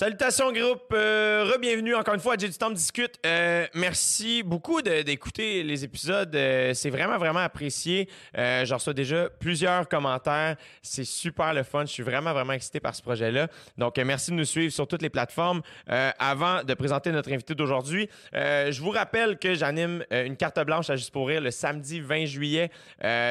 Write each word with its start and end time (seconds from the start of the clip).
Salutations 0.00 0.50
groupe, 0.50 0.94
euh, 0.94 1.44
re-bienvenue 1.44 1.94
encore 1.94 2.14
une 2.14 2.20
fois 2.20 2.32
à 2.32 2.36
J'ai 2.38 2.48
du 2.48 2.56
temps 2.56 2.70
de 2.70 2.74
discute. 2.74 3.16
Euh, 3.26 3.66
merci 3.74 4.42
beaucoup 4.42 4.80
d'écouter 4.80 5.62
les 5.62 5.84
épisodes, 5.84 6.34
Euh, 6.34 6.72
c'est 6.72 6.88
vraiment 6.88 7.18
vraiment 7.18 7.40
apprécié. 7.40 8.08
Euh, 8.38 8.64
J'en 8.64 8.76
reçois 8.76 8.94
déjà 8.94 9.28
plusieurs 9.28 9.86
commentaires, 9.90 10.56
c'est 10.80 11.04
super 11.04 11.52
le 11.52 11.64
fun. 11.64 11.82
Je 11.82 11.92
suis 11.92 12.02
vraiment 12.02 12.32
vraiment 12.32 12.54
excité 12.54 12.80
par 12.80 12.94
ce 12.94 13.02
projet-là. 13.02 13.48
Donc 13.76 13.98
merci 13.98 14.30
de 14.30 14.36
nous 14.36 14.46
suivre 14.46 14.72
sur 14.72 14.88
toutes 14.88 15.02
les 15.02 15.10
plateformes. 15.10 15.60
Avant 15.86 16.64
de 16.64 16.72
présenter 16.72 17.12
notre 17.12 17.30
invité 17.30 17.54
d'aujourd'hui, 17.54 18.08
je 18.32 18.80
vous 18.80 18.92
rappelle 18.92 19.36
que 19.38 19.52
j'anime 19.52 20.02
une 20.10 20.38
carte 20.38 20.58
blanche 20.64 20.88
à 20.88 20.96
Juste 20.96 21.12
pour 21.12 21.28
rire 21.28 21.42
le 21.42 21.50
samedi 21.50 22.00
20 22.00 22.24
juillet. 22.24 22.70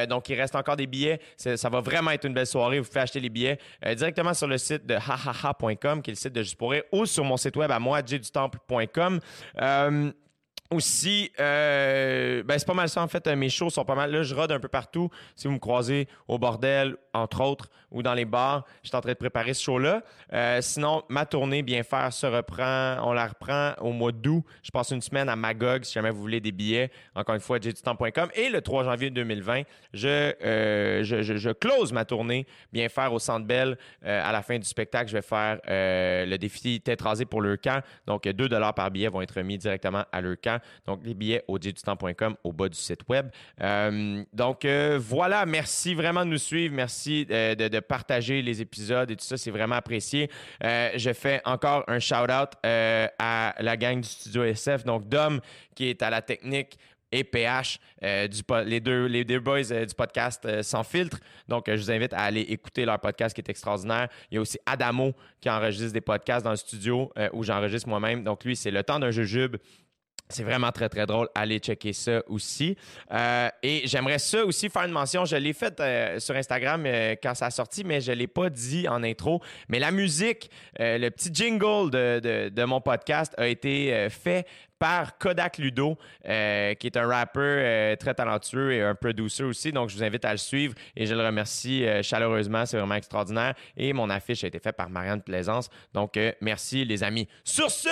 Donc 0.08 0.28
il 0.28 0.40
reste 0.40 0.54
encore 0.54 0.76
des 0.76 0.86
billets. 0.86 1.18
Ça 1.36 1.68
va 1.68 1.80
vraiment 1.80 2.12
être 2.12 2.26
une 2.26 2.34
belle 2.34 2.46
soirée. 2.46 2.78
Vous 2.78 2.86
pouvez 2.86 3.00
acheter 3.00 3.18
les 3.18 3.28
billets 3.28 3.58
directement 3.96 4.34
sur 4.34 4.46
le 4.46 4.56
site 4.56 4.86
de 4.86 4.94
hahaha.com, 4.94 6.02
qui 6.02 6.10
est 6.10 6.14
le 6.14 6.16
site 6.16 6.32
de 6.32 6.42
Juste 6.42 6.59
pour 6.60 6.72
rire, 6.72 6.82
ou 6.92 7.06
sur 7.06 7.24
mon 7.24 7.38
site 7.38 7.56
web 7.56 7.70
à 7.70 7.78
moi, 7.78 8.02
jdutemple.com. 8.04 9.18
aussi, 10.70 11.32
euh, 11.40 12.42
ben 12.44 12.58
c'est 12.58 12.66
pas 12.66 12.74
mal 12.74 12.88
ça 12.88 13.02
en 13.02 13.08
fait. 13.08 13.26
Euh, 13.26 13.36
Mes 13.36 13.50
shows 13.50 13.70
sont 13.70 13.84
pas 13.84 13.94
mal. 13.94 14.10
Là, 14.12 14.22
je 14.22 14.34
rôde 14.34 14.52
un 14.52 14.60
peu 14.60 14.68
partout. 14.68 15.10
Si 15.34 15.48
vous 15.48 15.54
me 15.54 15.58
croisez 15.58 16.06
au 16.28 16.38
bordel, 16.38 16.96
entre 17.12 17.42
autres, 17.42 17.68
ou 17.90 18.02
dans 18.02 18.14
les 18.14 18.24
bars, 18.24 18.64
je 18.82 18.88
suis 18.88 18.96
en 18.96 19.00
train 19.00 19.10
de 19.10 19.16
préparer 19.16 19.52
ce 19.52 19.64
show-là. 19.64 20.02
Euh, 20.32 20.60
sinon, 20.60 21.02
ma 21.08 21.26
tournée 21.26 21.62
Bien 21.62 21.82
faire 21.82 22.12
se 22.12 22.26
reprend. 22.26 22.96
On 23.02 23.12
la 23.12 23.26
reprend 23.26 23.72
au 23.80 23.92
mois 23.92 24.12
d'août. 24.12 24.44
Je 24.62 24.70
passe 24.70 24.90
une 24.90 25.00
semaine 25.00 25.28
à 25.28 25.34
Magog 25.34 25.84
si 25.84 25.92
jamais 25.94 26.10
vous 26.10 26.20
voulez 26.20 26.40
des 26.40 26.52
billets. 26.52 26.90
Encore 27.14 27.34
une 27.34 27.40
fois, 27.40 27.58
jdutemps.com. 27.60 28.30
Et 28.34 28.48
le 28.48 28.60
3 28.60 28.84
janvier 28.84 29.10
2020, 29.10 29.62
je, 29.92 30.32
je, 31.02 31.22
je, 31.22 31.36
je 31.36 31.50
close 31.50 31.92
ma 31.92 32.04
tournée 32.04 32.46
Bien 32.72 32.88
faire 32.88 33.12
au 33.12 33.18
Centre 33.18 33.46
Bell. 33.46 33.76
À 34.04 34.30
la 34.30 34.42
fin 34.42 34.58
du 34.58 34.66
spectacle, 34.66 35.08
je 35.10 35.16
vais 35.16 35.22
faire 35.22 35.58
le 35.66 36.36
défi 36.36 36.80
tête 36.80 37.02
rasée 37.02 37.24
pour 37.24 37.40
le 37.40 37.56
camp. 37.56 37.82
Donc, 38.06 38.22
2 38.28 38.48
par 38.74 38.90
billet 38.90 39.08
vont 39.08 39.22
être 39.22 39.40
mis 39.40 39.58
directement 39.58 40.04
à 40.12 40.20
leur 40.20 40.36
camp. 40.40 40.59
Donc, 40.86 41.00
les 41.04 41.14
billets 41.14 41.44
au 41.48 41.58
au 42.44 42.52
bas 42.52 42.68
du 42.68 42.78
site 42.78 43.08
web. 43.08 43.28
Euh, 43.60 44.22
donc, 44.32 44.64
euh, 44.64 44.98
voilà. 45.00 45.46
Merci 45.46 45.94
vraiment 45.94 46.24
de 46.24 46.30
nous 46.30 46.38
suivre. 46.38 46.74
Merci 46.74 47.26
euh, 47.30 47.54
de, 47.54 47.80
partager 47.80 48.42
les 48.42 48.60
épisodes 48.60 49.10
et 49.10 49.16
tout 49.16 49.24
ça. 49.24 49.36
C'est 49.36 49.50
vraiment 49.50 49.76
apprécié. 49.76 50.30
Je 50.62 51.12
fais 51.12 51.40
encore 51.44 51.84
un 51.88 51.98
shout-out 51.98 52.50
à 52.62 53.54
la 53.58 53.76
gang 53.76 54.00
du 54.00 54.08
Studio 54.08 54.44
SF. 54.44 54.84
Donc, 54.84 55.08
Dom, 55.08 55.40
qui 55.74 55.86
est 55.86 56.02
à 56.02 56.10
la 56.10 56.22
technique, 56.22 56.78
et 57.12 57.24
PH, 57.24 57.80
les, 58.02 58.78
deux, 58.78 59.06
les 59.06 59.24
deux 59.24 59.40
boys 59.40 59.64
du 59.64 59.94
podcast 59.96 60.62
Sans 60.62 60.84
filtre. 60.84 61.18
Donc, 61.48 61.64
je 61.66 61.74
vous 61.74 61.90
invite 61.90 62.12
à 62.12 62.20
aller 62.20 62.42
écouter 62.42 62.84
leur 62.84 63.00
podcast 63.00 63.34
qui 63.34 63.40
est 63.40 63.50
extraordinaire. 63.50 64.08
Il 64.30 64.36
y 64.36 64.38
a 64.38 64.40
aussi 64.40 64.58
Adamo 64.64 65.12
qui 65.40 65.50
enregistre 65.50 65.92
des 65.92 66.00
podcasts 66.00 66.44
dans 66.44 66.52
le 66.52 66.56
studio 66.56 67.12
où 67.32 67.42
j'enregistre 67.42 67.88
moi-même. 67.88 68.22
Donc, 68.22 68.44
lui, 68.44 68.54
c'est 68.54 68.70
le 68.70 68.84
temps 68.84 69.00
d'un 69.00 69.10
jujube. 69.10 69.56
C'est 70.30 70.44
vraiment 70.44 70.70
très, 70.72 70.88
très 70.88 71.06
drôle. 71.06 71.28
Allez 71.34 71.58
checker 71.58 71.92
ça 71.92 72.22
aussi. 72.28 72.76
Euh, 73.12 73.48
et 73.62 73.82
j'aimerais 73.86 74.18
ça 74.18 74.44
aussi 74.44 74.68
faire 74.68 74.84
une 74.84 74.92
mention. 74.92 75.24
Je 75.24 75.36
l'ai 75.36 75.52
faite 75.52 75.80
euh, 75.80 76.18
sur 76.18 76.36
Instagram 76.36 76.84
euh, 76.86 77.14
quand 77.22 77.34
ça 77.34 77.46
a 77.46 77.50
sorti, 77.50 77.84
mais 77.84 78.00
je 78.00 78.12
l'ai 78.12 78.26
pas 78.26 78.48
dit 78.48 78.88
en 78.88 79.02
intro. 79.02 79.42
Mais 79.68 79.78
la 79.78 79.90
musique, 79.90 80.50
le 80.78 81.08
petit 81.10 81.30
jingle 81.32 81.90
de, 81.90 82.64
mon 82.64 82.80
podcast 82.80 83.34
a 83.36 83.48
été 83.48 84.08
fait 84.10 84.46
par 84.78 85.18
Kodak 85.18 85.58
Ludo, 85.58 85.96
qui 86.24 86.86
est 86.86 86.96
un 86.96 87.06
rappeur 87.06 87.96
très 87.98 88.14
talentueux 88.14 88.72
et 88.72 88.82
un 88.82 88.94
producer 88.94 89.42
aussi. 89.42 89.72
Donc, 89.72 89.90
je 89.90 89.96
vous 89.96 90.04
invite 90.04 90.24
à 90.24 90.32
le 90.32 90.38
suivre 90.38 90.74
et 90.96 91.06
je 91.06 91.14
le 91.14 91.24
remercie 91.24 91.84
chaleureusement. 92.02 92.64
C'est 92.66 92.78
vraiment 92.78 92.94
extraordinaire. 92.94 93.54
Et 93.76 93.92
mon 93.92 94.08
affiche 94.08 94.44
a 94.44 94.46
été 94.46 94.58
faite 94.58 94.76
par 94.76 94.88
Marianne 94.88 95.22
Plaisance. 95.22 95.68
Donc, 95.92 96.18
merci 96.40 96.84
les 96.84 97.02
amis. 97.02 97.28
Sur 97.44 97.70
ce, 97.70 97.88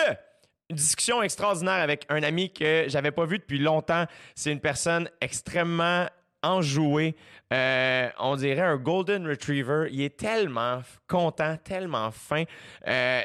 une 0.70 0.76
discussion 0.76 1.22
extraordinaire 1.22 1.82
avec 1.82 2.04
un 2.08 2.22
ami 2.22 2.52
que 2.52 2.84
j'avais 2.88 3.10
pas 3.10 3.24
vu 3.24 3.38
depuis 3.38 3.58
longtemps. 3.58 4.04
C'est 4.34 4.52
une 4.52 4.60
personne 4.60 5.08
extrêmement 5.20 6.06
enjouée. 6.42 7.16
Euh, 7.52 8.08
on 8.18 8.36
dirait 8.36 8.62
un 8.62 8.76
golden 8.76 9.26
retriever. 9.26 9.88
Il 9.90 10.02
est 10.02 10.16
tellement 10.16 10.82
content, 11.06 11.56
tellement 11.62 12.10
fin. 12.10 12.44
Euh, 12.86 13.22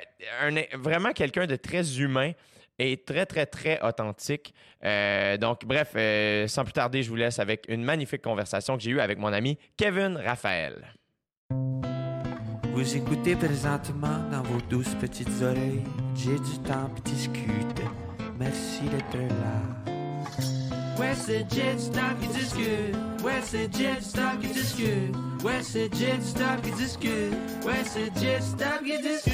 vraiment 0.76 1.12
quelqu'un 1.12 1.46
de 1.46 1.56
très 1.56 2.00
humain 2.00 2.32
et 2.80 2.98
très, 2.98 3.26
très, 3.26 3.46
très 3.46 3.80
authentique. 3.82 4.54
Euh, 4.84 5.38
donc, 5.38 5.66
bref, 5.66 5.96
sans 6.50 6.64
plus 6.64 6.74
tarder, 6.74 7.04
je 7.04 7.10
vous 7.10 7.16
laisse 7.16 7.40
avec 7.40 7.66
une 7.68 7.84
magnifique 7.84 8.22
conversation 8.22 8.78
que 8.78 8.84
j'ai 8.84 8.92
eue 8.92 9.00
avec 9.00 9.20
mon 9.20 9.32
ami 9.32 9.58
Kevin 9.78 10.18
Raphaël. 10.18 10.94
Vous 12.74 12.98
écoutez 12.98 13.36
présentement 13.36 14.18
dans 14.32 14.42
vos 14.42 14.60
douces 14.70 14.96
petites 14.96 15.30
oreilles. 15.44 15.84
J'ai 16.16 16.40
du 16.40 16.60
temps 16.66 16.90
pour 16.90 17.02
discuter. 17.04 17.84
Merci 18.40 18.82
d'être 18.90 19.16
là. 19.16 19.94
Ouais, 21.00 21.14
c'est 21.16 21.46
Jet 21.54 21.78
Stop 21.80 22.20
qui 22.20 22.28
discute. 22.28 22.96
Ouais, 23.24 23.42
c'est 23.44 23.72
Jet 23.76 24.02
Stop 24.02 24.40
qui 24.42 24.48
discute. 24.48 25.16
Ouais, 25.44 25.62
c'est 25.62 25.94
Jet 25.94 26.22
Stop 26.22 26.62
qui 26.64 26.72
discute. 26.72 27.34
Ouais, 27.64 27.84
c'est 27.86 28.12
Jet 28.20 28.42
Stop 28.42 28.84
qui 28.84 29.02
discute. 29.02 29.34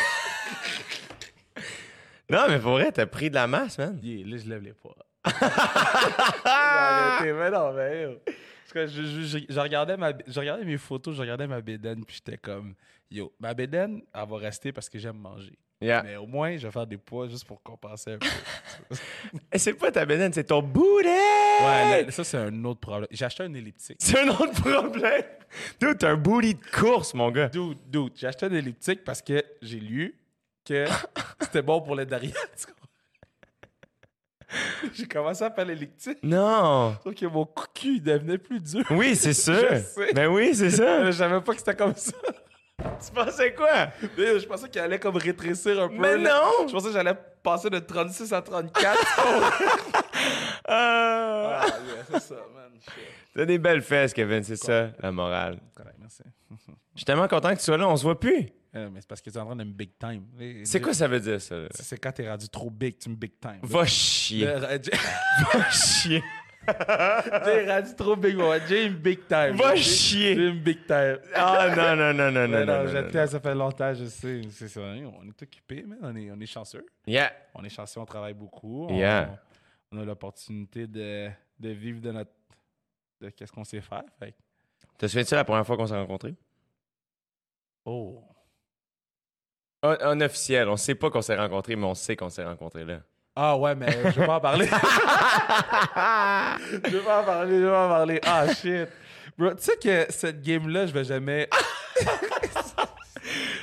Non, 2.29 2.45
mais 2.49 2.59
pour 2.59 2.71
vrai, 2.71 2.91
t'as 2.91 3.05
pris 3.05 3.29
de 3.29 3.35
la 3.35 3.45
masse, 3.45 3.77
man. 3.77 3.99
Yeah, 4.01 4.27
là, 4.27 4.37
je 4.37 4.49
lève 4.49 4.63
les 4.63 4.73
poids. 4.73 4.95
Arrêtez, 6.45 7.33
mais 7.33 7.51
non, 7.51 7.73
mais 7.73 8.03
yo. 8.03 8.19
Je, 8.75 9.45
je, 9.49 9.59
regardais 9.59 9.95
ma, 9.95 10.11
je 10.27 10.39
regardais 10.39 10.65
mes 10.65 10.77
photos, 10.77 11.15
je 11.15 11.21
regardais 11.21 11.47
ma 11.47 11.61
bédaine, 11.61 12.03
puis 12.03 12.17
j'étais 12.17 12.37
comme, 12.37 12.75
yo, 13.09 13.33
ma 13.39 13.53
bédaine, 13.53 14.01
elle 14.13 14.27
va 14.27 14.37
rester 14.37 14.73
parce 14.73 14.89
que 14.89 14.99
j'aime 14.99 15.17
manger. 15.17 15.57
Yeah. 15.81 16.03
Mais 16.03 16.15
au 16.15 16.25
moins, 16.25 16.55
je 16.57 16.65
vais 16.65 16.71
faire 16.71 16.87
des 16.87 16.97
poids 16.97 17.27
juste 17.27 17.45
pour 17.45 17.61
compenser 17.61 18.13
un 18.13 18.17
peu. 18.17 18.27
Et 19.51 19.57
c'est 19.57 19.73
pas 19.73 19.91
ta 19.91 20.05
bédaine, 20.05 20.31
c'est 20.31 20.45
ton 20.45 20.61
booty! 20.61 21.07
ouais, 21.07 22.05
là, 22.05 22.11
ça, 22.11 22.23
c'est 22.23 22.37
un 22.37 22.63
autre 22.63 22.79
problème. 22.79 23.07
J'ai 23.11 23.25
acheté 23.25 23.43
un 23.43 23.53
elliptique. 23.53 23.97
C'est 23.99 24.19
un 24.19 24.29
autre 24.29 24.61
problème. 24.61 25.23
Dude, 25.79 25.97
t'as 25.97 26.11
un 26.11 26.15
booty 26.15 26.55
de 26.55 26.65
course, 26.73 27.13
mon 27.13 27.29
gars. 27.29 27.49
Dude, 27.49 27.77
dude, 27.87 28.13
j'ai 28.15 28.27
acheté 28.27 28.45
un 28.45 28.53
elliptique 28.53 29.03
parce 29.03 29.21
que 29.21 29.43
j'ai 29.61 29.79
lu 29.79 30.15
que 30.65 30.85
c'était 31.41 31.61
bon 31.61 31.81
pour 31.81 31.95
les 31.95 32.05
derrière. 32.05 32.33
J'ai 34.93 35.07
commencé 35.07 35.43
à 35.43 35.51
faire 35.51 35.65
l'elliptique. 35.65 36.19
Non. 36.23 36.95
Sauf 37.03 37.15
que 37.15 37.25
mon 37.25 37.47
cul 37.73 37.99
devenait 37.99 38.37
plus 38.37 38.59
dur. 38.59 38.83
Oui, 38.91 39.15
c'est 39.15 39.33
sûr. 39.33 39.55
Je 39.71 39.77
sais. 39.79 40.13
Ben 40.13 40.27
oui, 40.27 40.53
c'est 40.53 40.69
ça. 40.71 41.05
Je 41.05 41.11
savais 41.11 41.41
pas 41.41 41.53
que 41.53 41.59
c'était 41.59 41.75
comme 41.75 41.95
ça. 41.95 42.11
tu 42.77 43.11
pensais 43.13 43.53
quoi? 43.53 43.87
Mais 44.17 44.39
Je 44.39 44.45
pensais 44.47 44.69
qu'il 44.69 44.81
allait 44.81 44.99
comme 44.99 45.17
rétrécir 45.17 45.81
un 45.81 45.87
peu. 45.87 45.95
Mais 45.95 46.17
là. 46.17 46.41
non! 46.41 46.67
Je 46.67 46.73
pensais 46.73 46.87
que 46.87 46.93
j'allais 46.93 47.15
passer 47.43 47.69
de 47.69 47.79
36 47.79 48.31
à 48.33 48.41
34. 48.41 48.97
Ah. 50.67 51.61
ah, 51.61 51.65
yeah, 51.67 52.03
c'est 52.11 52.19
ça, 52.21 52.35
man. 52.53 52.71
T'as 53.35 53.45
des 53.45 53.57
belles 53.57 53.81
fesses, 53.81 54.13
Kevin, 54.13 54.43
c'est 54.43 54.55
ça, 54.55 54.89
la 54.99 55.11
morale. 55.11 55.59
Correct, 55.75 55.95
merci. 55.99 56.23
Je 56.93 56.99
suis 56.99 57.05
tellement 57.05 57.27
content 57.27 57.49
que 57.51 57.59
tu 57.59 57.63
sois 57.65 57.77
là, 57.77 57.87
on 57.87 57.95
se 57.97 58.03
voit 58.03 58.19
plus. 58.19 58.47
Euh, 58.75 58.89
mais 58.91 58.99
c'est 59.01 59.07
parce 59.07 59.21
que 59.21 59.29
tu 59.29 59.37
es 59.37 59.39
en 59.39 59.45
train 59.45 59.55
de 59.55 59.63
me 59.63 59.71
big 59.71 59.91
time. 59.97 60.25
C'est 60.65 60.81
quoi 60.81 60.93
ça 60.93 61.07
veut 61.07 61.19
dire, 61.19 61.39
ça? 61.41 61.55
C'est 61.71 61.97
quand 61.97 62.11
t'es 62.11 62.29
rendu 62.29 62.49
trop 62.49 62.69
big, 62.69 62.97
tu 62.97 63.09
me 63.09 63.15
big 63.15 63.39
time. 63.39 63.59
Va 63.63 63.85
chier. 63.85 64.45
Le- 64.45 64.59
Va 65.53 65.69
chier. 65.71 66.21
Est 66.67 67.71
rendu 67.71 67.95
trop 67.95 68.15
big, 68.15 68.35
moi. 68.35 68.57
Jay 68.65 68.89
me 68.89 68.95
big 68.95 69.27
time. 69.27 69.55
Va 69.55 69.75
chier. 69.75 70.35
Jay 70.35 70.51
me 70.51 70.59
big 70.59 70.85
time. 70.87 71.19
Ah 71.33 71.73
non, 71.75 71.95
non, 71.95 72.13
non, 72.13 72.31
non, 72.31 72.47
non, 72.47 72.65
non. 72.65 73.09
t'aime, 73.11 73.27
ça 73.27 73.39
fait 73.39 73.53
longtemps, 73.55 73.93
je 73.93 74.05
sais. 74.05 74.41
C'est 74.49 74.67
ça, 74.67 74.81
hein, 74.81 75.11
on 75.21 75.27
est 75.27 75.41
occupés, 75.43 75.85
mais 75.87 75.95
on 76.01 76.15
est, 76.15 76.31
on 76.31 76.39
est 76.39 76.45
chanceux. 76.45 76.85
Yeah. 77.07 77.31
On 77.53 77.63
est 77.63 77.69
chanceux, 77.69 77.99
on 77.99 78.05
travaille 78.05 78.33
beaucoup. 78.33 78.87
On, 78.89 78.97
Yeah. 78.97 79.39
on 79.91 79.99
a 80.01 80.03
l'opportunité 80.05 80.87
de, 80.87 81.29
de 81.59 81.69
vivre 81.69 82.01
de 82.01 82.11
notre. 82.11 82.31
de 83.21 83.29
qu'est-ce 83.29 83.51
qu'on 83.51 83.63
sait 83.63 83.79
faire. 83.81 84.03
Fait 84.19 84.33
Te 84.97 85.07
souviens-tu 85.07 85.35
la 85.35 85.45
première 85.45 85.65
fois 85.65 85.77
qu'on 85.77 85.87
s'est 85.87 85.95
rencontrés? 85.95 86.35
Oh. 87.85 88.23
Un, 89.85 89.97
un 90.01 90.21
officiel, 90.21 90.69
on 90.69 90.77
sait 90.77 90.95
pas 90.95 91.09
qu'on 91.09 91.21
s'est 91.21 91.35
rencontrés, 91.35 91.75
mais 91.75 91.85
on 91.85 91.93
sait 91.95 92.15
qu'on 92.15 92.29
s'est 92.29 92.43
rencontrés 92.43 92.85
là. 92.85 92.99
Ah 93.35 93.57
ouais, 93.57 93.75
mais 93.75 93.87
je 93.91 94.19
vais 94.19 94.25
pas 94.25 94.37
en 94.37 94.39
parler. 94.39 94.65
je 94.67 94.71
vais 96.89 96.99
pas 97.03 97.21
en 97.21 97.25
parler, 97.25 97.59
je 97.59 97.65
vais 97.65 97.71
pas 97.71 97.85
en 97.85 97.89
parler. 97.89 98.19
Ah 98.25 98.45
shit. 98.53 98.87
Bro, 99.37 99.53
tu 99.55 99.63
sais 99.63 99.77
que 99.77 100.05
cette 100.11 100.41
game-là, 100.41 100.87
je 100.87 100.93
vais 100.93 101.03
jamais. 101.03 101.49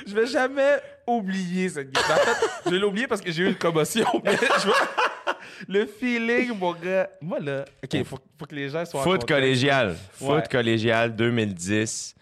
je 0.07 0.13
vais 0.13 0.27
jamais 0.27 0.79
oublier 1.07 1.69
cette 1.69 1.91
game. 1.91 2.03
En 2.03 2.15
fait, 2.15 2.47
je 2.65 2.69
vais 2.71 2.79
l'oublier 2.79 3.07
parce 3.07 3.21
que 3.21 3.31
j'ai 3.31 3.43
eu 3.43 3.47
une 3.49 3.55
commotion. 3.55 4.05
Mais 4.23 4.35
je 4.35 4.67
vais- 4.67 4.73
Le 5.67 5.85
feeling, 5.87 6.55
mon 6.57 6.73
gars. 6.73 7.09
Moi 7.21 7.39
là. 7.39 7.65
Ok, 7.83 8.03
faut, 8.03 8.17
faut 8.39 8.45
que 8.45 8.55
les 8.55 8.69
gens 8.69 8.85
soient. 8.85 9.01
en 9.01 9.03
Foot 9.03 9.25
collégial. 9.27 9.95
Foot 10.13 10.47
collégial 10.47 11.15
2010. 11.15 12.13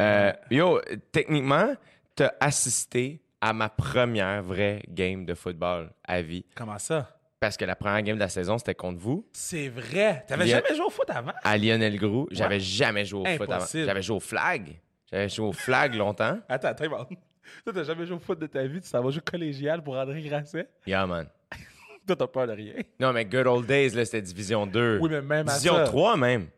Euh, 0.00 0.32
yo, 0.50 0.80
techniquement, 1.12 1.74
t'as 2.14 2.32
assisté 2.40 3.20
à 3.48 3.52
ma 3.52 3.68
première 3.68 4.42
vraie 4.42 4.82
game 4.88 5.24
de 5.24 5.34
football 5.34 5.92
à 6.04 6.20
vie. 6.22 6.44
Comment 6.54 6.78
ça? 6.78 7.12
parce 7.38 7.56
que 7.56 7.64
la 7.66 7.76
première 7.76 8.02
game 8.02 8.16
de 8.16 8.20
la 8.20 8.28
saison, 8.30 8.56
c'était 8.58 8.74
contre 8.74 8.98
vous. 8.98 9.28
C'est 9.32 9.68
vrai. 9.68 10.24
T'avais 10.26 10.44
a- 10.44 10.46
jamais 10.46 10.74
joué 10.74 10.86
au 10.86 10.90
foot 10.90 11.08
avant? 11.10 11.32
À 11.44 11.56
Lionel 11.58 11.96
Groux, 11.96 12.26
j'avais 12.32 12.58
jamais 12.58 13.04
joué 13.04 13.20
au 13.20 13.36
foot 13.36 13.50
avant. 13.50 13.66
J'avais 13.72 14.02
joué 14.02 14.16
au 14.16 14.20
flag. 14.20 14.80
J'avais 15.12 15.28
joué 15.28 15.46
au 15.46 15.52
flag 15.52 15.94
longtemps. 15.94 16.40
Attends, 16.48 16.68
attends, 16.68 16.84
attends. 16.84 17.08
Toi, 17.62 17.72
t'as 17.72 17.84
jamais 17.84 18.06
joué 18.06 18.16
au 18.16 18.18
foot 18.18 18.38
de 18.40 18.46
ta 18.48 18.66
vie, 18.66 18.80
tu 18.80 18.90
t'en 18.90 19.00
vas 19.02 19.10
jouer 19.10 19.20
collégial 19.20 19.80
pour 19.82 19.96
André 19.96 20.22
Grasset? 20.22 20.68
Yeah, 20.86 21.06
man. 21.06 21.28
Toi, 22.06 22.16
t'as 22.16 22.26
peur 22.26 22.46
de 22.48 22.52
rien. 22.52 22.74
Non, 22.98 23.12
mais 23.12 23.24
Good 23.24 23.46
Old 23.46 23.66
Days, 23.66 23.90
là, 23.90 24.04
c'était 24.04 24.22
Division 24.22 24.66
2. 24.66 24.98
Oui, 25.00 25.08
mais 25.10 25.22
même 25.22 25.48
à 25.48 25.52
Division 25.52 25.74
ça. 25.76 25.84
3, 25.84 26.16
même. 26.16 26.48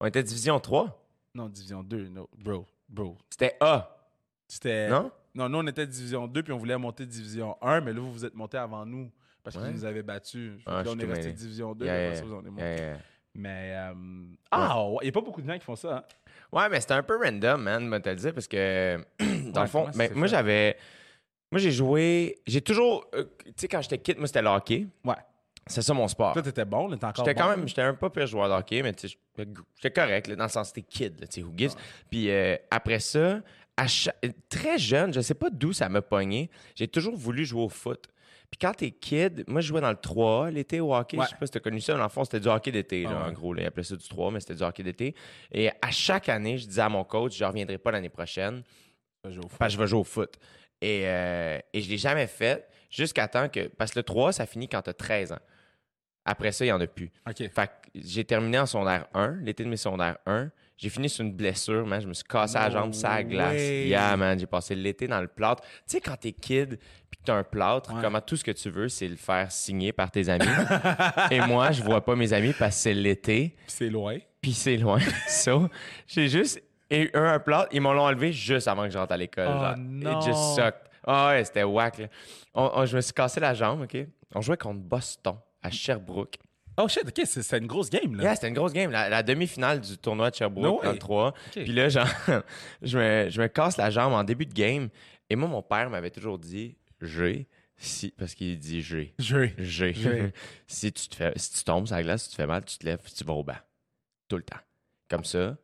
On 0.00 0.06
était 0.06 0.22
Division 0.22 0.60
3. 0.60 1.02
Non, 1.34 1.48
Division 1.48 1.82
2, 1.82 2.08
no. 2.08 2.28
Bro, 2.36 2.66
bro. 2.88 3.16
C'était 3.30 3.56
A. 3.60 3.96
C'était. 4.48 4.88
Non? 4.88 5.10
Non, 5.38 5.48
nous, 5.48 5.58
on 5.58 5.66
était 5.68 5.86
Division 5.86 6.26
2, 6.26 6.42
puis 6.42 6.52
on 6.52 6.58
voulait 6.58 6.76
monter 6.76 7.06
Division 7.06 7.56
1, 7.62 7.80
mais 7.80 7.92
là, 7.92 8.00
vous 8.00 8.12
vous 8.12 8.24
êtes 8.24 8.34
monté 8.34 8.58
avant 8.58 8.84
nous. 8.84 9.10
Parce 9.42 9.56
qu'ils 9.56 9.64
Ouais. 9.66 9.72
nous 9.72 9.84
avaient 9.84 10.02
battus. 10.02 10.52
Ah, 10.66 10.82
on 10.86 10.98
est 10.98 11.04
resté. 11.04 11.32
Division 11.32 11.74
2, 11.74 11.86
Yeah, 11.86 12.10
mais 12.10 12.20
on 12.22 12.40
est 12.44 12.50
monté. 12.50 12.62
yeah, 12.62 12.76
yeah. 12.76 12.96
Mais. 13.34 13.72
euh, 13.76 13.94
Ah, 14.50 14.84
ouais, 14.88 14.96
il 15.02 15.04
n'y 15.04 15.08
a 15.08 15.12
pas 15.12 15.20
beaucoup 15.20 15.40
de 15.40 15.46
gens 15.46 15.56
qui 15.58 15.64
font 15.64 15.76
ça. 15.76 15.96
Hein? 15.98 16.02
Ouais, 16.52 16.68
mais 16.68 16.80
c'était 16.80 16.94
un 16.94 17.02
peu 17.02 17.16
random, 17.22 17.62
man, 17.62 17.86
moi, 17.86 18.00
te 18.00 18.08
le 18.08 18.16
dire, 18.16 18.34
parce 18.34 18.48
que, 18.48 18.98
dans 19.20 19.24
Ouais, 19.26 19.62
le 19.62 19.66
fond, 19.68 19.90
s'est 19.92 20.10
moi, 20.14 20.26
j'avais. 20.26 20.76
Moi, 21.52 21.60
j'ai 21.60 21.70
joué. 21.70 22.36
J'ai 22.46 22.60
toujours. 22.60 23.06
euh, 23.14 23.24
tu 23.46 23.52
sais, 23.56 23.68
quand 23.68 23.80
j'étais 23.80 23.98
kid, 23.98 24.18
moi, 24.18 24.26
c'était 24.26 24.42
le 24.42 24.48
hockey. 24.48 24.86
Ouais. 25.04 25.14
C'est 25.66 25.82
ça 25.82 25.92
mon 25.94 26.08
sport. 26.08 26.32
Toi, 26.32 26.42
t'étais 26.42 26.64
bon, 26.64 26.88
là, 26.88 26.96
t'es 26.96 27.04
encore 27.04 27.24
J'étais 27.26 27.38
bon. 27.38 27.46
quand 27.46 27.56
même, 27.56 27.68
j'étais 27.68 27.82
un 27.82 27.92
pas 27.94 28.08
pire 28.10 28.26
joueur 28.26 28.48
de 28.48 28.54
hockey, 28.54 28.82
mais 28.82 28.92
tu 28.94 29.06
sais, 29.08 29.16
j'étais 29.76 29.90
correct, 29.90 30.26
là, 30.26 30.36
dans 30.36 30.44
le 30.44 30.48
sens, 30.50 30.68
c'était 30.68 30.82
kid, 30.82 31.20
là, 31.20 31.26
tu 31.26 31.40
sais, 31.40 31.46
who 31.46 31.52
gives. 31.54 31.74
Puis 32.10 32.30
euh, 32.30 32.56
après 32.70 32.98
ça, 33.00 33.40
très 34.48 34.78
jeune, 34.78 35.12
je 35.12 35.20
sais 35.20 35.34
pas 35.34 35.50
d'où 35.50 35.72
ça 35.72 35.88
m'a 35.88 36.02
pogné, 36.02 36.50
j'ai 36.74 36.88
toujours 36.88 37.16
voulu 37.16 37.44
jouer 37.44 37.62
au 37.62 37.68
foot. 37.68 38.06
Puis 38.50 38.58
quand 38.58 38.72
t'es 38.72 38.90
kid, 38.92 39.44
moi, 39.46 39.60
je 39.60 39.68
jouais 39.68 39.82
dans 39.82 39.90
le 39.90 39.96
3 40.00 40.50
l'été 40.50 40.80
au 40.80 40.94
hockey. 40.94 41.18
Ouais. 41.18 41.24
Je 41.26 41.30
sais 41.30 41.36
pas 41.36 41.44
si 41.44 41.52
t'as 41.52 41.60
connu 41.60 41.82
ça. 41.82 41.94
Dans 41.98 42.02
le 42.02 42.08
fond, 42.08 42.24
c'était 42.24 42.40
du 42.40 42.48
hockey 42.48 42.72
d'été, 42.72 43.04
Ah 43.06 43.10
ouais. 43.10 43.16
en 43.28 43.32
gros. 43.32 43.52
Là. 43.52 43.62
Ils 43.62 43.66
appelaient 43.66 43.82
ça 43.84 43.94
du 43.96 44.08
3, 44.08 44.30
mais 44.30 44.40
c'était 44.40 44.54
du 44.54 44.62
hockey 44.62 44.82
d'été. 44.82 45.14
Et 45.52 45.68
à 45.82 45.90
chaque 45.90 46.30
année, 46.30 46.56
je 46.56 46.66
disais 46.66 46.80
à 46.80 46.88
mon 46.88 47.04
coach, 47.04 47.36
je 47.36 47.44
reviendrai 47.44 47.76
pas 47.76 47.90
l'année 47.90 48.08
prochaine 48.08 48.62
parce 49.20 49.34
que 49.34 49.40
je 49.68 49.78
vais 49.78 49.86
jouer 49.86 49.98
au 50.00 50.04
foot. 50.04 50.38
Et, 50.80 51.02
euh, 51.04 51.58
et 51.74 51.80
je 51.82 51.90
l'ai 51.90 51.98
jamais 51.98 52.26
fait 52.26 52.66
jusqu'à 52.88 53.28
temps 53.28 53.50
que... 53.50 53.68
Parce 53.68 53.90
que 53.92 53.98
le 53.98 54.02
3, 54.04 54.32
ça 54.32 54.46
finit 54.46 54.66
quand 54.68 54.80
t'as 54.80 54.94
13 54.94 55.32
ans. 55.32 55.38
Après 56.24 56.52
ça, 56.52 56.64
il 56.64 56.68
y 56.68 56.72
en 56.72 56.80
a 56.80 56.86
plus. 56.86 57.10
Fait 57.34 57.66
que 57.66 57.70
j'ai 57.96 58.24
terminé 58.24 58.58
en 58.58 58.66
secondaire 58.66 59.08
1, 59.12 59.40
l'été 59.42 59.62
de 59.62 59.68
mes 59.68 59.76
secondaires 59.76 60.16
1. 60.24 60.50
J'ai 60.78 60.88
fini 60.90 61.08
sur 61.08 61.24
une 61.24 61.32
blessure, 61.32 61.84
man. 61.84 62.00
Je 62.00 62.06
me 62.06 62.14
suis 62.14 62.24
cassé 62.24 62.54
la 62.54 62.70
jambe, 62.70 62.94
ça 62.94 63.08
la 63.16 63.24
glace. 63.24 63.60
Yeah, 63.60 64.16
man. 64.16 64.38
J'ai 64.38 64.46
passé 64.46 64.74
l'été 64.76 65.08
dans 65.08 65.20
le 65.20 65.26
plâtre. 65.26 65.62
Tu 65.64 65.68
sais, 65.86 66.00
quand 66.00 66.16
t'es 66.16 66.30
kid 66.32 66.78
puis 67.10 67.18
que 67.20 67.24
t'as 67.24 67.34
un 67.34 67.42
plâtre, 67.42 67.92
Ouais. 67.92 68.00
comment 68.00 68.20
tout 68.20 68.36
ce 68.36 68.44
que 68.44 68.52
tu 68.52 68.70
veux, 68.70 68.88
c'est 68.88 69.08
le 69.08 69.16
faire 69.16 69.50
signer 69.50 69.92
par 69.92 70.10
tes 70.10 70.28
amis. 70.28 70.46
Et 71.32 71.40
moi, 71.40 71.72
je 71.72 71.82
vois 71.82 72.04
pas 72.04 72.14
mes 72.14 72.32
amis 72.32 72.52
parce 72.56 72.76
que 72.76 72.82
c'est 72.82 72.94
l'été, 72.94 73.56
Puis 73.56 73.64
c'est 73.66 73.90
loin. 73.90 74.18
puis 74.40 74.52
c'est 74.52 74.76
loin. 74.76 75.00
so, 75.28 75.68
j'ai 76.06 76.28
juste 76.28 76.62
eu 76.90 77.10
un 77.12 77.38
plâtre. 77.40 77.68
Ils 77.72 77.80
m'ont 77.80 77.90
enlevé 77.98 78.32
juste 78.32 78.68
avant 78.68 78.84
que 78.84 78.90
je 78.90 78.98
rentre 78.98 79.12
à 79.12 79.16
l'école. 79.16 79.48
Oh 79.50 79.60
genre. 79.60 79.74
non. 79.76 80.20
It 80.20 80.26
just 80.26 80.54
sucked. 80.54 80.82
Ah 81.04 81.30
ouais, 81.30 81.44
c'était 81.44 81.64
whack, 81.64 81.98
là. 81.98 82.06
On- 82.54 82.70
on- 82.74 82.86
je 82.86 82.94
me 82.96 83.00
suis 83.00 83.12
cassé 83.12 83.40
la 83.40 83.52
jambe, 83.54 83.80
OK? 83.82 83.96
On 84.34 84.40
jouait 84.42 84.56
contre 84.56 84.80
Boston 84.80 85.36
à 85.62 85.70
Sherbrooke. 85.70 86.36
Oh 86.80 86.86
shit, 86.88 87.02
OK, 87.06 87.20
c'est 87.26 87.42
c'est 87.42 87.58
une 87.58 87.66
grosse 87.66 87.90
game, 87.90 88.14
là. 88.14 88.22
Yeah, 88.22 88.34
c'était 88.36 88.48
une 88.48 88.54
grosse 88.54 88.72
game. 88.72 88.90
La, 88.90 89.08
la 89.08 89.22
demi-finale 89.22 89.80
du 89.80 89.98
tournoi 89.98 90.30
de 90.30 90.36
Sherbrooke 90.36 90.64
No 90.64 90.80
dans 90.82 90.88
way. 90.88 90.92
le 90.92 90.98
3. 90.98 91.34
Puis 91.52 91.66
là, 91.72 91.88
genre, 91.88 92.06
je, 92.82 92.98
me, 92.98 93.30
je 93.30 93.40
me 93.42 93.48
casse 93.48 93.76
la 93.76 93.90
jambe 93.90 94.12
en 94.12 94.22
début 94.24 94.46
de 94.46 94.54
game. 94.54 94.88
Et 95.28 95.36
moi, 95.36 95.48
mon 95.48 95.62
père 95.62 95.90
m'avait 95.90 96.10
toujours 96.10 96.38
dit 96.38 96.76
j'ai, 97.00 97.46
si, 97.76 98.12
parce 98.16 98.34
qu'il 98.34 98.58
dit 98.58 98.80
j'ai, 98.82 99.14
j'ai. 99.18 99.54
J'ai. 99.58 100.32
si, 100.66 100.92
tu 100.92 101.08
te 101.08 101.16
fais, 101.16 101.32
si 101.36 101.52
tu 101.52 101.64
tombes 101.64 101.86
sur 101.86 101.96
la 101.96 102.02
glace, 102.02 102.22
si 102.24 102.28
tu 102.30 102.36
te 102.36 102.42
fais 102.42 102.46
mal, 102.46 102.64
tu 102.64 102.78
te 102.78 102.86
lèves, 102.86 103.00
tu 103.14 103.24
vas 103.24 103.32
au 103.34 103.42
banc. 103.44 103.58
Tout 104.28 104.36
le 104.36 104.42
temps. 104.42 104.58
Comme 105.10 105.24
ça. 105.24 105.56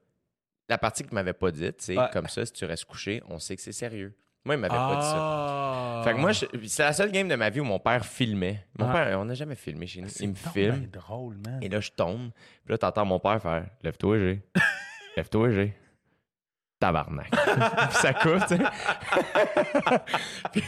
La 0.69 0.79
partie 0.79 1.03
qu'il 1.05 1.13
m'avait 1.15 1.33
pas 1.35 1.51
dite, 1.51 1.81
c'est 1.83 1.97
Ouais. 1.99 2.09
comme 2.13 2.27
ça, 2.27 2.45
si 2.47 2.53
tu 2.53 2.65
restes 2.65 2.87
couché, 2.87 3.23
on 3.29 3.39
sait 3.39 3.55
que 3.55 3.63
c'est 3.63 3.73
sérieux. 3.73 4.15
Moi, 4.47 4.57
il 4.57 4.59
m'avait 4.61 4.75
pas 4.75 4.97
dit 4.97 5.07
ça. 5.07 5.17
Ah. 5.17 6.03
Fait 6.05 6.13
que 6.13 6.19
moi, 6.19 6.33
je- 6.33 6.45
c'est 6.67 6.83
la 6.83 6.93
seule 6.93 7.11
game 7.11 7.29
de 7.29 7.35
ma 7.35 7.49
vie 7.49 7.61
où 7.61 7.65
mon 7.65 7.79
père 7.79 8.05
filmait. 8.05 8.67
Mon 8.79 8.89
Ah. 8.89 8.93
père, 8.93 9.19
on 9.21 9.25
n'a 9.25 9.33
jamais 9.35 9.55
filmé 9.55 9.87
chez 9.87 10.03
nous. 10.03 10.09
C'est 10.09 10.25
Il 10.25 10.31
me 10.31 10.35
filme. 10.35 10.87
drôle, 10.93 11.37
man. 11.39 11.59
Et 11.63 11.69
là, 11.71 11.81
je 11.81 11.91
tombe. 11.91 12.31
Puis 12.65 12.73
là, 12.73 12.77
t'entends 12.79 13.07
mon 13.07 13.19
père 13.19 13.41
faire 13.41 13.65
Lève-toi, 13.83 14.19
G. 14.19 14.43
Lève-toi, 15.17 15.51
G. 15.51 15.75
Tabarnak. 16.81 17.29
ça 17.91 18.13
tu 18.15 18.29
sais. 18.49 18.59
puis 20.53 20.63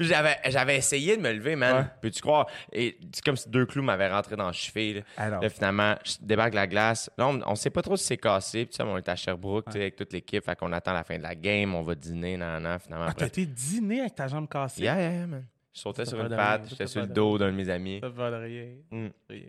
j'avais, 0.00 0.36
j'avais 0.46 0.76
essayé 0.76 1.16
de 1.16 1.22
me 1.22 1.32
lever, 1.32 1.56
man. 1.56 1.76
Ouais. 1.76 1.84
Peux-tu 2.00 2.20
croire? 2.20 2.46
Et 2.72 2.98
c'est 3.12 3.24
comme 3.24 3.36
si 3.36 3.48
deux 3.48 3.66
clous 3.66 3.82
m'avaient 3.82 4.10
rentré 4.10 4.36
dans 4.36 4.46
le 4.46 4.52
cheville. 4.52 4.94
là. 4.94 5.02
Alors. 5.16 5.42
Là, 5.42 5.48
finalement, 5.48 5.94
je 6.04 6.14
débarque 6.20 6.54
la 6.54 6.66
glace. 6.66 7.10
Là, 7.18 7.28
on, 7.28 7.40
on 7.46 7.54
sait 7.54 7.70
pas 7.70 7.82
trop 7.82 7.96
si 7.96 8.04
c'est 8.04 8.16
cassé. 8.16 8.64
Puis, 8.64 8.70
tu 8.72 8.76
sais, 8.76 8.82
on 8.82 8.96
est 8.96 9.08
à 9.08 9.16
Sherbrooke, 9.16 9.66
tu 9.66 9.72
sais, 9.72 9.80
avec 9.80 9.96
toute 9.96 10.12
l'équipe. 10.12 10.44
Fait 10.44 10.56
qu'on 10.56 10.72
attend 10.72 10.92
la 10.92 11.04
fin 11.04 11.18
de 11.18 11.22
la 11.22 11.34
game. 11.34 11.74
On 11.74 11.82
va 11.82 11.94
dîner, 11.94 12.36
nan, 12.36 12.62
nan, 12.62 12.78
Finalement, 12.78 13.06
Ah, 13.08 13.14
t'as 13.14 13.26
été 13.26 13.46
dîner 13.46 14.00
avec 14.00 14.14
ta 14.14 14.26
jambe 14.28 14.48
cassée? 14.48 14.82
Yeah, 14.82 14.98
yeah, 14.98 15.12
yeah, 15.12 15.26
man. 15.26 15.46
Je 15.74 15.80
sautais 15.80 16.04
Ça 16.04 16.12
sur 16.12 16.20
une 16.24 16.34
patte. 16.34 16.68
J'étais 16.70 16.86
ça 16.86 16.92
sur 16.92 17.00
le 17.02 17.08
dos 17.08 17.36
d'un 17.38 17.46
de 17.50 17.56
mes 17.56 17.68
amis. 17.68 17.98
Ça 18.00 18.08
va 18.08 18.30
de 18.30 18.36
rien. 18.36 18.66
Mm. 18.90 19.08
Rien. 19.28 19.48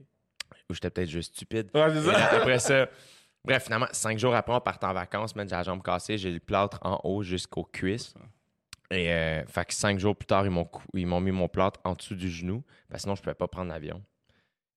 Ou 0.70 0.74
j'étais 0.74 0.90
peut-être 0.90 1.10
juste 1.10 1.36
stupide. 1.36 1.70
Ouais, 1.74 1.88
c'est 1.94 2.02
ça. 2.02 2.12
là, 2.12 2.34
après 2.42 2.60
ça, 2.60 2.88
bref, 3.46 3.64
finalement, 3.66 3.88
cinq 3.92 4.18
jours 4.20 4.36
après, 4.36 4.54
on 4.54 4.60
part 4.60 4.78
en 4.84 4.94
vacances, 4.94 5.36
man, 5.36 5.48
j'ai 5.48 5.56
la 5.56 5.64
jambe 5.64 5.82
cassée, 5.84 6.18
j'ai 6.18 6.32
le 6.32 6.40
plâtre 6.40 6.80
en 6.82 7.00
haut 7.04 7.24
jusqu'aux 7.24 7.64
cuisses. 7.64 8.14
Et 8.92 9.12
euh, 9.12 9.44
fait 9.48 9.66
que 9.66 9.74
cinq 9.74 10.00
jours 10.00 10.16
plus 10.16 10.28
tard, 10.28 10.46
ils 10.46 10.52
m'ont, 10.52 10.66
cou- 10.66 10.84
ils 10.94 11.08
m'ont 11.08 11.20
mis 11.22 11.32
mon 11.32 11.48
plâtre 11.48 11.80
en 11.84 11.94
dessous 11.94 12.16
du 12.16 12.30
genou, 12.30 12.64
parce 12.90 13.00
que 13.00 13.04
sinon, 13.04 13.16
je 13.16 13.22
pouvais 13.22 13.34
pas 13.36 13.48
prendre 13.48 13.72
l'avion. 13.72 14.02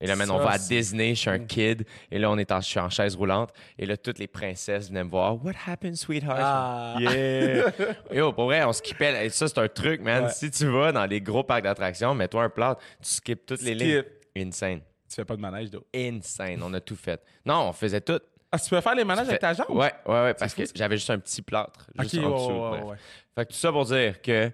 Et 0.00 0.06
là, 0.06 0.14
maintenant, 0.14 0.36
on 0.36 0.44
va 0.44 0.50
à 0.52 0.58
Disney, 0.58 1.14
je 1.14 1.20
suis 1.20 1.28
un 1.30 1.40
kid, 1.40 1.84
et 2.10 2.18
là, 2.20 2.30
on 2.30 2.38
est 2.38 2.52
en, 2.52 2.60
je 2.60 2.66
suis 2.68 2.78
en 2.78 2.88
chaise 2.88 3.16
roulante, 3.16 3.52
et 3.76 3.84
là, 3.84 3.96
toutes 3.96 4.18
les 4.20 4.28
princesses 4.28 4.88
venaient 4.88 5.02
me 5.02 5.10
voir. 5.10 5.44
What 5.44 5.54
happened, 5.66 5.96
sweetheart? 5.96 6.38
Ah. 6.40 6.96
Yeah! 7.00 7.72
Yo, 8.12 8.32
pour 8.32 8.44
vrai, 8.44 8.62
on 8.64 8.72
skippait. 8.72 9.26
Et 9.26 9.28
ça, 9.30 9.48
c'est 9.48 9.58
un 9.58 9.66
truc, 9.68 10.00
man. 10.00 10.24
Ouais. 10.24 10.30
Si 10.30 10.50
tu 10.52 10.66
vas 10.68 10.92
dans 10.92 11.04
les 11.04 11.20
gros 11.20 11.42
parcs 11.42 11.64
d'attractions, 11.64 12.14
mets-toi 12.14 12.44
un 12.44 12.48
plâtre, 12.48 12.80
tu 13.02 13.10
skippes 13.10 13.44
toutes 13.44 13.62
les 13.62 13.74
lignes. 13.74 14.04
Insane. 14.36 14.80
Tu 15.08 15.16
fais 15.16 15.24
pas 15.24 15.34
de 15.36 15.40
manège, 15.40 15.70
d'eau. 15.70 15.84
Insane. 15.94 16.62
On 16.62 16.72
a 16.74 16.80
tout 16.80 16.94
fait. 16.96 17.20
Non, 17.44 17.68
on 17.68 17.72
faisait 17.72 18.00
tout. 18.00 18.20
Ah, 18.50 18.58
tu 18.58 18.70
peux 18.70 18.80
faire 18.80 18.94
les 18.94 19.04
manèges 19.04 19.28
avec 19.28 19.40
ta 19.40 19.52
jambe? 19.52 19.66
Ouais, 19.70 19.92
ouais, 20.06 20.22
ouais, 20.22 20.34
parce 20.34 20.54
fou, 20.54 20.62
que 20.62 20.68
j'avais 20.74 20.96
juste 20.96 21.10
un 21.10 21.18
petit 21.18 21.42
plâtre. 21.42 21.86
Juste 21.98 22.18
en 22.18 22.30
dessous. 22.34 22.50
ouais, 22.50 22.70
ouais, 22.82 22.82
ouais. 22.90 22.96
Fait 23.34 23.44
que 23.46 23.50
tout 23.52 23.58
ça 23.58 23.70
pour 23.70 23.84
dire 23.84 24.22
que 24.22 24.50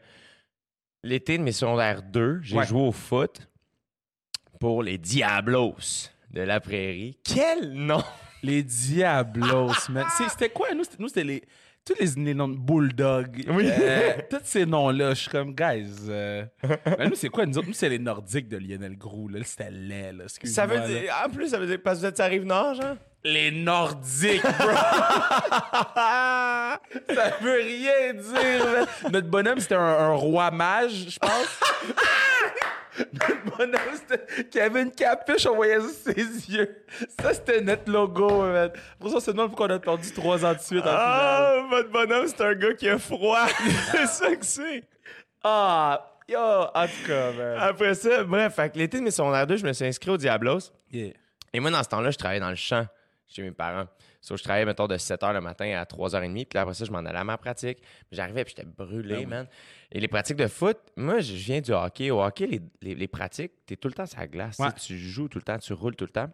l'été 1.04 1.38
de 1.38 1.42
mes 1.42 1.52
secondaires 1.52 2.02
2, 2.02 2.40
j'ai 2.42 2.62
joué 2.64 2.80
au 2.82 2.92
foot 2.92 3.40
pour 4.58 4.82
les 4.82 4.98
Diablos 4.98 5.76
de 6.30 6.42
la 6.42 6.60
prairie. 6.60 7.18
Quel 7.24 7.72
nom! 7.72 8.02
Les 8.42 8.62
Diablos, 8.62 9.72
man. 9.88 10.04
C'était 10.28 10.50
quoi? 10.50 10.74
Nous, 10.74 10.84
c'était- 10.84 10.96
nous, 10.98 11.08
c'était 11.08 11.24
les. 11.24 11.42
Tous 11.82 11.94
les, 11.98 12.22
les 12.22 12.34
noms 12.34 12.48
de 12.48 12.58
Bulldog. 12.58 13.42
Oui. 13.48 13.70
Euh, 13.70 14.12
tous 14.30 14.40
ces 14.44 14.66
noms-là, 14.66 15.10
je 15.14 15.20
suis 15.20 15.30
comme, 15.30 15.54
guys. 15.54 15.86
euh, 16.10 16.44
ben, 16.62 17.08
nous, 17.08 17.14
c'est 17.14 17.30
quoi? 17.30 17.46
Nous 17.46 17.56
autres, 17.56 17.68
nous, 17.68 17.72
c'est 17.72 17.88
les 17.88 17.98
Nordiques 17.98 18.48
de 18.48 18.58
Lionel 18.58 18.98
Groux. 18.98 19.28
Là. 19.28 19.38
C'était 19.44 19.70
laid, 19.70 20.12
là. 20.12 20.24
Ça 20.28 20.66
veut 20.66 20.78
dire. 20.80 21.10
En 21.24 21.30
plus, 21.30 21.48
ça 21.48 21.58
veut 21.58 21.66
dire 21.66 21.78
parce 21.82 21.96
que 21.96 22.00
vous 22.00 22.06
êtes 22.06 22.20
à 22.20 22.26
Rive-Nord, 22.26 22.74
genre? 22.74 22.96
Les 23.26 23.50
Nordiques, 23.50 24.42
bro! 24.42 24.68
ça 27.14 27.30
veut 27.40 27.60
rien 27.62 28.12
dire. 28.12 28.86
Notre 29.10 29.28
bonhomme, 29.28 29.60
c'était 29.60 29.76
un, 29.76 29.80
un 29.80 30.12
roi 30.12 30.50
mage, 30.50 31.06
je 31.08 31.18
pense. 31.18 31.60
Notre 32.98 33.56
bonhomme, 33.56 33.94
c'était 33.94 34.44
qui 34.44 34.60
avait 34.60 34.82
une 34.82 34.90
capuche, 34.92 35.46
on 35.46 35.56
voyait 35.56 35.80
juste 35.80 36.04
ses 36.04 36.50
yeux. 36.52 36.84
Ça, 37.18 37.32
c'était 37.32 37.60
notre 37.62 37.90
logo, 37.90 38.42
man. 38.42 38.70
Pour 39.00 39.10
ça, 39.10 39.20
c'est 39.20 39.34
le 39.34 39.48
qu'on 39.48 39.70
a 39.70 39.78
perdu 39.78 40.12
trois 40.12 40.44
ans 40.44 40.52
de 40.52 40.58
suite 40.58 40.82
en 40.82 40.90
finale. 40.90 40.96
Ah, 40.98 41.62
votre 41.70 41.90
bonhomme, 41.90 42.26
c'est 42.28 42.42
un 42.42 42.54
gars 42.54 42.74
qui 42.74 42.88
a 42.88 42.98
froid. 42.98 43.46
c'est 43.90 44.06
ça 44.06 44.36
que 44.36 44.44
c'est. 44.44 44.84
Ah, 45.42 46.14
yo, 46.28 46.38
en 46.38 46.86
tout 46.86 47.06
cas, 47.06 47.32
man. 47.32 47.56
Après 47.58 47.94
ça, 47.94 48.22
bref, 48.22 48.54
fait 48.54 48.70
que 48.70 48.78
l'été 48.78 48.98
de 48.98 49.02
mes 49.02 49.10
secondaires 49.10 49.46
2, 49.46 49.56
je 49.56 49.66
me 49.66 49.72
suis 49.72 49.86
inscrit 49.86 50.10
au 50.10 50.16
Diablos. 50.16 50.70
Yeah. 50.92 51.14
Et 51.52 51.60
moi, 51.60 51.70
dans 51.70 51.82
ce 51.82 51.88
temps-là, 51.88 52.10
je 52.10 52.18
travaillais 52.18 52.40
dans 52.40 52.50
le 52.50 52.54
champ 52.56 52.86
chez 53.34 53.42
mes 53.42 53.50
parents. 53.52 53.86
So, 54.20 54.36
je 54.36 54.42
travaillais, 54.42 54.64
mettons, 54.64 54.86
de 54.86 54.96
7 54.96 55.20
h 55.22 55.32
le 55.32 55.40
matin 55.40 55.66
à 55.78 55.84
3 55.84 56.10
h 56.10 56.12
30. 56.12 56.32
Puis 56.34 56.46
là, 56.54 56.62
après 56.62 56.74
ça, 56.74 56.84
je 56.84 56.90
m'en 56.92 56.98
allais 56.98 57.18
à 57.18 57.24
ma 57.24 57.36
pratique. 57.36 57.78
J'arrivais, 58.12 58.44
puis 58.44 58.54
j'étais 58.56 58.68
brûlé, 58.68 59.14
Ah 59.16 59.18
oui. 59.20 59.26
man. 59.26 59.46
Et 59.92 60.00
les 60.00 60.08
pratiques 60.08 60.36
de 60.36 60.46
foot, 60.46 60.78
moi, 60.96 61.20
je 61.20 61.32
viens 61.34 61.60
du 61.60 61.72
hockey. 61.72 62.10
Au 62.10 62.22
hockey, 62.22 62.46
les, 62.46 62.60
les- 62.80 62.94
les 62.94 63.08
pratiques, 63.08 63.52
t'es 63.66 63.76
tout 63.76 63.88
le 63.88 63.94
temps 63.94 64.06
sur 64.06 64.18
la 64.18 64.26
glace. 64.26 64.58
Ouais. 64.58 64.72
Tu 64.72 64.86
Tu 64.86 64.98
joues 64.98 65.28
tout 65.28 65.38
le 65.38 65.42
temps, 65.44 65.58
tu 65.58 65.72
roules 65.72 65.96
tout 65.96 66.04
le 66.06 66.10
temps. 66.10 66.30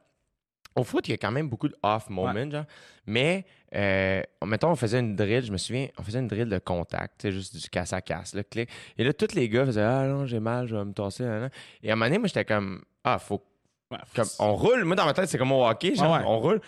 Au 0.77 0.85
foot, 0.85 1.09
il 1.09 1.11
y 1.11 1.15
a 1.15 1.17
quand 1.17 1.33
même 1.33 1.49
beaucoup 1.49 1.67
de 1.69 1.75
off 1.83 2.09
moments, 2.11 2.49
genre. 2.49 2.65
Mais, 3.05 3.45
euh, 3.75 4.23
mettons, 4.47 4.71
on 4.71 4.77
faisait 4.77 5.01
une 5.01 5.17
drill, 5.17 5.45
je 5.45 5.51
me 5.51 5.57
souviens, 5.59 5.89
on 5.99 6.05
faisait 6.05 6.21
une 6.21 6.29
drill 6.29 6.49
de 6.49 6.59
contact, 6.61 7.23
tu 7.23 7.33
juste 7.33 7.57
du 7.61 7.69
casse 7.69 7.93
à 7.93 8.01
casse, 8.01 8.35
là, 8.35 8.45
clic. 8.45 8.71
Et 8.97 9.03
là, 9.03 9.13
tous 9.13 9.35
les 9.35 9.49
gars 9.49 9.67
faisaient 9.67 9.83
Ah 9.83 10.07
non, 10.07 10.27
j'ai 10.27 10.39
mal, 10.39 10.69
je 10.69 10.77
vais 10.77 10.85
me 10.85 10.93
tasser. 10.93 11.25
nan. 11.25 11.51
Et 11.83 11.91
à 11.91 11.95
un 11.95 11.97
moment 11.97 12.07
donné, 12.07 12.19
moi, 12.19 12.29
j'étais 12.29 12.45
comme 12.45 12.85
Ah, 13.03 13.19
faut 13.19 13.43
Ouais, 13.91 13.99
comme, 14.15 14.29
on 14.39 14.55
roule. 14.55 14.85
Moi, 14.85 14.95
dans 14.95 15.05
ma 15.05 15.13
tête, 15.13 15.29
c'est 15.29 15.37
comme 15.39 15.51
au 15.51 15.67
hockey, 15.67 15.97
genre, 15.97 16.13
ouais. 16.17 16.23
on 16.25 16.39
roule. 16.39 16.61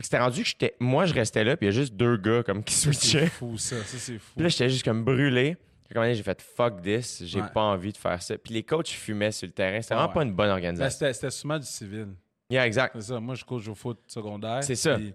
C'était 0.00 0.18
rendu 0.18 0.42
que 0.42 0.48
j'étais, 0.48 0.76
moi, 0.78 1.06
je 1.06 1.14
restais 1.14 1.42
là, 1.42 1.56
puis 1.56 1.66
il 1.66 1.72
y 1.72 1.74
a 1.74 1.78
juste 1.80 1.94
deux 1.94 2.16
gars 2.16 2.42
comme 2.44 2.62
qui 2.62 2.74
C'est 2.74 2.92
switchaient. 2.92 3.26
fou, 3.26 3.58
ça. 3.58 3.82
Ça, 3.84 3.98
c'est 3.98 4.18
fou. 4.18 4.32
Puis 4.36 4.42
là, 4.44 4.48
j'étais 4.48 4.70
juste 4.70 4.84
comme 4.84 5.04
brûlé. 5.04 5.56
J'ai 5.90 6.22
fait 6.22 6.40
fuck 6.42 6.82
this, 6.82 7.24
j'ai 7.24 7.40
Ouais. 7.40 7.48
pas 7.52 7.62
envie 7.62 7.92
de 7.92 7.96
faire 7.96 8.22
ça. 8.22 8.36
Puis 8.38 8.52
les 8.54 8.62
coachs 8.62 8.88
fumaient 8.88 9.32
sur 9.32 9.46
le 9.46 9.52
terrain. 9.54 9.80
C'était 9.80 9.94
Ouais, 9.94 10.00
vraiment 10.00 10.12
pas 10.14 10.22
une 10.22 10.32
bonne 10.34 10.46
Ben, 10.48 10.52
organisation. 10.52 10.90
C'était 10.90 11.12
c'était 11.14 11.30
souvent 11.30 11.58
du 11.58 11.66
civil. 11.66 12.08
Yeah, 12.50 12.66
exact. 12.66 12.94
C'est 12.96 13.06
ça. 13.08 13.18
Moi, 13.20 13.34
je 13.34 13.44
coach 13.44 13.66
au 13.68 13.74
foot 13.74 13.98
secondaire. 14.06 14.62
C'est 14.62 14.76
ça. 14.76 14.96
puis, 14.96 15.14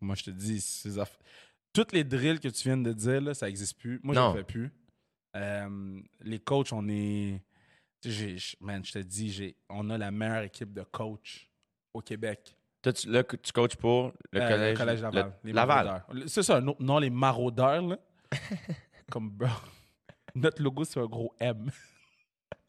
moi, 0.00 0.14
je 0.14 0.22
te 0.24 0.30
dis, 0.30 0.60
ces 0.60 0.96
aff- 0.98 1.18
toutes 1.72 1.92
les 1.92 2.04
drills 2.04 2.38
que 2.40 2.48
tu 2.48 2.62
viens 2.64 2.76
de 2.76 2.92
dire, 2.92 3.20
là, 3.20 3.34
ça 3.34 3.46
n'existe 3.46 3.78
plus. 3.78 4.00
Moi, 4.02 4.14
je 4.14 4.20
ne 4.20 4.32
fais 4.32 4.44
plus. 4.44 4.70
Euh, 5.36 6.00
les 6.20 6.38
coachs, 6.38 6.72
on 6.72 6.88
est. 6.88 7.40
Man, 8.60 8.84
je 8.84 8.92
te 8.92 8.98
dis, 8.98 9.30
j'ai- 9.30 9.56
on 9.68 9.90
a 9.90 9.98
la 9.98 10.10
meilleure 10.10 10.42
équipe 10.42 10.72
de 10.72 10.82
coachs 10.82 11.48
au 11.94 12.00
Québec. 12.00 12.56
Toi, 12.82 12.92
tu, 12.92 13.08
là, 13.10 13.22
tu 13.22 13.52
coaches 13.52 13.76
pour 13.76 14.12
le 14.32 14.40
Euh, 14.40 14.48
collège, 14.48 14.72
le 14.72 14.78
collège 14.78 15.02
Laval. 15.02 15.24
le- 15.24 15.32
les 15.48 15.52
Laval. 15.52 16.04
C'est 16.26 16.42
ça, 16.42 16.60
non, 16.60 16.74
non, 16.80 16.98
les 16.98 17.10
maraudeurs, 17.10 17.80
là. 17.82 17.96
Comme, 19.10 19.30
bro, 19.30 19.48
notre 20.34 20.60
logo, 20.62 20.84
c'est 20.84 20.98
un 21.00 21.06
gros 21.06 21.32
M. 21.38 21.70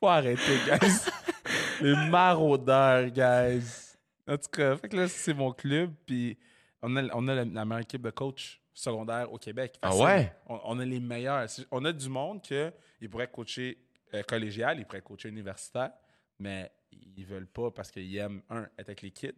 Faut 0.00 0.08
arrêter, 0.08 0.58
guys. 0.66 1.10
les 1.80 1.94
maraudeurs, 2.10 3.06
guys. 3.10 3.96
En 4.28 4.36
tout 4.36 4.50
cas, 4.52 4.76
fait 4.76 4.88
que 4.88 4.96
là, 4.96 5.08
c'est 5.08 5.34
mon 5.34 5.52
club, 5.52 5.92
puis 6.06 6.36
on 6.82 6.94
a, 6.96 7.02
on 7.14 7.26
a 7.28 7.34
la, 7.34 7.44
la 7.44 7.64
meilleure 7.64 7.82
équipe 7.82 8.02
de 8.02 8.10
coach 8.10 8.60
secondaire 8.74 9.32
au 9.32 9.38
Québec. 9.38 9.78
Ah 9.82 9.96
ouais? 9.96 10.32
On, 10.46 10.60
on 10.64 10.78
a 10.78 10.84
les 10.84 11.00
meilleurs. 11.00 11.46
On 11.70 11.84
a 11.84 11.92
du 11.92 12.08
monde 12.08 12.42
que 12.46 12.72
ils 13.00 13.08
pourraient 13.08 13.30
coacher 13.30 13.78
euh, 14.14 14.22
collégial, 14.22 14.78
ils 14.78 14.84
pourraient 14.84 15.00
coacher 15.00 15.28
universitaire, 15.30 15.90
mais 16.38 16.70
ils 16.92 17.24
veulent 17.24 17.46
pas 17.46 17.70
parce 17.70 17.90
qu'ils 17.90 18.16
aiment, 18.16 18.42
un, 18.50 18.62
être 18.78 18.88
avec 18.88 19.02
les 19.02 19.10
kids, 19.10 19.34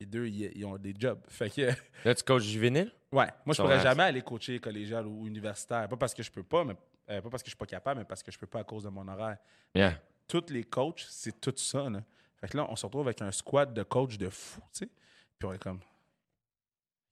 et 0.00 0.06
deux, 0.06 0.26
ils, 0.26 0.52
ils 0.56 0.64
ont 0.64 0.76
des 0.76 0.94
jobs. 0.96 1.20
Fait 1.28 1.50
que, 1.50 1.72
Là, 2.04 2.14
tu 2.14 2.22
coaches 2.22 2.44
juvénile? 2.44 2.92
ouais, 3.12 3.26
moi, 3.44 3.54
je 3.54 3.62
pourrais 3.62 3.80
jamais 3.80 4.04
aller 4.04 4.22
coacher 4.22 4.58
collégial 4.60 5.06
ou 5.06 5.26
universitaire. 5.26 5.88
Pas 5.88 5.96
parce 5.96 6.14
que 6.14 6.22
je 6.22 6.30
peux 6.30 6.42
pas, 6.42 6.64
mais 6.64 6.74
euh, 7.10 7.20
pas 7.20 7.30
parce 7.30 7.42
que 7.42 7.48
je 7.48 7.52
suis 7.52 7.58
pas 7.58 7.66
capable, 7.66 8.00
mais 8.00 8.04
parce 8.04 8.22
que 8.22 8.30
je 8.30 8.38
peux 8.38 8.46
pas 8.46 8.60
à 8.60 8.64
cause 8.64 8.84
de 8.84 8.90
mon 8.90 9.06
horaire. 9.08 9.38
Yeah. 9.74 10.00
Tous 10.26 10.50
les 10.50 10.64
coachs, 10.64 11.06
c'est 11.08 11.40
tout 11.40 11.54
ça. 11.56 11.88
Là. 11.88 12.02
Fait 12.36 12.48
que 12.48 12.56
là, 12.56 12.66
on 12.68 12.76
se 12.76 12.86
retrouve 12.86 13.06
avec 13.06 13.22
un 13.22 13.32
squad 13.32 13.72
de 13.72 13.82
coachs 13.82 14.16
de 14.16 14.28
fou, 14.28 14.60
tu 14.72 14.80
sais. 14.80 14.88
Puis 15.38 15.48
on 15.48 15.52
est 15.52 15.58
comme, 15.58 15.80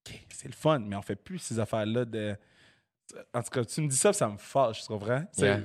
OK, 0.06 0.26
c'est 0.28 0.48
le 0.48 0.54
fun, 0.54 0.80
mais 0.80 0.96
on 0.96 1.02
fait 1.02 1.16
plus 1.16 1.38
ces 1.38 1.58
affaires-là 1.58 2.04
de. 2.04 2.36
En 3.32 3.42
tout 3.42 3.50
cas, 3.50 3.64
tu 3.64 3.80
me 3.80 3.88
dis 3.88 3.96
ça, 3.96 4.12
ça 4.12 4.28
me 4.28 4.36
fâche, 4.36 4.82
tu 4.82 4.88
comprends? 4.88 5.22
Yeah. 5.38 5.60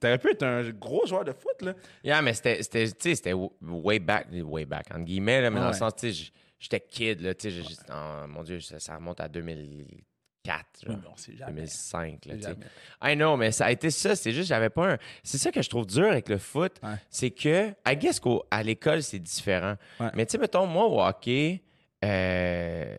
T'aurais 0.00 0.18
pu 0.18 0.30
être 0.30 0.42
un 0.42 0.70
gros 0.70 1.06
joueur 1.06 1.24
de 1.24 1.32
foot, 1.32 1.60
là. 1.62 1.74
Yeah, 2.02 2.22
mais 2.22 2.32
c'était, 2.34 3.32
way 3.60 3.98
back, 3.98 4.28
way 4.32 4.64
back, 4.64 4.86
entre 4.90 5.04
guillemets, 5.04 5.42
là, 5.42 5.50
mais 5.50 5.60
dans 5.60 5.68
le 5.68 5.72
sens, 5.74 5.94
tu 5.96 6.12
sais, 6.12 6.32
j'étais 6.58 6.80
kid, 6.80 7.20
là, 7.20 7.34
tu 7.34 7.50
sais, 7.50 7.62
oh, 7.90 8.26
mon 8.26 8.42
Dieu, 8.42 8.60
ça, 8.60 8.78
ça 8.78 8.96
remonte 8.96 9.20
à 9.20 9.28
2004, 9.28 10.84
genre, 10.86 10.94
Oui, 10.96 10.96
mais 11.02 11.08
on 11.12 11.16
sait 11.16 11.36
jamais. 11.36 11.52
2005, 11.52 12.24
là, 12.26 12.34
tu 12.36 12.42
sais. 12.42 12.56
I 13.02 13.14
know, 13.16 13.36
mais 13.36 13.52
ça 13.52 13.66
a 13.66 13.70
été 13.70 13.90
ça, 13.90 14.16
c'est 14.16 14.32
juste, 14.32 14.48
j'avais 14.48 14.70
pas 14.70 14.92
un... 14.94 14.98
C'est 15.22 15.38
ça 15.38 15.52
que 15.52 15.60
je 15.62 15.68
trouve 15.68 15.86
dur 15.86 16.06
avec 16.10 16.28
le 16.28 16.38
foot, 16.38 16.72
Ouais. 16.82 16.94
c'est 17.10 17.30
que, 17.30 17.68
I 17.86 17.96
guess 17.96 18.18
qu'à 18.18 18.62
l'école, 18.62 19.02
c'est 19.02 19.18
différent. 19.18 19.76
Mais 20.14 20.24
tu 20.26 20.32
sais, 20.32 20.38
mettons, 20.38 20.66
moi, 20.66 20.86
au 20.86 21.00
hockey, 21.02 21.62
euh, 22.04 22.96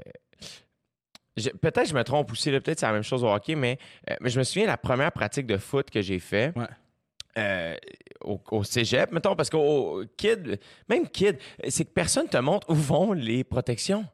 peut-être 1.35 1.83
que 1.83 1.89
je 1.89 1.93
me 1.95 2.03
trompe 2.03 2.31
aussi, 2.31 2.49
peut-être 2.51 2.65
que 2.75 2.79
c'est 2.79 2.85
la 2.85 2.93
même 2.93 3.03
chose 3.03 3.23
au 3.23 3.29
hockey, 3.29 3.55
mais, 3.55 3.77
euh, 4.09 4.15
mais 4.21 4.29
je 4.29 4.37
me 4.39 4.43
souviens, 4.43 4.67
la 4.67 4.77
première 4.77 5.11
pratique 5.11 5.45
de 5.47 5.57
foot 5.57 5.89
que 5.89 6.01
j'ai 6.01 6.19
fait, 6.19 6.53
Ouais. 6.55 6.65
euh, 7.37 7.75
au, 8.21 8.39
au 8.51 8.63
cégep, 8.63 9.11
mettons, 9.11 9.35
parce 9.35 9.49
qu'au 9.49 10.01
au 10.01 10.03
kid, 10.17 10.59
même 10.87 11.07
kid, 11.07 11.37
c'est 11.69 11.85
que 11.85 11.91
personne 11.91 12.27
te 12.27 12.37
montre 12.37 12.69
où 12.69 12.75
vont 12.75 13.13
les 13.13 13.43
protections. 13.43 14.05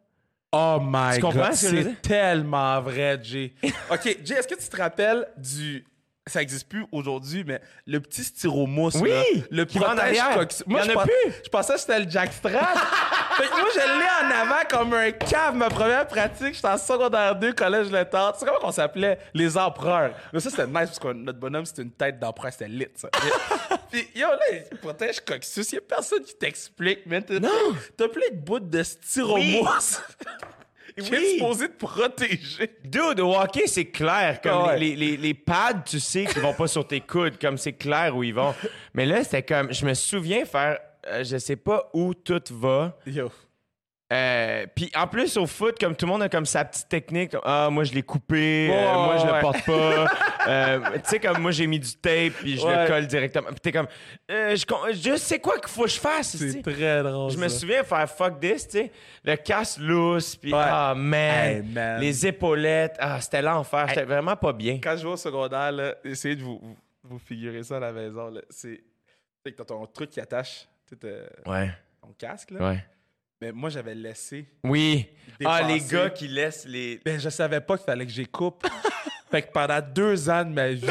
Oh 0.52 0.80
my 0.82 1.16
Tu 1.16 1.22
comprends 1.22 1.50
god, 1.50 1.54
c'est 1.54 2.02
tellement 2.02 2.82
vrai, 2.82 3.20
Jay. 3.22 3.54
OK, 3.92 4.18
Jay, 4.24 4.36
est-ce 4.36 4.48
que 4.48 4.60
tu 4.60 4.68
te 4.68 4.78
rappelles 4.78 5.28
du... 5.38 5.86
Ça 6.30 6.40
n'existe 6.40 6.68
plus 6.70 6.86
aujourd'hui, 6.92 7.44
mais 7.46 7.60
le 7.86 8.00
petit 8.00 8.24
styromousse, 8.24 8.96
Oui! 8.96 9.10
là, 9.10 9.24
le 9.52 9.66
protège 9.66 10.20
cox- 10.36 10.64
en 10.68 10.84
je 10.84 10.90
a 10.92 10.94
pens- 10.94 11.04
plus. 11.06 11.34
Je 11.44 11.50
pensais 11.50 11.74
que 11.74 11.80
c'était 11.80 12.00
le 12.00 12.10
jackstrap. 12.10 12.78
fait 13.38 13.48
que 13.48 13.60
moi, 13.60 13.70
je 13.74 13.80
l'ai 13.80 14.28
en 14.38 14.40
avant 14.42 14.62
comme 14.70 14.94
un 14.94 15.12
cave. 15.12 15.56
Ma 15.56 15.70
première 15.70 16.08
pratique, 16.08 16.54
j'étais 16.54 16.68
en 16.68 16.78
secondaire 16.78 17.36
2, 17.36 17.54
collège 17.54 17.92
Le 17.92 18.06
Tard. 18.06 18.34
Tu 18.34 18.40
sais 18.40 18.46
comment 18.46 18.60
on 18.70 18.72
s'appelait? 18.72 19.20
Les 19.34 19.58
empereurs. 19.58 20.12
Mais 20.32 20.40
ça, 20.40 20.50
c'était 20.50 20.68
nice, 20.68 20.74
parce 20.76 21.00
que 21.00 21.14
notre 21.14 21.40
bonhomme, 21.40 21.66
c'était 21.66 21.82
une 21.84 21.92
tête 21.92 22.20
d'empereur. 22.20 22.52
C'était 22.52 22.68
lit, 22.68 22.88
ça. 22.96 23.10
Puis, 23.92 24.08
yo, 24.16 24.28
là, 24.28 24.38
il 24.72 24.78
protège 24.78 25.20
Coxus. 25.22 25.62
Il 25.72 25.76
y 25.76 25.78
a 25.78 25.82
personne 25.82 26.24
qui 26.24 26.36
t'explique. 26.36 27.00
T'as- 27.28 27.40
Non. 27.40 27.50
T'as 27.98 28.08
plein 28.08 28.30
de 28.32 28.38
bouts 28.38 28.60
de 28.60 28.84
styromousse. 28.84 30.02
qui 30.98 31.14
est 31.14 31.18
Oui. 31.18 31.34
supposé 31.36 31.68
te 31.70 31.78
protéger? 31.86 32.72
Dude, 32.84 33.20
au 33.20 33.36
hockey, 33.36 33.68
c'est 33.68 33.86
clair. 33.86 34.40
Comme 34.42 34.52
Ah 34.54 34.68
ouais. 34.70 34.80
les, 34.80 34.96
les, 34.96 35.18
les 35.18 35.34
pads, 35.34 35.84
tu 35.86 36.00
sais 36.00 36.26
qu'ils 36.26 36.42
vont 36.42 36.54
pas 36.54 36.68
sur 36.68 36.86
tes 36.88 37.02
coudes, 37.02 37.40
comme 37.40 37.58
c'est 37.58 37.74
clair 37.74 38.16
où 38.16 38.24
ils 38.24 38.34
vont. 38.34 38.54
Mais 38.94 39.06
là, 39.06 39.24
c'était 39.24 39.44
comme, 39.44 39.74
je 39.74 39.86
me 39.86 39.94
souviens 39.94 40.46
faire, 40.46 40.80
euh, 41.08 41.24
je 41.24 41.38
sais 41.38 41.56
pas 41.56 41.90
où 41.94 42.14
tout 42.14 42.42
va. 42.52 42.98
Yo. 43.06 43.32
Euh, 44.12 44.66
Puis 44.76 44.92
en 44.96 45.06
plus, 45.08 45.38
au 45.38 45.46
foot, 45.46 45.78
comme 45.80 45.96
tout 45.96 46.06
le 46.08 46.12
monde 46.12 46.24
a 46.24 46.30
comme 46.30 46.46
sa 46.48 46.66
petite 46.66 46.90
technique, 46.90 47.36
ah, 47.44 47.70
moi 47.72 47.84
je 47.84 47.94
l'ai 47.94 48.02
coupé, 48.02 48.70
euh, 48.72 48.94
moi 48.94 49.18
je 49.18 49.26
ouais. 49.28 49.36
le 49.36 49.42
porte 49.42 49.66
pas. 49.66 50.06
Euh, 50.48 50.80
tu 50.96 51.00
sais, 51.04 51.20
comme 51.20 51.40
moi 51.42 51.52
j'ai 51.52 51.68
mis 51.68 51.80
du 51.80 51.94
tape, 51.98 52.32
puis 52.40 52.58
je 52.58 52.66
Ouais. 52.66 52.84
le 52.84 52.88
colle 52.88 53.06
directement. 53.06 53.50
Puis 53.50 53.60
t'es 53.60 53.72
comme, 53.74 53.88
euh, 54.32 54.56
je, 54.56 54.66
je 55.00 55.16
sais 55.18 55.38
quoi 55.38 55.60
qu'il 55.60 55.68
faut 55.70 55.84
que 55.84 55.90
je 55.90 56.00
fasse. 56.00 56.38
C'est 56.38 56.64
très 56.64 57.04
drôle. 57.04 57.30
Je 57.30 57.38
me 57.38 57.48
souviens 57.50 57.84
faire 57.84 58.10
fuck 58.10 58.40
this, 58.40 58.66
tu 58.68 58.78
sais. 58.80 58.92
Le 59.24 59.36
casse 59.36 59.78
lousse, 59.78 60.38
puis 60.38 60.52
Ouais. 60.54 60.60
ah 60.64 60.96
man, 60.96 61.46
Hey, 61.46 61.62
man. 61.62 62.00
les 62.02 62.26
épaulettes, 62.26 62.96
ah 63.00 63.20
c'était 63.22 63.44
l'enfer, 63.44 63.86
c'était 63.90 64.06
vraiment 64.06 64.36
pas 64.38 64.54
bien. 64.54 64.80
Quand 64.82 64.96
je 64.98 65.04
vais 65.04 65.14
au 65.14 65.18
secondaire, 65.18 65.72
là, 65.74 65.94
essayez 66.04 66.36
de 66.38 66.42
vous, 66.42 66.60
vous, 67.04 67.20
figurer 67.20 67.62
ça 67.62 67.76
à 67.78 67.82
la 67.82 67.92
maison. 67.92 68.34
C'est 68.50 68.82
t'as 69.44 69.66
ton 69.66 69.86
truc 69.88 70.10
qui 70.10 70.22
attache 70.22 70.68
tu 70.88 70.96
sais, 70.96 70.96
t'as 71.46 71.52
Ouais, 71.52 71.70
ton 72.02 72.14
casque. 72.18 72.52
Là. 72.52 72.70
ouais. 72.70 72.86
Mais 73.42 73.54
moi, 73.54 73.70
j'avais 73.70 73.96
laissé. 73.96 74.50
Oui. 74.66 75.08
Ah, 75.46 75.62
les 75.62 75.80
gars 75.80 76.10
qui 76.10 76.28
laissent 76.28 76.66
les. 76.66 77.00
Ben, 77.06 77.18
je 77.20 77.30
savais 77.30 77.62
pas 77.62 77.78
qu'il 77.78 77.86
fallait 77.86 78.06
que 78.06 78.12
j'y 78.12 78.28
coupe. 78.28 78.68
fait 79.32 79.44
que 79.44 79.52
pendant 79.54 79.80
deux 79.82 80.30
ans 80.30 80.44
de 80.44 80.50
ma 80.50 80.70
vie. 80.72 80.86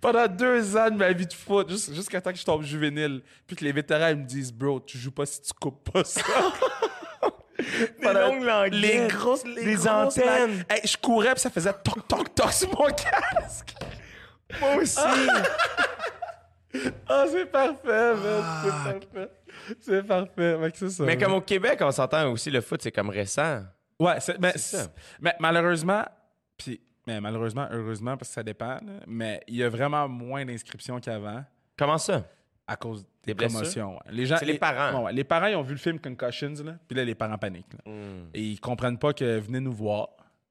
pendant 0.00 0.26
deux 0.26 0.76
ans 0.76 0.90
de 0.90 0.96
ma 0.96 1.12
vie 1.12 1.26
de 1.26 1.32
foot, 1.32 1.70
jus- 1.70 1.94
jusqu'à 1.94 2.20
temps 2.20 2.32
que 2.32 2.38
je 2.38 2.44
tombe 2.44 2.62
juvénile, 2.64 3.22
puis 3.46 3.54
que 3.54 3.64
les 3.64 3.70
vétérans 3.72 4.08
ils 4.08 4.16
me 4.16 4.24
disent, 4.24 4.52
bro, 4.52 4.80
tu 4.80 4.98
joues 4.98 5.12
pas 5.12 5.26
si 5.26 5.40
tu 5.42 5.52
coupes 5.60 5.88
pas 5.92 6.02
ça. 6.04 6.22
Des 8.00 8.12
longues 8.12 8.42
languettes. 8.42 8.74
Les 8.74 9.06
grosses, 9.08 9.44
les 9.44 9.64
Des 9.64 9.74
grosses 9.74 10.18
antennes. 10.18 10.64
Hey, 10.68 10.80
je 10.84 10.96
courais, 10.96 11.32
puis 11.32 11.40
ça 11.40 11.50
faisait 11.50 11.72
toc, 11.84 12.06
toc, 12.08 12.34
toc 12.34 12.52
sur 12.52 12.68
mon 12.70 12.86
casque. 12.88 13.74
Moi 14.60 14.76
aussi. 14.76 14.98
Ah, 14.98 15.14
c'est 17.30 17.46
parfait, 17.50 18.14
man. 18.14 18.44
C'est 18.62 18.90
parfait. 18.92 19.30
C'est 19.80 20.02
parfait. 20.06 20.88
Ça. 20.90 21.04
Mais 21.04 21.16
comme 21.18 21.34
au 21.34 21.40
Québec, 21.40 21.78
on 21.82 21.90
s'entend 21.90 22.30
aussi, 22.30 22.50
le 22.50 22.60
foot, 22.60 22.82
c'est 22.82 22.92
comme 22.92 23.10
récent. 23.10 23.62
Ouais, 23.98 24.20
c'est, 24.20 24.38
mais, 24.38 24.52
C'est 24.52 24.76
ça. 24.76 24.88
mais 25.20 25.34
malheureusement, 25.40 26.04
puis 26.58 26.80
mais 27.06 27.20
malheureusement, 27.20 27.66
heureusement, 27.70 28.16
parce 28.16 28.28
que 28.30 28.34
ça 28.34 28.42
dépend, 28.42 28.74
là, 28.74 29.00
mais 29.06 29.40
il 29.46 29.56
y 29.56 29.62
a 29.62 29.68
vraiment 29.68 30.08
moins 30.08 30.44
d'inscriptions 30.44 30.98
qu'avant 31.00 31.44
Comment 31.78 31.98
ça? 31.98 32.24
à 32.66 32.74
cause 32.76 33.06
Des 33.24 33.34
promotions. 33.34 33.92
ouais. 33.94 34.00
Les 34.10 34.26
gens, 34.26 34.36
C'est 34.38 34.44
les 34.44 34.58
parents. 34.58 35.04
ouais. 35.04 35.12
les 35.12 35.22
parents, 35.24 35.46
ils 35.46 35.54
ont 35.54 35.62
vu 35.62 35.72
le 35.74 35.78
film 35.78 36.00
Concussions, 36.00 36.54
là, 36.64 36.72
puis 36.88 36.96
là, 36.96 37.04
les 37.04 37.14
parents 37.14 37.38
paniquent. 37.38 37.72
là. 37.84 37.92
Et 38.34 38.42
ils 38.42 38.60
comprennent 38.60 38.98
pas 38.98 39.12
que 39.12 39.38
venez 39.38 39.60
nous 39.60 39.72
voir. 39.72 40.08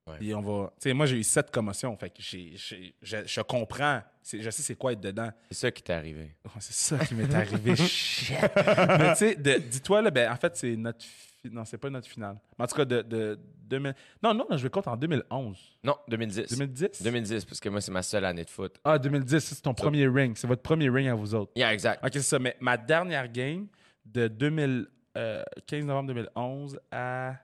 Ouais. 0.08 0.16
Puis 0.20 0.34
on 0.34 0.42
va. 0.42 0.68
Tu 0.80 0.90
sais, 0.90 0.94
moi, 0.94 1.08
j'ai 1.08 1.18
eu 1.18 1.24
sept 1.24 1.52
commotions. 1.52 1.96
Fait 1.98 2.10
que 2.10 2.18
j'ai, 2.20 2.52
j'ai- 2.56 2.96
je, 3.02 3.18
je 3.26 3.42
comprends. 3.42 4.02
Je 4.28 4.50
sais 4.50 4.64
c'est 4.64 4.76
quoi 4.76 4.94
être 4.94 5.02
dedans. 5.02 5.30
C'est 5.52 5.58
ça 5.58 5.72
qui 5.72 5.84
t'est 5.84 5.94
arrivé. 5.94 6.36
C'est 6.60 6.74
ça 6.74 7.06
qui 7.06 7.14
m'est 7.14 7.34
arrivé. 7.34 7.76
Shit. 7.76 8.36
Mais 8.56 9.12
tu 9.14 9.18
sais, 9.18 9.36
dis-toi, 9.60 10.02
là, 10.02 10.10
ben, 10.12 10.32
en 10.32 10.36
fait, 10.36 10.56
c'est 10.58 10.76
notre. 10.76 11.04
fi- 11.04 11.50
Non, 11.52 11.64
c'est 11.64 11.78
pas 11.78 11.90
notre 11.92 12.08
finale. 12.08 12.38
Mais 12.58 12.66
en 12.66 12.68
tout 12.68 12.76
cas, 12.76 12.86
de. 12.86 13.02
de 13.04 13.40
2000... 13.66 13.94
Non, 14.24 14.34
non, 14.34 14.46
je 14.52 14.58
vais 14.64 14.70
compte 14.70 14.88
en 14.88 14.96
2011. 14.98 15.58
Non, 15.84 15.96
2010. 16.08 16.50
2010? 16.58 17.02
2010, 17.04 17.46
parce 17.46 17.60
que 17.60 17.70
moi, 17.70 17.82
c'est 17.82 17.92
ma 17.92 18.02
seule 18.04 18.26
année 18.26 18.44
de 18.46 18.50
foot. 18.50 18.76
Ah, 18.84 18.98
2010, 19.00 19.40
c'est 19.40 19.62
ton 19.62 19.74
premier 19.74 20.08
ring. 20.08 20.36
C'est 20.38 20.48
votre 20.48 20.62
premier 20.64 20.90
ring 20.90 21.08
à 21.08 21.16
vous 21.16 21.34
autres. 21.36 21.52
Yeah, 21.56 21.74
exact. 21.74 22.04
Ok, 22.04 22.12
c'est 22.14 22.22
ça. 22.22 22.40
Mais 22.40 22.56
ma 22.60 22.78
dernière 22.78 23.28
game 23.32 23.68
de 24.06 24.28
2000, 24.28 24.88
euh, 25.18 25.44
15 25.68 25.86
novembre 25.86 26.08
2011 26.14 26.80
à 26.92 27.36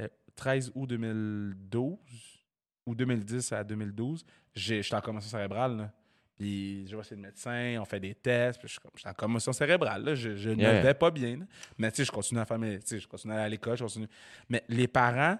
euh, 0.00 0.08
13 0.36 0.72
août 0.74 0.86
2012 0.86 1.96
ou 2.86 2.94
2010 2.94 3.52
à 3.52 3.64
2012, 3.64 4.24
j'ai- 4.54 4.82
j'étais 4.82 4.96
en 4.96 5.00
commotion 5.00 5.30
cérébrale. 5.30 5.76
Là. 5.76 5.90
Puis 6.36 6.86
je 6.88 6.96
vais 6.96 7.02
chez 7.04 7.14
le 7.14 7.20
médecin, 7.20 7.76
on 7.80 7.84
fait 7.84 8.00
des 8.00 8.14
tests, 8.14 8.58
puis 8.58 8.68
je 8.68 8.72
suis 8.72 8.80
comme- 8.80 8.90
en 9.10 9.14
commotion 9.14 9.52
cérébrale. 9.52 10.04
Là. 10.04 10.14
Je, 10.14 10.34
je 10.36 10.50
ne 10.50 10.82
vais 10.82 10.94
pas 10.94 11.10
bien. 11.10 11.36
là. 11.38 11.44
Mais 11.78 11.90
tu 11.90 11.98
sais, 11.98 12.04
je 12.04 12.12
continue 12.12 12.40
à 12.40 12.44
faire 12.44 12.58
mes. 12.58 12.78
tu 12.80 12.86
sais, 12.88 12.98
Je 12.98 13.06
continue 13.08 13.32
à 13.32 13.36
aller 13.36 13.44
à 13.44 13.48
l'école, 13.48 13.76
je 13.76 13.84
continue. 13.84 14.08
Mais 14.48 14.64
les 14.68 14.88
parents, 14.88 15.38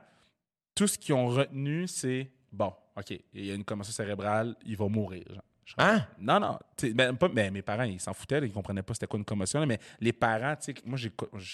tout 0.75 0.87
ce 0.87 0.99
qu'ils 0.99 1.15
ont 1.15 1.27
retenu, 1.29 1.87
c'est 1.89 2.31
bon, 2.53 2.73
OK, 2.97 3.11
il 3.33 3.45
y 3.47 3.51
a 3.51 3.55
une 3.55 3.65
commotion 3.65 3.93
cérébrale, 3.93 4.55
il 4.65 4.77
va 4.77 4.89
mourir. 4.89 5.25
genre. 5.29 5.43
Je 5.65 5.71
suis 5.73 5.77
Hein? 5.79 6.07
non, 6.19 6.39
non. 6.39 6.59
Ben, 6.95 7.17
pas, 7.17 7.29
ben, 7.29 7.51
mes 7.53 7.63
parents, 7.63 7.85
ils 7.85 7.99
s'en 7.99 8.13
foutaient, 8.13 8.39
là, 8.39 8.47
ils 8.47 8.53
comprenaient 8.53 8.83
pas 8.83 8.93
c'était 8.95 9.07
quoi 9.07 9.19
une 9.19 9.25
commotion. 9.25 9.61
là, 9.61 9.67
mais 9.67 9.79
les 9.99 10.13
parents, 10.13 10.55
tu 10.57 10.73
sais, 10.73 10.75
moi, 10.85 10.99
je 10.99 11.09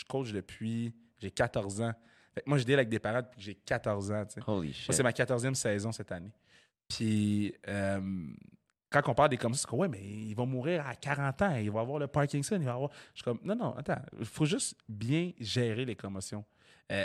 coach 0.05 0.33
depuis. 0.33 0.93
J'ai 1.21 1.31
14 1.31 1.81
ans. 1.81 1.93
Fait 2.35 2.43
moi, 2.47 2.59
je 2.59 2.65
deal 2.65 2.75
avec 2.75 2.89
des 2.89 2.99
parents 2.99 3.21
depuis 3.23 3.37
que 3.37 3.43
j'ai 3.43 3.55
14 3.55 4.11
ans. 4.11 4.25
Holy 4.47 4.69
Moi, 4.69 4.73
shit. 4.73 4.93
c'est 4.93 5.03
ma 5.03 5.13
14e 5.13 5.55
saison 5.55 5.93
cette 5.93 6.11
année. 6.13 6.33
Puis, 6.91 7.55
euh, 7.69 8.01
quand 8.91 9.01
on 9.07 9.15
parle 9.15 9.31
des 9.31 9.37
commotions, 9.37 9.63
c'est 9.63 9.71
comme, 9.71 9.79
ouais, 9.79 9.89
mais 9.89 10.03
il 10.03 10.35
va 10.35 10.45
mourir 10.45 10.85
à 10.87 10.95
40 10.97 11.43
ans, 11.43 11.55
il 11.57 11.71
va 11.71 11.81
avoir 11.81 11.99
le 11.99 12.09
Parkinson, 12.09 12.57
il 12.59 12.65
va 12.65 12.75
avoir. 12.75 12.91
Je 13.15 13.23
suis 13.23 13.25
comme, 13.25 13.39
non, 13.45 13.55
non, 13.55 13.75
attends, 13.77 14.03
il 14.19 14.27
faut 14.27 14.45
juste 14.45 14.77
bien 14.89 15.31
gérer 15.39 15.85
les 15.85 15.95
commotions. 15.95 16.45
Euh, 16.91 17.05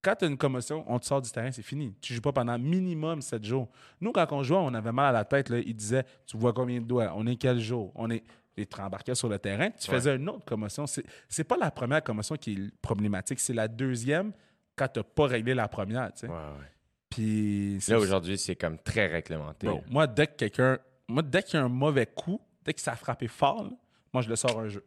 quand 0.00 0.14
tu 0.16 0.24
as 0.24 0.28
une 0.28 0.38
commotion, 0.38 0.84
on 0.86 0.98
te 0.98 1.04
sort 1.04 1.20
du 1.20 1.30
terrain, 1.30 1.52
c'est 1.52 1.62
fini. 1.62 1.94
Tu 2.00 2.14
joues 2.14 2.22
pas 2.22 2.32
pendant 2.32 2.58
minimum 2.58 3.20
7 3.20 3.44
jours. 3.44 3.68
Nous, 4.00 4.12
quand 4.12 4.32
on 4.32 4.42
jouait, 4.42 4.56
on 4.56 4.72
avait 4.72 4.92
mal 4.92 5.06
à 5.14 5.18
la 5.18 5.24
tête. 5.24 5.50
Là, 5.50 5.58
il 5.58 5.74
disait, 5.74 6.04
tu 6.26 6.38
vois 6.38 6.52
combien 6.52 6.80
de 6.80 6.86
doigts, 6.86 7.12
on 7.14 7.26
est 7.26 7.36
quel 7.36 7.58
jour, 7.60 7.92
on 7.94 8.10
est. 8.10 8.24
Et 8.56 8.66
tu 8.66 8.80
embarquais 8.80 9.14
sur 9.14 9.28
le 9.28 9.38
terrain, 9.38 9.70
tu 9.70 9.88
faisais 9.88 10.16
une 10.16 10.28
autre 10.28 10.44
commotion. 10.44 10.86
C'est, 10.86 11.04
c'est 11.28 11.44
pas 11.44 11.56
la 11.56 11.70
première 11.70 12.02
commotion 12.02 12.36
qui 12.36 12.54
est 12.54 12.80
problématique, 12.80 13.38
c'est 13.38 13.52
la 13.52 13.68
deuxième 13.68 14.32
quand 14.74 14.88
tu 14.88 14.98
n'as 14.98 15.04
pas 15.04 15.26
réglé 15.26 15.54
la 15.54 15.68
première. 15.68 16.12
tu 16.12 16.20
sais. 16.20 16.26
Ouais, 16.28 16.34
ouais. 16.34 16.77
Puis 17.22 17.78
Là, 17.88 17.98
aujourd'hui, 17.98 18.38
c'est 18.38 18.54
comme 18.56 18.78
très 18.78 19.06
réglementé. 19.06 19.66
Bro, 19.66 19.82
moi, 19.90 20.06
dès 20.06 20.26
que 20.28 20.34
quelqu'un. 20.36 20.78
Moi, 21.08 21.22
dès 21.22 21.42
qu'il 21.42 21.58
y 21.58 21.62
a 21.62 21.64
un 21.64 21.68
mauvais 21.68 22.06
coup, 22.06 22.40
dès 22.64 22.74
que 22.74 22.80
ça 22.80 22.92
a 22.92 22.96
frappé 22.96 23.26
fort, 23.28 23.64
là, 23.64 23.70
moi, 24.12 24.22
je 24.22 24.28
le 24.28 24.36
sors 24.36 24.58
un 24.58 24.68
jeu. 24.68 24.84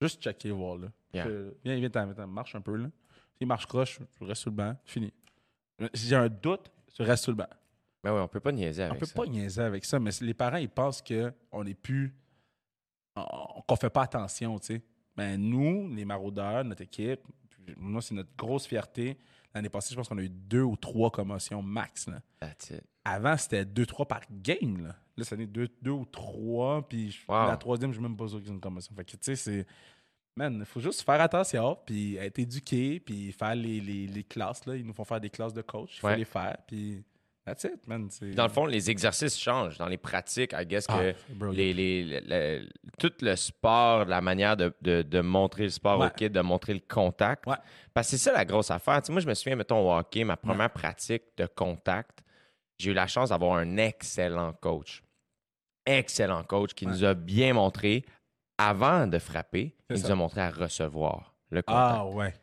Juste 0.00 0.22
checker, 0.22 0.50
voir. 0.50 0.76
Là. 0.78 0.88
Yeah. 1.12 1.24
Je- 1.28 1.54
viens, 1.64 1.76
viens, 1.76 1.88
viens, 1.88 2.06
viens, 2.12 2.26
marche 2.26 2.54
un 2.54 2.60
peu. 2.60 2.74
Là. 2.76 2.88
S'il 3.36 3.46
marche 3.46 3.66
croche, 3.66 3.98
tu 4.16 4.24
restes 4.24 4.40
sur 4.42 4.50
le 4.50 4.56
banc. 4.56 4.74
Fini. 4.84 5.12
Si 5.94 6.08
j'ai 6.08 6.16
un 6.16 6.28
doute, 6.28 6.70
tu 6.94 7.02
restes 7.02 7.22
sur 7.24 7.32
le 7.32 7.36
banc. 7.36 7.48
Mais 8.02 8.10
ouais, 8.10 8.20
on 8.20 8.28
peut 8.28 8.40
pas 8.40 8.52
niaiser 8.52 8.82
On 8.84 8.86
avec 8.86 9.00
peut 9.00 9.06
ça. 9.06 9.14
pas 9.14 9.26
niaiser 9.26 9.60
avec 9.62 9.84
ça, 9.84 10.00
mais 10.00 10.10
les 10.22 10.34
parents, 10.34 10.56
ils 10.56 10.68
pensent 10.68 11.02
qu'on 11.02 11.66
est 11.66 11.74
plus. 11.74 12.14
on- 13.16 13.60
qu'on 13.66 13.76
fait 13.76 13.90
pas 13.90 14.02
attention, 14.02 14.58
tu 14.58 14.66
sais. 14.74 14.82
Ben, 15.16 15.36
nous, 15.40 15.88
les 15.94 16.04
maraudeurs, 16.04 16.64
notre 16.64 16.82
équipe, 16.82 17.20
moi, 17.76 18.00
c'est 18.00 18.14
notre 18.14 18.34
grosse 18.36 18.66
fierté. 18.66 19.18
L'année 19.54 19.68
passée, 19.68 19.90
je 19.90 19.96
pense 19.96 20.08
qu'on 20.08 20.18
a 20.18 20.22
eu 20.22 20.28
deux 20.28 20.62
ou 20.62 20.76
trois 20.76 21.10
commotions 21.10 21.62
max. 21.62 22.06
Là. 22.08 22.20
That's 22.40 22.70
it. 22.70 22.82
Avant, 23.04 23.36
c'était 23.36 23.64
2-3 23.64 24.06
par 24.06 24.20
game. 24.30 24.82
Là, 24.82 24.94
là 25.16 25.24
cette 25.24 25.32
année, 25.32 25.46
2 25.46 25.68
ou 25.90 26.04
3. 26.04 26.86
Puis 26.88 27.18
Wow. 27.28 27.48
la 27.48 27.56
troisième, 27.56 27.92
je 27.92 27.98
ne 27.98 28.02
suis 28.04 28.08
même 28.10 28.16
pas 28.16 28.28
sûr 28.28 28.40
qu'ils 28.40 28.50
ont 28.50 28.54
une 28.54 28.60
commotion. 28.60 28.94
Fait 28.94 29.04
que, 29.04 29.10
tu 29.12 29.18
sais, 29.22 29.36
c'est. 29.36 29.66
Man, 30.36 30.58
il 30.60 30.64
faut 30.64 30.78
juste 30.80 31.02
faire 31.02 31.20
attention, 31.20 31.76
puis 31.84 32.14
être 32.16 32.38
éduqué, 32.38 33.00
puis 33.00 33.32
faire 33.32 33.54
les, 33.56 33.80
les, 33.80 34.06
les 34.06 34.24
classes. 34.24 34.64
Là. 34.66 34.76
Ils 34.76 34.86
nous 34.86 34.92
font 34.94 35.04
faire 35.04 35.20
des 35.20 35.28
classes 35.30 35.52
de 35.52 35.62
coach. 35.62 35.96
Il 35.96 36.00
faut 36.00 36.06
Ouais. 36.06 36.16
les 36.16 36.24
faire, 36.24 36.56
puis 36.66 37.02
that's 37.46 37.64
it, 37.64 37.86
man. 37.86 38.08
Dans 38.34 38.44
le 38.44 38.48
fond, 38.52 38.66
les 38.66 38.90
exercices 38.90 39.38
changent. 39.38 39.78
Dans 39.78 39.86
les 39.88 39.96
pratiques, 39.98 40.52
I 40.52 40.64
guess 40.66 40.86
Ah, 40.88 40.98
que 41.00 41.44
les, 41.52 41.72
les- 41.72 42.68
tout 42.98 43.12
le 43.20 43.34
sport, 43.36 44.04
la 44.04 44.20
manière 44.20 44.56
de, 44.56 44.72
de- 44.82 45.02
de 45.02 45.20
montrer 45.20 45.64
le 45.64 45.70
sport 45.70 45.98
Ouais. 45.98 46.06
au 46.06 46.10
kid, 46.10 46.32
de 46.32 46.40
montrer 46.40 46.74
le 46.74 46.80
contact. 46.88 47.46
Ouais. 47.46 47.56
Parce 47.92 48.06
que 48.08 48.10
c'est 48.12 48.18
ça 48.24 48.32
la 48.32 48.44
grosse 48.44 48.70
affaire. 48.70 49.00
Moi, 49.08 49.20
je 49.20 49.26
me 49.26 49.34
souviens, 49.34 49.56
mettons, 49.56 49.88
au 49.90 49.92
hockey, 49.98 50.24
ma 50.24 50.36
première 50.36 50.70
pratique 50.70 51.22
de 51.36 51.46
contact, 51.46 52.20
j'ai 52.78 52.90
eu 52.92 52.94
la 52.94 53.06
chance 53.06 53.30
d'avoir 53.30 53.56
un 53.56 53.76
excellent 53.76 54.52
coach. 54.54 55.02
Excellent 55.86 56.44
coach 56.44 56.74
qui 56.74 56.86
nous 56.86 57.04
a 57.04 57.14
bien 57.14 57.54
montré, 57.54 58.04
avant 58.58 59.06
de 59.06 59.18
frapper, 59.18 59.74
il 59.88 59.98
ça. 59.98 60.06
nous 60.08 60.12
a 60.12 60.14
montré 60.14 60.40
à 60.42 60.50
recevoir 60.50 61.34
le 61.50 61.62
contact. 61.62 61.94
Ah, 61.98 62.06
ouais. 62.06 62.34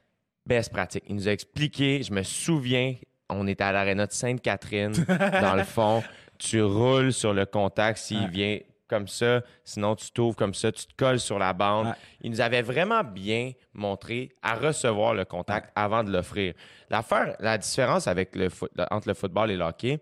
Best 0.46 0.72
pratique. 0.72 1.04
Il 1.08 1.16
nous 1.16 1.28
a 1.28 1.32
expliqué, 1.32 2.02
je 2.04 2.12
me 2.12 2.24
souviens, 2.24 2.96
on 3.30 3.48
était 3.48 3.64
à 3.64 3.72
l'aréna 3.72 4.06
de 4.08 4.12
Sainte-Catherine, 4.12 4.94
dans 5.42 5.56
le 5.56 5.64
fond. 5.64 6.04
Tu 6.38 6.62
roules 6.62 7.12
sur 7.14 7.34
le 7.34 7.46
contact 7.46 7.98
s'il 7.98 8.20
Ouais. 8.22 8.28
vient 8.30 8.60
comme 8.88 9.08
ça, 9.08 9.42
sinon 9.66 9.96
tu 9.96 10.12
t'ouvres 10.12 10.36
comme 10.38 10.54
ça, 10.54 10.72
tu 10.72 10.86
te 10.86 10.94
colles 10.96 11.20
sur 11.20 11.38
la 11.40 11.52
bande. 11.52 11.88
Ouais. 11.88 11.94
Il 12.22 12.32
nous 12.32 12.40
avait 12.40 12.62
vraiment 12.62 13.04
bien 13.04 13.52
montré 13.74 14.32
à 14.42 14.56
recevoir 14.56 15.14
le 15.14 15.26
contact 15.26 15.72
avant 15.76 16.04
de 16.06 16.12
l'offrir. 16.12 16.54
L'affaire, 16.90 17.36
la 17.42 17.58
différence 17.58 18.08
avec 18.08 18.34
le 18.36 18.48
foot- 18.50 18.72
entre 18.90 19.10
le 19.10 19.14
football 19.14 19.52
et 19.52 19.58
le 19.58 19.64
hockey, 19.66 20.00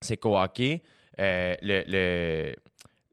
c'est 0.00 0.16
qu'au 0.16 0.36
hockey, 0.36 0.82
euh, 1.20 1.54
le, 1.62 1.84
le, 1.86 2.54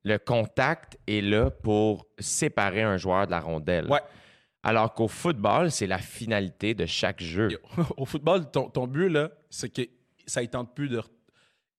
le 0.03 0.17
contact 0.17 0.97
est 1.07 1.21
là 1.21 1.51
pour 1.51 2.07
séparer 2.17 2.81
un 2.81 2.97
joueur 2.97 3.27
de 3.27 3.31
la 3.31 3.41
rondelle. 3.41 3.85
Ouais. 3.91 3.99
Alors 4.65 4.93
qu'au 4.93 5.07
football, 5.07 5.71
c'est 5.71 5.87
la 5.87 5.99
finalité 5.99 6.73
de 6.73 6.85
chaque 6.85 7.21
jeu. 7.21 7.47
Au 7.97 8.05
football, 8.05 8.49
ton, 8.51 8.69
ton 8.69 8.87
but, 8.87 9.09
là, 9.09 9.29
c'est 9.49 9.69
que 9.69 9.83
ça 10.25 10.41
ne 10.41 10.47
tente 10.47 10.73
plus 10.75 10.89
de. 10.89 10.99
re- 10.99 11.07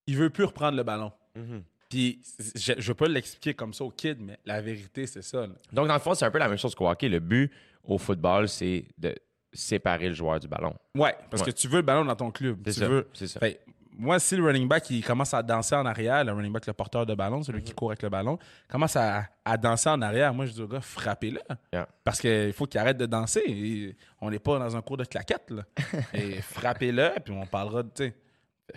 Il 0.06 0.16
veut 0.16 0.30
plus 0.30 0.44
reprendre 0.44 0.76
le 0.76 0.82
ballon. 0.84 1.12
Mhm. 1.34 1.62
Puis, 1.90 2.20
je 2.54 2.72
ne 2.72 2.80
veux 2.80 2.94
pas 2.94 3.08
l'expliquer 3.08 3.54
comme 3.54 3.72
ça 3.74 3.84
au 3.84 3.90
kid, 3.90 4.18
mais 4.20 4.38
la 4.44 4.60
vérité, 4.60 5.06
c'est 5.06 5.22
ça. 5.22 5.42
là. 5.46 5.52
Donc, 5.72 5.86
dans 5.88 5.94
le 5.94 6.00
fond, 6.00 6.14
c'est 6.14 6.24
un 6.24 6.30
peu 6.30 6.38
la 6.38 6.48
même 6.48 6.58
chose 6.58 6.74
qu'au 6.74 6.88
hockey. 6.88 7.08
Le 7.08 7.20
but 7.20 7.52
au 7.84 7.98
football, 7.98 8.48
c'est 8.48 8.86
de 8.98 9.14
séparer 9.52 10.08
le 10.08 10.14
joueur 10.14 10.38
du 10.40 10.48
ballon. 10.48 10.74
Ouais, 10.96 11.14
parce 11.30 11.42
Ouais. 11.42 11.52
que 11.52 11.56
tu 11.56 11.68
veux 11.68 11.76
le 11.76 11.82
ballon 11.82 12.04
dans 12.04 12.16
ton 12.16 12.30
club. 12.30 12.58
C'est 12.66 12.72
ça. 12.72 12.88
veux. 12.88 13.08
C'est 13.14 13.26
ça. 13.28 13.40
Fait, 13.40 13.60
moi, 13.96 14.18
si 14.18 14.36
le 14.36 14.44
running 14.44 14.68
back 14.68 14.88
il 14.90 15.02
commence 15.04 15.32
à 15.34 15.42
danser 15.42 15.74
en 15.74 15.86
arrière, 15.86 16.22
le 16.24 16.32
running 16.32 16.52
back, 16.52 16.66
le 16.66 16.72
porteur 16.72 17.06
de 17.06 17.14
ballon, 17.14 17.42
celui 17.42 17.60
Mhm. 17.60 17.64
qui 17.64 17.72
court 17.72 17.90
avec 17.90 18.02
le 18.02 18.08
ballon, 18.08 18.38
commence 18.68 18.94
à, 18.96 19.26
à 19.44 19.56
danser 19.56 19.88
en 19.88 20.00
arrière, 20.02 20.32
moi, 20.34 20.46
je 20.46 20.52
dis 20.52 20.60
au 20.62 20.68
gars, 20.68 20.80
frappez-le. 20.80 21.40
Yeah. 21.72 21.88
Parce 22.04 22.20
qu'il 22.20 22.52
faut 22.52 22.66
qu'il 22.66 22.78
arrête 22.78 22.96
de 22.98 23.06
danser. 23.06 23.42
Et 23.46 23.96
on 24.20 24.30
n'est 24.30 24.38
pas 24.38 24.58
dans 24.58 24.76
un 24.76 24.82
cours 24.82 24.96
de 24.98 25.04
claquettes. 25.04 25.50
Là. 25.50 25.62
Et 26.14 26.40
frappez-le, 26.42 27.10
puis 27.24 27.32
on 27.34 27.46
parlera 27.46 27.82
de. 27.82 27.88
tu 27.88 28.04
sais, 28.04 28.14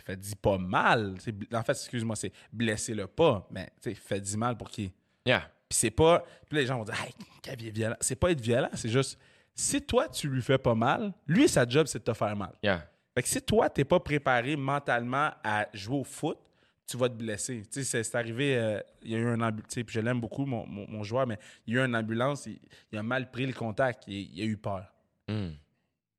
Faites-y 0.05 0.35
pas 0.35 0.57
mal. 0.59 1.15
En 1.53 1.63
fait, 1.63 1.71
excuse-moi, 1.71 2.15
c'est 2.15 2.31
blessez-le 2.53 3.07
pas, 3.07 3.47
mais 3.49 3.71
tu 3.81 3.89
sais, 3.89 3.95
faites-y 3.95 4.37
mal 4.37 4.55
pour 4.55 4.69
qu'il. 4.69 4.91
Yeah. 5.25 5.39
Puis 5.67 5.77
c'est 5.79 5.91
pas. 5.91 6.23
Puis 6.47 6.59
les 6.59 6.65
gens 6.67 6.77
vont 6.77 6.83
dire, 6.83 6.95
hey, 7.03 7.71
violent. 7.71 7.95
C'est 7.99 8.15
pas 8.15 8.31
être 8.31 8.39
violent, 8.41 8.69
c'est 8.73 8.89
juste. 8.89 9.17
Si 9.55 9.81
toi, 9.81 10.07
tu 10.07 10.29
lui 10.29 10.41
fais 10.41 10.57
pas 10.57 10.75
mal, 10.75 11.11
lui, 11.27 11.49
sa 11.49 11.67
job, 11.67 11.85
c'est 11.87 11.99
de 11.99 12.03
te 12.03 12.13
faire 12.13 12.33
mal. 12.35 12.51
Yeah. 12.63 12.87
Fait 13.15 13.23
que 13.23 13.27
si 13.27 13.41
toi, 13.41 13.69
t'es 13.69 13.83
pas 13.85 13.99
préparé 13.99 14.55
mentalement 14.55 15.31
à 15.43 15.67
jouer 15.73 15.97
au 15.97 16.03
foot, 16.03 16.37
tu 16.85 16.97
vas 16.97 17.09
te 17.09 17.13
blesser. 17.15 17.63
Tu 17.71 17.83
sais, 17.83 18.03
c'est- 18.03 18.15
arrivé, 18.15 18.57
euh, 18.57 18.79
il 19.03 19.11
y 19.11 19.15
a 19.15 19.19
eu 19.19 19.27
un 19.27 19.41
ambulance, 19.41 19.73
puis 19.73 19.85
je 19.89 19.99
l'aime 19.99 20.19
beaucoup, 20.19 20.45
mon, 20.45 20.65
mon- 20.65 20.87
mon 20.89 21.03
joueur, 21.03 21.27
mais 21.27 21.37
il 21.67 21.73
y 21.75 21.77
a 21.77 21.83
eu 21.83 21.85
une 21.85 21.95
ambulance, 21.95 22.45
il, 22.47 22.59
il 22.91 22.97
a 22.97 23.03
mal 23.03 23.29
pris 23.29 23.45
le 23.45 23.53
contact, 23.53 24.05
il, 24.07 24.35
il 24.35 24.41
a 24.41 24.45
eu 24.45 24.57
peur. 24.57 24.85
Mm. 25.27 25.49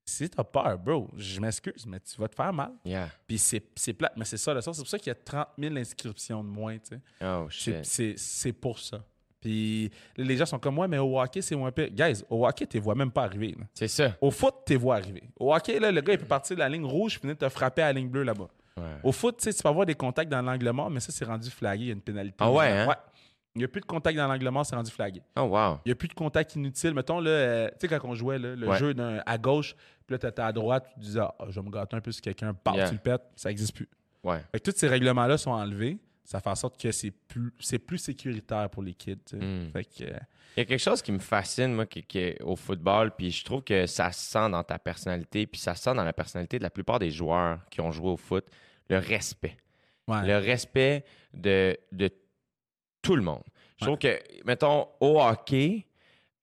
Si 0.05 0.29
t'as 0.29 0.43
peur, 0.43 0.77
bro, 0.79 1.09
je 1.15 1.39
m'excuse, 1.39 1.85
mais 1.85 1.99
tu 1.99 2.19
vas 2.19 2.27
te 2.27 2.35
faire 2.35 2.51
mal. 2.53 2.71
Yeah. 2.85 3.09
Puis 3.27 3.37
c'est 3.37 3.93
plate, 3.93 4.13
mais 4.17 4.25
c'est 4.25 4.37
ça 4.37 4.53
le 4.53 4.61
sens. 4.61 4.75
C'est 4.77 4.81
pour 4.81 4.89
ça 4.89 4.97
qu'il 4.97 5.07
y 5.07 5.11
a 5.11 5.15
30 5.15 5.47
000 5.57 5.75
inscriptions 5.77 6.43
de 6.43 6.49
moins, 6.49 6.77
tu 6.79 6.95
sais. 6.95 7.01
Oh, 7.21 7.47
c'est 8.23 8.53
pour 8.53 8.79
ça. 8.79 9.03
Puis 9.41 9.89
les 10.17 10.37
gens 10.37 10.45
sont 10.45 10.59
comme 10.59 10.75
moi, 10.75 10.87
mais 10.87 10.99
au 10.99 11.19
hockey, 11.19 11.41
c'est 11.41 11.55
moins 11.55 11.71
pire. 11.71 11.89
Guys, 11.91 12.23
au 12.29 12.45
hockey, 12.47 12.67
tu 12.67 12.79
vois 12.79 12.95
même 12.95 13.11
pas 13.11 13.23
arriver. 13.23 13.57
C'est 13.73 13.87
ça. 13.87 14.15
Au 14.21 14.29
foot, 14.31 14.53
tu 14.65 14.75
vois 14.75 14.95
arriver. 14.95 15.23
Au 15.39 15.53
hockey, 15.53 15.79
là, 15.79 15.91
le 15.91 15.99
gars, 16.01 16.13
il 16.13 16.19
peut 16.19 16.25
partir 16.27 16.55
de 16.55 16.59
la 16.61 16.69
ligne 16.69 16.85
rouge 16.85 17.13
puis 17.19 17.21
venir 17.27 17.37
te 17.37 17.49
frapper 17.49 17.81
à 17.81 17.87
la 17.87 17.93
ligne 17.93 18.07
bleue 18.09 18.23
là-bas. 18.23 18.47
Ouais. 18.77 18.83
Au 19.03 19.11
foot, 19.11 19.37
tu 19.37 19.43
sais, 19.45 19.53
tu 19.53 19.61
peux 19.61 19.69
avoir 19.69 19.85
des 19.85 19.95
contacts 19.95 20.31
dans 20.31 20.41
l'angle 20.41 20.69
mort, 20.69 20.89
mais 20.89 20.99
ça, 20.99 21.11
c'est 21.11 21.25
rendu 21.25 21.49
flagué. 21.49 21.83
Il 21.83 21.87
y 21.87 21.89
a 21.89 21.93
une 21.93 22.01
pénalité. 22.01 22.37
Ah 22.39 22.51
ouais, 22.51 22.69
hein? 22.71 22.95
Il 23.53 23.59
n'y 23.59 23.65
a 23.65 23.67
plus 23.67 23.81
de 23.81 23.85
contact 23.85 24.15
dans 24.17 24.27
l'angle 24.27 24.47
mort, 24.49 24.65
c'est 24.65 24.75
rendu 24.77 24.89
flagué. 24.91 25.21
Oh, 25.35 25.41
wow. 25.41 25.79
Il 25.85 25.89
n'y 25.89 25.91
a 25.91 25.95
plus 25.95 26.07
de 26.07 26.13
contact 26.13 26.55
inutile. 26.55 26.93
Mettons, 26.93 27.19
là, 27.19 27.29
euh, 27.31 27.67
tu 27.71 27.75
sais, 27.81 27.87
quand 27.89 28.07
on 28.07 28.13
jouait 28.15 28.39
là, 28.39 28.55
le 28.55 28.65
Ouais. 28.69 28.77
jeu 28.77 28.93
d'un- 28.93 29.21
à 29.25 29.37
gauche, 29.37 29.75
puis 30.07 30.13
là, 30.13 30.19
tu 30.19 30.27
étais 30.27 30.41
à 30.41 30.53
droite, 30.53 30.87
tu 30.93 30.99
disais, 31.01 31.19
ah, 31.19 31.35
je 31.49 31.59
vais 31.59 31.65
me 31.65 31.69
gâter 31.71 31.97
un 31.97 31.99
peu 32.01 32.11
sur 32.13 32.21
quelqu'un, 32.21 32.55
Yeah. 32.73 32.87
tu 32.87 32.93
le 32.93 32.99
pètes, 33.01 33.23
ça 33.35 33.49
n'existe 33.49 33.75
plus. 33.75 33.89
Ouais. 34.23 34.37
Fait 34.53 34.59
que 34.61 34.71
tous 34.71 34.77
ces 34.77 34.87
règlements-là 34.87 35.37
sont 35.37 35.51
enlevés. 35.51 35.97
Ça 36.31 36.39
fait 36.39 36.49
en 36.49 36.55
sorte 36.55 36.79
que 36.81 36.91
c'est 36.93 37.11
plus, 37.11 37.51
c'est 37.59 37.77
plus 37.79 37.97
sécuritaire 37.97 38.69
pour 38.69 38.83
les 38.83 38.93
kids. 38.93 39.17
Mm. 39.33 39.71
Fait 39.73 39.83
que, 39.83 40.03
euh, 40.05 40.17
Il 40.55 40.59
y 40.59 40.61
a 40.61 40.65
quelque 40.65 40.79
chose 40.79 41.01
qui 41.01 41.11
me 41.11 41.19
fascine, 41.19 41.73
moi, 41.73 41.85
qui, 41.85 42.03
qui 42.03 42.19
est 42.19 42.41
au 42.41 42.55
football, 42.55 43.11
puis 43.17 43.31
je 43.31 43.43
trouve 43.43 43.63
que 43.63 43.85
ça 43.85 44.11
se 44.13 44.31
sent 44.31 44.49
dans 44.49 44.63
ta 44.63 44.79
personnalité, 44.79 45.45
puis 45.45 45.59
ça 45.59 45.75
se 45.75 45.83
sent 45.83 45.93
dans 45.93 46.05
la 46.05 46.13
personnalité 46.13 46.57
de 46.57 46.63
la 46.63 46.69
plupart 46.69 46.99
des 46.99 47.11
joueurs 47.11 47.59
qui 47.69 47.81
ont 47.81 47.91
joué 47.91 48.09
au 48.09 48.17
foot, 48.17 48.45
le 48.89 48.97
respect. 48.97 49.57
ouais. 50.07 50.25
Le 50.25 50.37
respect 50.37 51.03
de, 51.33 51.77
de 51.91 52.09
tout 53.01 53.15
le 53.17 53.23
monde. 53.23 53.43
Je 53.79 53.85
trouve 53.85 53.97
que, 53.97 54.19
mettons, 54.45 54.87
au 55.01 55.19
hockey, 55.21 55.85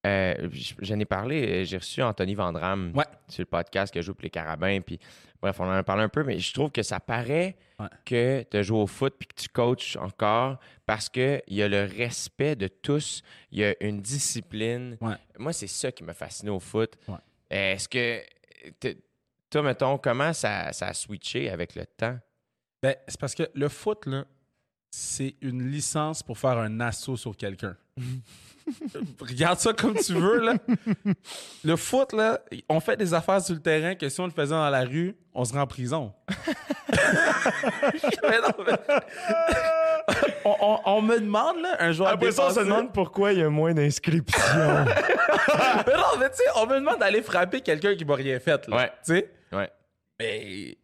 euh, 0.06 0.48
j'en 0.80 0.98
ai 0.98 1.04
parlé, 1.04 1.62
euh, 1.62 1.64
j'ai 1.64 1.78
reçu 1.78 2.02
Anthony 2.02 2.34
Vandram 2.34 2.92
Ouais. 2.94 3.04
sur 3.28 3.40
le 3.42 3.46
podcast 3.46 3.92
que 3.94 4.02
joue 4.02 4.12
pour 4.14 4.22
les 4.24 4.30
Carabins, 4.30 4.80
puis 4.80 4.98
bref, 5.40 5.58
on 5.60 5.64
en 5.64 5.70
a 5.70 5.82
parlé 5.82 6.02
un 6.04 6.08
peu, 6.08 6.24
mais 6.24 6.38
je 6.38 6.52
trouve 6.52 6.70
que 6.70 6.82
ça 6.82 7.00
paraît 7.00 7.56
Ouais. 7.80 7.86
que 8.04 8.42
tu 8.50 8.64
joues 8.64 8.78
au 8.78 8.86
foot 8.88 9.14
puis 9.16 9.28
que 9.28 9.34
tu 9.40 9.48
coaches 9.50 9.96
encore 9.98 10.58
parce 10.84 11.08
qu'il 11.08 11.40
y 11.46 11.62
a 11.62 11.68
le 11.68 11.84
respect 11.84 12.56
de 12.56 12.66
tous, 12.66 13.22
il 13.52 13.60
y 13.60 13.64
a 13.64 13.72
une 13.80 14.00
discipline. 14.02 14.96
Ouais. 15.00 15.14
Moi, 15.38 15.52
c'est 15.52 15.68
ça 15.68 15.92
qui 15.92 16.02
m'a 16.02 16.12
fasciné 16.12 16.50
au 16.50 16.58
foot. 16.58 16.94
Ouais. 17.06 17.18
Est-ce 17.48 17.88
que, 17.88 18.20
toi, 19.48 19.62
mettons, 19.62 19.96
comment 19.96 20.32
ça, 20.32 20.72
ça 20.72 20.88
a 20.88 20.92
switché 20.94 21.50
avec 21.50 21.76
le 21.76 21.86
temps? 21.86 22.18
Ben, 22.82 22.96
c'est 23.06 23.20
parce 23.20 23.34
que 23.36 23.48
le 23.54 23.68
foot, 23.68 24.06
là, 24.06 24.24
c'est 24.90 25.36
une 25.40 25.70
licence 25.70 26.22
pour 26.22 26.36
faire 26.36 26.58
un 26.58 26.80
assaut 26.80 27.16
sur 27.16 27.36
quelqu'un. 27.36 27.76
Regarde 29.20 29.58
ça 29.58 29.72
comme 29.72 29.94
tu 29.94 30.12
veux, 30.12 30.40
là. 30.40 30.54
Le 31.64 31.76
foot, 31.76 32.12
là, 32.12 32.40
on 32.68 32.80
fait 32.80 32.96
des 32.98 33.14
affaires 33.14 33.40
sur 33.40 33.54
le 33.54 33.60
terrain 33.62 33.94
que 33.94 34.08
si 34.10 34.20
on 34.20 34.26
le 34.26 34.30
faisait 34.32 34.50
dans 34.54 34.68
la 34.68 34.84
rue, 34.84 35.16
on 35.32 35.44
se 35.44 35.54
rend 35.54 35.62
en 35.62 35.66
prison. 35.66 36.12
Mais 38.22 38.40
non, 38.40 38.64
mais- 38.66 38.72
on, 40.44 40.56
on- 40.60 40.80
on 40.84 41.02
me 41.02 41.18
demande, 41.18 41.60
là, 41.62 41.76
un 41.80 41.92
joueur 41.92 42.16
défensif- 42.18 42.92
pourquoi 42.92 43.32
il 43.32 43.38
y 43.40 43.42
a 43.42 43.48
moins 43.50 43.72
d'inscriptions. 43.74 44.40
mais 45.86 45.94
non, 45.94 46.18
mais 46.18 46.30
tu 46.30 46.36
sais, 46.36 46.44
on 46.56 46.66
me 46.66 46.74
demande 46.76 46.98
d'aller 46.98 47.22
frapper 47.22 47.60
quelqu'un 47.60 47.94
qui 47.94 48.04
m'a 48.04 48.14
rien 48.14 48.38
fait, 48.40 48.66
là. 48.68 48.76
Ouais. 48.76 48.92
Tu 49.04 49.14
sais? 49.14 49.30
Ouais. 49.52 49.70
Mais 50.18 50.76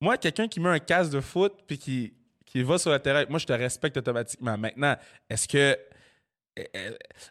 moi, 0.00 0.16
quelqu'un 0.16 0.48
qui 0.48 0.60
met 0.60 0.68
un 0.68 0.78
casque 0.78 1.10
de 1.12 1.20
foot 1.20 1.54
puis 1.66 1.78
qui, 1.78 2.14
qui 2.46 2.62
va 2.62 2.78
sur 2.78 2.90
le 2.92 2.98
terrain, 2.98 3.24
moi, 3.28 3.38
je 3.38 3.46
te 3.46 3.52
respecte 3.52 3.96
automatiquement. 3.96 4.56
Maintenant, 4.58 4.96
est-ce 5.30 5.46
que 5.48 5.76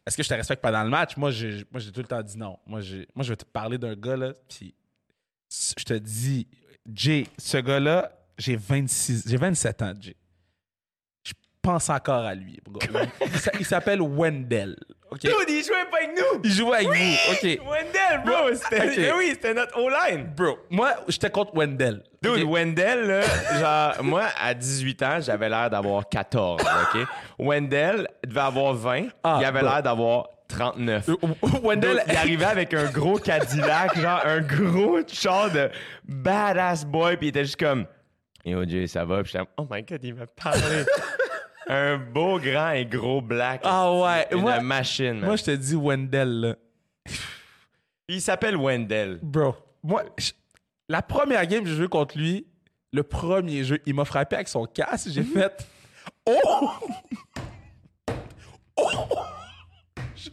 est-ce 0.06 0.18
que 0.18 0.24
je 0.24 0.30
te 0.30 0.34
respecte 0.34 0.62
pendant 0.62 0.84
le 0.84 0.90
match? 0.90 1.18
Moi, 1.18 1.32
j'ai 1.32 1.66
moi, 1.72 1.80
j'ai 1.80 1.92
tout 1.92 2.02
le 2.02 2.08
temps 2.08 2.22
dit 2.22 2.38
non. 2.38 2.58
Moi, 2.66 2.82
j'ai 2.82 3.08
moi 3.16 3.24
je 3.24 3.30
vais 3.30 3.36
te 3.36 3.46
parler 3.46 3.78
d'un 3.78 3.96
gars, 3.96 4.18
là, 4.18 4.34
puis 4.48 4.74
je 5.50 5.84
te 5.84 5.94
dis, 5.94 6.48
Jay, 6.92 7.28
ce 7.38 7.58
gars-là, 7.58 8.12
j'ai 8.38 8.56
26, 8.56 9.24
j'ai 9.28 9.38
27 9.38 9.82
ans, 9.82 9.94
Jay. 10.00 10.16
Je 11.24 11.34
pense 11.62 11.90
encore 11.90 12.26
à 12.26 12.36
lui, 12.36 12.60
Il 13.60 13.66
s'appelle 13.66 14.02
Wendell. 14.02 14.78
Dude, 15.22 15.32
il 15.48 15.64
jouait 15.64 15.86
pas 15.90 15.98
avec 15.98 16.10
nous! 16.18 16.42
Il 16.44 16.52
jouait 16.52 16.76
avec 16.76 16.88
vous. 16.88 17.32
OK. 17.32 17.60
Wendell, 17.66 18.22
bro! 18.26 18.54
C'était, 18.54 18.88
Ok. 18.88 18.94
Eh 18.98 19.12
oui, 19.18 19.30
c'était 19.32 19.54
notre 19.54 19.78
O-line! 19.80 20.32
Bro, 20.36 20.60
moi, 20.70 20.94
j'étais 21.08 21.30
contre 21.30 21.56
Wendell. 21.56 22.04
Dude? 22.22 22.44
Wendell, 22.44 23.08
là, 23.08 23.22
genre, 23.96 24.04
moi, 24.04 24.24
à 24.40 24.54
18 24.54 25.04
ans, 25.04 25.18
j'avais 25.22 25.48
l'air 25.50 25.70
d'avoir 25.70 26.08
14, 26.10 26.62
OK? 26.62 27.02
Wendell 27.40 28.08
devait 28.26 28.40
avoir 28.42 28.74
20, 28.74 29.08
Ah, 29.24 29.38
il 29.42 29.46
avait 29.46 29.62
l'air 29.62 29.82
d'avoir 29.82 30.28
39. 30.50 31.10
Euh, 31.10 31.16
Wendell, 31.64 32.04
il 32.08 32.16
arrivait 32.16 32.46
avec 32.46 32.74
un 32.74 32.86
gros 32.86 33.18
Cadillac, 33.18 33.98
genre 34.00 34.22
un 34.26 34.40
gros 34.42 35.00
char 35.08 35.52
de 35.52 35.70
badass 36.06 36.86
boy, 36.86 37.18
puis 37.18 37.28
il 37.28 37.30
était 37.30 37.44
juste 37.46 37.60
comme 37.60 37.86
Yo 38.46 38.64
Jay, 38.66 38.88
ça 38.88 39.04
va? 39.04 39.24
Puis 39.24 39.34
j'étais 39.34 39.46
Oh 39.58 39.68
my 39.70 39.84
god, 39.84 40.00
il 40.04 40.16
m'a 40.16 40.26
parlé. 40.28 40.62
Un 41.70 41.98
beau, 41.98 42.40
grand 42.40 42.72
et 42.72 42.86
gros 42.86 43.22
black. 43.22 43.62
Ah 43.64 43.94
ouais, 43.94 44.28
Une 44.32 44.42
moi- 44.42 44.60
machine, 44.62 45.14
man. 45.14 45.26
moi, 45.26 45.36
je 45.36 45.44
te 45.44 45.52
dis 45.52 45.76
Wendell, 45.76 46.40
là. 46.42 46.56
Il 48.08 48.22
s'appelle 48.22 48.56
Wendell. 48.56 49.20
Bro, 49.22 49.56
moi, 49.84 50.04
je- 50.18 50.32
la 50.90 51.02
première 51.02 51.46
game 51.46 51.64
que 51.64 51.70
j'ai 51.70 51.76
joué 51.76 51.88
contre 51.90 52.18
lui, 52.18 52.48
le 52.94 53.04
premier 53.04 53.64
jeu, 53.64 53.80
il 53.86 53.94
m'a 53.94 54.06
frappé 54.06 54.36
avec 54.38 54.48
son 54.48 54.66
casque. 54.66 55.10
J'ai 55.12 55.24
fait 55.24 55.68
Oh! 56.26 56.70
Oh! 58.78 58.86
Je, 60.16 60.30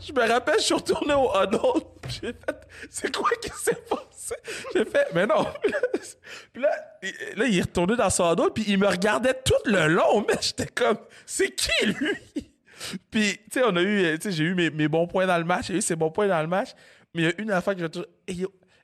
je 0.00 0.12
me 0.12 0.28
rappelle, 0.28 0.58
je 0.58 0.64
suis 0.64 0.74
retourné 0.74 1.14
au 1.14 1.30
huddle. 1.34 1.82
J'ai 2.08 2.32
fait 2.32 2.68
C'est 2.90 3.14
quoi 3.14 3.30
qui 3.40 3.50
s'est 3.50 3.82
passé? 3.88 4.34
J'ai 4.74 4.84
fait 4.84 5.08
Mais 5.14 5.26
non. 5.26 5.46
Puis 6.52 6.62
là, 6.62 6.70
là, 7.36 7.46
il 7.46 7.58
est 7.58 7.62
retourné 7.62 7.96
dans 7.96 8.10
son 8.10 8.32
huddle, 8.32 8.52
puis 8.54 8.64
il 8.68 8.78
me 8.78 8.86
regardait 8.86 9.34
tout 9.34 9.54
le 9.64 9.88
long. 9.88 10.24
Mais 10.28 10.34
j'étais 10.40 10.66
comme 10.66 10.98
C'est 11.24 11.54
qui 11.54 11.86
lui? 11.86 12.50
Puis, 13.10 13.38
tu 13.50 13.58
sais, 13.58 13.62
on 13.64 13.74
a 13.76 13.82
eu, 13.82 14.18
tu 14.18 14.30
sais, 14.30 14.32
j'ai 14.36 14.44
eu 14.44 14.54
mes, 14.54 14.70
mes 14.70 14.88
bons 14.88 15.06
points 15.06 15.26
dans 15.26 15.38
le 15.38 15.44
match, 15.44 15.66
j'ai 15.66 15.74
eu 15.74 15.82
ses 15.82 15.96
bons 15.96 16.10
points 16.10 16.28
dans 16.28 16.40
le 16.40 16.46
match, 16.46 16.70
mais 17.14 17.22
il 17.22 17.24
y 17.24 17.28
a 17.28 17.40
une 17.40 17.50
affaire 17.50 17.74
que 17.74 17.80
j'ai 17.80 17.88
toujours. 17.88 18.08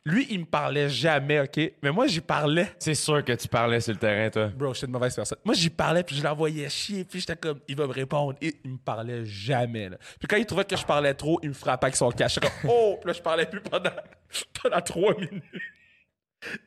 Lui, 0.06 0.26
il 0.30 0.40
me 0.40 0.44
parlait 0.44 0.88
jamais, 0.90 1.40
OK? 1.40 1.58
Mais 1.82 1.90
moi, 1.90 2.06
j'y 2.06 2.20
parlais. 2.20 2.70
C'est 2.78 2.94
sûr 2.94 3.24
que 3.24 3.32
tu 3.32 3.48
parlais 3.48 3.80
sur 3.80 3.92
le 3.94 3.98
terrain, 3.98 4.28
toi. 4.28 4.48
Bro, 4.48 4.74
j'étais 4.74 4.86
une 4.86 4.92
mauvaise 4.92 5.14
personne. 5.16 5.38
Moi, 5.44 5.54
j'y 5.54 5.70
parlais, 5.70 6.02
puis 6.04 6.14
je 6.16 6.22
l'envoyais 6.22 6.68
chier, 6.68 7.04
puis 7.04 7.20
j'étais 7.20 7.36
comme, 7.36 7.60
il 7.68 7.74
va 7.76 7.86
me 7.86 7.92
répondre. 7.92 8.34
Et 8.42 8.54
il 8.64 8.72
me 8.72 8.76
parlait 8.78 9.24
jamais, 9.24 9.88
là. 9.88 9.96
Puis 10.18 10.28
quand 10.28 10.36
il 10.36 10.44
trouvait 10.44 10.64
que 10.66 10.76
je 10.76 10.84
parlais 10.84 11.14
trop, 11.14 11.40
il 11.42 11.48
me 11.48 11.54
frappait 11.54 11.86
avec 11.86 11.96
son. 11.96 12.10
J'étais 12.10 12.40
comme, 12.40 12.70
oh! 12.70 12.98
Puis 13.00 13.08
là, 13.08 13.12
je 13.14 13.22
parlais 13.22 13.46
plus 13.46 13.60
pendant, 13.62 13.90
pendant 14.62 14.80
trois 14.82 15.14
minutes. 15.18 15.42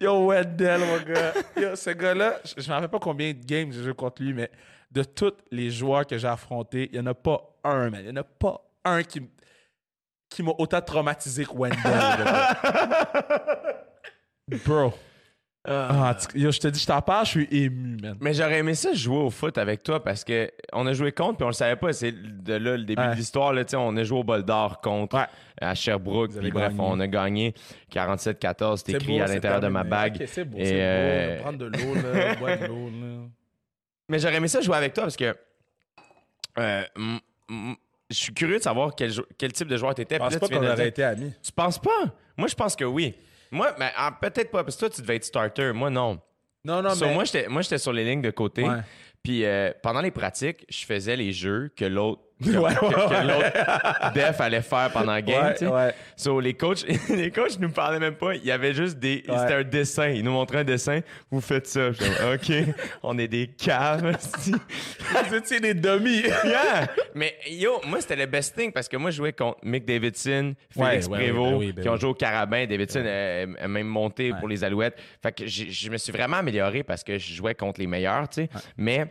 Yo, 0.01 0.25
Wendell, 0.27 0.79
mon 0.81 0.97
gars? 1.01 1.33
Yo, 1.55 1.75
ce 1.75 1.91
gars-là, 1.91 2.39
je 2.43 2.59
je 2.63 2.67
me 2.67 2.73
rappelle 2.73 2.89
pas 2.89 2.99
combien 2.99 3.31
de 3.33 3.45
games 3.45 3.71
j'ai 3.71 3.83
joué 3.83 3.93
contre 3.93 4.23
lui, 4.23 4.33
mais 4.33 4.49
de 4.91 5.03
tous 5.03 5.33
les 5.51 5.69
joueurs 5.69 6.07
que 6.07 6.17
j'ai 6.17 6.27
affrontés, 6.27 6.89
il 6.91 6.97
y 6.97 6.99
en 6.99 7.05
a 7.05 7.13
pas 7.13 7.39
un, 7.63 7.91
man. 7.91 8.01
Il 8.03 8.07
y 8.07 8.11
en 8.11 8.15
a 8.15 8.23
pas 8.23 8.59
un 8.83 9.03
qui, 9.03 9.19
m- 9.19 9.27
qui 10.29 10.43
m'a 10.43 10.51
autant 10.57 10.81
traumatisé 10.81 11.45
que 11.45 11.53
Wendell. 11.53 11.77
Bro. 14.65 14.93
Ah, 15.69 16.15
tu- 16.17 16.39
yo, 16.39 16.49
je 16.49 16.59
te 16.61 16.69
dis, 16.69 16.79
je 16.79 16.85
t'en 16.85 17.01
parle, 17.01 17.25
je 17.25 17.31
suis 17.31 17.47
ému, 17.51 17.97
man. 18.01 18.15
Mais 18.21 18.33
j'aurais 18.33 18.59
aimé 18.59 18.73
ça 18.73 18.93
jouer 18.93 19.17
au 19.17 19.29
foot 19.29 19.57
avec 19.57 19.83
toi 19.83 20.01
parce 20.01 20.23
que 20.23 20.49
on 20.71 20.87
a 20.87 20.93
joué 20.93 21.11
contre 21.11 21.35
puis 21.37 21.43
on 21.43 21.47
le 21.49 21.53
savait 21.53 21.75
pas. 21.75 21.91
C'est 21.91 22.13
de 22.13 22.53
là 22.53 22.77
le 22.77 22.85
début 22.85 23.01
Ouais. 23.01 23.09
de 23.09 23.15
l'histoire. 23.15 23.51
Là, 23.51 23.65
tu 23.65 23.71
sais, 23.71 23.75
on 23.77 23.93
a 23.97 24.03
joué 24.05 24.17
au 24.19 24.23
bol 24.23 24.43
d'or 24.43 24.79
contre 24.79 25.17
Ouais. 25.17 25.25
à 25.59 25.75
Sherbrooke. 25.75 26.31
Vous 26.31 26.39
Puis 26.39 26.51
bref, 26.51 26.69
gagné. 26.69 26.79
on 26.89 26.99
a 27.01 27.07
gagné 27.07 27.53
47-14. 27.91 28.77
C'était 28.77 28.93
C'est 28.93 28.97
écrit 28.99 29.17
beau, 29.17 29.23
à 29.23 29.27
c'est 29.27 29.33
l'intérieur 29.33 29.59
de 29.59 29.67
ma 29.67 29.83
terminé. 29.83 29.89
bague. 29.89 30.17
Ok, 30.21 30.27
c'est 30.29 30.45
beau, 30.45 30.57
Et, 30.57 30.65
c'est 30.65 30.71
beau. 30.71 30.79
euh, 30.79 31.41
Prendre 31.41 31.57
de 31.57 31.65
l'eau, 31.65 31.95
là, 31.95 32.35
boire 32.35 32.57
de 32.59 32.65
l'eau, 32.65 32.89
là. 32.89 33.27
Mais 34.07 34.19
j'aurais 34.19 34.35
aimé 34.35 34.47
ça 34.47 34.61
jouer 34.61 34.77
avec 34.77 34.93
toi 34.93 35.03
parce 35.03 35.17
que 35.17 35.35
euh, 36.59 36.83
m- 36.95 37.19
m- 37.49 37.75
je 38.09 38.15
suis 38.15 38.33
curieux 38.33 38.57
de 38.57 38.63
savoir 38.63 38.95
quel, 38.95 39.11
quel 39.37 39.51
type 39.51 39.67
de 39.67 39.77
joueur 39.77 39.95
tu 39.95 40.01
étais. 40.01 40.15
Je 40.15 40.19
pense 40.19 40.33
là, 40.33 40.39
pas 40.39 40.47
qu'on 40.47 40.65
aurait 40.65 40.87
été 40.87 41.03
amis. 41.03 41.33
Tu 41.43 41.51
penses 41.51 41.79
pas? 41.79 42.15
Moi, 42.37 42.47
je 42.47 42.55
pense 42.55 42.75
que 42.75 42.85
oui. 42.85 43.15
Moi, 43.51 43.73
mais, 43.79 43.91
ah, 43.95 44.17
peut-être 44.19 44.51
pas, 44.51 44.63
parce 44.63 44.75
que 44.75 44.81
toi, 44.81 44.89
tu 44.89 45.01
devais 45.01 45.15
être 45.15 45.25
starter. 45.25 45.71
Moi, 45.73 45.89
non. 45.89 46.19
Non, 46.63 46.81
non, 46.81 46.89
So, 46.91 47.05
mais... 47.05 47.13
moi, 47.13 47.23
j'étais 47.23 47.47
moi, 47.47 47.61
j'étais 47.61 47.77
sur 47.77 47.93
les 47.93 48.03
lignes 48.03 48.21
de 48.21 48.31
côté. 48.31 48.63
Ouais. 48.63 48.79
Puis 49.23 49.45
euh, 49.45 49.71
pendant 49.81 50.01
les 50.01 50.11
pratiques, 50.11 50.65
je 50.69 50.85
faisais 50.85 51.15
les 51.15 51.31
jeux 51.31 51.71
que 51.75 51.85
l'autre 51.85 52.21
que, 52.43 52.49
Ouais, 52.57 52.73
que- 52.75 52.85
ouais, 52.85 52.91
que 52.93 53.27
l'autre 53.27 54.13
def 54.13 54.41
allait 54.41 54.61
faire 54.61 54.89
pendant 54.91 55.13
la 55.13 55.21
game. 55.21 55.53
Ouais. 55.61 55.93
So, 56.15 56.39
les 56.39 56.53
coachs, 56.53 56.85
les 57.09 57.31
coachs 57.31 57.59
nous 57.59 57.69
parlaient 57.69 57.99
même 57.99 58.15
pas. 58.15 58.35
Il 58.35 58.45
y 58.45 58.51
avait 58.51 58.73
juste 58.73 58.99
des. 58.99 59.23
C'était 59.27 59.53
un 59.53 59.63
dessin. 59.63 60.09
Ils 60.09 60.23
nous 60.23 60.31
montraient 60.31 60.59
un 60.59 60.63
dessin. 60.63 60.99
Vous 61.31 61.41
faites 61.41 61.67
ça. 61.67 61.89
OK, 61.89 62.51
on 63.03 63.17
est 63.17 63.27
des 63.27 63.47
caves. 63.47 64.15
Vous 65.29 65.35
étiez 65.35 65.59
des 65.59 65.73
dummies. 65.73 66.23
Yeah! 66.43 66.87
Mais 67.15 67.35
yo, 67.49 67.81
moi, 67.85 68.01
c'était 68.01 68.15
le 68.15 68.25
best 68.25 68.55
thing 68.55 68.71
parce 68.71 68.87
que 68.87 68.97
moi, 68.97 69.09
je 69.11 69.17
jouais 69.17 69.33
contre 69.33 69.59
Mick 69.63 69.85
Davidson, 69.85 70.53
Félix 70.69 71.07
Prévost, 71.07 71.51
ben 71.51 71.57
oui, 71.57 71.71
ben 71.73 71.81
qui 71.81 71.89
ont 71.89 71.95
joué 71.97 72.09
au 72.09 72.13
Carabin. 72.13 72.65
Davidson 72.65 73.03
euh, 73.05 73.45
a 73.59 73.67
même 73.67 73.87
monté 73.87 74.33
pour 74.39 74.47
les 74.47 74.63
Alouettes. 74.63 74.97
Fait 75.21 75.31
que 75.31 75.45
je 75.47 75.89
me 75.89 75.97
suis 75.97 76.11
vraiment 76.11 76.37
amélioré 76.37 76.83
parce 76.83 77.03
que 77.03 77.17
je 77.17 77.33
jouais 77.33 77.55
contre 77.55 77.79
les 77.79 77.87
meilleurs, 77.87 78.27
tu 78.29 78.41
sais. 78.43 78.49
Mais 78.77 79.07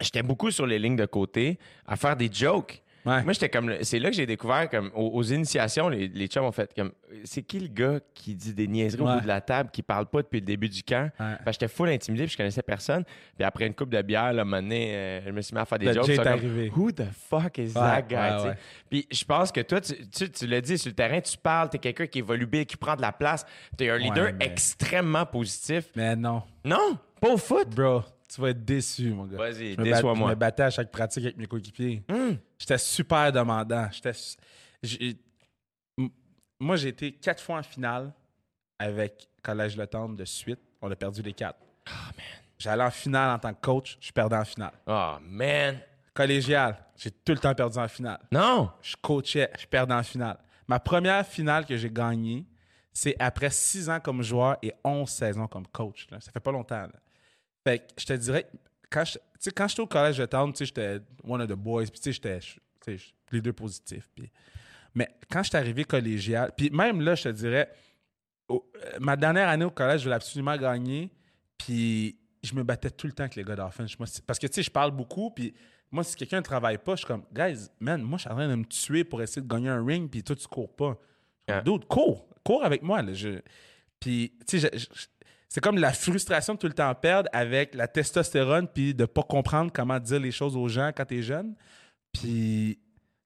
j'étais 0.00 0.22
beaucoup 0.22 0.50
sur 0.50 0.66
les 0.66 0.78
lignes 0.78 0.96
de 0.96 1.06
côté 1.06 1.58
à 1.86 1.96
faire 1.96 2.16
des 2.16 2.30
jokes. 2.32 2.82
Ouais. 3.04 3.22
Moi, 3.22 3.34
j'étais 3.34 3.48
comme. 3.48 3.72
C'est 3.82 4.00
là 4.00 4.10
que 4.10 4.16
j'ai 4.16 4.26
découvert, 4.26 4.68
comme, 4.68 4.90
aux, 4.92 5.10
aux 5.14 5.22
initiations, 5.22 5.88
les, 5.88 6.08
les 6.08 6.26
chums 6.26 6.44
ont 6.44 6.50
fait 6.50 6.74
comme. 6.74 6.90
C'est 7.22 7.42
qui 7.42 7.60
le 7.60 7.68
gars 7.68 8.00
qui 8.12 8.34
dit 8.34 8.52
des 8.52 8.66
niaiseries 8.66 9.00
au 9.02 9.06
bout 9.06 9.20
de 9.20 9.28
la 9.28 9.40
table, 9.40 9.70
qui 9.72 9.84
parle 9.84 10.06
pas 10.06 10.22
depuis 10.22 10.40
le 10.40 10.44
début 10.44 10.68
du 10.68 10.82
camp? 10.82 11.08
Ouais. 11.20 11.36
J'étais 11.52 11.68
full 11.68 11.88
intimidé, 11.88 12.24
puis 12.24 12.32
je 12.32 12.36
connaissais 12.36 12.64
personne. 12.64 13.04
Puis 13.36 13.44
après 13.44 13.68
une 13.68 13.74
coupe 13.74 13.90
de 13.90 14.02
bière, 14.02 14.32
là, 14.32 14.42
donné, 14.42 14.92
euh, 14.92 15.20
je 15.24 15.30
me 15.30 15.40
suis 15.40 15.54
mis 15.54 15.60
à 15.60 15.64
faire 15.64 15.78
des 15.78 15.86
Le 15.86 15.92
jokes. 15.92 16.16
Comme, 16.16 16.26
arrivé. 16.26 16.72
Who 16.76 16.90
the 16.90 17.04
fuck 17.12 17.58
is 17.58 17.74
that 17.74 18.02
guy? 18.02 18.50
Puis 18.90 19.06
je 19.08 19.24
pense 19.24 19.52
que 19.52 19.60
toi, 19.60 19.80
tu, 19.80 19.94
tu, 20.08 20.28
tu 20.28 20.46
l'as 20.48 20.60
dit 20.60 20.76
sur 20.76 20.88
le 20.90 20.96
terrain, 20.96 21.20
tu 21.20 21.38
parles, 21.38 21.68
t'es 21.70 21.78
quelqu'un 21.78 22.08
qui 22.08 22.18
est 22.18 22.22
volubile, 22.22 22.66
qui 22.66 22.76
prend 22.76 22.96
de 22.96 23.02
la 23.02 23.12
place. 23.12 23.46
T'es 23.76 23.88
un 23.88 23.98
leader 23.98 24.32
mais- 24.36 24.46
extrêmement 24.46 25.26
positif. 25.26 25.84
Mais 25.94 26.16
non. 26.16 26.42
Non, 26.64 26.98
pas 27.20 27.28
au 27.28 27.36
foot? 27.36 27.68
Bro, 27.72 28.02
tu 28.28 28.40
vas 28.40 28.50
être 28.50 28.64
déçu, 28.64 29.10
mon 29.10 29.24
gars. 29.26 29.36
Vas-y, 29.38 29.76
déçois-moi. 29.76 30.28
Je 30.28 30.34
me 30.34 30.38
battais 30.38 30.64
à 30.64 30.70
chaque 30.70 30.90
pratique 30.90 31.24
avec 31.24 31.36
mes 31.36 31.46
coéquipiers. 31.46 32.02
Hmm. 32.08 32.34
J'étais 32.58 32.78
super 32.78 33.30
demandant. 33.32 33.88
J'étais... 33.92 34.12
Moi, 36.58 36.76
j'ai 36.76 36.88
été 36.88 37.12
quatre 37.12 37.42
fois 37.42 37.58
en 37.58 37.62
finale 37.62 38.12
avec 38.78 39.28
Collège 39.42 39.76
Le 39.76 39.86
Temple 39.86 40.16
de 40.16 40.24
suite. 40.24 40.60
On 40.80 40.90
a 40.90 40.96
perdu 40.96 41.22
les 41.22 41.32
quatre. 41.32 41.58
J'allais 42.58 42.84
en 42.84 42.90
finale 42.90 43.34
en 43.36 43.38
tant 43.38 43.52
que 43.52 43.60
coach, 43.60 43.98
je 44.00 44.10
perdais 44.12 44.36
en 44.36 44.44
finale. 44.44 44.72
Oh, 44.86 45.16
man. 45.22 45.78
Collégial, 46.14 46.78
j'ai 46.96 47.10
tout 47.10 47.32
le 47.32 47.38
temps 47.38 47.54
perdu 47.54 47.78
en 47.78 47.88
finale. 47.88 48.20
Non. 48.32 48.70
Je 48.80 48.96
coachais, 49.00 49.50
je 49.58 49.66
perdais 49.66 49.92
en 49.92 50.02
finale. 50.02 50.38
Ma 50.66 50.80
première 50.80 51.26
finale 51.26 51.66
que 51.66 51.76
j'ai 51.76 51.90
gagnée, 51.90 52.46
c'est 52.92 53.14
après 53.18 53.50
six 53.50 53.90
ans 53.90 54.00
comme 54.00 54.22
joueur 54.22 54.56
et 54.62 54.72
11 54.82 55.08
saisons 55.08 55.46
comme 55.46 55.66
coach. 55.66 56.06
là. 56.10 56.18
Ça 56.20 56.32
fait 56.32 56.40
pas 56.40 56.50
longtemps. 56.50 56.80
là. 56.80 56.90
Fait 57.66 57.80
que 57.80 57.84
je 57.98 58.06
te 58.06 58.12
dirais, 58.12 58.46
quand 58.88 59.04
je- 59.04 59.50
quand 59.50 59.66
j'étais 59.66 59.82
au 59.82 59.86
collège 59.88 60.18
de 60.18 60.26
Town, 60.26 60.52
tu 60.52 60.58
sais, 60.58 60.66
j'étais 60.66 61.00
one 61.24 61.42
of 61.42 61.48
the 61.48 61.54
boys, 61.54 61.82
puis 61.86 61.98
tu 61.98 62.12
sais, 62.12 62.12
j'étais 62.12 62.96
les 63.32 63.40
deux 63.40 63.52
positifs. 63.52 64.08
mais 64.94 65.08
quand 65.28 65.42
je 65.42 65.48
suis 65.48 65.56
arrivé 65.58 65.84
collégial, 65.84 66.52
puis 66.56 66.70
même 66.70 67.00
là, 67.00 67.16
je 67.16 67.24
te 67.24 67.28
dirais, 67.30 67.68
au- 68.48 68.70
euh, 68.76 68.98
ma 69.00 69.16
dernière 69.16 69.48
année 69.48 69.64
au 69.64 69.70
collège, 69.72 70.00
je 70.02 70.04
voulais 70.04 70.14
absolument 70.14 70.56
gagner, 70.56 71.10
puis 71.58 72.16
je 72.42 72.54
me 72.54 72.62
battais 72.62 72.90
tout 72.90 73.08
le 73.08 73.12
temps 73.12 73.24
avec 73.24 73.34
les 73.34 73.42
gars 73.42 73.56
d'Offense. 73.56 73.96
Parce 74.24 74.38
que, 74.38 74.46
tu 74.46 74.52
sais, 74.54 74.62
je 74.62 74.70
parle 74.70 74.92
beaucoup, 74.92 75.30
puis 75.32 75.52
moi, 75.90 76.04
si 76.04 76.14
quelqu'un 76.14 76.36
ne 76.38 76.42
travaille 76.44 76.78
pas, 76.78 76.92
je 76.92 76.98
suis 76.98 77.06
comme, 77.08 77.24
guys, 77.32 77.66
man, 77.80 78.00
moi, 78.00 78.16
je 78.18 78.22
suis 78.22 78.30
en 78.30 78.36
train 78.36 78.48
de 78.48 78.54
me 78.54 78.64
tuer 78.64 79.02
pour 79.02 79.20
essayer 79.20 79.42
de 79.42 79.48
gagner 79.48 79.68
un 79.70 79.84
ring, 79.84 80.08
puis 80.08 80.22
toi, 80.22 80.36
tu 80.36 80.46
cours 80.46 80.72
pas. 80.74 80.96
Dude, 81.62 81.84
cours, 81.86 82.28
cours 82.44 82.64
avec 82.64 82.82
moi. 82.82 83.02
Là. 83.02 83.12
Je... 83.12 83.40
Puis, 84.00 84.32
tu 84.46 84.60
sais, 84.60 84.70
c'est 85.48 85.60
comme 85.60 85.78
la 85.78 85.92
frustration 85.92 86.54
de 86.54 86.58
tout 86.58 86.66
le 86.66 86.72
temps 86.72 86.94
perdre 86.94 87.28
avec 87.32 87.74
la 87.74 87.88
testostérone, 87.88 88.68
puis 88.68 88.94
de 88.94 89.04
pas 89.04 89.22
comprendre 89.22 89.72
comment 89.72 89.98
dire 89.98 90.20
les 90.20 90.32
choses 90.32 90.56
aux 90.56 90.68
gens 90.68 90.90
quand 90.96 91.04
t'es 91.04 91.22
jeune. 91.22 91.54
Puis, 92.12 92.78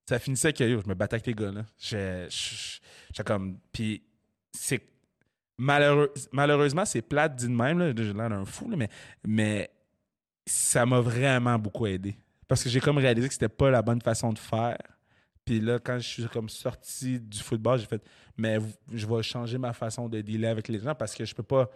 ça 0.07 0.19
finissait 0.19 0.53
que 0.53 0.67
je 0.67 0.87
me 0.87 0.93
battais 0.93 1.15
avec 1.15 1.27
les 1.27 1.33
gars. 1.33 1.51
Là. 1.51 1.63
Comme. 3.25 3.59
Puis, 3.71 4.03
c'est. 4.51 4.81
Malheureux, 5.57 6.11
malheureusement, 6.31 6.85
c'est 6.85 7.01
plate 7.01 7.35
dit 7.35 7.47
de 7.47 7.53
même. 7.53 7.79
Là. 7.79 7.93
J'ai 7.95 8.13
l'air 8.13 8.29
d'un 8.29 8.45
fou, 8.45 8.67
mais, 8.67 8.89
mais 9.25 9.69
ça 10.45 10.85
m'a 10.85 10.99
vraiment 10.99 11.57
beaucoup 11.59 11.85
aidé. 11.85 12.15
Parce 12.47 12.63
que 12.63 12.69
j'ai 12.69 12.79
comme 12.79 12.97
réalisé 12.97 13.27
que 13.27 13.33
c'était 13.33 13.47
pas 13.47 13.69
la 13.69 13.81
bonne 13.81 14.01
façon 14.01 14.33
de 14.33 14.39
faire. 14.39 14.77
Puis 15.45 15.59
là, 15.59 15.79
quand 15.79 15.97
je 15.99 16.07
suis 16.07 16.27
comme 16.27 16.49
sorti 16.49 17.19
du 17.19 17.39
football, 17.39 17.79
j'ai 17.79 17.85
fait, 17.85 18.03
mais 18.37 18.59
je 18.91 19.05
vais 19.07 19.23
changer 19.23 19.57
ma 19.57 19.73
façon 19.73 20.07
de 20.09 20.21
dealer 20.21 20.49
avec 20.49 20.67
les 20.67 20.79
gens 20.79 20.93
parce 20.93 21.15
que 21.15 21.25
je 21.25 21.33
peux 21.33 21.43
pas, 21.43 21.69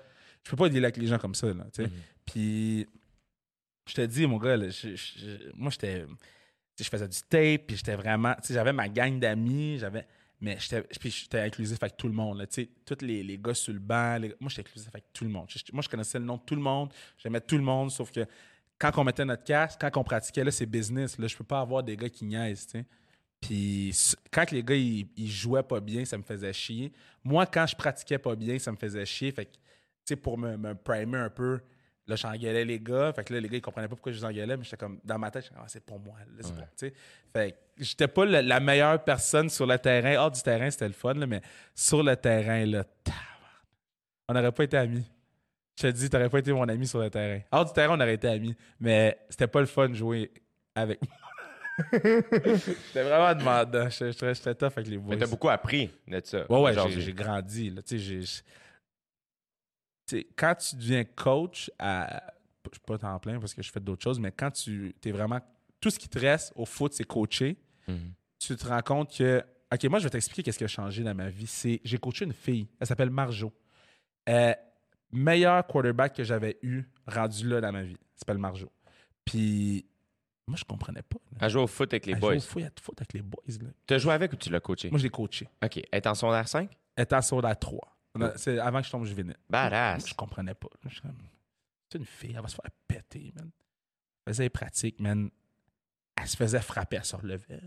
je 0.45 0.51
peux 0.51 0.57
pas 0.57 0.69
dealer 0.69 0.85
avec 0.85 0.97
les 0.97 1.07
gens 1.07 1.17
comme 1.17 1.35
ça, 1.35 1.47
là, 1.47 1.65
tu 1.73 1.83
sais. 1.83 1.89
Puis, 2.25 2.87
je 3.87 3.93
te 3.93 4.01
dis, 4.01 4.25
mon 4.25 4.37
gars, 4.37 4.57
là, 4.57 4.69
je- 4.69 4.95
je- 4.95 5.51
moi, 5.55 5.69
j'étais, 5.71 6.05
je 6.79 6.83
faisais 6.85 7.07
du 7.07 7.17
tape, 7.29 7.67
puis 7.67 7.77
j'étais 7.77 7.95
vraiment, 7.95 8.33
tu 8.35 8.47
sais, 8.47 8.53
j'avais 8.53 8.73
ma 8.73 8.89
gang 8.89 9.19
d'amis, 9.19 9.77
j'avais, 9.79 10.05
mais 10.41 10.57
j'étais, 10.59 10.81
puis 10.83 11.09
j'étais 11.11 11.39
inclusif 11.39 11.77
avec 11.81 11.97
tout 11.97 12.07
le 12.07 12.13
monde, 12.13 12.37
là, 12.39 12.47
tu 12.47 12.63
sais, 12.63 12.69
tous 12.85 13.03
les, 13.05 13.23
les 13.23 13.37
gars 13.37 13.53
sur 13.53 13.73
le 13.73 13.79
banc, 13.79 14.17
les- 14.17 14.35
moi, 14.39 14.49
j'étais 14.49 14.61
inclusif 14.61 14.89
avec 14.89 15.05
tout 15.13 15.23
le 15.23 15.29
monde. 15.29 15.47
Moi, 15.73 15.81
je 15.83 15.89
connaissais 15.89 16.19
le 16.19 16.25
nom 16.25 16.37
de 16.37 16.41
tout 16.45 16.55
le 16.55 16.61
monde, 16.61 16.91
j'aimais 17.17 17.41
tout 17.41 17.57
le 17.57 17.63
monde, 17.63 17.91
sauf 17.91 18.11
que 18.11 18.25
quand 18.77 18.91
on 18.97 19.03
mettait 19.03 19.23
notre 19.25 19.43
casque, 19.43 19.79
quand 19.81 19.95
on 19.97 20.03
pratiquait, 20.03 20.43
là, 20.43 20.51
c'est 20.51 20.65
business, 20.65 21.17
là, 21.17 21.27
je 21.27 21.35
peux 21.37 21.43
pas 21.45 21.61
avoir 21.61 21.81
des 21.83 21.95
gars 21.95 22.09
qui 22.09 22.25
niaisent, 22.25 22.65
tu 22.67 22.71
sais. 22.79 22.85
Puis 23.39 23.93
quand 24.31 24.49
les 24.51 24.63
gars, 24.63 24.75
ils, 24.75 25.07
ils 25.15 25.29
jouaient 25.29 25.61
pas 25.63 25.79
bien, 25.79 26.03
ça 26.03 26.17
me 26.17 26.23
faisait 26.23 26.51
chier. 26.51 26.91
Moi, 27.23 27.45
quand 27.45 27.67
je 27.67 27.75
pratiquais 27.75 28.17
pas 28.17 28.35
bien, 28.35 28.57
ça 28.57 28.71
me 28.71 28.77
faisait 28.77 29.05
chier. 29.05 29.31
Fait 29.31 29.45
que, 29.45 29.51
sais, 30.05 30.15
pour 30.15 30.37
me, 30.37 30.57
me 30.57 30.73
primer 30.75 31.17
un 31.17 31.29
peu, 31.29 31.59
là, 32.07 32.15
j'engueulais 32.15 32.65
les 32.65 32.79
gars. 32.79 33.11
Fait 33.13 33.23
que 33.23 33.33
là, 33.33 33.39
les 33.39 33.49
gars, 33.49 33.57
ils 33.57 33.61
comprenaient 33.61 33.87
pas 33.87 33.95
pourquoi 33.95 34.11
je 34.11 34.17
les 34.19 34.25
engueulais, 34.25 34.57
mais 34.57 34.63
j'étais 34.63 34.77
comme, 34.77 34.99
dans 35.03 35.17
ma 35.19 35.31
tête, 35.31 35.49
ah, 35.57 35.63
c'est 35.67 35.83
pour 35.83 35.99
moi. 35.99 36.15
là, 36.19 36.25
c'est 36.41 36.53
pour-. 36.53 36.99
Fait 37.33 37.51
que 37.51 37.83
j'étais 37.83 38.07
pas 38.07 38.25
la, 38.25 38.41
la 38.41 38.59
meilleure 38.59 39.03
personne 39.03 39.49
sur 39.49 39.65
le 39.65 39.77
terrain. 39.79 40.15
Hors 40.17 40.31
du 40.31 40.41
terrain, 40.41 40.69
c'était 40.69 40.87
le 40.87 40.93
fun, 40.93 41.13
là, 41.15 41.25
mais 41.27 41.41
sur 41.73 42.03
le 42.03 42.15
terrain, 42.15 42.65
là, 42.65 42.83
on 44.29 44.33
n'aurait 44.33 44.51
pas 44.51 44.63
été 44.63 44.77
amis. 44.77 45.05
Je 45.77 45.83
te 45.83 45.91
dis, 45.91 46.09
t'aurais 46.09 46.29
pas 46.29 46.39
été 46.39 46.53
mon 46.53 46.67
ami 46.69 46.87
sur 46.87 46.99
le 46.99 47.09
terrain. 47.09 47.41
Hors 47.51 47.65
du 47.65 47.73
terrain, 47.73 47.95
on 47.97 48.01
aurait 48.01 48.13
été 48.13 48.27
amis, 48.29 48.55
mais 48.79 49.19
c'était 49.29 49.47
pas 49.47 49.59
le 49.59 49.65
fun 49.65 49.89
de 49.89 49.93
jouer 49.95 50.31
avec 50.73 50.99
moi. 51.01 51.11
C'était 51.91 53.03
vraiment 53.03 53.35
demandant. 53.37 53.89
J'étais 53.89 54.55
tough 54.55 54.71
avec 54.77 54.87
les 54.87 54.97
boys. 54.97 55.13
Mais 55.15 55.17
t'as 55.19 55.27
beaucoup 55.27 55.49
appris 55.49 55.91
de 56.07 56.21
ça. 56.23 56.49
Ouais, 56.49 56.61
ouais, 56.61 56.73
j'ai 57.01 57.11
grandi. 57.13 57.69
Là. 57.69 57.81
Tu 57.81 57.99
sais, 57.99 58.03
j'ai- 58.05 58.19
tu 58.21 58.25
sais, 58.27 58.43
quand 60.35 60.55
tu 60.55 60.75
deviens 60.75 61.03
coach 61.03 61.71
à. 61.79 62.23
Je 62.65 62.77
suis 62.77 62.79
pas 62.85 62.97
temps 62.97 63.19
plein 63.19 63.39
parce 63.39 63.53
que 63.53 63.61
je 63.61 63.71
fais 63.71 63.79
d'autres 63.79 64.03
choses, 64.03 64.19
mais 64.19 64.31
quand 64.31 64.51
tu 64.51 64.95
es 65.03 65.11
vraiment. 65.11 65.39
Tout 65.81 65.89
ce 65.91 65.99
qui 65.99 66.09
te 66.09 66.17
reste 66.17 66.51
au 66.55 66.65
foot, 66.65 66.93
c'est 66.93 67.03
coacher. 67.03 67.57
Mhm. 67.87 68.13
Tu 68.39 68.55
te 68.55 68.67
rends 68.67 68.81
compte 68.81 69.15
que. 69.15 69.43
OK, 69.73 69.83
moi, 69.85 69.99
je 69.99 70.05
vais 70.05 70.09
t'expliquer 70.09 70.43
qu'est-ce 70.43 70.57
qui 70.57 70.63
a 70.63 70.67
changé 70.67 71.03
dans 71.03 71.13
ma 71.15 71.29
vie. 71.29 71.47
C'est 71.47 71.81
J'ai 71.83 71.97
coaché 71.97 72.25
une 72.25 72.33
fille. 72.33 72.67
Elle 72.79 72.87
s'appelle 72.87 73.09
Marjo. 73.09 73.53
Euh, 74.29 74.53
meilleur 75.11 75.65
quarterback 75.67 76.15
que 76.15 76.23
j'avais 76.23 76.57
eu 76.63 76.83
rendu 77.07 77.47
là 77.47 77.61
dans 77.61 77.71
ma 77.71 77.83
vie. 77.83 77.97
Elle 77.99 78.17
s'appelle 78.19 78.37
Marjo. 78.37 78.71
Puis. 79.23 79.85
Moi, 80.47 80.57
je 80.57 80.63
comprenais 80.63 81.01
pas. 81.01 81.17
là. 81.31 81.37
À 81.45 81.49
jouer 81.49 81.63
au 81.63 81.67
foot 81.67 81.91
avec 81.91 82.05
les 82.05 82.13
Elle 82.13 82.19
boys. 82.19 82.33
jouait 82.33 82.37
au 82.37 82.41
foot, 82.41 82.61
elle 82.63 82.93
avec 82.97 83.13
les 83.13 83.21
boys. 83.23 83.43
Là. 83.47 83.69
T'as 83.87 83.97
joué 83.97 84.13
avec 84.13 84.31
ou 84.31 84.35
tu 84.35 84.49
l'as 84.51 84.59
coaché? 84.59 84.89
Moi, 84.91 84.99
je 84.99 85.03
l'ai 85.03 85.09
coaché. 85.09 85.47
OK. 85.63 85.77
Elle 85.77 85.85
est 85.91 86.07
en 86.07 86.13
secondaire 86.13 86.47
5? 86.47 86.69
Elle 86.95 87.03
était 87.03 87.15
en 87.15 87.21
secondaire 87.23 87.57
3. 87.57 87.94
C'est 88.35 88.59
avant 88.59 88.79
que 88.81 88.87
je 88.87 88.91
tombe 88.91 89.05
juvénile. 89.05 89.37
Badass. 89.49 90.09
je 90.09 90.13
comprenais 90.13 90.53
pas. 90.53 90.69
Je 90.83 90.89
suis 90.89 91.01
C'est 91.91 91.97
une 91.97 92.05
fille, 92.05 92.33
elle 92.35 92.41
va 92.41 92.47
se 92.47 92.55
faire 92.55 92.71
péter, 92.87 93.33
man. 93.35 93.49
Elle 94.25 94.33
faisait 94.33 94.43
les 94.43 94.49
pratiques, 94.49 94.99
man. 94.99 95.29
Elle 96.15 96.27
se 96.27 96.37
faisait 96.37 96.61
frapper, 96.61 96.97
elle 96.97 97.05
se 97.05 97.15
relevait. 97.15 97.61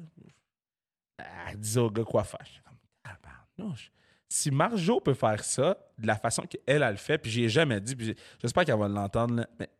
Elle 1.18 1.58
disait 1.58 1.80
au 1.80 1.90
gars 1.90 2.04
quoi 2.04 2.24
faire. 2.24 2.40
J'étais 2.44 2.60
comme, 2.64 2.78
tabarnouche. 3.02 3.92
Si 4.28 4.50
Marjo 4.50 5.00
peut 5.00 5.14
faire 5.14 5.42
ça 5.42 5.76
de 5.98 6.06
la 6.06 6.16
façon 6.16 6.42
qu'elle, 6.42 6.82
elle 6.82 6.90
le 6.90 6.96
fait, 6.96 7.18
puis 7.18 7.30
j'ai 7.30 7.48
jamais 7.48 7.80
dit, 7.80 7.96
puis 7.96 8.14
j'espère 8.40 8.64
qu'elle 8.64 8.78
va 8.78 8.88
l'entendre, 8.88 9.46
mais 9.58 9.70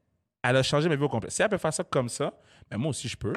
elle 0.43 0.57
a 0.57 0.63
changé 0.63 0.89
ma 0.89 0.97
vie 0.97 1.03
au 1.03 1.09
complet. 1.09 1.31
Si 1.31 1.43
elle 1.43 1.49
peut 1.49 1.59
faire 1.59 1.73
ça 1.73 1.85
comme 1.85 2.09
ça, 2.09 2.33
ben 2.71 2.79
moi 2.79 2.91
aussi 2.91 3.09
je 3.09 3.17
peux. 3.17 3.35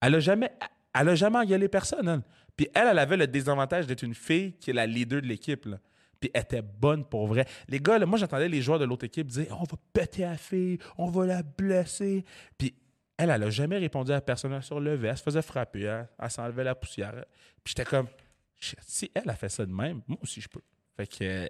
Elle 0.00 0.16
a 0.16 0.20
jamais, 0.20 0.52
elle 0.94 1.08
a 1.08 1.14
jamais 1.14 1.38
engueulé 1.38 1.68
personne, 1.68 2.08
elle. 2.08 2.22
Puis 2.56 2.68
elle, 2.74 2.88
elle 2.88 2.98
avait 2.98 3.16
le 3.16 3.26
désavantage 3.26 3.86
d'être 3.86 4.02
une 4.02 4.14
fille 4.14 4.52
qui 4.58 4.70
est 4.70 4.74
la 4.74 4.86
leader 4.86 5.22
de 5.22 5.26
l'équipe, 5.26 5.64
là. 5.64 5.78
Puis 6.24 6.30
était 6.34 6.62
bonne 6.62 7.04
pour 7.04 7.26
vrai. 7.26 7.46
Les 7.68 7.78
gars, 7.78 7.98
moi, 8.06 8.18
j'entendais 8.18 8.48
les 8.48 8.62
joueurs 8.62 8.78
de 8.78 8.86
l'autre 8.86 9.04
équipe 9.04 9.26
dire 9.26 9.46
On 9.60 9.64
va 9.64 9.76
péter 9.92 10.22
la 10.22 10.38
fille, 10.38 10.78
on 10.96 11.10
va 11.10 11.26
la 11.26 11.42
blesser. 11.42 12.24
Puis 12.56 12.74
elle, 13.18 13.28
elle 13.28 13.42
a 13.42 13.50
jamais 13.50 13.76
répondu 13.76 14.10
à 14.10 14.22
personne. 14.22 14.54
Elle 14.54 14.62
se 14.62 14.72
relevait, 14.72 15.08
elle 15.08 15.18
se 15.18 15.22
faisait 15.22 15.42
frapper, 15.42 15.82
elle, 15.82 16.08
elle 16.18 16.30
s'enlevait 16.30 16.64
la 16.64 16.74
poussière. 16.74 17.26
Puis 17.62 17.74
j'étais 17.76 17.84
comme 17.84 18.06
Si 18.58 19.10
elle 19.14 19.28
a 19.28 19.34
fait 19.34 19.50
ça 19.50 19.66
de 19.66 19.72
même, 19.72 20.00
moi 20.08 20.16
aussi, 20.22 20.40
je 20.40 20.48
peux. 20.48 20.62
Fait 20.96 21.06
que 21.06 21.24
euh, 21.24 21.46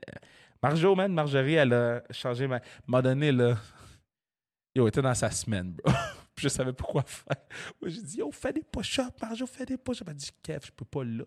Marjo, 0.61 0.97
man, 0.97 1.13
Marjorie, 1.13 1.55
elle 1.55 1.73
a 1.73 2.03
changé 2.11 2.49
ma. 2.49 2.61
m'a 2.89 3.01
donné. 3.01 3.31
Yo, 3.31 3.55
elle 4.83 4.89
était 4.89 5.03
dans 5.03 5.15
sa 5.15 5.31
semaine, 5.31 5.75
bro. 5.75 5.93
Puis 6.35 6.43
je 6.43 6.49
savais 6.49 6.73
pas 6.73 6.83
quoi 6.83 7.05
faire. 7.07 7.37
Moi, 7.81 7.93
j'ai 7.93 8.03
dit, 8.03 8.17
yo, 8.19 8.33
fais 8.33 8.53
des 8.53 8.65
push-ups, 8.65 9.23
Marjo, 9.23 9.47
fais 9.47 9.67
des 9.67 9.77
push-ups. 9.77 10.09
Elle 10.09 10.17
dit, 10.17 10.31
Kev, 10.43 10.67
je 10.67 10.73
peux 10.73 10.85
pas 10.85 11.05
là. 11.05 11.23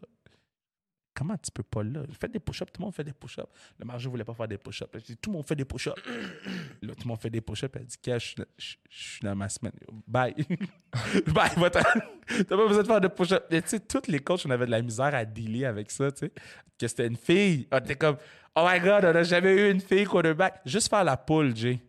Comment 1.18 1.36
tu 1.38 1.50
peux 1.52 1.64
pas 1.64 1.82
là? 1.84 2.02
Fais 2.20 2.28
des 2.28 2.40
push-ups, 2.40 2.72
tout 2.72 2.80
le 2.80 2.86
monde 2.86 2.94
fait 2.94 3.04
des 3.04 3.14
push-ups. 3.14 3.48
Le 3.80 3.86
Marjo 3.86 4.10
voulait 4.12 4.24
pas 4.24 4.36
faire 4.36 4.48
des 4.48 4.60
push-ups. 4.60 4.90
J'ai 4.94 5.00
dit, 5.14 5.18
tout 5.18 5.32
le 5.32 5.38
monde 5.38 5.48
fait 5.48 5.56
des 5.56 5.66
push-ups. 5.66 5.96
là, 6.84 6.94
tout 6.94 7.02
le 7.04 7.08
monde 7.08 7.20
fait 7.20 7.30
des 7.32 7.42
push-ups. 7.42 7.72
Elle 7.76 7.82
a 7.82 7.86
dit, 7.86 7.98
Kev, 7.98 8.20
je, 8.20 8.26
suis- 8.26 8.36
je- 8.58 8.76
je 8.90 9.20
dans 9.26 9.36
ma 9.36 9.50
semaine. 9.50 9.74
Bye. 10.08 10.36
Bye, 11.34 11.50
va-t'en. 11.58 11.80
T'as 12.28 12.44
pas 12.44 12.68
besoin 12.68 12.84
de 12.84 12.88
faire 12.88 13.02
de 13.02 13.08
push-ups. 13.08 13.42
Tu 13.50 13.62
sais, 13.66 13.80
tous 13.80 14.12
les 14.12 14.20
coachs, 14.20 14.42
on 14.46 14.52
avait 14.52 14.66
de 14.68 14.72
la 14.72 14.82
misère 14.82 15.16
à 15.16 15.26
dealer 15.26 15.66
avec 15.66 15.90
ça, 15.90 16.12
tu 16.12 16.20
sais. 16.28 16.32
Que 16.78 16.88
c'était 16.88 17.08
une 17.08 17.18
fille. 17.18 17.68
On 17.72 17.78
était 17.80 17.96
comme, 17.96 18.18
oh 18.56 18.68
my 18.70 18.80
god, 18.80 19.06
on 19.06 19.14
n'a 19.14 19.24
jamais 19.24 19.54
eu 19.56 19.72
une 19.72 19.82
fille 19.82 20.06
quarterback. 20.06 20.62
Juste 20.66 20.90
faire 20.90 21.04
la 21.04 21.18
poule, 21.18 21.56
Jay. 21.56 21.80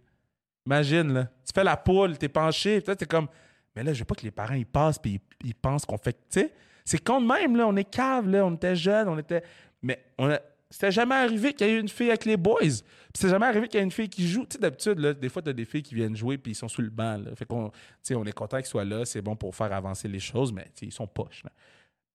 Imagine, 0.65 1.13
là. 1.13 1.25
Tu 1.45 1.53
fais 1.55 1.65
la 1.65 1.77
poule, 1.77 2.17
t'es 2.17 2.29
penché, 2.29 2.81
toi, 2.83 2.97
t'es 2.97 3.07
comme, 3.07 3.29
mais 3.77 3.83
là, 3.83 3.93
je 3.93 3.99
veux 3.99 4.05
pas 4.05 4.15
que 4.15 4.23
les 4.25 4.31
parents, 4.31 4.55
ils 4.55 4.67
passent, 4.67 4.99
puis 4.99 5.21
ils, 5.43 5.49
ils 5.49 5.55
pensent 5.55 5.85
qu'on 5.85 5.99
fait. 5.99 6.15
Tu 6.31 6.41
sais, 6.41 6.53
c'est 6.91 7.05
de 7.07 7.27
même, 7.27 7.57
là. 7.57 7.67
On 7.67 7.77
est 7.77 7.85
cave, 7.91 8.29
là. 8.29 8.45
On 8.45 8.55
était 8.55 8.77
jeunes, 8.77 9.09
on 9.09 9.19
était. 9.19 9.43
Mais 9.83 9.99
on 10.19 10.31
a- 10.31 10.41
c'était 10.71 10.91
jamais 10.93 11.15
arrivé 11.15 11.53
qu'il 11.55 11.67
y 11.67 11.71
ait 11.71 11.75
eu 11.75 11.81
une 11.81 11.89
fille 11.89 12.09
avec 12.09 12.25
les 12.25 12.37
boys. 12.37 12.59
Puis 12.61 12.83
c'est 13.15 13.29
jamais 13.31 13.47
arrivé 13.47 13.69
qu'il 13.69 13.79
y 13.79 13.81
ait 13.81 13.85
une 13.85 13.91
fille 13.91 14.09
qui 14.09 14.29
joue. 14.29 14.43
Tu 14.43 14.55
sais, 14.55 14.59
d'habitude, 14.59 14.99
là, 14.99 15.15
des 15.15 15.29
fois, 15.31 15.41
t'as 15.41 15.53
des 15.55 15.65
filles 15.65 15.83
qui 15.83 15.95
viennent 15.95 16.17
jouer, 16.17 16.37
puis 16.37 16.53
ils 16.53 16.55
sont 16.55 16.69
sur 16.69 16.83
le 16.83 16.91
banc, 16.91 17.17
là. 17.17 17.31
Fait 17.37 17.47
qu'on, 17.47 17.69
tu 17.71 17.75
sais, 18.03 18.15
on 18.15 18.25
est 18.25 18.33
content 18.33 18.59
qu'ils 18.59 18.67
soient 18.67 18.85
là. 18.85 19.05
C'est 19.07 19.23
bon 19.23 19.35
pour 19.35 19.55
faire 19.55 19.73
avancer 19.73 20.09
les 20.09 20.21
choses, 20.21 20.53
mais, 20.53 20.65
tu 20.65 20.71
sais, 20.81 20.87
ils 20.87 20.93
sont 20.93 21.07
poches, 21.07 21.43
là. 21.45 21.51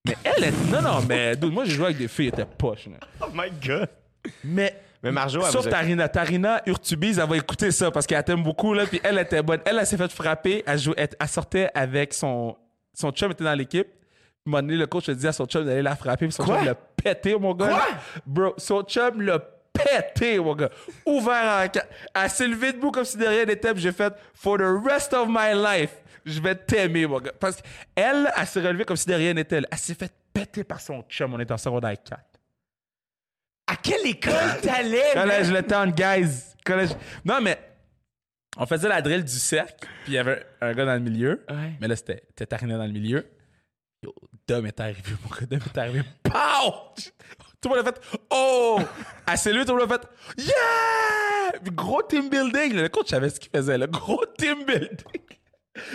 Mais 0.06 0.16
elle, 0.22 0.44
est... 0.44 0.70
non, 0.70 0.82
non, 0.82 1.00
mais 1.08 1.34
dude, 1.34 1.52
moi, 1.52 1.64
j'ai 1.64 1.72
joué 1.72 1.86
avec 1.86 1.96
des 1.96 2.08
filles, 2.08 2.26
elles 2.32 2.40
étaient 2.40 2.56
poches, 2.58 2.86
là. 2.86 2.98
Oh 3.22 3.26
my 3.34 3.50
God. 3.66 3.88
Mais 4.44 4.78
Mais 5.02 5.10
Marjo, 5.12 5.40
elle 5.44 5.50
Sauf 5.50 5.66
a- 5.66 5.70
Tarina. 5.70 6.08
Tarina 6.08 6.62
Urtubise, 6.66 7.18
elle 7.18 7.28
va 7.28 7.36
écouter 7.38 7.70
ça 7.70 7.90
parce 7.90 8.06
qu'elle 8.06 8.22
t'aime 8.22 8.42
beaucoup, 8.42 8.72
là. 8.74 8.86
Puis 8.86 9.00
elle 9.02 9.18
était 9.18 9.42
bonne. 9.42 9.60
Elle, 9.64 9.78
elle 9.78 9.86
s'est 9.86 9.96
fait 9.96 10.10
frapper. 10.12 10.62
Elle, 10.66 10.78
jouait, 10.78 10.94
elle, 10.98 11.08
elle 11.18 11.28
sortait 11.28 11.70
avec 11.74 12.14
son. 12.14 12.56
Son 12.92 13.10
chum 13.10 13.32
était 13.32 13.44
dans 13.44 13.54
l'équipe. 13.54 13.86
À 14.46 14.50
moment 14.50 14.60
donné, 14.62 14.76
le 14.76 14.86
coach 14.86 15.08
a 15.08 15.14
dit 15.14 15.26
à 15.26 15.32
son 15.32 15.46
chum 15.46 15.64
d'aller 15.64 15.80
la 15.82 15.96
frapper. 15.96 16.26
Puis 16.26 16.32
son 16.32 16.44
Quoi? 16.44 16.56
chum 16.58 16.66
l'a 16.66 16.74
pété, 16.74 17.34
mon 17.38 17.54
gars. 17.54 17.68
Quoi? 17.68 17.86
Bro, 18.26 18.54
son 18.58 18.82
chum 18.82 19.22
l'a 19.22 19.38
pété, 19.72 20.38
mon 20.38 20.54
gars. 20.54 20.68
Ouvert 21.06 21.66
en. 21.66 21.80
Elle 22.22 22.30
s'est 22.30 22.46
levée 22.46 22.72
debout 22.72 22.90
comme 22.90 23.04
si 23.06 23.16
de 23.16 23.24
rien 23.26 23.46
n'était. 23.46 23.72
Puis 23.72 23.82
j'ai 23.82 23.92
fait 23.92 24.12
For 24.34 24.58
the 24.58 24.84
rest 24.86 25.14
of 25.14 25.28
my 25.30 25.54
life, 25.54 25.92
je 26.26 26.40
vais 26.42 26.54
t'aimer, 26.54 27.06
mon 27.06 27.20
gars. 27.20 27.32
Parce 27.40 27.56
qu'elle, 27.62 28.30
elle 28.36 28.46
s'est 28.46 28.60
relevée 28.60 28.84
comme 28.84 28.96
si 28.96 29.06
de 29.06 29.14
rien 29.14 29.32
n'était. 29.32 29.62
Elle 29.70 29.78
s'est 29.78 29.94
fait 29.94 30.12
péter 30.32 30.62
par 30.62 30.80
son 30.80 31.02
chum. 31.08 31.32
On 31.32 31.38
est 31.40 31.50
en 31.50 31.56
secondaire 31.56 31.96
4. 32.02 32.20
À 33.66 33.76
quelle 33.76 34.06
école 34.06 34.60
t'allais? 34.62 35.12
Collège 35.14 35.50
Le 35.50 35.62
Temps, 35.62 35.86
guys. 35.86 36.54
Collège. 36.66 36.90
Non, 37.24 37.40
mais 37.40 37.58
on 38.58 38.66
faisait 38.66 38.88
la 38.90 39.00
drill 39.00 39.24
du 39.24 39.32
cercle, 39.32 39.88
puis 40.04 40.12
il 40.12 40.14
y 40.14 40.18
avait 40.18 40.44
un 40.60 40.72
gars 40.74 40.84
dans 40.84 40.92
le 40.92 41.00
milieu. 41.00 41.44
Ouais. 41.48 41.72
Mais 41.80 41.88
là, 41.88 41.96
c'était 41.96 42.20
Tarina 42.46 42.76
dans 42.76 42.84
le 42.84 42.92
milieu. 42.92 43.26
Yo, 44.02 44.14
Dom 44.46 44.66
est 44.66 44.78
arrivé, 44.80 45.12
mon 45.22 45.30
gars. 45.30 45.46
Dom 45.46 45.60
est 45.64 45.78
arrivé. 45.78 46.02
Pow! 46.22 46.72
Tout 47.60 47.68
le 47.70 47.76
monde 47.76 47.88
a 47.88 47.92
fait 47.92 48.00
Oh! 48.30 48.78
À 49.26 49.36
cellule, 49.36 49.64
tout 49.64 49.74
le 49.76 49.82
monde 49.86 49.92
a 49.92 49.98
fait 49.98 50.08
Yeah! 50.38 51.58
Gros 51.72 52.02
team 52.02 52.28
building. 52.28 52.74
Le 52.74 52.88
coach 52.88 53.08
savait 53.08 53.30
ce 53.30 53.40
qu'il 53.40 53.50
faisait. 53.50 53.78
Le 53.78 53.86
gros 53.86 54.24
team 54.38 54.64
building. 54.66 54.96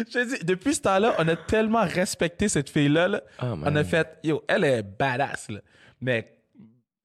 Je 0.10 0.20
dis, 0.38 0.44
depuis 0.46 0.76
ce 0.76 0.82
temps-là, 0.82 1.16
on 1.20 1.28
a 1.28 1.36
tellement 1.36 1.84
respecté 1.86 2.50
cette 2.50 2.70
fille-là. 2.70 3.08
là. 3.08 3.22
Oh, 3.42 3.46
on 3.64 3.76
a 3.76 3.84
fait, 3.84 4.18
yo, 4.24 4.44
elle 4.48 4.64
est 4.66 4.84
badass. 4.84 5.50
Là. 5.50 5.60
Mais 6.02 6.38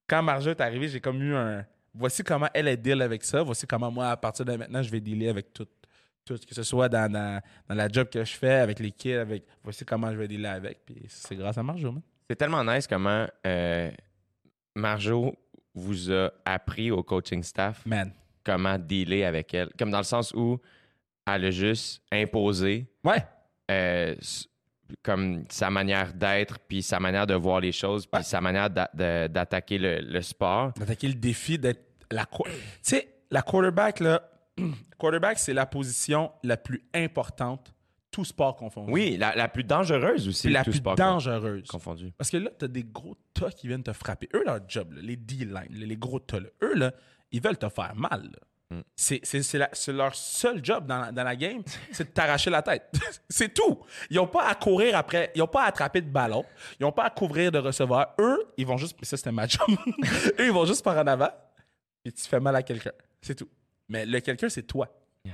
quand 0.07 0.21
Marjo 0.23 0.49
est 0.49 0.59
arrivée, 0.61 0.87
j'ai 0.89 0.99
comme 0.99 1.21
eu 1.21 1.35
un. 1.35 1.65
Voici 1.93 2.23
comment 2.23 2.49
elle 2.53 2.67
est 2.67 2.75
deal 2.75 3.01
avec 3.01 3.23
ça. 3.23 3.41
Voici 3.43 3.65
comment 3.65 3.89
moi, 3.91 4.09
à 4.09 4.17
partir 4.17 4.43
de 4.43 4.53
maintenant, 4.57 4.81
je 4.83 4.89
vais 4.89 4.99
dealer 4.99 5.29
avec 5.29 5.53
tout. 5.53 5.67
Tout, 6.25 6.39
que 6.47 6.55
ce 6.55 6.63
soit 6.63 6.89
dans, 6.89 7.11
dans, 7.11 7.39
dans 7.69 7.75
la 7.75 7.87
job 7.87 8.09
que 8.09 8.23
je 8.25 8.33
fais, 8.33 8.53
avec 8.55 8.79
les 8.79 8.91
kids, 8.91 9.13
avec. 9.13 9.43
Voici 9.63 9.85
comment 9.85 10.11
je 10.11 10.17
vais 10.17 10.27
dealer 10.27 10.47
avec. 10.51 10.79
Puis 10.85 10.95
c'est 11.07 11.35
grâce 11.35 11.57
à 11.57 11.63
Marjo, 11.63 11.91
man. 11.91 12.01
C'est 12.27 12.35
tellement 12.35 12.63
nice 12.63 12.87
comment 12.87 13.27
euh, 13.45 13.91
Marjo 14.75 15.35
vous 15.73 16.11
a 16.11 16.31
appris 16.45 16.89
au 16.89 17.03
coaching 17.03 17.43
staff 17.43 17.85
Man. 17.85 18.11
comment 18.43 18.77
dealer 18.79 19.23
avec 19.25 19.53
elle. 19.53 19.69
Comme 19.77 19.91
dans 19.91 19.99
le 19.99 20.03
sens 20.03 20.33
où 20.33 20.59
elle 21.27 21.45
a 21.45 21.51
juste 21.51 22.01
imposé 22.11 22.87
Ouais. 23.03 23.23
euh, 23.69 24.15
comme 25.03 25.45
sa 25.49 25.69
manière 25.69 26.13
d'être, 26.13 26.59
puis 26.59 26.81
sa 26.81 26.99
manière 26.99 27.27
de 27.27 27.33
voir 27.35 27.59
les 27.59 27.71
choses, 27.71 28.05
puis 28.05 28.17
Ouais. 28.19 28.23
sa 28.23 28.41
manière 28.41 28.69
d'a- 28.69 28.89
de- 28.93 29.27
d'attaquer 29.27 29.77
le, 29.77 29.99
le 29.99 30.21
sport. 30.21 30.71
D'attaquer 30.73 31.07
le 31.07 31.15
défi 31.15 31.57
d'être 31.59 31.83
la. 32.11 32.25
Tu 32.25 32.41
sais, 32.81 33.07
la 33.31 33.41
quarterback, 33.41 33.99
là. 33.99 34.21
Quarterback, 34.97 35.39
c'est 35.39 35.53
la 35.53 35.65
position 35.65 36.31
la 36.43 36.57
plus 36.57 36.83
importante 36.93 37.73
tout 38.15 38.23
sport 38.23 38.55
confondu. 38.55 38.93
Oui, 38.93 39.17
la, 39.17 39.35
la 39.35 39.49
plus 39.49 39.65
dangereuse 39.65 40.29
aussi. 40.29 40.47
Puis 40.47 40.53
la 40.53 40.63
tout 40.63 40.71
plus 40.71 40.77
sport 40.77 40.95
dangereuse. 40.95 41.67
Confondu. 41.67 42.13
Parce 42.17 42.29
que 42.29 42.37
là, 42.37 42.49
t'as 42.57 42.69
des 42.69 42.85
gros 42.85 43.17
tas 43.33 43.51
qui 43.51 43.67
viennent 43.67 43.83
te 43.83 43.91
frapper. 43.91 44.29
Eux, 44.33 44.43
leur 44.45 44.59
job, 44.69 44.93
là, 44.93 45.01
les 45.01 45.17
D-line, 45.17 45.67
les 45.69 45.97
gros 45.97 46.19
tas, 46.19 46.39
là, 46.39 46.47
eux, 46.63 46.75
là, 46.75 46.93
ils 47.31 47.41
veulent 47.41 47.57
te 47.57 47.67
faire 47.67 47.93
mal. 47.93 48.31
Mm. 48.71 48.79
C'est- 48.95 49.91
leur 49.91 50.15
seul 50.15 50.63
job 50.63 50.85
dans 50.85 50.99
la, 50.99 51.11
dans 51.11 51.23
la 51.25 51.35
game, 51.35 51.61
c'est 51.91 52.05
de 52.05 52.13
t'arracher 52.13 52.49
la 52.49 52.61
tête. 52.61 52.89
c'est 53.29 53.53
tout. 53.53 53.81
Ils 54.09 54.15
n'ont 54.15 54.27
pas 54.27 54.47
à 54.47 54.55
courir 54.55 54.95
après, 54.95 55.31
ils 55.35 55.39
n'ont 55.39 55.47
pas 55.47 55.63
à 55.63 55.67
attraper 55.67 55.99
de 55.99 56.09
ballon, 56.09 56.45
ils 56.79 56.83
n'ont 56.83 56.93
pas 56.93 57.03
à 57.03 57.09
couvrir 57.09 57.51
de 57.51 57.59
recevoir. 57.59 58.15
Eux, 58.19 58.45
ils 58.55 58.65
vont 58.65 58.77
juste. 58.77 58.97
Ça, 59.03 59.17
c'était 59.17 59.33
ma 59.33 59.45
job. 59.45 59.67
Eux, 60.39 60.45
ils 60.45 60.53
vont 60.53 60.65
juste 60.65 60.85
par 60.85 60.97
en 60.97 61.05
avant, 61.05 61.31
et 62.05 62.13
tu 62.13 62.23
fais 62.23 62.39
mal 62.39 62.55
à 62.55 62.63
quelqu'un. 62.63 62.93
C'est 63.21 63.35
tout. 63.35 63.49
Mais 63.89 64.05
le 64.05 64.19
quelqu'un, 64.19 64.49
c'est 64.49 64.63
toi. 64.63 64.89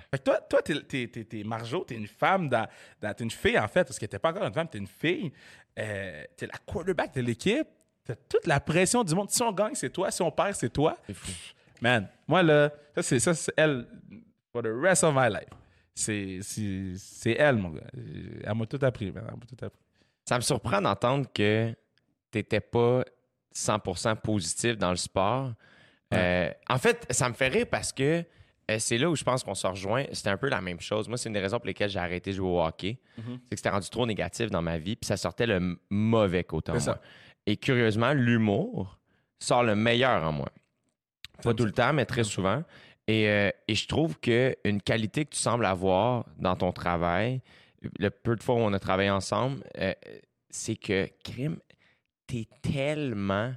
Fait 0.10 0.18
que 0.20 0.24
toi, 0.24 0.40
toi, 0.40 0.62
t'es, 0.62 0.82
t'es, 0.84 1.08
t'es, 1.08 1.24
t'es 1.26 1.44
Marjo, 1.44 1.84
t'es 1.84 1.96
une 1.96 2.08
femme, 2.08 2.48
dans, 2.48 2.66
dans- 3.02 3.14
t'es 3.14 3.24
une 3.26 3.32
fille 3.32 3.60
en 3.60 3.68
fait, 3.68 3.84
parce 3.84 4.00
que 4.00 4.06
t'es 4.06 4.20
pas 4.20 4.30
encore 4.30 4.46
une 4.48 4.54
femme, 4.54 4.70
t'es 4.70 4.78
une 4.78 4.88
fille. 4.88 5.32
Euh, 5.78 6.24
t'es 6.38 6.48
la 6.48 6.58
quarterback 6.66 7.14
de 7.14 7.22
l'équipe. 7.22 7.68
T'as 8.06 8.16
toute 8.30 8.48
la 8.48 8.60
pression 8.62 9.04
du 9.04 9.14
monde. 9.14 9.30
Si 9.30 9.42
on 9.44 9.52
gagne, 9.52 9.76
c'est 9.76 9.90
toi. 9.90 10.10
Si 10.10 10.22
on 10.22 10.32
perd, 10.32 10.54
c'est 10.56 10.70
toi. 10.72 10.98
C'est 11.06 11.14
fou. 11.14 11.32
Man, 11.82 12.08
moi 12.28 12.42
là, 12.42 12.72
ça 12.96 13.04
c'est, 13.04 13.20
ça, 13.20 13.34
c'est 13.34 13.54
elle 13.58 13.86
for 14.52 14.62
the 14.64 14.68
rest 14.82 15.04
of 15.04 15.14
my 15.16 15.28
life. 15.30 15.50
C'est, 15.94 16.40
c'est, 16.42 16.94
c'est 16.96 17.34
elle, 17.34 17.58
mon 17.58 17.70
gars. 17.72 17.82
Elle 17.94 18.54
m'a 18.56 18.66
tout 18.66 18.80
appris, 18.82 19.12
man. 19.12 19.26
Elle 19.28 19.34
m'a 19.36 19.46
tout 19.46 19.66
appris. 19.66 19.80
Ça 20.26 20.38
me 20.38 20.42
surprend 20.42 20.82
d'entendre 20.82 21.28
que 21.34 21.76
t'étais 22.32 22.62
pas 22.62 23.04
100% 23.54 24.16
positif 24.22 24.78
dans 24.78 24.92
le 24.92 24.96
sport. 24.96 25.52
Euh, 26.14 26.50
en 26.70 26.78
fait, 26.78 27.06
ça 27.10 27.28
me 27.28 27.34
fait 27.34 27.48
rire 27.50 27.66
parce 27.70 27.92
que 27.92 28.24
euh, 28.70 28.78
c'est 28.80 28.98
là 28.98 29.10
où 29.10 29.16
je 29.16 29.24
pense 29.24 29.44
qu'on 29.44 29.56
se 29.56 29.66
rejoint. 29.66 30.06
C'était 30.12 30.30
un 30.30 30.38
peu 30.38 30.50
la 30.50 30.62
même 30.62 30.80
chose. 30.80 31.08
Moi, 31.08 31.18
c'est 31.18 31.30
une 31.30 31.34
des 31.34 31.40
raisons 31.40 31.58
pour 31.58 31.68
lesquelles 31.68 31.90
j'ai 31.90 32.00
arrêté 32.00 32.32
de 32.32 32.36
jouer 32.38 32.50
au 32.50 32.62
hockey. 32.62 33.00
Mhm. 33.18 33.40
C'est 33.44 33.50
que 33.50 33.56
c'était 33.58 33.70
rendu 33.70 33.90
trop 33.90 34.06
négatif 34.06 34.50
dans 34.50 34.62
ma 34.62 34.78
vie, 34.78 34.96
puis 34.96 35.08
ça 35.08 35.18
sortait 35.18 35.48
le 35.48 35.80
mauvais 35.90 36.44
côté 36.44 36.72
en 36.72 36.80
moi. 36.80 37.00
Et 37.46 37.58
curieusement, 37.58 38.14
l'humour 38.14 39.00
sort 39.40 39.64
le 39.64 39.76
meilleur 39.76 40.24
en 40.24 40.32
moi. 40.32 40.50
Pas 41.44 41.54
tout 41.54 41.66
le 41.66 41.72
temps, 41.72 41.92
mais 41.92 42.06
très 42.06 42.24
souvent. 42.24 42.64
Et, 43.08 43.28
euh, 43.28 43.50
et 43.68 43.74
je 43.74 43.88
trouve 43.88 44.20
qu'une 44.20 44.82
qualité 44.86 45.26
que 45.26 45.32
tu 45.32 45.40
sembles 45.40 45.66
avoir 45.66 46.26
dans 46.38 46.56
ton 46.56 46.72
travail, 46.72 47.42
le 47.98 48.10
peu 48.10 48.36
de 48.36 48.44
fois 48.44 48.56
où 48.56 48.60
on 48.60 48.74
a 48.74 48.80
travaillé 48.80 49.10
ensemble, 49.10 49.64
euh, 49.80 49.94
c'est 50.50 50.76
que, 50.76 51.10
crime, 51.24 51.58
t'es 52.28 52.48
tellement 52.62 53.54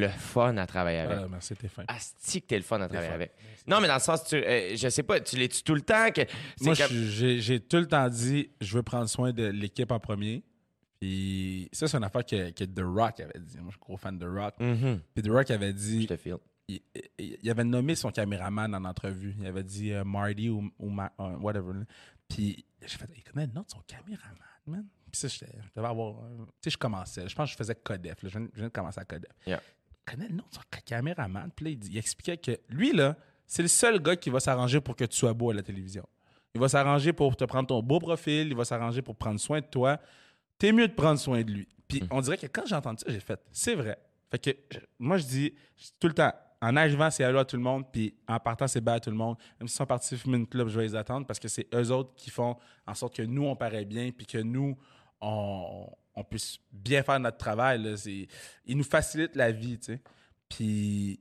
le 0.00 0.08
fun 0.08 0.56
à 0.56 0.66
travailler 0.66 0.98
avec. 1.00 1.18
Ah, 1.22 1.26
merci, 1.30 1.54
t'es 1.56 1.68
fin. 1.68 1.84
Asti 1.88 2.42
que 2.42 2.46
t'es 2.48 2.56
le 2.56 2.62
fun 2.62 2.80
à 2.80 2.88
travailler 2.88 3.12
avec. 3.12 3.32
Non, 3.66 3.80
mais 3.80 3.88
dans 3.88 3.94
le 3.94 4.00
sens, 4.00 4.24
tu, 4.24 4.36
euh, 4.36 4.76
je 4.76 4.88
sais 4.88 5.02
pas, 5.02 5.20
tu 5.20 5.36
l'es-tu 5.36 5.62
tout 5.62 5.74
le 5.74 5.80
temps? 5.80 6.10
Que, 6.10 6.22
Moi, 6.60 6.74
comme- 6.76 6.88
je- 6.90 7.38
j'ai, 7.38 7.60
tout 7.60 7.78
le 7.78 7.86
temps 7.86 8.08
dit, 8.08 8.50
je 8.60 8.76
veux 8.76 8.82
prendre 8.82 9.08
soin 9.08 9.32
de 9.32 9.44
l'équipe 9.46 9.90
en 9.90 9.98
premier. 10.00 10.42
Puis 11.00 11.68
ça, 11.72 11.86
c'est 11.88 11.96
une 11.96 12.04
affaire 12.04 12.24
que, 12.24 12.50
que 12.50 12.64
The 12.64 12.80
Rock 12.82 13.20
avait 13.20 13.38
dit. 13.40 13.56
Moi, 13.58 13.66
je 13.68 13.72
suis 13.72 13.80
gros 13.80 13.96
fan 13.96 14.18
de 14.18 14.24
The 14.26 14.28
Rock. 14.30 14.54
Mhm. 14.60 15.00
Puis 15.14 15.22
The 15.22 15.28
Rock 15.28 15.50
avait 15.50 15.68
Je 15.68 15.72
dit, 15.72 16.06
te 16.06 16.16
file. 16.16 16.36
il, 16.68 17.50
avait 17.50 17.64
nommé 17.64 17.94
son 17.94 18.10
caméraman 18.10 18.74
en 18.74 18.84
entrevue. 18.84 19.34
Il 19.38 19.46
avait 19.46 19.64
dit 19.64 19.92
euh, 19.92 20.04
Marty 20.04 20.48
ou, 20.48 20.70
ou 20.78 20.88
Ma- 20.90 21.12
euh, 21.20 21.36
whatever. 21.36 21.72
Puis 22.28 22.64
j'ai 22.80 22.96
fait, 22.96 23.08
il 23.16 23.22
connaît 23.22 23.46
le 23.46 23.52
nom 23.52 23.62
de 23.62 23.70
son 23.70 23.80
caméraman, 23.86 24.38
man. 24.66 24.86
Puis 25.10 25.20
ça, 25.20 25.28
je 25.28 25.44
devais 25.76 25.86
avoir. 25.88 26.24
euh, 26.24 26.44
Tu 26.60 26.64
sais, 26.64 26.70
je 26.70 26.78
commençais. 26.78 27.28
Je 27.28 27.34
pense 27.34 27.48
que 27.48 27.52
je 27.52 27.56
faisais 27.56 27.74
Codef. 27.74 28.22
là. 28.22 28.28
Je, 28.28 28.38
viens, 28.38 28.48
je 28.52 28.58
viens 28.58 28.68
de 28.68 28.72
commencer 28.72 29.00
à 29.00 29.04
Codef. 29.04 29.30
Yeah. 29.46 29.60
Il 30.06 30.10
connaît 30.10 30.28
le 30.28 30.34
nom 30.34 30.44
de 30.50 30.54
son 30.54 30.60
caméraman. 30.84 31.50
Puis 31.54 31.64
là, 31.64 31.70
il, 31.72 31.78
dit- 31.78 31.90
il 31.92 31.98
expliquait 31.98 32.36
que 32.36 32.58
lui, 32.68 32.92
là, 32.92 33.16
c'est 33.46 33.62
le 33.62 33.68
seul 33.68 34.00
gars 34.02 34.16
qui 34.16 34.30
va 34.30 34.40
s'arranger 34.40 34.80
pour 34.80 34.96
que 34.96 35.04
tu 35.04 35.16
sois 35.16 35.32
beau 35.32 35.50
à 35.50 35.54
la 35.54 35.62
télévision. 35.62 36.04
Il 36.54 36.60
va 36.60 36.68
s'arranger 36.68 37.12
pour 37.12 37.36
te 37.36 37.44
prendre 37.44 37.66
ton 37.68 37.82
beau 37.82 37.98
profil. 37.98 38.48
Il 38.48 38.54
va 38.54 38.64
s'arranger 38.64 39.02
pour 39.02 39.16
prendre 39.16 39.40
soin 39.40 39.60
de 39.60 39.66
toi. 39.66 39.98
T'es 40.58 40.72
mieux 40.72 40.86
de 40.88 40.92
prendre 40.94 41.18
soin 41.18 41.42
de 41.42 41.50
lui. 41.50 41.68
Puis 41.88 42.02
on 42.10 42.20
dirait 42.20 42.38
que 42.38 42.46
quand 42.46 42.64
j'ai 42.66 42.74
entendu 42.74 43.02
ça, 43.04 43.10
j'ai 43.12 43.20
fait, 43.20 43.40
c'est 43.50 43.74
vrai. 43.74 43.98
Fait 44.30 44.38
que 44.38 44.50
je- 44.72 44.78
moi, 44.98 45.16
je 45.18 45.24
dis 45.24 45.52
je 45.76 45.84
dis 45.84 45.92
tout 45.98 46.06
le 46.08 46.14
temps, 46.14 46.32
en 46.62 46.76
arrivant, 46.76 47.10
c'est 47.10 47.24
allô 47.24 47.38
à 47.38 47.44
tout 47.44 47.56
le 47.56 47.62
monde, 47.62 47.84
puis 47.92 48.14
en 48.26 48.38
partant, 48.40 48.66
c'est 48.66 48.80
bas 48.80 48.94
à 48.94 49.00
tout 49.00 49.10
le 49.10 49.16
monde. 49.16 49.36
Même 49.60 49.68
s'ils 49.68 49.76
sont 49.76 49.84
partis 49.86 50.16
fumer 50.16 50.38
une 50.38 50.46
club, 50.46 50.68
je 50.68 50.78
vais 50.78 50.84
les 50.86 50.94
attendre 50.94 51.26
parce 51.26 51.38
que 51.38 51.48
c'est 51.48 51.66
eux 51.74 51.90
autres 51.90 52.14
qui 52.16 52.30
font 52.30 52.56
en 52.86 52.94
sorte 52.94 53.14
que 53.16 53.22
nous, 53.22 53.44
on 53.44 53.54
paraît 53.56 53.84
bien, 53.84 54.10
puis 54.12 54.24
que 54.26 54.38
nous, 54.38 54.78
on, 55.20 55.86
on 56.14 56.24
puisse 56.24 56.58
bien 56.72 57.02
faire 57.02 57.18
notre 57.20 57.38
travail. 57.38 57.82
Là. 57.82 57.94
Ils 58.66 58.76
nous 58.76 58.84
facilitent 58.84 59.36
la 59.36 59.50
vie, 59.50 59.78
tu 59.78 59.86
sais. 59.86 60.00
Puis, 60.48 61.20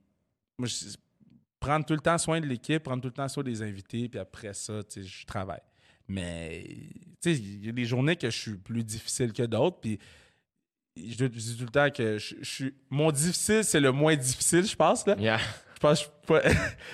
moi, 0.57 0.67
je- 0.67 0.95
prendre 1.59 1.85
tout 1.85 1.93
le 1.93 1.99
temps 1.99 2.17
soin 2.17 2.41
de 2.41 2.45
l'équipe, 2.45 2.83
prendre 2.83 3.01
tout 3.01 3.07
le 3.07 3.13
temps 3.13 3.27
soin 3.27 3.43
des 3.43 3.61
invités, 3.61 4.09
puis 4.09 4.19
après 4.19 4.53
ça, 4.53 4.83
tu 4.83 5.01
sais, 5.01 5.07
je 5.07 5.25
travaille. 5.25 5.61
Mais, 6.07 6.63
tu 7.21 7.33
sais, 7.33 7.39
il 7.39 7.65
y 7.65 7.69
a 7.69 7.71
des 7.71 7.85
journées 7.85 8.17
que 8.17 8.29
je 8.29 8.37
suis 8.37 8.57
plus 8.57 8.83
difficile 8.83 9.31
que 9.31 9.43
d'autres, 9.43 9.79
puis 9.79 9.97
je, 10.97 11.25
dis 11.25 11.57
tout 11.57 11.63
le 11.63 11.71
temps 11.71 11.89
que 11.89 12.17
je, 12.17 12.35
je 12.41 12.49
suis... 12.49 12.73
Mon 12.89 13.11
difficile, 13.11 13.63
c'est 13.63 13.79
le 13.79 13.91
moins 13.91 14.15
difficile, 14.15 14.65
je 14.65 14.75
pense, 14.75 15.07
là. 15.07 15.15
Yeah. 15.17 15.39
Je 15.83 15.87
pense 15.87 16.11
pas- 16.25 16.39
tu 16.41 16.49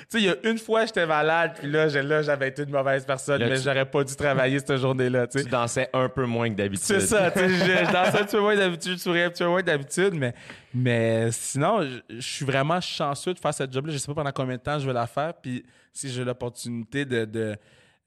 sais, 0.09 0.17
il 0.17 0.23
y 0.23 0.29
a 0.29 0.35
une 0.43 0.57
fois, 0.57 0.85
j'étais 0.87 1.05
malade, 1.05 1.51
puis 1.59 1.69
là, 1.69 1.87
j'ai- 1.87 2.01
là, 2.01 2.23
j'avais 2.23 2.47
été 2.47 2.63
une 2.63 2.71
mauvaise 2.71 3.05
personne, 3.05 3.39
Là, 3.39 3.49
mais 3.49 3.57
tu- 3.57 3.63
j'aurais 3.63 3.85
pas 3.85 4.03
dû 4.03 4.15
travailler 4.15 4.57
cette 4.57 4.77
journée-là, 4.77 5.27
tu 5.27 5.37
sais. 5.37 5.45
Tu 5.45 5.51
dansais 5.51 5.87
un 5.93 6.09
peu 6.09 6.25
moins 6.25 6.49
que 6.49 6.55
d'habitude. 6.55 6.85
C'est 6.85 6.99
ça, 7.01 7.29
tu 7.29 7.39
sais, 7.39 7.49
je, 7.49 7.85
je 7.85 7.91
dansais 7.93 8.19
un 8.19 8.23
petit 8.25 8.35
peu 8.35 8.41
moins 8.41 8.55
d'habitude, 8.55 8.93
je 8.93 8.97
souriais 8.97 9.25
un 9.25 9.29
petit 9.29 9.43
peu 9.43 9.49
moins 9.49 9.61
d'habitude, 9.61 10.13
mais, 10.15 10.33
mais 10.73 11.31
sinon, 11.31 11.83
je, 11.83 12.15
je 12.17 12.27
suis 12.33 12.45
vraiment 12.45 12.81
chanceux 12.81 13.33
de 13.35 13.39
faire 13.39 13.53
cette 13.53 13.71
job-là. 13.71 13.93
Je 13.93 13.97
sais 13.99 14.07
pas 14.07 14.15
pendant 14.15 14.31
combien 14.31 14.55
de 14.55 14.61
temps 14.61 14.79
je 14.79 14.87
vais 14.87 14.93
la 14.93 15.05
faire, 15.07 15.33
puis 15.35 15.63
si 15.93 16.09
j'ai 16.09 16.23
l'opportunité 16.23 17.05
de, 17.05 17.25
de, 17.25 17.55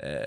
euh, 0.04 0.26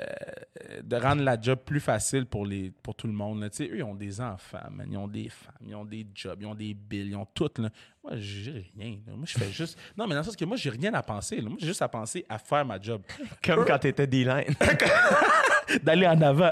de 0.84 0.96
rendre 0.96 1.22
la 1.24 1.40
job 1.40 1.60
plus 1.66 1.80
facile 1.80 2.26
pour, 2.26 2.46
les, 2.46 2.72
pour 2.84 2.96
tout 2.96 3.08
le 3.08 3.14
monde. 3.14 3.42
là. 3.42 3.48
Eux, 3.62 3.78
ils 3.78 3.84
ont 3.84 3.96
des 3.96 4.22
enfants, 4.22 4.60
man, 4.72 4.88
ils 4.90 4.98
ont 4.98 5.08
des 5.08 5.30
femmes, 5.30 5.54
ils 5.68 5.76
ont 5.76 5.86
des 5.86 6.06
jobs, 6.14 6.38
ils 6.42 6.46
ont 6.46 6.56
des 6.56 6.74
billes, 6.74 7.10
ils 7.10 7.16
ont 7.16 7.28
tout. 7.34 7.50
Là. 7.58 7.70
Moi, 8.04 8.14
j'ai 8.18 8.72
rien. 8.78 8.98
là. 9.06 9.14
Moi, 9.16 9.26
je 9.26 9.38
fais 9.38 9.52
juste... 9.52 9.78
Non, 9.98 10.06
mais 10.08 10.14
dans 10.16 10.22
le 10.22 10.26
sens 10.26 10.36
que 10.36 10.46
moi, 10.46 10.58
j'ai 10.58 10.70
rien 10.70 10.94
à 10.94 11.02
penser. 11.04 11.38
là. 11.42 11.50
Moi, 11.50 11.58
j'ai 11.60 11.68
juste 11.68 11.82
à 11.82 11.88
penser 11.90 12.26
à 12.30 12.38
faire 12.38 12.66
ma 12.66 12.80
job. 12.80 13.02
Comme 13.44 13.66
quand 13.66 13.80
t'étais 13.80 14.08
D-line. 14.08 14.54
d'aller 15.84 16.08
en 16.08 16.22
avant. 16.22 16.52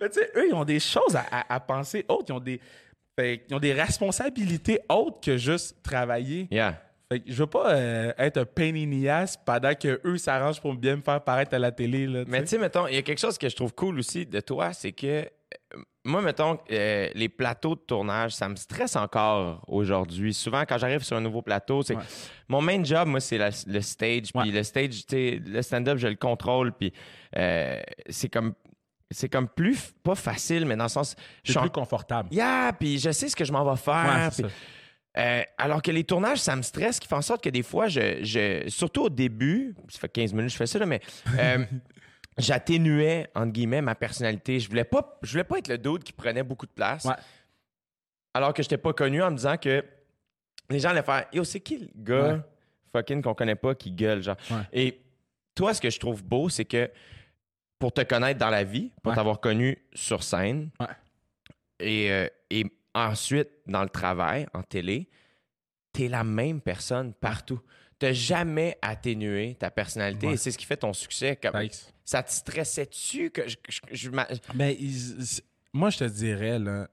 Mais 0.00 0.08
tu 0.08 0.14
sais, 0.20 0.30
eux, 0.36 0.48
ils 0.48 0.54
ont 0.54 0.64
des 0.64 0.80
choses 0.80 1.16
à, 1.16 1.24
à- 1.30 1.54
à 1.54 1.60
penser 1.60 2.04
autres. 2.08 2.26
Ils 2.28 2.32
ont 2.32 2.40
des, 2.40 2.60
fait, 3.18 3.44
ils 3.48 3.54
ont 3.54 3.58
des 3.60 3.72
responsabilités 3.72 4.80
autres 4.88 5.20
que 5.20 5.36
juste 5.36 5.82
travailler. 5.82 6.46
yeah. 6.50 6.80
Fait 7.12 7.20
que 7.20 7.32
je 7.32 7.36
veux 7.36 7.46
pas 7.48 7.74
euh, 7.74 8.12
être 8.18 8.36
un 8.36 8.44
pain 8.44 8.72
in 8.74 8.88
the 9.02 9.06
ass 9.08 9.36
pendant 9.44 9.74
que 9.74 10.00
eux 10.04 10.16
s'arrangent 10.16 10.60
pour 10.60 10.74
bien 10.74 10.96
me 10.96 11.02
faire 11.02 11.20
paraître 11.22 11.52
à 11.54 11.58
la 11.58 11.72
télé. 11.72 12.06
Là, 12.06 12.22
Mais 12.28 12.40
tu 12.42 12.48
sais, 12.48 12.58
mettons, 12.58 12.86
il 12.86 12.94
y 12.94 12.98
a 12.98 13.02
quelque 13.02 13.18
chose 13.18 13.36
que 13.36 13.48
je 13.48 13.56
trouve 13.56 13.74
cool 13.74 13.98
aussi 13.98 14.26
de 14.26 14.38
toi, 14.40 14.72
c'est 14.72 14.92
que 14.92 15.06
euh, 15.06 15.26
moi, 16.04 16.22
mettons, 16.22 16.56
euh, 16.70 17.08
les 17.14 17.28
plateaux 17.28 17.74
de 17.74 17.80
tournage, 17.80 18.30
ça 18.32 18.48
me 18.48 18.54
stresse 18.54 18.94
encore 18.94 19.64
aujourd'hui. 19.66 20.32
Souvent, 20.32 20.62
quand 20.68 20.78
j'arrive 20.78 21.02
sur 21.02 21.16
un 21.16 21.20
nouveau 21.20 21.42
plateau, 21.42 21.82
c'est 21.82 21.96
Ouais. 21.96 22.02
mon 22.48 22.62
main 22.62 22.82
job, 22.84 23.08
moi, 23.08 23.18
c'est 23.20 23.38
le 23.38 23.80
stage. 23.80 24.32
Puis 24.32 24.50
le 24.52 24.62
stage, 24.62 25.02
le 25.12 25.62
stand-up, 25.62 25.98
je 25.98 26.06
le 26.06 26.14
contrôle. 26.14 26.72
Puis 26.72 26.92
euh, 27.36 27.80
c'est 28.08 28.28
comme, 28.28 28.54
c'est 29.10 29.28
comme 29.28 29.48
plus, 29.48 29.92
pas 30.04 30.14
facile, 30.14 30.64
mais 30.64 30.76
dans 30.76 30.84
le 30.84 30.88
sens, 30.88 31.16
je 31.42 31.50
suis 31.50 31.58
en- 31.58 31.62
plus 31.62 31.70
confortable. 31.70 32.28
Yeah, 32.32 32.72
puis 32.78 32.98
je 33.00 33.10
sais 33.10 33.28
ce 33.28 33.34
que 33.34 33.44
je 33.44 33.52
m'en 33.52 33.68
vais 33.68 33.76
faire. 33.76 34.26
Ouais, 34.26 34.30
ça. 34.30 34.48
Euh, 35.18 35.42
alors 35.58 35.82
que 35.82 35.90
les 35.90 36.04
tournages, 36.04 36.38
ça 36.38 36.54
me 36.56 36.62
stresse, 36.62 37.00
qui 37.00 37.08
fait 37.08 37.14
en 37.14 37.22
sorte 37.22 37.42
que 37.42 37.50
des 37.50 37.62
fois, 37.62 37.88
je, 37.88 38.22
je- 38.22 38.68
surtout 38.68 39.02
au 39.02 39.08
début, 39.10 39.74
ça 39.88 39.98
fait 39.98 40.08
15 40.08 40.32
minutes 40.32 40.48
que 40.48 40.52
je 40.52 40.56
fais 40.58 40.66
ça, 40.66 40.78
là, 40.78 40.86
mais 40.86 41.00
euh, 41.38 41.64
j'atténuais, 42.38 43.28
entre 43.34 43.52
guillemets, 43.52 43.82
ma 43.82 43.94
personnalité. 43.94 44.60
Je 44.60 44.68
voulais 44.68 44.84
pas, 44.84 45.18
je 45.22 45.32
voulais 45.32 45.44
pas 45.44 45.58
être 45.58 45.68
le 45.68 45.78
dude 45.78 46.04
qui 46.04 46.12
prenait 46.12 46.42
beaucoup 46.42 46.66
de 46.66 46.72
place. 46.72 47.04
Ouais. 47.04 47.14
Alors 48.34 48.54
que 48.54 48.62
je 48.62 48.66
n'étais 48.66 48.78
pas 48.78 48.92
connu 48.92 49.22
en 49.22 49.30
me 49.30 49.36
disant 49.36 49.56
que 49.56 49.84
les 50.70 50.78
gens 50.78 50.90
allaient 50.90 51.02
faire 51.02 51.26
Yo, 51.32 51.42
c'est 51.44 51.60
qui 51.60 51.78
le 51.78 51.88
gars 51.96 52.34
Ouais. 52.34 52.40
fucking 52.92 53.22
qu'on 53.22 53.34
connaît 53.34 53.56
pas 53.56 53.74
qui 53.74 53.90
gueule, 53.90 54.22
genre. 54.22 54.36
Ouais. 54.50 54.62
Et 54.72 55.00
toi, 55.54 55.74
ce 55.74 55.80
que 55.80 55.90
je 55.90 55.98
trouve 55.98 56.22
beau, 56.24 56.48
c'est 56.48 56.64
que 56.64 56.88
pour 57.78 57.92
te 57.92 58.02
connaître 58.02 58.38
dans 58.38 58.50
la 58.50 58.62
vie, 58.62 58.92
pour 59.02 59.14
t'avoir 59.14 59.40
connu 59.40 59.76
sur 59.94 60.22
scène, 60.22 60.70
et, 61.80 62.10
euh, 62.12 62.28
et 62.50 62.64
ensuite 62.94 63.48
dans 63.66 63.82
le 63.82 63.88
travail, 63.88 64.46
en 64.54 64.62
télé, 64.62 65.08
t'es 65.92 66.08
la 66.08 66.24
même 66.24 66.60
personne 66.60 67.12
partout. 67.14 67.60
T'as 67.98 68.12
jamais 68.12 68.78
atténué 68.80 69.56
ta 69.56 69.70
personnalité 69.70 70.26
Ouais. 70.28 70.34
et 70.34 70.36
c'est 70.36 70.50
ce 70.50 70.58
qui 70.58 70.64
fait 70.64 70.76
ton 70.78 70.92
succès. 70.92 71.36
Comme, 71.36 71.52
ça 72.04 72.22
te 72.22 72.30
stressait-tu 72.32 73.30
que 73.30 73.46
je, 73.48 73.56
je- 73.68 73.80
je 73.92 74.10
ils- 74.10 75.20
ils- 75.20 75.40
moi, 75.72 75.90
je 75.90 75.98
te 75.98 76.04
dirais, 76.04 76.58
là, 76.58 76.88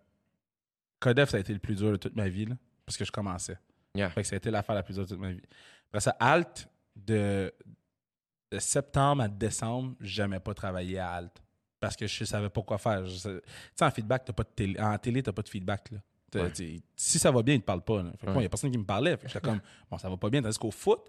Codef, 0.99 1.29
ça 1.29 1.37
a 1.37 1.39
été 1.39 1.53
le 1.53 1.59
plus 1.59 1.75
dur 1.75 1.91
de 1.91 1.97
toute 1.97 2.15
ma 2.15 2.27
vie, 2.27 2.45
là, 2.45 2.55
parce 2.85 2.97
que 2.97 3.05
je 3.05 3.11
commençais. 3.11 3.57
Yeah. 3.95 4.09
Fait 4.09 4.21
que 4.23 4.27
ça 4.27 4.35
a 4.35 4.37
été 4.37 4.51
l'affaire 4.51 4.75
la 4.75 4.83
plus 4.83 4.95
dure 4.95 5.03
de 5.05 5.09
toute 5.09 5.19
ma 5.19 5.31
vie. 5.31 5.41
Après 5.89 6.01
ça, 6.01 6.15
Alt, 6.19 6.67
de, 6.95 7.53
de 8.51 8.59
septembre 8.59 9.23
à 9.23 9.27
décembre, 9.27 9.95
j'aimais 10.01 10.39
pas 10.39 10.53
travailler 10.53 10.99
à 10.99 11.11
Alt. 11.13 11.41
Parce 11.79 11.95
que 11.95 12.07
je 12.07 12.23
savais 12.25 12.49
pas 12.49 12.61
quoi 12.61 12.77
faire. 12.77 13.03
Tu 13.03 13.11
sais, 13.17 13.39
en 13.81 13.91
feedback, 13.91 14.25
t'as 14.25 14.33
pas 14.33 14.43
de 14.43 14.49
télé. 14.55 14.79
En 14.79 14.97
télé, 14.97 15.21
t'as 15.21 15.31
pas 15.31 15.41
de 15.43 15.49
feedback. 15.49 15.91
Là. 15.91 15.99
Ouais. 16.43 16.51
Si 16.95 17.19
ça 17.19 17.31
va 17.31 17.41
bien, 17.43 17.55
ils 17.55 17.61
te 17.61 17.65
parlent 17.65 17.83
pas. 17.83 18.01
là. 18.03 18.11
Fait 18.17 18.17
que 18.17 18.25
moi, 18.25 18.35
Ouais. 18.35 18.41
il 18.41 18.43
y 18.43 18.47
a 18.47 18.49
personne 18.49 18.71
qui 18.71 18.77
me 18.77 18.83
parlait. 18.85 19.15
Fait 19.17 19.27
que 19.27 19.39
comme, 19.39 19.61
bon, 19.91 19.97
ça 19.97 20.09
va 20.09 20.17
pas 20.17 20.29
bien. 20.29 20.41
Tandis 20.41 20.57
qu'au 20.57 20.71
foot, 20.71 20.99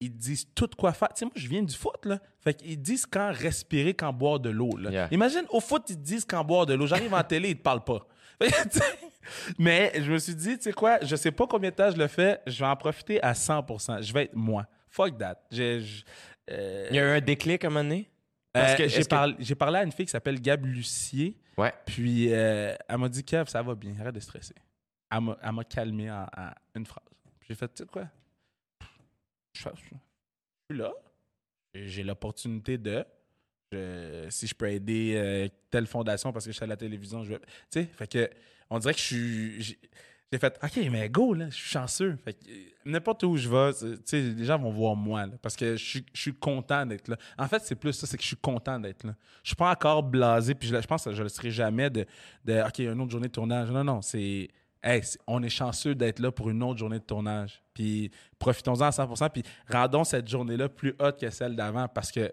ils 0.00 0.14
disent 0.14 0.46
tout 0.54 0.68
quoi 0.76 0.92
faire. 0.92 1.08
Tu 1.08 1.20
sais, 1.20 1.24
moi, 1.24 1.32
je 1.36 1.48
viens 1.48 1.62
du 1.62 1.74
foot, 1.74 2.04
là. 2.04 2.20
Fait 2.40 2.54
qu'ils 2.54 2.80
disent 2.80 3.06
quand 3.06 3.32
respirer, 3.32 3.94
quand 3.94 4.12
boire 4.12 4.38
de 4.40 4.50
l'eau. 4.50 4.70
Yeah. 4.78 5.08
Imagine, 5.12 5.44
au 5.50 5.60
foot, 5.60 5.84
ils 5.88 5.96
te 5.96 6.02
disent 6.02 6.24
quand 6.24 6.44
boire 6.44 6.66
de 6.66 6.74
l'eau. 6.74 6.86
J'arrive 6.86 7.14
en 7.14 7.22
télé, 7.24 7.50
ils 7.50 7.56
te 7.56 7.62
parlent 7.62 7.84
pas. 7.84 8.06
Mais 9.58 9.92
je 9.94 10.10
me 10.12 10.18
suis 10.18 10.34
dit, 10.34 10.56
tu 10.56 10.64
sais 10.64 10.72
quoi, 10.72 10.98
je 11.02 11.16
sais 11.16 11.32
pas 11.32 11.46
combien 11.46 11.70
de 11.70 11.74
temps 11.74 11.90
je 11.90 11.96
le 11.96 12.06
fais, 12.06 12.40
je 12.46 12.58
vais 12.58 12.66
en 12.70 12.76
profiter 12.76 13.22
à 13.22 13.32
100%. 13.32 14.02
Je 14.02 14.12
vais 14.12 14.24
être 14.24 14.34
moi. 14.34 14.66
Fuck 14.88 15.18
that. 15.18 15.38
Je- 15.50 16.02
euh, 16.50 16.86
Il 16.90 16.96
y 16.96 16.98
a 16.98 17.02
eu 17.14 17.16
un 17.16 17.20
déclic 17.20 17.64
à 17.64 17.66
un 17.66 17.70
moment 17.70 17.82
donné? 17.84 18.10
Parce 18.52 18.72
euh, 18.72 18.76
que- 18.76 18.88
j'ai, 18.88 19.02
que- 19.02 19.08
parlé, 19.08 19.34
j'ai 19.38 19.54
parlé 19.54 19.78
à 19.78 19.82
une 19.84 19.92
fille 19.92 20.06
qui 20.06 20.10
s'appelle 20.12 20.40
Gab 20.40 20.64
Lucier. 20.64 21.36
Ouais. 21.56 21.72
Puis 21.86 22.32
euh, 22.32 22.74
elle 22.88 22.98
m'a 22.98 23.08
dit, 23.08 23.24
Kev, 23.24 23.48
ça 23.48 23.62
va 23.62 23.74
bien, 23.74 23.94
arrête 24.00 24.14
de 24.14 24.20
stresser. 24.20 24.54
Elle 25.10 25.20
m'a, 25.22 25.38
elle 25.42 25.52
m'a 25.52 25.64
calmé 25.64 26.10
en, 26.10 26.22
en 26.24 26.50
une 26.74 26.86
phrase. 26.86 27.04
Puis 27.40 27.48
j'ai 27.50 27.54
fait, 27.54 27.68
tu 27.68 27.82
sais 27.82 27.86
quoi, 27.88 28.08
je, 29.54 29.60
suis 29.60 30.78
là, 30.78 30.92
j'ai 31.74 32.02
l'opportunité 32.04 32.78
de, 32.78 33.04
je- 33.72 34.26
si 34.30 34.46
je 34.46 34.54
peux 34.54 34.70
aider 34.70 35.14
euh, 35.16 35.48
telle 35.70 35.86
fondation 35.86 36.32
parce 36.32 36.44
que 36.44 36.52
je 36.52 36.56
suis 36.56 36.64
à 36.64 36.68
la 36.68 36.76
télévision, 36.76 37.24
je 37.24 37.30
vais. 37.30 37.38
Tu 37.40 37.46
sais, 37.70 37.84
fait 37.86 38.06
que, 38.06 38.30
on 38.70 38.78
dirait 38.78 38.94
que 38.94 39.00
je 39.00 39.04
suis. 39.04 39.78
J'ai, 40.30 40.38
fait, 40.38 40.58
OK, 40.62 40.90
mais 40.90 41.08
go, 41.08 41.32
là, 41.32 41.48
je 41.48 41.54
suis 41.54 41.70
chanceux. 41.70 42.16
Fait 42.22 42.36
euh, 42.48 42.52
n'importe 42.84 43.22
où 43.24 43.36
je 43.36 43.48
vais, 43.48 43.70
les 44.12 44.44
gens 44.44 44.58
vont 44.58 44.70
voir 44.70 44.94
moi, 44.94 45.26
là, 45.26 45.32
parce 45.40 45.56
que 45.56 45.76
je 45.76 46.02
suis, 46.12 46.34
content 46.34 46.84
d'être 46.84 47.08
là. 47.08 47.16
En 47.38 47.48
fait, 47.48 47.62
c'est 47.62 47.76
plus 47.76 47.92
ça, 47.92 48.06
c'est 48.06 48.16
que 48.16 48.22
je 48.22 48.28
suis 48.28 48.36
content 48.36 48.78
d'être 48.78 49.04
là. 49.04 49.14
Je 49.42 49.48
suis 49.48 49.56
pas 49.56 49.70
encore 49.70 50.02
blasé, 50.02 50.54
puis 50.54 50.68
je, 50.68 50.78
je 50.78 50.86
pense 50.86 51.04
que 51.04 51.12
je 51.12 51.22
le 51.22 51.28
serai 51.28 51.50
jamais 51.50 51.88
de, 51.88 52.04
de 52.44 52.60
OK, 52.60 52.78
une 52.80 53.00
autre 53.00 53.10
journée 53.10 53.28
de 53.28 53.32
tournage. 53.32 53.70
Non, 53.70 53.84
non, 53.84 54.02
c'est. 54.02 54.48
Hey, 54.82 55.02
on 55.26 55.42
est 55.42 55.48
chanceux 55.48 55.94
d'être 55.94 56.20
là 56.20 56.30
pour 56.30 56.50
une 56.50 56.62
autre 56.62 56.78
journée 56.78 57.00
de 57.00 57.04
tournage. 57.04 57.60
Puis 57.74 58.10
profitons-en 58.38 58.82
à 58.82 58.90
100%, 58.90 59.30
puis 59.30 59.42
rendons 59.68 60.04
cette 60.04 60.28
journée-là 60.28 60.68
plus 60.68 60.94
haute 61.00 61.18
que 61.18 61.30
celle 61.30 61.56
d'avant, 61.56 61.88
parce 61.88 62.12
que 62.12 62.32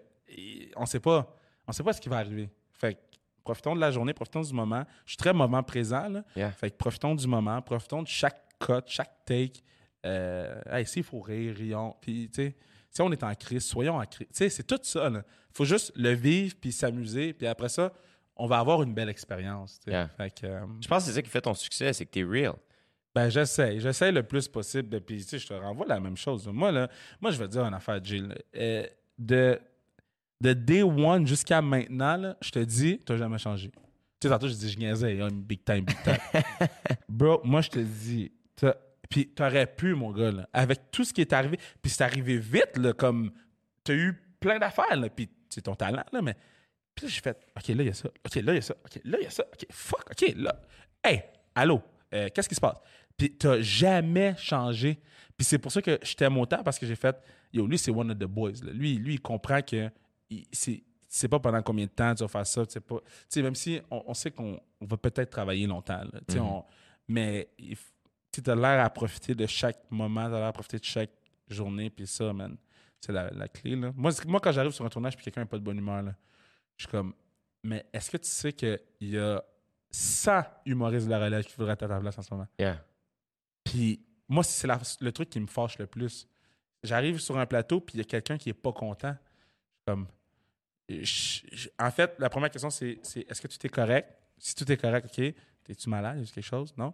on 0.76 0.86
sait 0.86 1.00
pas, 1.00 1.34
on 1.66 1.72
sait 1.72 1.82
pas 1.82 1.92
ce 1.92 2.00
qui 2.00 2.08
va 2.08 2.18
arriver. 2.18 2.50
Fait 2.72 2.98
profitons 3.46 3.76
de 3.76 3.80
la 3.80 3.92
journée, 3.92 4.12
profitons 4.12 4.42
du 4.42 4.52
moment. 4.52 4.84
Je 5.04 5.10
suis 5.12 5.16
très 5.16 5.32
moment 5.32 5.62
présent, 5.62 6.08
là. 6.08 6.24
Yeah. 6.34 6.50
Fait 6.50 6.70
que 6.70 6.76
profitons 6.76 7.14
du 7.14 7.26
moment, 7.28 7.62
profitons 7.62 8.02
de 8.02 8.08
chaque 8.08 8.42
cut, 8.58 8.82
chaque 8.86 9.24
take. 9.24 9.62
Euh, 10.04 10.60
hey, 10.70 10.84
s'il 10.84 11.04
faut 11.04 11.20
rire, 11.20 11.54
rions. 11.56 11.94
Puis, 12.00 12.28
tu 12.28 12.42
sais, 12.42 12.56
si 12.90 13.02
on 13.02 13.12
est 13.12 13.22
en 13.22 13.34
crise, 13.34 13.64
soyons 13.64 13.98
en 13.98 14.04
crise. 14.04 14.26
Tu 14.28 14.34
sais, 14.36 14.48
c'est 14.48 14.64
tout 14.66 14.80
ça, 14.82 15.08
là. 15.08 15.22
Faut 15.52 15.64
juste 15.64 15.92
le 15.94 16.10
vivre, 16.10 16.54
puis 16.60 16.72
s'amuser, 16.72 17.32
puis 17.32 17.46
après 17.46 17.68
ça, 17.68 17.92
on 18.36 18.46
va 18.46 18.58
avoir 18.58 18.82
une 18.82 18.92
belle 18.92 19.08
expérience, 19.08 19.78
tu. 19.80 19.90
Yeah. 19.90 20.10
Euh, 20.20 20.60
Je 20.80 20.88
pense 20.88 21.04
que 21.04 21.08
c'est 21.10 21.14
ça 21.14 21.22
qui 21.22 21.30
fait 21.30 21.40
ton 21.40 21.54
succès, 21.54 21.92
c'est 21.92 22.04
que 22.04 22.10
t'es 22.10 22.24
real. 22.24 22.54
ben, 23.14 23.28
j'essaie. 23.30 23.78
J'essaie 23.78 24.10
le 24.12 24.22
plus 24.24 24.48
possible. 24.48 25.00
Puis, 25.00 25.18
tu 25.18 25.28
sais, 25.30 25.38
je 25.38 25.46
te 25.46 25.54
renvoie 25.54 25.86
la 25.86 26.00
même 26.00 26.16
chose. 26.16 26.48
Moi, 26.48 26.72
là, 26.72 26.88
moi, 27.20 27.30
je 27.30 27.38
vais 27.38 27.46
te 27.46 27.52
dire 27.52 27.64
une 27.64 27.74
affaire, 27.74 28.02
Jill. 28.04 28.34
Euh, 28.56 28.86
de, 29.18 29.58
de 30.40 30.52
day 30.52 30.82
one 30.82 31.26
jusqu'à 31.26 31.62
maintenant, 31.62 32.16
là, 32.16 32.36
je 32.42 32.50
te 32.50 32.58
dis, 32.58 32.98
tu 33.04 33.12
n'as 33.12 33.18
jamais 33.18 33.38
changé. 33.38 33.70
Tu 33.70 34.28
sais, 34.28 34.28
tantôt, 34.28 34.48
je 34.48 34.54
dis, 34.54 34.70
je 34.70 34.78
niaisais, 34.78 35.20
hein, 35.20 35.28
big 35.32 35.64
time, 35.64 35.84
big 35.84 35.96
time. 36.02 36.18
Bro, 37.08 37.40
moi, 37.44 37.60
je 37.62 37.70
te 37.70 37.78
dis, 37.78 38.32
t'as- 38.54 38.76
puis 39.08 39.28
t'aurais 39.28 39.66
pu, 39.66 39.94
mon 39.94 40.10
gars, 40.10 40.32
là, 40.32 40.48
avec 40.52 40.90
tout 40.90 41.04
ce 41.04 41.12
qui 41.12 41.20
est 41.20 41.32
arrivé, 41.32 41.58
puis 41.80 41.90
c'est 41.90 42.02
arrivé 42.02 42.38
vite, 42.38 42.76
là, 42.76 42.92
comme, 42.92 43.30
t'as 43.84 43.94
eu 43.94 44.14
plein 44.40 44.58
d'affaires, 44.58 44.96
là, 44.96 45.08
puis 45.08 45.28
c'est 45.48 45.62
ton 45.62 45.74
talent, 45.74 46.04
là, 46.12 46.22
mais, 46.22 46.34
puis 46.94 47.08
j'ai 47.08 47.20
fait, 47.20 47.38
OK, 47.56 47.68
là, 47.68 47.82
il 47.82 47.86
y 47.86 47.90
a 47.90 47.94
ça, 47.94 48.08
OK, 48.08 48.34
là, 48.36 48.52
il 48.52 48.54
y 48.54 48.58
a 48.58 48.60
ça, 48.62 48.74
OK, 48.84 49.00
là, 49.04 49.18
il 49.20 49.24
y 49.24 49.26
a 49.26 49.30
ça, 49.30 49.44
OK, 49.52 49.66
fuck, 49.70 50.04
OK, 50.10 50.34
là, 50.36 50.60
hey, 51.04 51.22
allô, 51.54 51.80
euh, 52.14 52.28
qu'est-ce 52.34 52.48
qui 52.48 52.54
se 52.54 52.60
passe? 52.60 52.78
Puis 53.16 53.30
t'as 53.36 53.60
jamais 53.60 54.34
changé. 54.38 54.98
Puis 55.36 55.44
c'est 55.44 55.58
pour 55.58 55.72
ça 55.72 55.80
que 55.82 55.98
je 56.02 56.14
t'aime 56.14 56.36
autant, 56.38 56.62
parce 56.62 56.78
que 56.78 56.86
j'ai 56.86 56.96
fait, 56.96 57.16
yo, 57.52 57.66
lui, 57.66 57.78
c'est 57.78 57.90
one 57.90 58.10
of 58.10 58.18
the 58.18 58.24
boys, 58.24 58.52
là. 58.62 58.72
Lui, 58.72 58.94
lui, 58.96 59.14
il 59.14 59.20
comprend 59.20 59.60
que 59.62 59.90
c'est 60.52 60.82
c'est 61.08 61.28
pas 61.28 61.38
pendant 61.38 61.62
combien 61.62 61.84
de 61.86 61.90
temps 61.90 62.14
tu 62.14 62.22
vas 62.24 62.28
faire 62.28 62.46
ça, 62.46 62.66
tu 62.66 62.72
sais 62.72 62.80
pas. 62.80 62.98
Tu 63.00 63.06
sais, 63.28 63.42
même 63.42 63.54
si 63.54 63.80
on, 63.90 64.02
on 64.08 64.14
sait 64.14 64.30
qu'on 64.30 64.60
on 64.80 64.86
va 64.86 64.96
peut-être 64.96 65.30
travailler 65.30 65.66
longtemps, 65.66 66.02
là, 66.12 66.20
sais, 66.28 66.38
on- 66.40 66.64
mais 67.08 67.48
tu 68.32 68.42
as 68.50 68.54
l'air 68.54 68.84
à 68.84 68.90
profiter 68.90 69.34
de 69.34 69.46
chaque 69.46 69.78
moment, 69.90 70.28
tu 70.28 70.34
as 70.34 70.38
l'air 70.38 70.48
à 70.48 70.52
profiter 70.52 70.78
de 70.78 70.84
chaque 70.84 71.10
journée, 71.48 71.88
puis 71.90 72.06
ça, 72.06 72.32
man, 72.32 72.56
c'est 73.00 73.12
la, 73.12 73.30
la 73.30 73.46
clé. 73.48 73.76
Là. 73.76 73.92
Moi, 73.96 74.10
moi, 74.26 74.40
quand 74.40 74.50
j'arrive 74.52 74.72
sur 74.72 74.84
un 74.84 74.88
tournage 74.88 75.14
puis 75.16 75.24
quelqu'un 75.24 75.42
n'a 75.42 75.46
pas 75.46 75.58
de 75.58 75.62
bonne 75.62 75.78
humeur, 75.78 76.02
là, 76.02 76.14
je 76.76 76.82
suis 76.84 76.90
comme, 76.90 77.14
mais 77.62 77.86
est-ce 77.92 78.10
que 78.10 78.16
tu 78.16 78.28
sais 78.28 78.52
qu'il 78.52 78.78
y 79.00 79.16
a 79.16 79.42
100 79.90 80.42
humoristes 80.66 81.06
de 81.06 81.12
la 81.12 81.20
relève 81.24 81.44
qui 81.44 81.54
voudraient 81.56 81.72
être 81.74 81.84
à 81.84 81.88
ta 81.88 82.00
place 82.00 82.18
en 82.18 82.22
ce 82.22 82.34
moment? 82.34 82.48
Yeah. 82.58 82.84
Puis 83.64 84.04
moi, 84.28 84.42
c'est 84.42 84.66
le 85.00 85.12
truc 85.12 85.30
qui 85.30 85.40
me 85.40 85.46
fâche 85.46 85.78
le 85.78 85.86
plus. 85.86 86.26
J'arrive 86.82 87.18
sur 87.20 87.38
un 87.38 87.46
plateau, 87.46 87.80
puis 87.80 87.94
il 87.94 87.98
y 87.98 88.00
a 88.00 88.04
quelqu'un 88.04 88.36
qui 88.36 88.50
est 88.50 88.54
pas 88.54 88.72
content. 88.72 89.16
Comme, 89.86 90.06
je- 90.88 91.40
je- 91.52 91.68
en 91.78 91.90
fait, 91.90 92.14
la 92.18 92.28
première 92.28 92.50
question, 92.50 92.70
c'est 92.70 92.98
c'est, 93.02 93.20
est-ce 93.30 93.40
que 93.40 93.48
tout 93.48 93.64
est 93.64 93.70
correct? 93.70 94.12
Si 94.38 94.54
tout 94.54 94.70
est 94.70 94.76
correct, 94.76 95.06
OK. 95.06 95.34
T'es-tu 95.64 95.88
malade? 95.88 96.18
A 96.22 96.24
quelque 96.32 96.44
chose? 96.44 96.74
Non? 96.76 96.92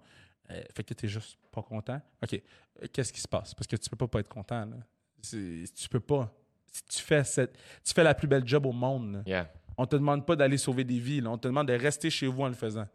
Euh, 0.50 0.62
fait 0.74 0.82
que 0.84 0.94
t'es 0.94 1.08
juste 1.08 1.38
pas 1.50 1.62
content. 1.62 2.00
OK. 2.22 2.34
Euh, 2.34 2.86
Qu'est-ce 2.92 3.12
qui 3.12 3.20
se 3.20 3.28
passe? 3.28 3.54
Parce 3.54 3.66
que 3.66 3.76
tu 3.76 3.88
peux 3.90 3.96
pas 3.96 4.08
pas 4.08 4.20
être 4.20 4.28
content. 4.28 4.64
Là. 4.64 4.76
Tu 5.22 5.88
peux 5.90 6.00
pas. 6.00 6.32
Si 6.70 6.82
tu 6.84 7.02
fais, 7.02 7.22
cette, 7.24 7.56
tu 7.84 7.92
fais 7.92 8.02
la 8.02 8.14
plus 8.14 8.26
belle 8.26 8.46
job 8.46 8.64
au 8.66 8.72
monde. 8.72 9.12
là. 9.16 9.22
Yeah. 9.26 9.52
On 9.76 9.86
te 9.86 9.96
demande 9.96 10.26
pas 10.26 10.36
d'aller 10.36 10.56
sauver 10.58 10.84
des 10.84 10.98
vies. 10.98 11.20
là. 11.20 11.30
On 11.30 11.38
te 11.38 11.48
demande 11.48 11.68
de 11.68 11.74
rester 11.74 12.08
chez 12.10 12.26
vous 12.26 12.42
en 12.42 12.48
le 12.48 12.54
faisant. 12.54 12.86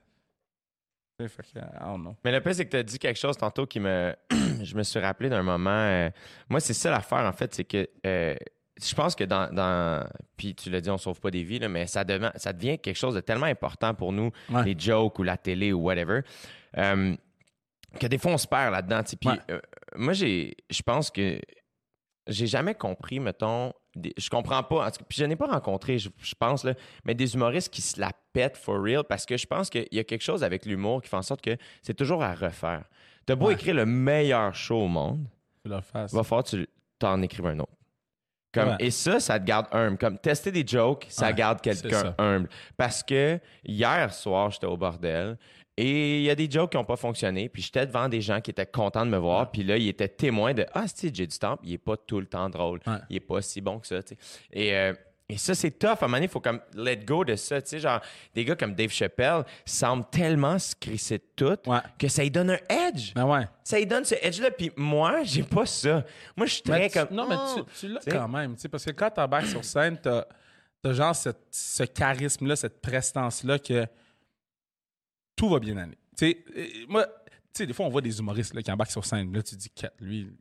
Tu 1.19 1.27
Fait 1.29 1.43
que, 1.43 1.59
I 1.59 1.79
don't 1.81 2.01
know. 2.01 2.15
Mais 2.23 2.31
le 2.31 2.41
pire, 2.41 2.53
c'est 2.55 2.65
que 2.65 2.71
tu 2.71 2.77
as 2.77 2.83
dit 2.83 2.99
quelque 2.99 3.17
chose 3.17 3.37
tantôt 3.37 3.65
qui 3.65 3.79
me. 3.79 4.15
je 4.63 4.75
me 4.75 4.83
suis 4.83 4.99
rappelé 4.99 5.29
d'un 5.29 5.41
moment. 5.43 5.69
euh, 5.71 6.09
Moi, 6.49 6.59
c'est 6.59 6.73
ça 6.73 6.91
l'affaire, 6.91 7.25
en 7.25 7.33
fait, 7.33 7.53
c'est 7.55 7.65
que. 7.65 7.87
euh, 8.05 8.35
Je 8.81 8.93
pense 8.95 9.15
que 9.15 9.23
dans, 9.23 9.51
dans- 9.53 10.07
Puis 10.35 10.53
tu 10.55 10.69
l'as 10.69 10.81
dit, 10.81 10.89
on 10.89 10.97
sauve 10.97 11.19
pas 11.19 11.31
des 11.31 11.43
vies, 11.43 11.59
là, 11.59 11.67
mais 11.69 11.87
ça 11.87 12.03
devient, 12.03 12.31
ça 12.35 12.53
devient 12.53 12.77
quelque 12.77 12.95
chose 12.97 13.15
de 13.15 13.21
tellement 13.21 13.45
important 13.47 13.93
pour 13.95 14.11
nous, 14.13 14.31
Ouais. 14.49 14.63
les 14.63 14.75
jokes 14.77 15.17
ou 15.19 15.23
la 15.23 15.35
télé 15.37 15.73
ou 15.73 15.79
whatever, 15.81 16.21
euh, 16.77 17.15
que 17.99 18.07
des 18.07 18.17
fois, 18.17 18.33
on 18.33 18.37
se 18.37 18.47
perd 18.47 18.71
là-dedans. 18.73 19.01
Puis 19.19 19.29
Ouais. 19.29 19.37
euh, 19.49 19.59
moi, 19.95 20.13
j'ai, 20.13 20.55
je 20.69 20.81
pense 20.83 21.09
que 21.09 21.39
j'ai 22.27 22.45
jamais 22.45 22.75
compris, 22.75 23.19
mettons, 23.19 23.73
des- 23.95 24.13
je 24.17 24.29
comprends 24.29 24.61
pas, 24.61 24.85
en 24.85 24.91
tout 24.91 24.99
cas, 24.99 25.05
puis 25.09 25.17
je 25.17 25.25
n'ai 25.25 25.35
pas 25.35 25.47
rencontré, 25.47 25.97
je, 25.97 26.09
je 26.19 26.35
pense, 26.35 26.63
là, 26.63 26.73
mais 27.03 27.15
des 27.15 27.33
humoristes 27.33 27.73
qui 27.73 27.81
se 27.81 27.99
la 27.99 28.11
pètent 28.33 28.57
for 28.57 28.79
real 28.83 29.03
parce 29.05 29.25
que 29.25 29.37
je 29.37 29.47
pense 29.47 29.69
qu'il 29.71 29.87
y 29.91 29.97
a 29.97 30.03
quelque 30.03 30.21
chose 30.23 30.43
avec 30.43 30.65
l'humour 30.67 31.01
qui 31.01 31.09
fait 31.09 31.15
en 31.17 31.21
sorte 31.23 31.41
que 31.41 31.57
c'est 31.81 31.95
toujours 31.95 32.21
à 32.21 32.35
refaire. 32.35 32.83
T'as 33.25 33.35
beau 33.35 33.47
Ouais. 33.47 33.53
écrire 33.53 33.73
le 33.73 33.85
meilleur 33.87 34.53
show 34.53 34.81
au 34.83 34.87
monde, 34.87 35.25
il 35.65 35.71
va 35.71 35.81
falloir 35.81 36.43
que 36.43 36.49
tu 36.49 36.67
t'en 36.99 37.21
écrives 37.23 37.47
un 37.47 37.59
autre. 37.59 37.71
Comme, 38.57 38.69
Ouais. 38.69 38.75
Et 38.79 38.91
ça, 38.91 39.19
ça 39.19 39.39
te 39.39 39.45
garde 39.45 39.67
humble. 39.71 39.97
Comme 39.97 40.17
tester 40.17 40.51
des 40.51 40.65
jokes, 40.65 41.05
ça 41.09 41.27
Ouais, 41.27 41.33
garde 41.33 41.61
quelqu'un 41.61 42.13
humble. 42.17 42.49
Parce 42.75 43.03
que 43.03 43.39
hier 43.65 44.13
soir, 44.13 44.51
j'étais 44.51 44.65
au 44.67 44.77
bordel 44.77 45.37
et 45.79 46.17
il 46.19 46.23
y 46.23 46.29
a 46.29 46.35
des 46.35 46.49
jokes 46.49 46.71
qui 46.71 46.77
n'ont 46.77 46.83
pas 46.83 46.95
fonctionné. 46.95 47.49
Puis 47.49 47.61
j'étais 47.61 47.85
devant 47.85 48.09
des 48.09 48.19
gens 48.21 48.41
qui 48.41 48.49
étaient 48.51 48.65
contents 48.65 49.05
de 49.05 49.11
me 49.11 49.17
voir. 49.17 49.41
Ouais. 49.41 49.49
Puis 49.53 49.63
là, 49.63 49.77
ils 49.77 49.87
étaient 49.89 50.07
témoins 50.07 50.53
de 50.53 50.65
Ah, 50.73 50.85
c'est 50.87 51.15
j'ai 51.15 51.27
du 51.27 51.37
temps. 51.37 51.57
Il 51.63 51.73
est 51.73 51.77
pas 51.77 51.95
tout 51.97 52.19
le 52.19 52.25
temps 52.25 52.49
drôle. 52.49 52.79
Il 53.09 53.17
est 53.17 53.19
pas 53.19 53.41
si 53.41 53.61
bon 53.61 53.79
que 53.79 53.87
ça. 53.87 53.99
Et, 54.51 54.75
euh, 54.75 54.93
et 55.29 55.37
ça, 55.37 55.53
c'est 55.55 55.71
tough. 55.71 55.89
À 55.89 55.91
un 55.91 56.07
moment 56.07 56.13
donné, 56.17 56.25
il 56.25 56.29
faut 56.29 56.39
comme 56.39 56.61
let 56.73 56.97
go 56.97 57.25
de 57.25 57.35
ça. 57.35 57.61
Tu 57.61 57.67
sais, 57.69 57.79
genre, 57.79 57.99
des 58.33 58.45
gars 58.45 58.55
comme 58.55 58.73
Dave 58.73 58.91
Chappelle 58.91 59.43
semblent 59.65 60.05
tellement 60.09 60.57
se 60.57 60.73
crisser 60.75 61.17
de 61.17 61.23
tout 61.35 61.69
Ouais. 61.69 61.79
que 61.99 62.07
ça 62.07 62.23
lui 62.23 62.31
donne 62.31 62.51
un 62.51 62.59
edge. 62.69 63.13
Ben 63.13 63.25
ouais. 63.25 63.45
Ça 63.63 63.77
lui 63.77 63.85
donne 63.85 64.05
ce 64.05 64.15
edge-là. 64.21 64.51
Puis 64.51 64.71
moi, 64.77 65.23
j'ai 65.23 65.43
pas 65.43 65.65
ça. 65.65 66.05
Moi, 66.35 66.45
je 66.45 66.53
suis 66.53 66.61
très 66.63 66.89
tu- 66.89 66.97
comme. 66.97 67.09
non, 67.15 67.27
mais 67.27 67.35
Oh! 67.37 67.61
tu, 67.73 67.87
tu 67.87 67.93
l'as 67.93 67.99
quand 68.09 68.27
même, 68.29 68.55
tu 68.55 68.61
sais, 68.61 68.69
parce 68.69 68.85
que 68.85 68.91
quand 68.91 69.09
t'embarques 69.11 69.47
sur 69.47 69.65
scène, 69.65 69.97
t'as 70.01 70.23
as 70.85 70.93
genre 70.93 71.13
cette- 71.15 71.47
ce 71.51 71.83
charisme-là, 71.83 72.55
cette 72.55 72.79
prestance-là 72.81 73.59
que 73.59 73.85
tout 75.35 75.49
va 75.49 75.59
bien 75.59 75.77
aller. 75.77 75.97
Tu 76.17 76.27
sais, 76.27 76.85
moi, 76.87 77.05
tu 77.05 77.11
sais, 77.53 77.65
des 77.67 77.73
fois, 77.73 77.85
on 77.85 77.89
voit 77.89 78.01
des 78.01 78.17
humoristes 78.19 78.53
là, 78.53 78.61
qui 78.61 78.71
embarquent 78.71 78.91
sur 78.91 79.05
scène. 79.05 79.33
Là, 79.33 79.43
tu 79.43 79.55
dis, 79.55 79.69
lui, 79.99 80.31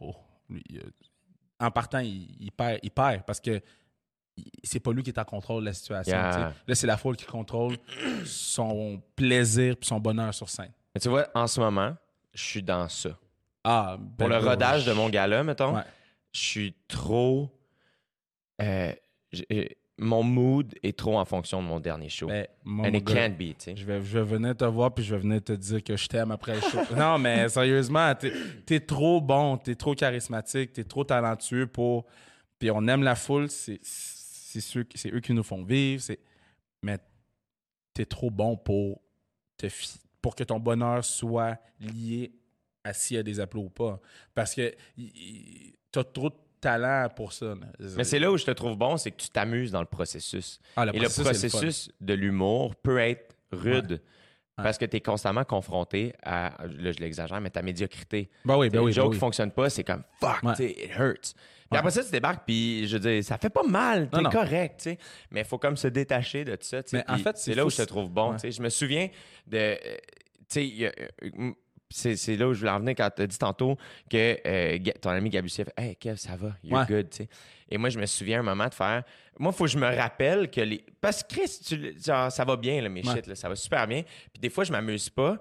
oh, 0.00 0.14
lui, 0.48 0.62
euh, 0.76 0.88
en 1.60 1.70
partant, 1.70 1.98
il, 1.98 2.34
il 2.40 2.50
perd, 2.52 2.78
il 2.82 2.90
perd 2.90 3.22
parce 3.24 3.40
que 3.40 3.60
c'est 4.62 4.80
pas 4.80 4.92
lui 4.92 5.02
qui 5.02 5.10
est 5.10 5.18
en 5.18 5.24
contrôle 5.24 5.60
de 5.62 5.66
la 5.66 5.72
situation. 5.72 6.16
Yeah. 6.16 6.52
Là, 6.66 6.74
c'est 6.74 6.86
la 6.86 6.96
foule 6.96 7.16
qui 7.16 7.24
contrôle 7.26 7.76
son 8.24 9.02
plaisir 9.16 9.72
et 9.74 9.84
son 9.84 10.00
bonheur 10.00 10.32
sur 10.34 10.48
scène. 10.48 10.72
Mais 10.94 11.00
tu 11.00 11.08
vois, 11.08 11.28
en 11.34 11.46
ce 11.46 11.60
moment, 11.60 11.96
je 12.34 12.42
suis 12.42 12.62
dans 12.62 12.88
ça. 12.88 13.10
Ah, 13.64 13.96
Pour 14.18 14.28
ben, 14.28 14.36
le 14.36 14.40
bro, 14.40 14.50
rodage 14.50 14.86
de 14.86 14.92
mon 14.92 15.08
gala, 15.08 15.42
mettons, 15.44 15.74
Ouais. 15.76 15.82
je 16.32 16.40
suis 16.40 16.74
trop. 16.88 17.50
euh, 18.62 18.92
euh, 19.52 19.64
mon 20.02 20.22
mood 20.22 20.74
est 20.82 20.96
trop 20.98 21.18
en 21.18 21.24
fonction 21.26 21.62
de 21.62 21.68
mon 21.68 21.78
dernier 21.78 22.08
show. 22.08 22.26
Ben, 22.26 22.46
mon 22.64 22.84
And 22.84 22.94
it 22.94 23.04
gars, 23.04 23.14
can't 23.28 23.36
be, 23.36 23.48
tu 23.50 23.54
sais. 23.58 23.76
Je 23.76 23.84
vais, 23.84 24.00
je 24.02 24.18
vais 24.18 24.24
venir 24.24 24.56
te 24.56 24.64
voir 24.64 24.94
puis 24.94 25.04
je 25.04 25.14
vais 25.14 25.20
venir 25.20 25.44
te 25.44 25.52
dire 25.52 25.84
que 25.84 25.94
je 25.94 26.06
t'aime 26.08 26.30
après 26.30 26.54
le 26.54 26.60
show. 26.62 26.78
non, 26.96 27.18
mais 27.18 27.50
sérieusement, 27.50 28.14
t'es 28.14 28.32
es 28.76 28.80
trop 28.80 29.20
bon, 29.20 29.58
t'es 29.58 29.74
trop 29.74 29.94
charismatique, 29.94 30.72
t'es 30.72 30.84
trop 30.84 31.04
talentueux 31.04 31.66
pour. 31.66 32.06
Puis 32.58 32.70
on 32.70 32.86
aime 32.88 33.02
la 33.02 33.14
foule, 33.14 33.50
c'est 33.50 33.78
c'est 34.58 34.84
qui- 34.84 35.08
eux 35.10 35.20
qui 35.20 35.32
nous 35.32 35.42
font 35.42 35.62
vivre. 35.62 36.02
c'est- 36.02 36.18
Mais 36.82 36.98
t'es 37.94 38.06
trop 38.06 38.30
bon 38.30 38.56
pour 38.56 39.00
te 39.56 39.66
pour 40.22 40.34
que 40.34 40.44
ton 40.44 40.58
bonheur 40.58 41.04
soit 41.04 41.58
lié 41.78 42.32
à 42.84 42.92
s'il 42.92 43.16
y 43.16 43.20
a 43.20 43.22
des 43.22 43.40
applaudissements 43.40 43.66
ou 43.86 43.94
pas. 43.94 44.00
Parce 44.34 44.54
que 44.54 44.74
y- 44.96 45.74
t'as 45.92 46.04
trop 46.04 46.30
talent 46.60 47.08
pour 47.14 47.32
ça. 47.32 47.54
Mais 47.96 48.04
c'est 48.04 48.18
là 48.18 48.30
où 48.30 48.36
je 48.36 48.44
te 48.44 48.50
trouve 48.50 48.76
bon, 48.76 48.96
c'est 48.96 49.10
que 49.10 49.16
tu 49.22 49.28
t'amuses 49.30 49.70
dans 49.72 49.80
le 49.80 49.86
processus. 49.86 50.58
Ah, 50.76 50.84
le 50.86 50.94
Et 50.94 50.98
le 50.98 51.08
processus, 51.08 51.90
le 52.00 52.06
de 52.06 52.14
l'humour 52.14 52.74
peut 52.76 52.98
être 52.98 53.34
rude. 53.52 53.92
Ouais. 53.92 54.64
Parce 54.64 54.76
que 54.76 54.84
tu 54.84 54.96
es 54.96 55.00
constamment 55.00 55.44
confronté 55.44 56.12
à, 56.22 56.54
là 56.66 56.92
je 56.92 56.98
l'exagère, 56.98 57.40
mais 57.40 57.48
ta 57.48 57.62
médiocrité. 57.62 58.28
Ben 58.44 58.58
oui, 58.58 58.68
ben 58.68 58.80
oui, 58.80 58.92
joke 58.92 59.04
ben 59.06 59.10
qui 59.12 59.14
oui. 59.16 59.20
fonctionne 59.20 59.50
pas, 59.52 59.70
c'est 59.70 59.84
comme 59.84 60.02
fuck, 60.20 60.42
Ouais. 60.42 60.54
tu 60.54 60.64
it 60.64 60.90
hurts. 60.98 61.32
Ouais. 61.72 61.78
après 61.78 61.90
ça, 61.92 62.02
tu 62.04 62.10
débarques, 62.10 62.42
puis 62.46 62.86
je 62.88 62.96
veux 62.96 63.00
dire, 63.10 63.24
ça 63.24 63.38
fait 63.38 63.50
pas 63.50 63.62
mal, 63.62 64.08
t'es 64.10 64.20
non. 64.20 64.30
correct, 64.30 64.78
tu 64.78 64.90
sais. 64.90 64.98
Mais 65.30 65.40
il 65.42 65.46
faut 65.46 65.58
comme 65.58 65.76
se 65.76 65.86
détacher 65.88 66.44
de 66.44 66.56
ça, 66.60 66.82
tu 66.82 66.90
sais. 66.90 67.04
En 67.08 67.16
fait, 67.18 67.36
c'est 67.38 67.54
là 67.54 67.64
où 67.64 67.70
je 67.70 67.76
te 67.76 67.82
trouve 67.82 68.10
bon, 68.10 68.30
ouais. 68.30 68.36
tu 68.36 68.40
sais. 68.40 68.50
Je 68.52 68.60
me 68.62 68.68
souviens 68.68 69.08
de. 69.46 69.56
euh, 69.58 69.76
Tu 70.48 70.78
sais, 70.78 70.92
euh, 71.22 71.50
c'est 71.92 72.14
c'est 72.16 72.36
là 72.36 72.48
où 72.48 72.54
je 72.54 72.60
voulais 72.60 72.70
en 72.72 72.78
venir 72.80 72.94
quand 72.96 73.08
tu 73.14 73.22
as 73.22 73.26
dit 73.26 73.38
tantôt 73.38 73.76
que 74.08 74.38
euh, 74.46 74.78
ton 75.00 75.10
ami 75.10 75.28
Gabussier 75.30 75.64
fait 75.64 75.74
Hey, 75.76 75.96
Kev, 75.96 76.16
ça 76.16 76.36
va, 76.36 76.52
you're 76.62 76.78
Ouais. 76.80 76.86
good, 76.86 77.10
tu 77.10 77.18
sais. 77.18 77.28
Et 77.68 77.78
moi, 77.78 77.88
je 77.88 77.98
me 77.98 78.06
souviens 78.06 78.40
un 78.40 78.42
moment 78.44 78.66
de 78.68 78.74
faire. 78.74 79.04
Moi, 79.38 79.52
il 79.54 79.56
faut 79.56 79.64
que 79.64 79.70
je 79.70 79.78
me 79.78 79.86
rappelle 79.96 80.50
que 80.50 80.60
les. 80.60 80.84
Parce 81.00 81.22
que 81.22 81.34
Chris, 81.34 81.60
tu 81.64 81.94
genre, 82.04 82.30
ça 82.32 82.44
va 82.44 82.56
bien, 82.56 82.80
là, 82.82 82.88
mes 82.88 83.06
Ouais. 83.06 83.14
shit, 83.14 83.26
là, 83.28 83.34
ça 83.36 83.48
va 83.48 83.54
super 83.56 83.86
bien. 83.86 84.02
Puis 84.02 84.40
des 84.40 84.50
fois, 84.50 84.64
je 84.64 84.72
m'amuse 84.72 85.08
pas 85.08 85.36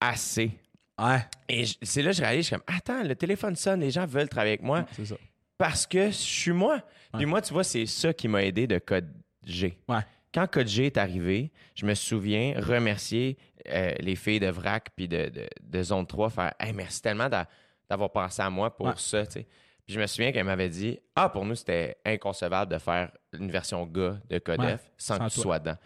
assez. 0.00 0.50
Ouais, 0.98 1.20
Et 1.48 1.64
je- 1.64 1.76
c'est 1.82 2.02
là 2.02 2.10
que 2.10 2.16
je 2.18 2.22
réalise, 2.22 2.42
je 2.42 2.46
suis 2.48 2.56
comme, 2.56 2.74
attends, 2.76 3.02
le 3.02 3.14
téléphone 3.16 3.56
sonne, 3.56 3.80
les 3.80 3.90
gens 3.90 4.04
veulent 4.04 4.28
travailler 4.28 4.52
avec 4.52 4.62
moi 4.62 4.84
c'est 4.94 5.06
ça. 5.06 5.14
Parce 5.60 5.86
que 5.86 6.06
je 6.06 6.10
suis 6.16 6.52
moi. 6.52 6.80
Puis 7.12 7.26
moi, 7.26 7.42
tu 7.42 7.52
vois, 7.52 7.64
c'est 7.64 7.84
ça 7.86 8.12
qui 8.14 8.28
m'a 8.28 8.42
aidé 8.42 8.66
de 8.66 8.78
Code 8.78 9.12
G. 9.44 9.78
Ouais. 9.88 10.00
Quand 10.32 10.46
Code 10.50 10.68
G 10.68 10.86
est 10.86 10.96
arrivé, 10.96 11.52
je 11.74 11.84
me 11.84 11.92
souviens 11.94 12.54
remercier 12.58 13.36
euh, 13.68 13.92
les 13.98 14.16
filles 14.16 14.40
de 14.40 14.46
VRAC 14.48 14.88
puis 14.96 15.06
de, 15.06 15.28
de, 15.28 15.46
de 15.60 15.82
Zone 15.82 16.06
3, 16.06 16.30
faire 16.30 16.54
hey, 16.58 16.72
merci 16.72 17.02
tellement 17.02 17.28
d'a- 17.28 17.46
d'avoir 17.90 18.10
pensé 18.10 18.40
à 18.40 18.48
moi 18.48 18.74
pour 18.74 18.86
Ouais. 18.86 18.92
ça. 18.96 19.26
tu 19.26 19.32
sais. 19.32 19.46
Puis 19.84 19.94
je 19.94 20.00
me 20.00 20.06
souviens 20.06 20.32
qu'elle 20.32 20.44
m'avait 20.44 20.68
dit 20.70 20.98
Ah, 21.14 21.28
pour 21.28 21.44
nous, 21.44 21.54
c'était 21.56 21.98
inconcevable 22.06 22.72
de 22.72 22.78
faire 22.78 23.10
une 23.32 23.50
version 23.50 23.84
gars 23.86 24.18
de 24.30 24.38
Code 24.38 24.60
Ouais, 24.60 24.76
F 24.78 24.90
sans, 24.96 25.16
sans 25.18 25.26
que 25.28 25.32
tu 25.34 25.40
sois 25.40 25.58
dedans. 25.58 25.76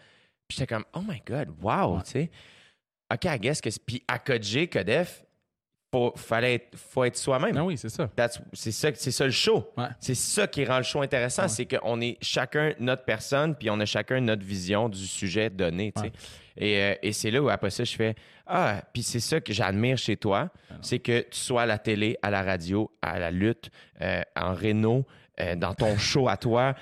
Puis 0.47 0.57
j'étais 0.57 0.73
comme 0.73 0.85
Oh 0.93 1.01
my 1.05 1.21
God, 1.27 1.49
wow, 1.61 1.99
tu 2.01 2.11
sais. 2.11 2.31
OK, 3.11 3.25
I 3.25 3.39
guess 3.39 3.59
que. 3.59 3.69
c'est- 3.71 3.83
Puis 3.85 4.03
à 4.07 4.19
Code 4.19 4.43
G, 4.43 4.67
Code 4.69 4.89
F, 4.89 5.23
faut, 5.95 6.13
fallait 6.17 6.55
être, 6.55 6.77
faut 6.77 7.03
être 7.05 7.15
soi-même. 7.15 7.55
Ah 7.57 7.63
oui, 7.63 7.77
c'est 7.77 7.87
ça. 7.89 8.09
C'est 8.53 8.71
ça, 8.71 8.89
c'est 8.93 9.11
ça 9.11 9.25
le 9.25 9.31
show. 9.31 9.71
Ouais. 9.77 9.85
C'est 9.99 10.15
ça 10.15 10.45
qui 10.47 10.65
rend 10.65 10.77
le 10.77 10.83
show 10.83 11.01
intéressant, 11.01 11.43
Ouais. 11.43 11.47
c'est 11.47 11.65
qu'on 11.65 12.01
est 12.01 12.17
chacun 12.21 12.73
notre 12.79 13.05
personne, 13.05 13.55
puis 13.55 13.69
on 13.69 13.79
a 13.79 13.85
chacun 13.85 14.19
notre 14.19 14.43
vision 14.43 14.89
du 14.89 15.05
sujet 15.07 15.49
donné. 15.49 15.93
Ouais. 15.95 16.11
Et, 16.57 16.81
euh, 16.81 16.95
et 17.01 17.13
c'est 17.13 17.31
là 17.31 17.41
où 17.41 17.49
après 17.49 17.69
ça, 17.69 17.85
je 17.85 17.95
fais 17.95 18.15
Ah, 18.45 18.81
puis 18.93 19.03
c'est 19.03 19.19
ça 19.21 19.39
que 19.39 19.53
j'admire 19.53 19.97
chez 19.97 20.17
toi, 20.17 20.49
c'est 20.81 20.99
que 20.99 21.21
tu 21.21 21.39
sois 21.39 21.61
à 21.61 21.65
la 21.65 21.77
télé, 21.77 22.17
à 22.21 22.29
la 22.29 22.43
radio, 22.43 22.91
à 23.01 23.17
la 23.17 23.31
lutte, 23.31 23.69
euh, 24.01 24.21
en 24.35 24.53
réno, 24.53 25.05
euh, 25.39 25.55
dans 25.55 25.73
ton 25.73 25.97
show 25.97 26.27
à 26.27 26.35
toi, 26.35 26.75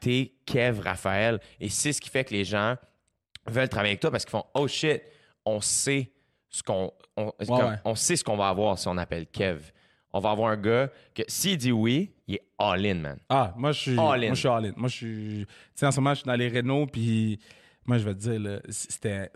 t'es 0.00 0.32
Kev 0.46 0.80
Raphaël. 0.80 1.40
Et 1.60 1.68
c'est 1.68 1.92
ce 1.92 2.00
qui 2.00 2.10
fait 2.10 2.24
que 2.24 2.32
les 2.32 2.44
gens 2.44 2.76
veulent 3.48 3.68
travailler 3.68 3.90
avec 3.92 4.00
toi 4.00 4.12
parce 4.12 4.24
qu'ils 4.24 4.30
font 4.30 4.44
Oh 4.54 4.68
shit, 4.68 5.02
on 5.44 5.60
sait 5.60 6.11
ce 6.52 6.62
qu'on 6.62 6.92
on, 7.16 7.32
ouais. 7.40 7.76
on 7.84 7.94
sait 7.96 8.14
ce 8.14 8.22
qu'on 8.22 8.36
va 8.36 8.48
avoir 8.48 8.78
si 8.78 8.86
on 8.86 8.96
appelle 8.98 9.26
Kev. 9.26 9.72
On 10.12 10.20
va 10.20 10.30
avoir 10.32 10.50
un 10.52 10.56
gars 10.58 10.90
que 11.14 11.22
s'il 11.26 11.56
dit 11.56 11.72
oui, 11.72 12.12
il 12.28 12.34
est 12.34 12.42
all-in, 12.58 12.94
man. 12.96 13.18
Ah, 13.30 13.54
moi, 13.56 13.72
je 13.72 13.80
suis 13.80 13.98
All 13.98 14.22
in. 14.22 14.26
moi, 14.26 14.34
je 14.34 14.38
suis 14.40 14.48
all 14.48 14.66
in. 14.66 14.72
Moi, 14.76 14.88
je 14.90 14.94
suis. 14.94 15.46
Tu 15.46 15.52
sais, 15.74 15.86
en 15.86 15.90
ce 15.90 15.98
moment, 16.00 16.10
je 16.12 16.20
suis 16.20 16.26
dans 16.26 16.34
les 16.36 16.48
Renault, 16.50 16.86
puis 16.86 17.40
moi, 17.86 17.96
je 17.96 18.04
vais 18.04 18.14
te 18.14 18.18
dire, 18.20 18.38
là, 18.38 18.60
c'était. 18.68 19.30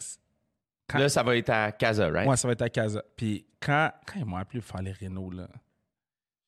Quand- 0.88 0.98
Là, 0.98 1.08
ça 1.08 1.22
va 1.22 1.36
être 1.36 1.50
à 1.50 1.72
Casa, 1.72 2.08
right? 2.10 2.26
Moi, 2.26 2.36
ça 2.36 2.46
va 2.46 2.52
être 2.52 2.62
à 2.62 2.68
Casa. 2.68 3.02
Puis 3.16 3.44
quand, 3.58 3.90
quand 4.06 4.20
ils 4.20 4.24
m'ont 4.26 4.36
appelé 4.36 4.60
pour 4.60 4.70
faire 4.70 4.82
les 4.82 4.92
Renault, 4.92 5.30
là, 5.30 5.48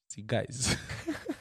c'est 0.07 0.23
guys. 0.23 0.77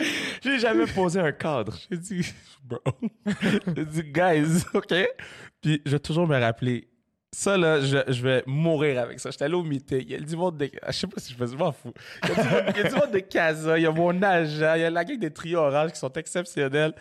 J'ai 0.42 0.58
jamais 0.58 0.86
posé 0.86 1.20
un 1.20 1.32
cadre. 1.32 1.76
J'ai 1.90 1.98
dit, 1.98 2.34
bro. 2.62 2.80
J'ai 3.76 3.84
dit, 3.84 4.02
guys, 4.04 4.64
OK? 4.74 4.94
Puis 5.60 5.82
je 5.84 5.90
vais 5.90 5.98
toujours 5.98 6.26
me 6.26 6.38
rappeler. 6.38 6.86
Ça, 7.32 7.56
là, 7.56 7.80
je, 7.80 7.98
je 8.08 8.22
vais 8.22 8.42
mourir 8.46 9.00
avec 9.00 9.20
ça. 9.20 9.30
J'étais 9.30 9.44
allé 9.44 9.54
au 9.54 9.62
meeting. 9.62 10.00
Il 10.00 10.10
y 10.10 10.14
a 10.16 10.20
du 10.20 10.34
monde 10.34 10.56
de. 10.56 10.68
Je 10.88 10.92
sais 10.92 11.06
pas 11.06 11.20
si 11.20 11.32
je 11.32 11.46
je 11.46 11.56
m'en 11.56 11.70
fous. 11.70 11.92
Il 12.24 12.30
y 12.30 12.80
a 12.80 12.88
du 12.88 12.94
monde, 12.96 13.12
de 13.12 13.20
Casa, 13.20 13.78
il 13.78 13.82
y 13.82 13.86
a 13.86 13.92
mon 13.92 14.20
agent, 14.20 14.74
il 14.74 14.80
y 14.80 14.84
a 14.84 14.90
la 14.90 15.04
gang 15.04 15.16
des 15.16 15.30
trios 15.30 15.60
orange 15.60 15.92
qui 15.92 15.98
sont 15.98 16.12
exceptionnels. 16.12 16.92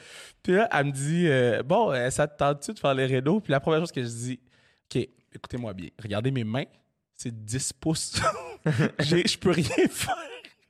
Puis 0.43 0.53
là, 0.53 0.69
elle 0.71 0.85
me 0.85 0.91
dit, 0.91 1.25
euh, 1.27 1.63
bon, 1.63 1.91
euh, 1.91 2.11
ça 2.11 2.27
te 2.27 2.37
tente-tu 2.37 2.73
de 2.73 2.79
faire 2.79 2.93
les 2.93 3.07
rénaux? 3.07 3.39
Puis 3.39 3.51
la 3.51 3.59
première 3.59 3.79
chose 3.79 3.91
que 3.91 4.03
je 4.03 4.07
dis, 4.07 4.39
OK, 4.85 5.07
écoutez-moi 5.33 5.73
bien. 5.73 5.89
Regardez 5.99 6.29
mes 6.29 6.43
mains, 6.43 6.65
c'est 7.15 7.33
10 7.33 7.73
pouces. 7.73 8.21
Je 8.99 9.37
peux 9.37 9.51
rien 9.51 9.87
faire. 9.89 10.15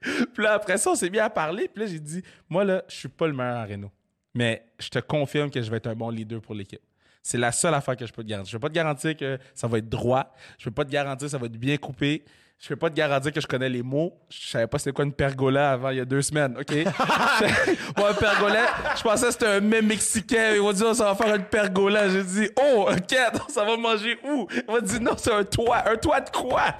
Puis 0.33 0.43
là, 0.43 0.53
après 0.53 0.77
ça, 0.77 0.91
on 0.91 0.95
s'est 0.95 1.09
mis 1.09 1.19
à 1.19 1.29
parler. 1.29 1.67
Puis 1.67 1.83
là, 1.83 1.89
j'ai 1.89 1.99
dit, 1.99 2.23
moi, 2.49 2.63
là, 2.63 2.83
je 2.87 2.95
suis 2.95 3.09
pas 3.09 3.27
le 3.27 3.33
meilleur 3.33 3.57
en 3.57 3.65
Renault. 3.65 3.91
Mais 4.33 4.63
je 4.79 4.89
te 4.89 4.99
confirme 4.99 5.49
que 5.49 5.61
je 5.61 5.69
vais 5.69 5.77
être 5.77 5.87
un 5.87 5.95
bon 5.95 6.09
leader 6.09 6.41
pour 6.41 6.55
l'équipe. 6.55 6.81
C'est 7.21 7.37
la 7.37 7.51
seule 7.51 7.73
affaire 7.73 7.97
que 7.97 8.05
je 8.05 8.13
peux 8.13 8.23
te 8.23 8.29
garantir. 8.29 8.51
Je 8.51 8.57
peux 8.57 8.61
pas 8.61 8.69
te 8.69 8.75
garantir 8.75 9.15
que 9.17 9.37
ça 9.53 9.67
va 9.67 9.79
être 9.79 9.89
droit. 9.89 10.33
Je 10.57 10.65
peux 10.65 10.71
pas 10.71 10.85
te 10.85 10.91
garantir 10.91 11.25
que 11.25 11.31
ça 11.31 11.37
va 11.37 11.47
être 11.47 11.57
bien 11.57 11.77
coupé. 11.77 12.23
Je 12.59 12.67
peux 12.67 12.75
pas 12.75 12.89
te 12.89 12.95
garantir 12.95 13.31
que 13.31 13.39
je 13.39 13.47
connais 13.47 13.69
les 13.69 13.81
mots. 13.81 14.13
Je 14.29 14.49
savais 14.49 14.67
pas 14.67 14.79
c'était 14.79 14.91
quoi 14.91 15.05
une 15.05 15.13
pergola 15.13 15.71
avant 15.71 15.91
il 15.91 15.97
y 15.97 16.01
a 16.01 16.05
deux 16.05 16.21
semaines, 16.21 16.57
OK? 16.57 16.71
Moi, 17.97 18.09
un 18.09 18.13
pergola, 18.13 18.65
je 18.97 19.01
pensais 19.01 19.27
que 19.27 19.31
c'était 19.31 19.47
un 19.47 19.59
mets 19.61 19.81
mexicain. 19.81 20.51
Ils 20.55 20.59
vont 20.59 20.73
dire, 20.73 20.93
ça 20.93 21.05
va 21.05 21.15
faire 21.15 21.35
une 21.35 21.45
pergola. 21.45 22.09
J'ai 22.09 22.23
dit, 22.23 22.49
oh, 22.61 22.89
OK, 22.89 23.15
ça 23.49 23.63
va 23.63 23.77
manger 23.77 24.17
où? 24.25 24.47
Ils 24.51 24.63
vont 24.67 24.81
dire, 24.81 24.99
non, 24.99 25.13
c'est 25.17 25.33
un 25.33 25.45
toit. 25.45 25.89
Un 25.89 25.95
toit 25.95 26.19
de 26.19 26.29
quoi? 26.31 26.75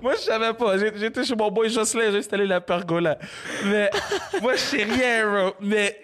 Moi, 0.00 0.14
je 0.14 0.20
savais 0.20 0.52
pas. 0.54 0.78
J'étais 0.78 1.24
chez 1.24 1.36
mon 1.36 1.50
boy 1.50 1.68
Jocelyn, 1.70 2.10
j'ai 2.10 2.18
installé 2.18 2.46
la 2.46 2.60
pergola. 2.60 3.18
Mais 3.66 3.90
moi, 4.40 4.54
je 4.54 4.60
sais 4.60 4.84
rien, 4.84 5.30
bro. 5.30 5.54
Mais 5.60 5.96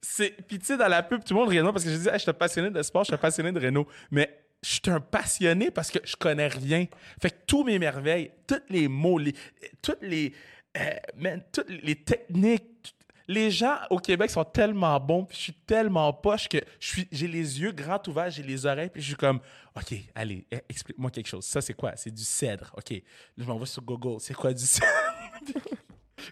c'est. 0.00 0.30
Puis, 0.46 0.58
tu 0.58 0.66
sais, 0.66 0.76
dans 0.76 0.88
la 0.88 1.02
pub, 1.02 1.22
tout 1.24 1.34
le 1.34 1.40
monde 1.40 1.48
Renault 1.48 1.72
parce 1.72 1.84
que 1.84 1.90
j'ai 1.90 1.98
dit, 1.98 2.08
Hey, 2.08 2.14
je 2.14 2.22
suis 2.24 2.32
passionné 2.32 2.70
de 2.70 2.82
sport, 2.82 3.04
je 3.04 3.12
suis 3.12 3.16
passionné 3.16 3.52
de 3.52 3.60
Renault. 3.60 3.86
Mais 4.10 4.38
je 4.62 4.70
suis 4.70 4.80
un 4.88 5.00
passionné 5.00 5.70
parce 5.70 5.90
que 5.90 5.98
je 6.04 6.16
connais 6.16 6.48
rien. 6.48 6.86
Fait 7.22 7.30
que 7.30 7.36
tous 7.46 7.64
mes 7.64 7.78
merveilles, 7.78 8.30
tous 8.46 8.60
les 8.68 8.88
mots, 8.88 9.18
les, 9.18 9.34
toutes 9.80 10.02
les. 10.02 10.32
euh, 10.76 10.80
man, 11.16 11.42
toutes 11.52 11.70
les 11.70 11.94
techniques, 11.96 12.94
les 13.28 13.50
gens 13.50 13.76
au 13.90 13.98
Québec 13.98 14.30
sont 14.30 14.44
tellement 14.44 14.98
bons, 14.98 15.24
puis 15.24 15.36
je 15.36 15.42
suis 15.42 15.52
tellement 15.52 16.12
poche 16.14 16.48
que 16.48 16.58
je 16.80 16.88
suis, 16.88 17.08
j'ai 17.12 17.28
les 17.28 17.60
yeux 17.60 17.72
grands 17.72 18.00
ouverts, 18.08 18.30
j'ai 18.30 18.42
les 18.42 18.64
oreilles, 18.64 18.88
puis 18.88 19.02
je 19.02 19.08
suis 19.08 19.16
comme, 19.16 19.38
OK, 19.76 19.94
allez, 20.14 20.46
eh, 20.50 20.62
explique-moi 20.68 21.10
quelque 21.10 21.28
chose. 21.28 21.44
Ça, 21.44 21.60
c'est 21.60 21.74
quoi? 21.74 21.92
C'est 21.96 22.10
du 22.10 22.24
cèdre. 22.24 22.72
OK. 22.76 22.90
Là, 22.90 23.00
je 23.36 23.44
m'envoie 23.44 23.66
sur 23.66 23.82
Google. 23.82 24.18
C'est 24.20 24.34
quoi 24.34 24.52
du 24.54 24.64
cèdre? 24.64 24.88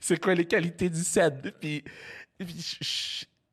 c'est 0.01 0.19
quoi 0.19 0.35
les 0.35 0.47
qualités 0.47 0.89
du 0.89 1.05
cèdre? 1.05 1.51
Puis, 1.61 1.85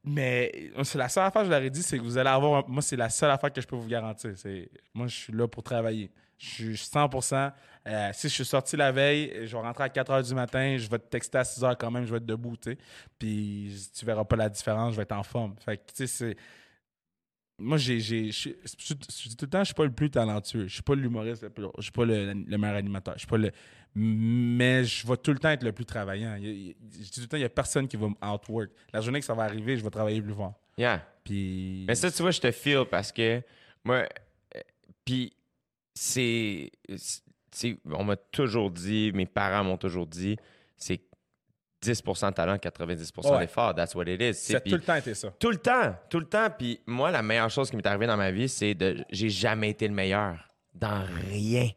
mais 0.06 0.72
c'est 0.84 0.98
la 0.98 1.10
seule 1.10 1.26
affaire 1.26 1.46
je 1.46 1.50
leur 1.50 1.62
ai 1.62 1.70
dit, 1.70 1.84
c'est 1.84 1.98
que 1.98 2.04
vous 2.04 2.18
allez 2.18 2.30
avoir. 2.30 2.68
moi, 2.70 2.82
c'est 2.82 2.96
la 2.96 3.10
seule 3.10 3.32
affaire 3.32 3.52
que 3.52 3.60
je 3.60 3.68
peux 3.68 3.76
vous 3.76 3.88
garantir. 3.88 4.32
C'est, 4.38 4.70
moi, 4.94 5.08
je 5.08 5.16
suis 5.16 5.34
là 5.34 5.50
pour 5.50 5.64
travailler. 5.64 6.12
Je 6.38 6.48
suis 6.48 6.78
100 6.78 7.10
euh, 7.88 8.10
Si 8.14 8.30
je 8.30 8.34
suis 8.34 8.46
sorti 8.46 8.76
la 8.78 8.92
veille, 8.92 9.46
je 9.48 9.56
vais 9.56 9.62
rentrer 9.62 9.84
à 9.86 9.90
4 9.90 10.12
h 10.12 10.28
du 10.28 10.34
matin, 10.36 10.78
je 10.78 10.90
vais 10.90 11.00
te 11.00 11.08
texter 11.08 11.38
à 11.40 11.44
6 11.44 11.62
h 11.62 11.76
quand 11.80 11.92
même, 11.92 12.06
je 12.06 12.12
vais 12.12 12.18
être 12.18 12.26
debout, 12.26 12.56
tu 12.58 12.72
sais. 12.72 12.78
Puis 13.20 13.74
tu 13.98 14.06
verras 14.06 14.24
pas 14.26 14.36
la 14.36 14.50
différence, 14.50 14.92
je 14.92 14.98
vais 14.98 15.04
être 15.04 15.12
en 15.12 15.24
forme. 15.24 15.56
Fait 15.64 15.78
que, 15.78 15.84
tu 15.88 15.94
sais, 15.96 16.08
c'est. 16.08 16.36
Moi, 17.60 17.78
j'ai. 17.78 18.00
j'ai- 18.00 18.32
Je 18.32 18.50
dis 18.94 19.36
tout 19.38 19.46
le 19.46 19.50
temps, 19.50 19.60
je 19.60 19.66
suis 19.66 19.74
pas 19.76 19.86
le 19.86 19.92
plus 19.92 20.10
talentueux. 20.10 20.68
Je 20.68 20.74
suis 20.74 20.82
pas 20.82 20.96
l'humoriste, 20.96 21.44
le 21.44 21.50
plus- 21.52 21.68
je 21.78 21.84
suis 21.84 21.92
pas 21.92 22.04
le, 22.06 22.34
le 22.34 22.58
meilleur 22.58 22.76
animateur. 22.78 23.14
Je 23.14 23.20
suis 23.20 23.28
pas 23.28 23.38
le. 23.38 23.52
Mais 23.96 24.84
je 24.84 25.06
vais 25.06 25.18
tout 25.18 25.32
le 25.32 25.38
temps 25.38 25.50
être 25.52 25.62
le 25.64 25.72
plus 25.72 25.86
travaillant. 25.86 26.36
Il 26.42 26.76
je 26.92 26.98
dis 26.98 27.12
tout 27.12 27.22
le 27.22 27.28
temps, 27.28 27.38
il 27.38 27.42
y 27.42 27.46
a 27.46 27.50
personne 27.50 27.88
qui 27.88 27.96
va 27.96 28.08
me 28.10 28.16
outwork. 28.28 28.72
La 28.92 29.02
journée 29.02 29.20
que 29.20 29.26
ça 29.26 29.36
va 29.36 29.44
arriver, 29.44 29.78
je 29.78 29.84
vais 29.84 29.90
travailler 29.92 30.20
plus 30.22 30.34
fort. 30.34 30.56
Yeah. 30.80 31.06
Puis. 31.24 31.86
Mais 31.88 31.94
ça, 31.94 32.12
tu 32.12 32.24
vois, 32.24 32.32
je 32.32 32.42
te 32.42 32.52
feel 32.52 32.86
parce 32.90 33.12
que 33.12 33.42
moi, 33.84 33.98
euh, 34.56 34.60
puis 35.06 35.32
c'est, 35.94 36.72
on 37.92 38.04
m'a 38.04 38.16
toujours 38.16 38.72
dit, 38.72 39.12
mes 39.14 39.26
parents 39.26 39.64
m'ont 39.64 39.78
toujours 39.78 40.08
dit, 40.08 40.38
c'est 40.78 41.02
10% 41.84 42.30
de 42.30 42.34
talent, 42.36 42.56
90% 42.58 43.32
Ouais. 43.34 43.40
d'effort. 43.40 43.76
That's 43.76 43.94
what 43.94 44.06
it 44.08 44.22
is. 44.22 44.34
ça 44.36 44.60
tout 44.62 44.72
le 44.76 44.80
temps 44.82 44.96
été 44.96 45.14
ça. 45.14 45.32
Tout 45.38 45.50
le 45.52 45.58
temps, 45.58 45.96
tout 46.10 46.20
le 46.20 46.26
temps. 46.26 46.48
Puis 46.58 46.80
moi, 46.86 47.12
la 47.12 47.22
meilleure 47.22 47.50
chose 47.50 47.70
qui 47.70 47.76
m'est 47.76 47.86
arrivée 47.86 48.08
dans 48.08 48.16
ma 48.18 48.32
vie, 48.32 48.48
c'est 48.48 48.74
de. 48.74 49.04
J'ai 49.10 49.30
jamais 49.30 49.72
été 49.72 49.88
le 49.88 49.94
meilleur 49.94 50.38
dans 50.74 51.04
rien. 51.30 51.70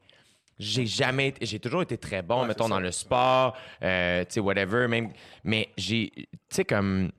J'ai 0.58 0.86
jamais 0.86 1.28
été. 1.28 1.44
J'ai 1.44 1.58
toujours 1.58 1.82
été 1.82 1.98
très 1.98 2.22
bon, 2.22 2.42
Ouais, 2.42 2.48
mettons, 2.48 2.68
dans 2.68 2.80
le 2.80 2.92
sport, 2.92 3.56
euh, 3.82 4.20
tu 4.24 4.34
sais, 4.34 4.40
whatever. 4.40 4.86
Même, 4.88 5.10
mais 5.44 5.68
j'ai. 5.76 6.10
Tu 6.14 6.26
sais, 6.50 6.64
comme. 6.64 7.10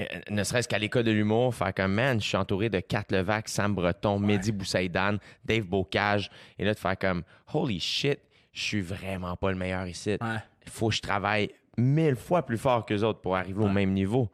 Euh, 0.00 0.04
ne 0.30 0.42
serait-ce 0.44 0.68
qu'à 0.68 0.78
l'école 0.78 1.04
de 1.04 1.10
l'humour, 1.10 1.54
faire 1.54 1.72
comme, 1.74 1.92
man, 1.94 2.20
je 2.20 2.26
suis 2.26 2.36
entouré 2.36 2.68
de 2.68 2.80
Kat 2.80 3.04
Levac, 3.10 3.48
Sam 3.48 3.74
Breton, 3.74 4.18
Mehdi 4.18 4.52
Boussaïdan, 4.52 5.16
Dave 5.44 5.64
Bocage. 5.64 6.30
Et 6.58 6.64
là, 6.64 6.74
de 6.74 6.78
faire 6.78 6.98
comme, 6.98 7.22
holy 7.52 7.80
shit, 7.80 8.20
je 8.52 8.60
suis 8.62 8.80
vraiment 8.80 9.36
pas 9.36 9.50
le 9.50 9.56
meilleur 9.56 9.86
ici. 9.86 10.10
Ouais. 10.20 10.36
Il 10.64 10.70
faut 10.70 10.88
que 10.88 10.94
je 10.94 11.00
travaille 11.02 11.50
mille 11.78 12.16
fois 12.16 12.44
plus 12.44 12.58
fort 12.58 12.84
qu'eux 12.86 13.02
autres 13.02 13.20
pour 13.20 13.36
arriver 13.36 13.62
au 13.62 13.68
même 13.68 13.92
niveau. 13.92 14.30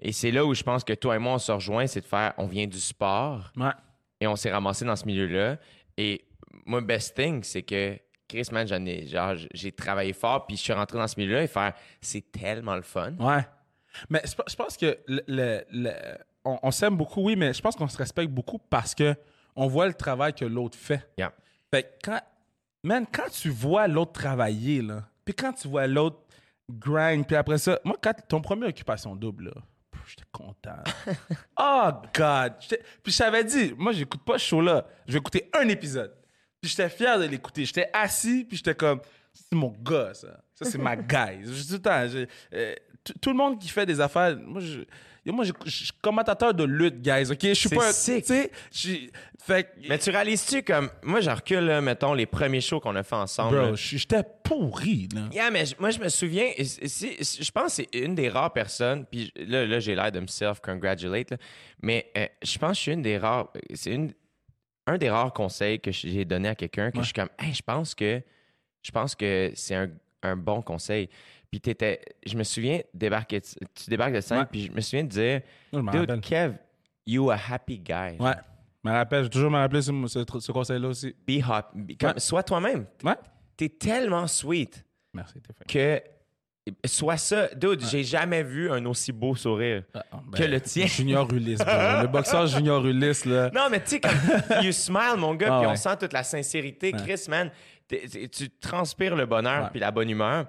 Et 0.00 0.12
c'est 0.12 0.30
là 0.30 0.44
où 0.44 0.54
je 0.54 0.62
pense 0.62 0.84
que 0.84 0.92
toi 0.92 1.16
et 1.16 1.18
moi, 1.18 1.34
on 1.34 1.38
se 1.38 1.50
rejoint, 1.50 1.86
c'est 1.88 2.00
de 2.00 2.06
faire, 2.06 2.32
on 2.38 2.46
vient 2.46 2.66
du 2.68 2.78
sport 2.78 3.52
et 4.20 4.26
on 4.28 4.36
s'est 4.36 4.52
ramassé 4.52 4.84
dans 4.84 4.94
ce 4.94 5.04
milieu-là. 5.04 5.56
Et 5.96 6.24
moi, 6.64 6.80
best 6.80 7.16
thing, 7.16 7.42
c'est 7.42 7.62
que 7.62 7.98
Chris, 8.28 8.46
man, 8.52 8.68
j'en 8.68 8.84
ai- 8.86 9.06
genre, 9.08 9.34
j'ai 9.54 9.72
travaillé 9.72 10.12
fort, 10.12 10.46
puis 10.46 10.56
je 10.56 10.62
suis 10.62 10.72
rentré 10.72 10.98
dans 10.98 11.08
ce 11.08 11.18
milieu-là 11.18 11.42
et 11.42 11.46
faire, 11.48 11.72
c'est 12.00 12.30
tellement 12.30 12.76
le 12.76 12.82
fun. 12.82 13.14
Ouais. 13.18 13.44
Mais 14.10 14.22
je 14.24 14.54
pense 14.56 14.76
que 14.76 14.98
le, 15.06 15.22
le- 15.26 15.64
le- 15.70 16.18
on, 16.44 16.58
on 16.62 16.70
s'aime 16.70 16.96
beaucoup, 16.96 17.22
oui, 17.22 17.36
mais 17.36 17.52
je 17.52 17.60
pense 17.60 17.76
qu'on 17.76 17.88
se 17.88 17.96
respecte 17.96 18.30
beaucoup 18.32 18.58
parce 18.58 18.94
que 18.94 19.14
on 19.56 19.66
voit 19.66 19.86
le 19.88 19.94
travail 19.94 20.32
que 20.34 20.44
l'autre 20.44 20.78
fait. 20.78 21.08
Yeah. 21.18 21.32
Fait 21.72 21.82
que 21.82 21.88
quand, 22.10 22.20
man, 22.84 23.06
quand 23.12 23.28
tu 23.30 23.48
vois 23.50 23.88
l'autre 23.88 24.12
travailler, 24.12 24.82
là, 24.82 25.04
puis 25.24 25.34
quand 25.34 25.52
tu 25.52 25.68
vois 25.68 25.86
l'autre 25.86 26.20
grind, 26.70 27.26
puis 27.26 27.36
après 27.36 27.58
ça, 27.58 27.80
moi, 27.84 27.96
quand 28.00 28.12
ton 28.28 28.40
première 28.40 28.68
occupation 28.68 29.16
double, 29.16 29.46
là, 29.46 29.62
j'étais 30.06 30.22
content. 30.32 30.76
oh, 31.58 31.90
God! 32.14 32.52
Puis 33.02 33.12
je 33.12 33.18
t'avais 33.18 33.44
dit, 33.44 33.74
moi, 33.76 33.92
j'écoute 33.92 34.22
pas 34.24 34.38
ce 34.38 34.44
show-là. 34.46 34.86
Je 35.06 35.12
vais 35.12 35.18
écouter 35.18 35.50
un 35.54 35.68
épisode. 35.68 36.14
Puis 36.60 36.70
j'étais 36.70 36.88
fier 36.88 37.18
de 37.18 37.24
l'écouter. 37.24 37.64
J'étais 37.64 37.90
assis, 37.92 38.44
puis 38.44 38.56
j'étais 38.56 38.74
comme, 38.74 39.00
c'est 39.32 39.54
mon 39.54 39.70
gars, 39.82 40.14
ça. 40.14 40.40
Ça, 40.54 40.64
c'est 40.64 40.78
ma 40.78 40.96
guy. 40.96 41.44
Je- 41.44 41.66
Tout 41.66 41.72
le 41.74 41.78
temps, 41.82 42.08
je- 42.08 42.26
euh, 42.54 42.74
tout- 43.20 43.30
le 43.30 43.36
monde 43.36 43.58
qui 43.60 43.68
fait 43.68 43.86
des 43.86 44.00
affaires, 44.00 44.36
moi, 44.36 44.60
je, 44.60 44.80
moi, 45.30 45.44
je 45.44 45.52
je 45.66 45.70
suis 45.70 45.92
commentateur 46.00 46.54
de 46.54 46.64
lutte, 46.64 47.00
guys, 47.02 47.30
OK? 47.30 47.38
Je 47.42 47.52
suis 47.54 47.68
pas... 47.68 47.92
Tu 47.92 48.22
sais, 48.22 48.50
fait 49.40 49.72
Mais 49.88 49.98
tu 49.98 50.10
réalises-tu 50.10 50.62
comme. 50.62 50.90
Moi, 51.02 51.20
j'en 51.20 51.34
recule, 51.34 51.60
là, 51.60 51.80
mettons, 51.80 52.12
les 52.14 52.26
premiers 52.26 52.60
shows 52.60 52.80
qu'on 52.80 52.96
a 52.96 53.02
fait 53.02 53.14
ensemble. 53.14 53.56
Bro, 53.66 53.76
j'étais 53.76 54.22
pourri, 54.44 55.08
là. 55.14 55.28
Yeah, 55.32 55.50
mais 55.50 55.64
moi, 55.78 55.90
je 55.90 55.98
me 56.00 56.08
souviens, 56.08 56.48
je 56.58 57.50
pense 57.50 57.76
que 57.76 57.82
c'est 57.92 57.98
une 57.98 58.14
des 58.14 58.28
rares 58.28 58.52
personnes, 58.52 59.04
puis 59.06 59.32
là, 59.36 59.66
là 59.66 59.80
j'ai 59.80 59.94
l'air 59.94 60.12
de 60.12 60.20
me 60.20 60.26
self-congratulate, 60.26 61.34
mais 61.82 62.10
euh, 62.16 62.26
je 62.42 62.58
pense 62.58 62.70
que 62.72 62.76
je 62.76 62.80
suis 62.82 62.92
une 62.92 63.02
des 63.02 63.16
rares, 63.18 63.50
c'est 63.74 63.92
une, 63.92 64.12
un 64.86 64.98
des 64.98 65.10
rares 65.10 65.32
conseils 65.32 65.80
que 65.80 65.92
j'ai 65.92 66.24
donné 66.24 66.48
à 66.48 66.54
quelqu'un 66.54 66.90
que 66.90 66.96
Ouais. 66.98 67.02
je 67.02 67.06
suis 67.08 67.14
comme, 67.14 67.28
hey, 67.38 67.52
je 67.54 67.62
pense 67.62 67.94
que, 67.94 68.22
je 68.82 68.90
pense 68.90 69.14
que 69.14 69.50
c'est 69.54 69.74
un, 69.74 69.88
un 70.22 70.36
bon 70.36 70.62
conseil. 70.62 71.08
Puis 71.50 71.60
t'étais, 71.60 72.00
je 72.26 72.36
me 72.36 72.42
souviens, 72.44 72.80
débarquer, 72.92 73.40
tu 73.40 73.88
débarques 73.88 74.12
de 74.14 74.20
scène, 74.20 74.40
Ouais. 74.40 74.46
puis 74.50 74.66
je 74.66 74.72
me 74.72 74.80
souviens 74.80 75.04
de 75.04 75.08
dire, 75.08 75.40
Je 75.72 75.78
dude. 75.98 76.20
Kev, 76.20 76.54
you 77.06 77.30
a 77.30 77.36
happy 77.50 77.78
guy. 77.78 78.16
Ouais. 78.20 78.32
Je 78.84 78.90
me 78.90 78.94
rappelle, 78.94 79.24
j'ai 79.24 79.30
toujours 79.30 79.50
me 79.50 79.56
rappelé 79.56 79.80
ce, 79.82 79.90
ce, 80.06 80.40
ce 80.40 80.52
conseil-là 80.52 80.88
aussi. 80.88 81.14
Be 81.26 81.42
hot. 81.42 81.74
be- 81.74 81.96
comme- 81.98 82.10
Ouais. 82.10 82.20
Sois 82.20 82.42
toi-même. 82.42 82.84
Ouais. 83.02 83.16
T'es 83.56 83.68
tellement 83.70 84.26
sweet. 84.26 84.84
Merci, 85.14 85.40
t'es 85.40 85.54
que 85.66 86.02
soit 86.86 87.16
ça. 87.16 87.48
Dude, 87.54 87.82
j'ai 87.86 88.04
jamais 88.04 88.42
vu 88.42 88.70
un 88.70 88.84
aussi 88.84 89.10
beau 89.10 89.34
sourire. 89.34 89.84
Ah, 89.94 90.04
ah, 90.12 90.20
ben, 90.26 90.38
Que 90.38 90.44
le 90.44 90.60
tien. 90.60 90.86
Junior 90.86 91.32
Ulysse, 91.32 91.58
bro. 91.60 91.66
Le 92.02 92.06
boxeur 92.12 92.46
Junior 92.46 92.84
Ulysse, 92.86 93.24
là. 93.24 93.50
Non, 93.54 93.68
mais 93.70 93.80
tu 93.82 93.88
sais, 93.92 94.00
comme 94.00 94.12
you 94.62 94.70
smile, 94.72 95.16
mon 95.16 95.34
gars, 95.34 95.48
Ah 95.50 95.58
puis 95.60 95.66
ouais. 95.66 95.72
on 95.72 95.76
sent 95.76 95.96
toute 95.98 96.12
la 96.12 96.22
sincérité. 96.22 96.92
Ouais. 96.94 97.00
Chris, 97.02 97.24
man, 97.30 97.50
tu 97.88 98.50
transpires 98.60 99.16
le 99.16 99.24
bonheur 99.24 99.64
Ouais. 99.64 99.68
puis 99.70 99.80
la 99.80 99.90
bonne 99.90 100.10
humeur. 100.10 100.46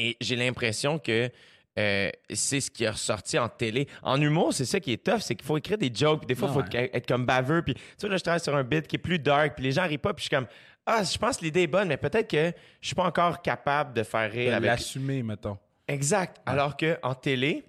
Et 0.00 0.16
j'ai 0.20 0.36
l'impression 0.36 0.98
que 0.98 1.30
euh, 1.78 2.10
c'est 2.32 2.60
ce 2.60 2.70
qui 2.70 2.84
est 2.84 2.90
ressorti 2.90 3.38
en 3.38 3.48
télé. 3.48 3.86
En 4.02 4.20
humour, 4.20 4.52
c'est 4.54 4.64
ça 4.64 4.80
qui 4.80 4.92
est 4.92 5.04
tough, 5.04 5.20
c'est 5.20 5.34
qu'il 5.34 5.46
faut 5.46 5.56
écrire 5.58 5.78
des 5.78 5.90
jokes, 5.94 6.20
puis 6.20 6.26
des 6.26 6.34
fois, 6.34 6.48
il 6.48 6.54
faut 6.54 6.76
ouais. 6.76 6.90
être- 6.92 7.06
comme 7.06 7.26
baveux. 7.26 7.62
Puis 7.62 7.74
tu 7.74 7.82
vois, 8.00 8.08
là, 8.10 8.16
je 8.16 8.22
travaille 8.22 8.40
sur 8.40 8.56
un 8.56 8.64
bit 8.64 8.86
qui 8.86 8.96
est 8.96 8.98
plus 8.98 9.18
dark, 9.18 9.54
puis 9.54 9.64
les 9.64 9.72
gens 9.72 9.86
rient 9.86 9.98
pas, 9.98 10.12
puis 10.14 10.22
je 10.24 10.28
suis 10.28 10.36
comme, 10.36 10.46
ah, 10.86 11.02
je 11.04 11.16
pense 11.18 11.36
que 11.36 11.44
l'idée 11.44 11.62
est 11.62 11.66
bonne, 11.66 11.88
mais 11.88 11.96
peut-être 11.96 12.28
que 12.28 12.52
je 12.80 12.86
suis 12.86 12.94
pas 12.96 13.04
encore 13.04 13.42
capable 13.42 13.92
de 13.94 14.02
faire 14.02 14.30
rire 14.30 14.50
De 14.52 14.56
avec 14.56 14.70
L'assumer, 14.70 15.22
mettons. 15.22 15.58
Exact. 15.86 16.38
Alors 16.46 16.76
que 16.76 16.98
en 17.02 17.14
télé, 17.14 17.64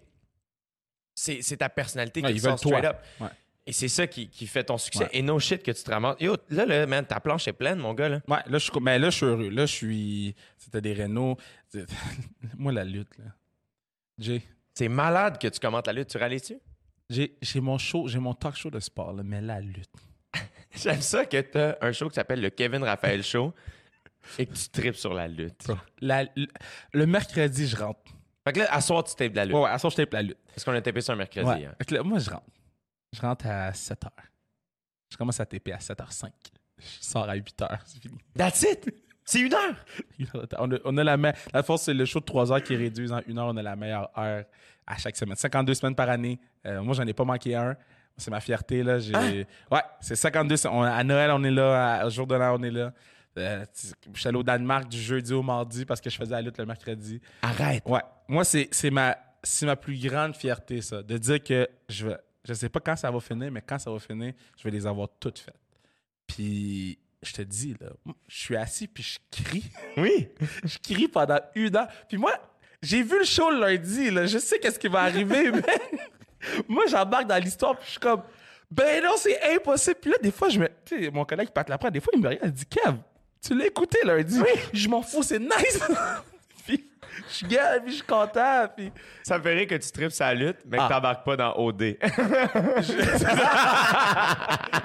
c'est 1.14 1.58
ta 1.58 1.70
personnalité 1.70 2.22
Ouais, 2.22 2.34
qui 2.34 2.40
sort 2.40 2.58
straight 2.58 2.86
up. 2.86 2.98
Et 3.68 3.74
c'est 3.74 3.88
ça 3.89 4.07
qui, 4.07 4.28
qui 4.30 4.47
fait 4.47 4.64
ton 4.64 4.78
succès. 4.78 5.03
Ouais. 5.03 5.09
Et 5.14 5.22
no 5.22 5.38
shit 5.39 5.62
que 5.62 5.72
tu 5.72 5.84
te 5.84 5.91
ramasses. 5.91 6.18
Yo, 6.20 6.36
là, 6.49 6.66
là, 6.66 6.86
man, 6.88 7.05
ta 7.05 7.20
planche 7.20 7.47
est 7.47 7.53
pleine, 7.53 7.78
mon 7.80 7.93
gars. 7.93 8.09
Là. 8.09 8.22
Ouais, 8.28 8.38
là, 8.47 8.57
je 8.57 8.70
suis, 8.72 8.72
mais 8.82 8.97
là, 8.97 9.09
je 9.12 9.18
suis 9.18 9.26
heureux. 9.26 9.49
Là, 9.49 9.66
je 9.68 9.74
suis. 9.74 10.36
C'était 10.57 10.82
des 10.82 10.93
Renault. 10.95 11.38
Moi, 12.57 12.72
la 12.72 12.84
lutte, 12.84 13.18
là. 13.18 13.26
J'ai. 14.18 14.41
C'est 14.74 14.88
malade 14.89 15.38
que 15.38 15.47
tu 15.47 15.59
commentes 15.59 15.88
la 15.88 15.93
lutte. 15.93 16.09
Tu 16.09 16.18
réalises-tu? 16.18 16.55
J'ai, 17.09 17.38
j'ai 17.41 17.59
mon 17.59 17.78
show, 17.78 18.07
j'ai 18.07 18.20
mon 18.20 18.34
talk 18.34 18.55
show 18.55 18.70
de 18.70 18.80
sport, 18.80 19.14
là, 19.14 19.22
mais 19.24 19.41
la 19.41 19.59
lutte. 19.59 19.91
J'aime 20.76 21.01
ça 21.01 21.26
que 21.26 21.41
tu 21.41 21.57
as 21.57 21.78
un 21.82 21.91
show 21.91 22.07
qui 22.07 22.16
s'appelle 22.16 22.39
le 22.39 22.49
Kevin 22.49 22.82
Raphaël 22.84 23.22
Show 23.22 23.53
et 24.39 24.45
que 24.45 24.53
tu 24.53 24.70
tripes 24.70 24.95
sur 24.95 25.14
la 25.14 25.28
lutte. 25.28 25.68
La- 25.99 26.24
le, 26.24 26.47
le 26.93 27.05
mercredi, 27.05 27.68
je 27.68 27.76
rentre. 27.76 27.99
Fait 28.45 28.53
que 28.53 28.59
là, 28.59 28.74
à 28.74 28.80
soir, 28.80 29.03
tu 29.03 29.14
tapes 29.14 29.36
la 29.36 29.43
lutte. 29.45 29.53
Ouais, 29.55 29.62
ouais, 29.64 29.70
à 29.70 29.78
soir, 29.78 29.91
je 29.91 29.97
tape 29.97 30.14
la 30.14 30.22
lutte. 30.22 30.38
Parce 30.47 30.64
qu'on 30.64 30.72
a 30.72 30.82
tapé 30.82 31.01
ça 31.01 31.12
un 31.14 31.18
mercredi. 31.18 31.45
Ouais. 31.47 31.66
hein. 31.66 31.76
Fait 31.78 31.86
que 31.86 31.93
là, 31.95 32.03
moi, 32.03 32.18
je 32.20 32.30
rentre. 32.30 32.45
Je 33.14 33.22
rentre 33.22 33.45
à 33.47 33.74
7 33.74 34.01
h. 34.03 34.07
Je 35.12 35.18
commence 35.18 35.39
à 35.39 35.45
taper 35.45 35.74
à 35.74 35.78
7h05. 35.78 36.30
Je 36.80 36.86
sors 37.01 37.30
à 37.30 37.36
8 37.36 37.59
h. 37.62 37.80
C'est 37.86 38.01
fini. 38.01 38.18
That's 38.36 38.62
it! 38.64 38.93
C'est 39.26 39.39
une 39.41 39.53
heure! 39.53 39.76
On 40.57 40.72
a, 40.72 40.78
on 40.86 40.97
a 40.97 41.03
la 41.03 41.18
me- 41.18 41.32
La 41.53 41.62
force, 41.64 41.84
c'est 41.84 41.93
le 41.93 42.05
show 42.05 42.20
de 42.20 42.26
3 42.26 42.51
heures 42.51 42.64
qui 42.64 42.74
est 42.74 42.78
réduit 42.78 43.12
en 43.12 43.18
1 43.28 43.38
heure. 43.38 43.47
On 43.47 43.57
a 43.57 43.62
la 43.62 43.76
meilleure 43.76 44.09
heure 44.18 44.45
à 44.88 44.97
chaque 44.97 45.16
semaine. 45.16 45.36
52 45.36 45.74
semaines 45.76 45.95
par 45.95 46.09
année. 46.09 46.39
Euh, 46.66 46.82
moi, 46.82 46.95
j'en 46.95 47.05
ai 47.05 47.14
pas 47.14 47.24
manqué 47.26 47.55
un. 47.55 47.76
C'est 48.18 48.32
ma 48.32 48.39
fierté. 48.39 48.82
Là. 48.84 48.99
J'ai... 48.99 49.45
Ouais, 49.70 49.82
c'est 49.99 50.16
52. 50.16 50.57
se- 50.57 50.68
on- 50.68 50.82
à 50.82 51.03
Noël, 51.03 51.32
on 51.32 51.43
est 51.43 51.51
là. 51.51 52.05
Au 52.05 52.09
jour 52.09 52.26
de 52.28 52.36
l'an, 52.36 52.55
on 52.59 52.64
est 52.64 52.72
là. 52.72 52.93
Euh, 53.38 53.64
je 54.14 54.20
suis 54.20 54.28
allé 54.28 54.38
au 54.38 54.43
Danemark 54.43 54.89
du 54.89 54.99
jeudi 54.99 55.34
au 55.34 55.41
mardi 55.43 55.86
parce 55.86 56.01
que 56.01 56.09
je 56.09 56.18
faisais 56.18 56.32
la 56.32 56.41
lutte 56.41 56.57
le 56.57 56.66
mercredi. 56.66 57.22
Arrête! 57.43 57.84
Ouais. 57.86 58.01
Moi, 58.28 58.43
c'est, 58.43 58.68
c'est, 58.72 58.89
ma, 58.91 59.18
c'est 59.43 59.66
ma 59.66 59.76
plus 59.76 59.97
grande 60.01 60.36
fierté, 60.36 60.82
ça. 60.82 61.03
De 61.03 61.18
dire 61.18 61.41
que 61.43 61.70
je 61.89 62.07
vais. 62.07 62.18
Je 62.44 62.54
sais 62.54 62.70
pas 62.70 62.80
quand 62.80 62.96
ça 62.96 63.12
va 63.12 63.20
finir, 63.20 63.52
mais 63.52 63.62
quand 63.62 63.80
ça 63.80 63.92
va 63.92 64.00
finir, 64.00 64.34
je 64.58 64.64
vais 64.64 64.72
les 64.72 64.88
avoir 64.88 65.08
toutes 65.20 65.39
faites. 65.39 65.56
Puis, 66.26 66.98
je 67.22 67.34
te 67.34 67.42
dis, 67.42 67.76
là, 67.80 67.89
je 68.28 68.38
suis 68.38 68.56
assis 68.56 68.88
puis 68.88 69.04
je 69.04 69.20
crie. 69.44 69.64
Oui! 69.98 70.30
je 70.64 70.78
crie 70.80 71.08
pendant 71.08 71.39
une 71.56 71.76
heure. 71.76 71.88
Puis 72.08 72.18
moi, 72.18 72.34
j'ai 72.82 73.04
vu 73.04 73.20
le 73.20 73.26
show 73.26 73.52
lundi, 73.52 74.10
là. 74.10 74.26
Je 74.26 74.39
sais 74.39 74.60
qu'est-ce 74.60 74.80
qui 74.80 74.88
va 74.88 75.02
arriver, 75.02 75.52
mais 75.52 75.62
moi, 76.68 76.86
j'embarque 76.88 77.28
dans 77.28 77.42
l'histoire 77.42 77.76
puis 77.78 77.86
je 77.86 77.92
suis 77.92 78.00
comme, 78.00 78.24
ben 78.72 79.04
non, 79.04 79.12
c'est 79.18 79.54
impossible. 79.54 79.98
Puis 80.02 80.12
là, 80.12 80.18
des 80.22 80.32
fois, 80.32 80.50
je 80.50 80.60
me. 80.60 80.68
Tu 80.86 81.04
sais, 81.04 81.12
mon 81.12 81.26
collègue 81.26 81.50
Pat 81.50 81.68
Laprade, 81.70 81.94
des 81.94 82.00
fois, 82.00 82.14
il 82.16 82.22
me 82.22 82.28
regarde, 82.30 82.48
il 82.48 82.54
dit, 82.54 82.66
Kev, 82.66 82.96
tu 83.42 83.54
l'as 83.54 83.68
écouté 83.68 84.00
lundi? 84.04 84.39
Je 84.74 84.88
m'en 84.88 85.02
fous, 85.02 85.24
c'est 85.24 85.39
nice. 85.39 85.80
je 87.30 87.45
gagne, 87.47 87.82
puis 87.82 87.91
je 87.91 87.95
suis 87.97 88.05
content. 88.05 88.68
Puis. 88.76 88.91
Ça 89.24 89.38
me 89.38 89.43
fait 89.43 89.53
rire 89.53 89.68
que 89.68 89.76
tu 89.76 89.91
tripes 89.91 90.12
sa 90.12 90.34
lutte, 90.34 90.57
mais 90.66 90.78
que 90.78 90.84
Ah. 90.84 90.89
t'embarques 90.89 91.26
pas 91.26 91.36
dans 91.36 91.53
OD. 91.57 91.97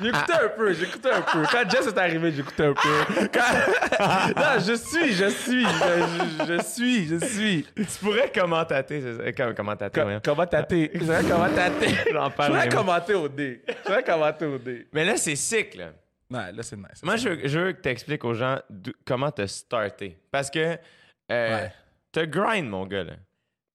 J'écoutais 0.03 0.33
un 0.33 0.49
peu, 0.57 0.73
j'écoutais 0.73 1.11
un 1.13 1.23
peu. 1.23 1.43
Quand 1.51 1.71
Jess 1.71 1.87
est 1.87 1.99
arrivé, 1.99 2.33
j'écoutais 2.33 2.67
un 2.67 2.75
peu. 2.75 3.29
Quand- 3.33 4.37
non, 4.37 4.59
je 4.59 4.75
suis, 4.75 5.13
je 5.13 5.29
suis, 5.31 5.65
je, 5.65 6.47
je- 6.47 6.53
je 6.57 6.63
suis, 6.63 7.07
je 7.09 7.25
suis. 7.25 7.67
tu 7.75 7.85
pourrais 8.01 8.31
commentater, 8.31 9.01
Commentater, 9.01 9.53
comment 9.55 10.47
t'attends? 10.47 10.77
J'aurais 10.95 11.23
comment 11.23 11.49
t'attends? 11.49 11.87
J'en 12.13 12.31
Je 12.31 12.35
parle. 12.35 12.51
voudrais 12.51 12.67
même. 12.69 12.75
commenter 12.75 13.15
au 13.15 13.29
dé. 13.29 13.63
Je 13.69 13.75
voudrais 13.85 14.03
commenter 14.05 14.45
au 14.47 14.59
dé. 14.59 14.87
Mais 14.93 15.05
là, 15.05 15.17
c'est 15.17 15.37
sick, 15.37 15.75
là. 15.75 15.91
Là, 16.31 16.51
c'est 16.63 16.77
nice. 16.77 17.03
Moi, 17.03 17.17
je 17.17 17.29
veux, 17.29 17.39
je 17.49 17.59
veux 17.59 17.73
que 17.73 17.81
tu 17.83 17.89
expliques 17.89 18.25
aux 18.25 18.35
gens 18.35 18.59
comment 19.07 19.31
t'as 19.31 19.47
starté. 19.47 20.19
Parce 20.31 20.51
que 20.51 20.59
euh, 21.31 21.57
Ouais. 21.57 21.73
T'as 22.17 22.27
grind, 22.27 22.67
mon 22.69 22.87
gars, 22.87 23.05
là. 23.05 23.13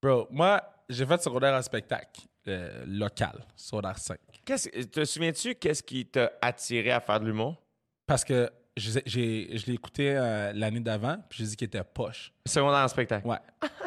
Bro, 0.02 0.28
moi, 0.32 0.62
j'ai 0.90 1.06
fait 1.06 1.22
secondaire 1.22 1.54
en 1.54 1.62
spectacle 1.62 2.22
euh, 2.48 2.84
local, 2.88 3.46
secondaire 3.56 4.00
5. 4.00 4.18
Qu'est-ce- 4.44 4.70
te 4.88 5.06
souviens-tu 5.06 5.54
qu'est-ce 5.54 5.84
qui 5.84 6.08
t'a 6.08 6.32
attiré 6.42 6.90
à 6.90 7.00
faire 7.00 7.20
de 7.20 7.28
l'humour? 7.28 7.62
Parce 8.08 8.26
que 8.26 8.50
j'ai, 8.76 9.04
j'ai- 9.06 9.58
je 9.58 9.66
l'ai 9.68 9.74
écouté 9.74 10.16
euh, 10.18 10.52
l'année 10.54 10.80
d'avant, 10.80 11.18
puis 11.30 11.44
j'ai 11.44 11.50
dit 11.52 11.56
qu'il 11.56 11.68
était 11.68 11.84
poche. 11.84 12.34
Secondaire 12.48 12.80
en 12.84 12.88
spectacle. 12.88 13.28
Ouais, 13.28 13.38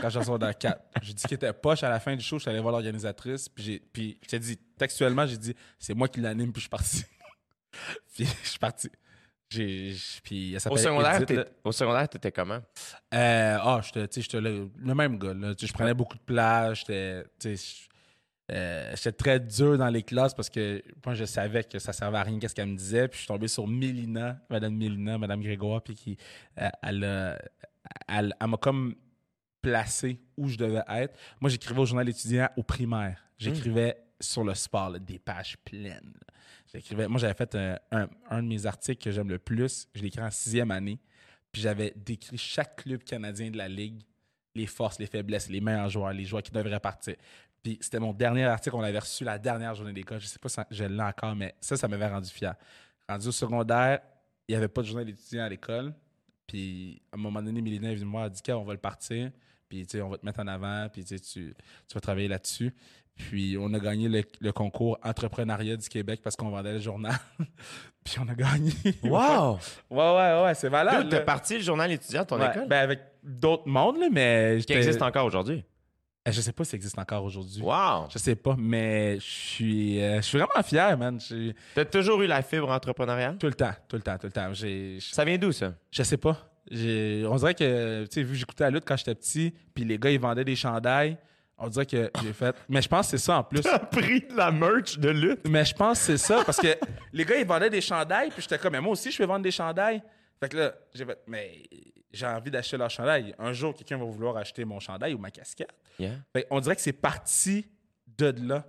quand 0.01 0.09
j'étais 0.09 0.19
en 0.19 0.23
secondaire 0.25 0.57
4. 0.57 0.81
J'ai 1.03 1.15
dit 1.15 1.25
qu'il 1.25 1.35
était 1.35 1.53
poche 1.53 1.83
à 1.83 1.89
la 1.89 1.99
fin 1.99 2.15
du 2.15 2.23
show, 2.23 2.37
je 2.39 2.43
suis 2.43 2.51
allé 2.51 2.61
voir 2.61 2.71
l'organisatrice, 2.73 3.49
puis, 3.49 3.65
j'ai, 3.65 3.81
puis 3.81 4.19
je 4.23 4.29
t'ai 4.29 4.39
dit, 4.39 4.57
textuellement, 4.79 5.27
j'ai 5.27 5.37
dit, 5.39 5.55
c'est 5.81 5.95
moi 5.95 6.07
qui 6.07 6.21
l'anime, 6.21 6.53
puis 6.53 6.61
je 6.61 6.65
suis 6.65 6.71
parti. 6.71 7.05
puis 8.15 8.25
je 8.45 8.49
suis 8.51 8.59
parti. 8.61 8.89
Puis 9.49 10.55
elle 10.55 10.73
Au 10.73 10.77
secondaire, 10.77 11.23
Edith, 11.23 11.47
au 11.63 11.73
secondaire, 11.73 12.09
t'étais 12.09 12.33
comment? 12.33 12.61
Euh, 13.13 13.59
ah, 13.61 13.81
j'étais, 13.83 14.21
j'étais 14.21 14.41
le, 14.41 14.71
le 14.77 14.95
même 14.95 15.19
gars. 15.19 15.35
Là. 15.35 15.55
Je 15.59 15.73
prenais 15.73 15.95
beaucoup 15.95 16.17
de 16.17 16.23
place. 16.23 16.81
J'étais, 16.81 17.25
euh, 18.53 18.93
j'étais 18.95 19.13
très 19.13 19.41
dur 19.41 19.79
dans 19.79 19.89
les 19.89 20.03
classes 20.03 20.35
parce 20.35 20.51
que 20.51 20.83
moi, 21.05 21.15
je 21.15 21.25
savais 21.25 21.65
que 21.65 21.79
ça 21.79 21.93
servait 21.93 22.19
à 22.19 22.23
rien 22.23 22.39
qu'est-ce 22.39 22.55
qu'elle 22.55 22.69
me 22.69 22.77
disait. 22.77 23.09
Puis 23.09 23.19
je 23.19 23.25
suis 23.25 23.29
tombé 23.29 23.49
sur 23.49 23.67
Mélina, 23.67 24.41
Madame 24.51 24.75
Mélina, 24.75 25.19
Madame 25.19 25.41
Grégoire, 25.41 25.83
puis 25.83 25.95
qui, 25.95 26.17
euh, 26.61 26.69
elle, 26.83 27.05
elle, 28.09 28.35
elle 28.41 28.47
m'a 28.47 28.57
comme 28.57 28.95
placé 29.63 30.21
où 30.37 30.49
je 30.49 30.59
devais 30.59 30.83
être. 30.89 31.19
Moi, 31.41 31.49
j'écrivais 31.49 31.81
au 31.81 31.87
journal 31.87 32.09
étudiant 32.09 32.49
au 32.57 32.63
primaire. 32.63 33.25
J'écrivais 33.39 33.97
sur 34.21 34.45
le 34.45 34.55
sport, 34.55 34.91
là, 34.91 34.99
des 34.99 35.19
pages 35.19 35.57
pleines. 35.65 36.15
J'écrivais, 36.75 37.07
moi, 37.09 37.19
j'avais 37.21 37.35
fait 37.35 37.55
un, 37.55 37.79
un- 37.93 38.09
un 38.31 38.43
de 38.43 38.49
mes 38.49 38.67
articles 38.67 39.03
que 39.03 39.11
j'aime 39.11 39.29
le 39.29 39.39
plus. 39.39 39.87
Je 39.95 40.01
l'ai 40.03 40.09
écrit 40.09 40.23
en 40.23 40.31
sixième 40.31 40.71
année. 40.71 40.99
Puis 41.53 41.63
j'avais 41.63 41.93
décrit 41.97 42.37
chaque 42.37 42.83
club 42.83 43.05
canadien 43.05 43.51
de 43.51 43.57
la 43.57 43.69
Ligue, 43.69 44.03
les 44.57 44.67
forces, 44.67 44.99
les 44.99 45.07
faiblesses, 45.07 45.49
les 45.49 45.61
meilleurs 45.61 45.89
joueurs, 45.89 46.13
les 46.13 46.25
joueurs 46.25 46.43
qui 46.43 46.51
devraient 46.51 46.81
partir. 46.81 47.15
Puis 47.63 47.79
c'était 47.81 48.01
mon 48.01 48.13
dernier 48.13 48.45
article, 48.45 48.75
on 48.77 48.81
l'avait 48.81 48.99
reçu 48.99 49.25
la 49.25 49.39
dernière 49.39 49.75
journée 49.75 49.93
d'école. 49.93 50.21
Je 50.21 50.27
sais 50.27 50.39
pas 50.39 50.49
si 50.49 50.61
je 50.71 50.85
l'ai 50.85 51.01
encore, 51.03 51.35
mais 51.37 51.55
ça, 51.61 51.77
ça 51.77 51.87
m'avait 51.89 52.09
rendu 52.09 52.29
fier. 52.29 52.55
Rendu 53.09 53.29
au 53.29 53.33
secondaire, 53.33 54.01
il 54.49 54.53
n'y 54.53 54.57
avait 54.57 54.69
pas 54.69 54.83
de 54.83 54.87
journal 54.89 55.09
étudiant 55.09 55.45
à 55.45 55.49
l'école. 55.49 55.95
Puis 56.47 57.01
à 57.13 57.17
un 57.17 57.21
moment 57.21 57.41
donné, 57.43 57.63
Mélina 57.63 57.91
est 57.91 57.95
venue 57.95 58.07
me 58.07 58.11
voir, 58.11 58.25
elle 58.27 58.33
dit 58.33 58.43
on 58.53 58.65
va 58.65 58.73
le 58.75 58.81
partir, 58.81 59.31
puis 59.69 59.87
on 60.03 60.09
va 60.09 60.19
te 60.19 60.27
mettre 60.27 60.41
en 60.41 60.47
avant, 60.47 60.89
puis 60.93 61.05
tu, 61.05 61.19
tu 61.21 61.55
vas 61.95 62.01
travailler 62.01 62.29
là-dessus. 62.29 62.75
Puis 63.17 63.57
on 63.61 63.73
a 63.75 63.79
gagné 63.79 64.09
le, 64.09 64.23
le 64.41 64.53
concours 64.53 64.99
entrepreneuriat 65.03 65.77
du 65.77 65.89
Québec 65.89 66.21
parce 66.23 66.35
qu'on 66.37 66.51
vendait 66.51 66.73
le 66.73 66.81
journal. 66.81 67.15
puis 68.05 68.17
on 68.21 68.29
a 68.29 68.35
gagné. 68.35 68.73
Wow! 69.05 69.59
Ouais, 69.91 69.99
ouais, 70.17 70.43
ouais, 70.45 70.55
c'est. 70.55 70.69
Dude, 70.69 71.09
t'as 71.11 71.19
là. 71.19 71.21
parti 71.21 71.55
le 71.55 71.63
journal 71.63 71.91
étudiant 71.93 72.23
de 72.23 72.27
ton 72.27 72.41
Ouais, 72.41 72.51
école? 72.51 72.67
Ben 72.69 72.79
avec 72.83 73.01
d'autres 73.23 73.69
mondes, 73.69 73.99
là, 73.99 74.09
mais. 74.11 74.59
qui 74.67 74.73
existe 74.73 75.01
encore 75.03 75.27
aujourd'hui? 75.27 75.65
Euh, 76.27 76.33
Je 76.33 76.41
sais 76.41 76.53
pas 76.53 76.65
si 76.65 76.71
ça 76.71 76.77
existe 76.77 76.99
encore 76.99 77.23
aujourd'hui. 77.23 77.63
Wow! 77.63 78.07
Je 78.11 78.19
sais 78.19 78.35
pas, 78.35 78.57
mais 78.59 79.17
je 79.17 79.21
suis, 79.25 80.03
euh, 80.03 80.17
je 80.17 80.23
suis 80.23 80.39
vraiment 80.39 80.63
fier, 80.65 80.97
man. 80.99 81.21
T'as 81.75 81.85
toujours 81.85 82.21
eu 82.23 82.27
la 82.27 82.43
fibre 82.43 82.71
entrepreneuriale? 82.71 83.37
Tout 83.39 83.47
le 83.47 83.55
temps, 83.55 83.75
tout 83.89 83.97
le 83.97 84.03
temps, 84.03 84.17
tout 84.19 84.27
le 84.27 84.33
temps. 84.33 84.51
Ça 85.01 85.25
vient 85.25 85.39
d'où, 85.39 85.53
ça? 85.53 85.75
je 85.91 86.03
sais 86.03 86.17
pas. 86.17 86.51
On 86.73 87.37
dirait 87.37 87.55
que, 87.55 88.05
tu 88.05 88.09
sais, 88.11 88.23
vu 88.23 88.31
que 88.33 88.39
j'écoutais 88.39 88.65
la 88.65 88.71
lutte 88.71 88.85
quand 88.87 88.97
j'étais 88.97 89.15
petit, 89.15 89.55
puis 89.75 89.85
les 89.85 89.99
gars, 89.99 90.11
ils 90.11 90.19
vendaient 90.19 90.47
des 90.47 90.57
chandails, 90.57 91.19
on 91.59 91.69
dirait 91.69 91.87
que 91.87 92.11
j'ai 92.23 92.33
fait. 92.33 92.55
Mais 92.69 92.83
je 92.83 92.89
pense 92.89 93.07
que 93.07 93.17
c'est 93.17 93.25
ça 93.25 93.39
en 93.39 93.45
plus. 93.45 93.61
T'as 93.61 93.79
pris 93.79 94.21
de 94.23 94.35
la 94.35 94.51
merch 94.51 94.99
de 94.99 95.11
lutte? 95.11 95.47
Mais 95.49 95.65
je 95.65 95.75
pense 95.75 95.99
que 96.01 96.05
c'est 96.07 96.17
ça, 96.19 96.43
parce 96.45 96.59
que 96.59 96.77
les 97.13 97.25
gars, 97.25 97.37
ils 97.37 97.47
vendaient 97.47 97.71
des 97.71 97.81
chandails, 97.81 98.31
puis 98.31 98.43
j'étais 98.43 98.59
comme, 98.59 98.73
mais 98.73 98.81
moi 98.81 98.93
aussi, 98.93 99.11
je 99.11 99.19
vais 99.19 99.27
vendre 99.27 99.43
des 99.43 99.51
chandails. 99.51 100.03
Fait 100.41 100.49
que 100.49 100.57
là, 100.57 100.75
j'ai 100.93 101.05
fait, 101.05 101.19
mais 101.27 101.63
j'ai 102.13 102.27
envie 102.27 102.51
d'acheter 102.51 102.77
leur 102.77 102.91
chandail. 102.91 103.35
Un 103.39 103.53
jour, 103.53 103.75
quelqu'un 103.75 103.97
va 103.99 104.05
vouloir 104.05 104.37
acheter 104.37 104.65
mon 104.65 104.81
chandail 104.81 105.15
ou 105.15 105.19
ma 105.19 105.31
casquette. 105.31 105.73
Yeah. 105.99 106.13
Fait 106.33 106.47
on 106.51 106.61
dirait 106.61 106.75
que 106.77 106.83
c'est 106.83 106.93
parti 106.93 107.67
de 108.19 108.35
là. 108.43 108.65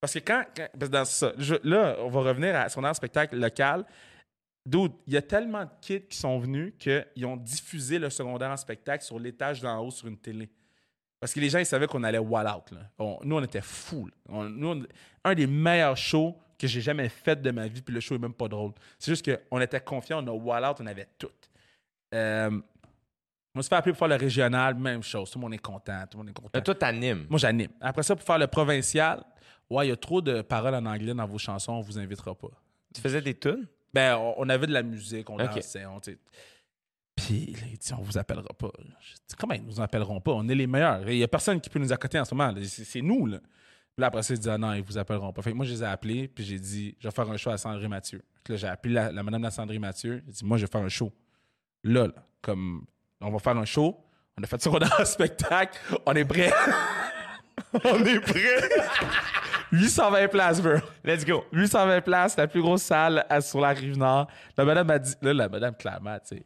Parce 0.00 0.14
que 0.14 0.18
quand. 0.20 0.44
quand- 0.56 0.68
parce 0.78 0.90
que 0.90 0.96
dans 0.96 1.04
ça, 1.04 1.32
je- 1.38 1.54
là, 1.62 1.96
on 2.00 2.08
va 2.08 2.20
revenir 2.20 2.54
à 2.56 2.68
son 2.68 2.82
spectacle 2.94 3.36
local. 3.36 3.84
Dude, 4.66 4.92
il 5.06 5.14
y 5.14 5.16
a 5.16 5.22
tellement 5.22 5.64
de 5.64 5.70
kids 5.80 6.02
qui 6.06 6.16
sont 6.18 6.38
venus 6.38 6.74
qu'ils 6.78 7.24
ont 7.26 7.36
diffusé 7.36 7.98
le 7.98 8.10
secondaire 8.10 8.50
en 8.50 8.56
spectacle 8.58 9.02
sur 9.04 9.18
l'étage 9.18 9.60
d'en 9.62 9.78
haut 9.84 9.90
sur 9.90 10.06
une 10.06 10.18
télé. 10.18 10.50
Parce 11.20 11.34
que 11.34 11.40
les 11.40 11.50
gens, 11.50 11.58
ils 11.58 11.66
savaient 11.66 11.86
qu'on 11.86 12.02
allait 12.02 12.18
wall 12.18 12.46
out. 12.48 12.70
là. 12.72 12.80
On- 12.98 13.18
nous, 13.22 13.36
on 13.36 13.42
était 13.42 13.60
fous. 13.60 14.08
On- 14.28 14.44
nous, 14.44 14.68
on- 14.68 14.82
un 15.24 15.34
des 15.34 15.46
meilleurs 15.46 15.96
shows 15.96 16.34
que 16.58 16.66
j'ai 16.66 16.80
jamais 16.80 17.08
fait 17.08 17.40
de 17.40 17.50
ma 17.50 17.68
vie, 17.68 17.82
puis 17.82 17.94
le 17.94 18.00
show 18.00 18.14
est 18.14 18.18
même 18.18 18.32
pas 18.34 18.48
drôle. 18.48 18.72
C'est 18.98 19.12
juste 19.12 19.30
qu'on 19.48 19.60
était 19.60 19.80
confiants, 19.80 20.24
on 20.24 20.28
a 20.28 20.32
wall 20.32 20.64
out, 20.64 20.76
on 20.80 20.86
avait 20.86 21.08
tout. 21.18 21.28
Euh, 22.14 22.58
on 23.54 23.62
se 23.62 23.68
fait 23.68 23.74
appeler 23.74 23.92
pour 23.92 23.98
faire 24.00 24.08
le 24.08 24.16
régional, 24.16 24.74
même 24.74 25.02
chose. 25.02 25.30
Tout 25.30 25.38
le 25.38 25.42
monde 25.42 25.54
est 25.54 25.58
content, 25.58 26.04
tout 26.10 26.16
le 26.16 26.24
monde 26.24 26.30
est 26.30 26.34
content. 26.34 26.50
Là, 26.54 26.60
toi, 26.60 26.74
t'animes. 26.74 27.26
Moi, 27.28 27.38
j'anime. 27.38 27.70
Après 27.80 28.02
ça, 28.02 28.14
pour 28.16 28.24
faire 28.24 28.38
le 28.38 28.46
provincial, 28.46 29.22
ouais, 29.68 29.86
il 29.86 29.90
y 29.90 29.92
a 29.92 29.96
trop 29.96 30.20
de 30.22 30.40
paroles 30.42 30.74
en 30.74 30.86
anglais 30.86 31.14
dans 31.14 31.26
vos 31.26 31.38
chansons, 31.38 31.72
on 31.74 31.80
vous 31.80 31.98
invitera 31.98 32.34
pas. 32.34 32.48
Tu 32.94 33.00
faisais 33.00 33.20
des 33.20 33.34
tunes? 33.38 33.66
Ben, 33.92 34.16
on, 34.16 34.48
avait 34.48 34.66
de 34.66 34.72
la 34.72 34.82
musique, 34.82 35.28
on 35.30 35.34
Ok. 35.34 35.54
dansait, 35.54 35.84
on. 35.86 36.00
Puis, 37.30 37.54
il 37.70 37.78
dit, 37.78 37.92
on 37.96 38.02
vous 38.02 38.18
appellera 38.18 38.48
pas. 38.58 38.70
Je 39.00 39.12
dis, 39.14 39.36
comment 39.38 39.54
ils 39.54 39.64
nous 39.64 39.80
appelleront 39.80 40.20
pas? 40.20 40.32
On 40.32 40.48
est 40.48 40.54
les 40.56 40.66
meilleurs. 40.66 41.08
Il 41.08 41.16
y 41.18 41.22
a 41.22 41.28
personne 41.28 41.60
qui 41.60 41.70
peut 41.70 41.78
nous 41.78 41.92
accoter 41.92 42.18
en 42.18 42.24
ce 42.24 42.34
moment. 42.34 42.52
C'est 42.64 43.00
nous, 43.02 43.26
là. 43.26 43.38
Puis 43.38 44.00
là, 44.00 44.08
après 44.08 44.24
ça, 44.24 44.34
il 44.34 44.40
dit, 44.40 44.50
ah 44.50 44.58
non, 44.58 44.72
ils 44.72 44.82
vous 44.82 44.98
appelleront 44.98 45.32
pas. 45.32 45.40
Fait 45.40 45.52
que 45.52 45.56
moi, 45.56 45.64
je 45.64 45.70
les 45.72 45.82
ai 45.84 45.86
appelés, 45.86 46.26
puis 46.26 46.42
j'ai 46.44 46.58
dit, 46.58 46.96
je 46.98 47.06
vais 47.06 47.12
faire 47.14 47.30
un 47.30 47.36
show 47.36 47.50
à 47.50 47.56
Sandrine 47.56 47.88
Mathieu. 47.88 48.20
Que 48.42 48.54
là, 48.54 48.58
j'ai 48.58 48.66
appelé 48.66 48.94
la, 48.94 49.12
la 49.12 49.22
madame 49.22 49.42
de 49.42 49.46
la 49.46 49.52
Sandrine 49.52 49.80
Mathieu. 49.80 50.24
J'ai 50.26 50.32
dit, 50.32 50.44
moi, 50.44 50.58
je 50.58 50.66
vais 50.66 50.70
faire 50.72 50.80
un 50.80 50.88
show. 50.88 51.12
Là, 51.84 52.08
là, 52.08 52.12
comme, 52.42 52.84
on 53.20 53.30
va 53.30 53.38
faire 53.38 53.56
un 53.56 53.64
show. 53.64 53.96
On 54.36 54.42
a 54.42 54.46
fait 54.48 54.60
ça 54.60 54.68
dans 54.70 54.78
un 54.98 55.04
spectacle. 55.04 55.78
On 56.06 56.12
est 56.14 56.24
prêt. 56.24 56.52
On 57.84 58.04
est 58.04 58.18
prêt! 58.20 58.68
820 59.70 60.28
places, 60.32 60.60
bro. 60.60 60.78
Let's 61.04 61.24
go! 61.24 61.44
820 61.52 62.00
places, 62.00 62.36
la 62.36 62.48
plus 62.48 62.62
grosse 62.62 62.82
salle 62.82 63.24
à- 63.28 63.40
sur 63.40 63.60
la 63.60 63.68
rive 63.68 63.96
nord. 63.96 64.26
La 64.56 64.64
madame 64.64 64.88
m'a 64.88 64.98
dit, 64.98 65.14
là, 65.22 65.32
la 65.32 65.48
madame, 65.48 65.76
clairement, 65.76 66.18
tu 66.18 66.36
sais, 66.38 66.44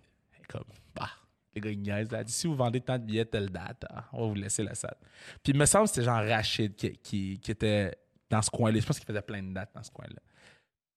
comme, 0.49 0.65
bah, 0.95 1.09
les 1.55 1.61
gars, 1.61 1.71
ils 1.71 1.81
niaisent. 1.81 2.09
Elle 2.11 2.17
a 2.19 2.25
dit, 2.25 2.33
si 2.33 2.47
vous 2.47 2.55
vendez 2.57 2.81
tant 2.81 2.99
de 2.99 3.05
billets, 3.05 3.25
telle 3.25 3.49
date, 3.51 3.85
ah, 3.91 4.05
on 4.13 4.23
va 4.23 4.27
vous 4.29 4.35
laisser 4.35 4.63
la 4.63 4.75
salle. 4.75 4.97
Puis 5.43 5.53
il 5.53 5.57
me 5.59 5.67
semble 5.67 5.85
que 5.85 5.91
c'était 5.95 6.05
genre 6.05 6.23
Rachid 6.25 6.75
qui, 6.75 6.97
qui, 6.99 7.39
qui 7.41 7.51
était 7.51 7.95
dans 8.31 8.43
ce 8.43 8.51
coin-là. 8.51 8.79
Je 8.81 8.87
pense 8.87 8.99
qu'il 8.99 9.07
faisait 9.07 9.23
plein 9.23 9.43
de 9.43 9.53
dates 9.55 9.71
dans 9.75 9.83
ce 9.83 9.91
coin-là. 9.91 10.21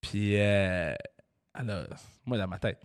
Puis, 0.02 0.40
euh, 0.40 0.94
alors, 1.54 1.86
moi, 2.26 2.38
dans 2.38 2.48
ma 2.48 2.60
tête, 2.60 2.82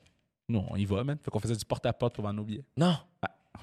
nous, 0.49 0.65
on 0.69 0.77
y 0.77 0.85
va, 0.85 1.05
man. 1.05 1.19
Fait 1.23 1.31
qu'on 1.31 1.41
faisait 1.41 1.57
du 1.57 1.65
porte-à-porte 1.65 2.15
pour 2.15 2.25
vendre 2.25 2.37
nos 2.37 2.45
billets. 2.45 2.65
Non. 2.77 2.97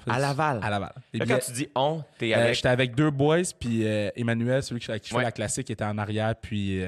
À 0.06 0.18
Laval. 0.18 0.60
À 0.62 0.70
Laval. 0.70 0.92
Là, 0.96 1.02
billets- 1.12 1.26
quand 1.26 1.38
tu 1.44 1.52
dis 1.52 1.68
on, 1.74 2.02
t'es 2.18 2.32
euh, 2.34 2.38
avec. 2.42 2.54
J'étais 2.54 2.68
avec 2.68 2.94
deux 2.94 3.10
boys, 3.10 3.42
puis 3.58 3.86
euh, 3.86 4.10
Emmanuel, 4.16 4.62
celui 4.62 4.80
qui, 4.80 4.90
avec 4.90 5.02
qui 5.02 5.08
je 5.10 5.14
fais 5.14 5.18
Ouais. 5.18 5.24
la 5.24 5.32
classique, 5.32 5.68
était 5.70 5.84
en 5.84 5.98
arrière, 5.98 6.34
puis 6.36 6.80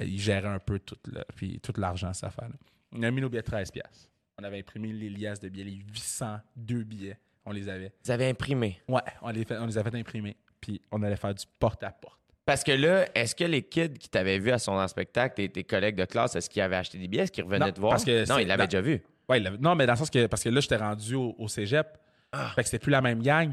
il 0.00 0.18
gérait 0.20 0.48
un 0.48 0.58
peu 0.58 0.78
tout, 0.78 0.96
le- 1.12 1.24
puis 1.34 1.60
tout 1.60 1.74
l'argent, 1.76 2.12
cette 2.14 2.24
affaire. 2.24 2.48
On 2.92 3.02
a 3.02 3.10
mis 3.10 3.20
nos 3.20 3.28
billets 3.28 3.42
13 3.42 3.70
piastres. 3.70 4.08
On 4.40 4.44
avait 4.44 4.58
imprimé 4.58 4.92
les 4.92 5.08
liasses 5.08 5.40
de 5.40 5.48
billets, 5.48 5.64
les 5.64 5.72
802 5.94 6.82
billets, 6.84 7.18
on 7.46 7.52
les 7.52 7.68
avait. 7.70 7.92
Vous 8.04 8.10
avez 8.10 8.28
imprimé? 8.28 8.80
Ouais, 8.86 9.00
on 9.22 9.30
les, 9.30 9.44
fait, 9.46 9.56
on 9.56 9.64
les 9.66 9.78
avait 9.78 9.98
imprimés, 9.98 10.36
puis 10.60 10.82
on 10.92 11.02
allait 11.02 11.16
faire 11.16 11.34
du 11.34 11.44
porte-à-porte. 11.58 12.20
Parce 12.44 12.62
que 12.62 12.72
là, 12.72 13.06
est-ce 13.14 13.34
que 13.34 13.44
les 13.44 13.62
kids 13.62 13.94
qui 13.94 14.08
t'avaient 14.10 14.38
vu 14.38 14.50
à 14.50 14.58
son 14.58 14.86
spectacle, 14.88 15.36
tes, 15.36 15.48
tes 15.48 15.64
collègues 15.64 15.96
de 15.96 16.04
classe, 16.04 16.36
est-ce 16.36 16.50
qu'ils 16.50 16.60
avaient 16.62 16.76
acheté 16.76 16.98
des 16.98 17.08
billets? 17.08 17.22
Est-ce 17.24 17.32
qu'ils 17.32 17.44
revenaient 17.44 17.66
Non, 17.66 17.72
te 17.72 17.80
voir? 17.80 17.92
parce 17.92 18.04
que 18.04 18.28
non, 18.28 18.38
ils 18.38 18.46
l'avaient 18.46 18.66
déjà 18.66 18.82
vu. 18.82 19.02
Ouais, 19.28 19.40
il 19.40 19.56
non, 19.60 19.74
mais 19.74 19.86
dans 19.86 19.94
le 19.94 19.98
sens 19.98 20.10
que, 20.10 20.26
parce 20.26 20.44
que 20.44 20.50
là, 20.50 20.60
j'étais 20.60 20.76
rendu 20.76 21.14
au, 21.14 21.34
au 21.38 21.48
cégep, 21.48 21.98
Ah. 22.30 22.52
fait 22.54 22.62
que 22.62 22.68
c'était 22.68 22.78
plus 22.82 22.90
la 22.92 23.00
même 23.00 23.22
gang. 23.22 23.52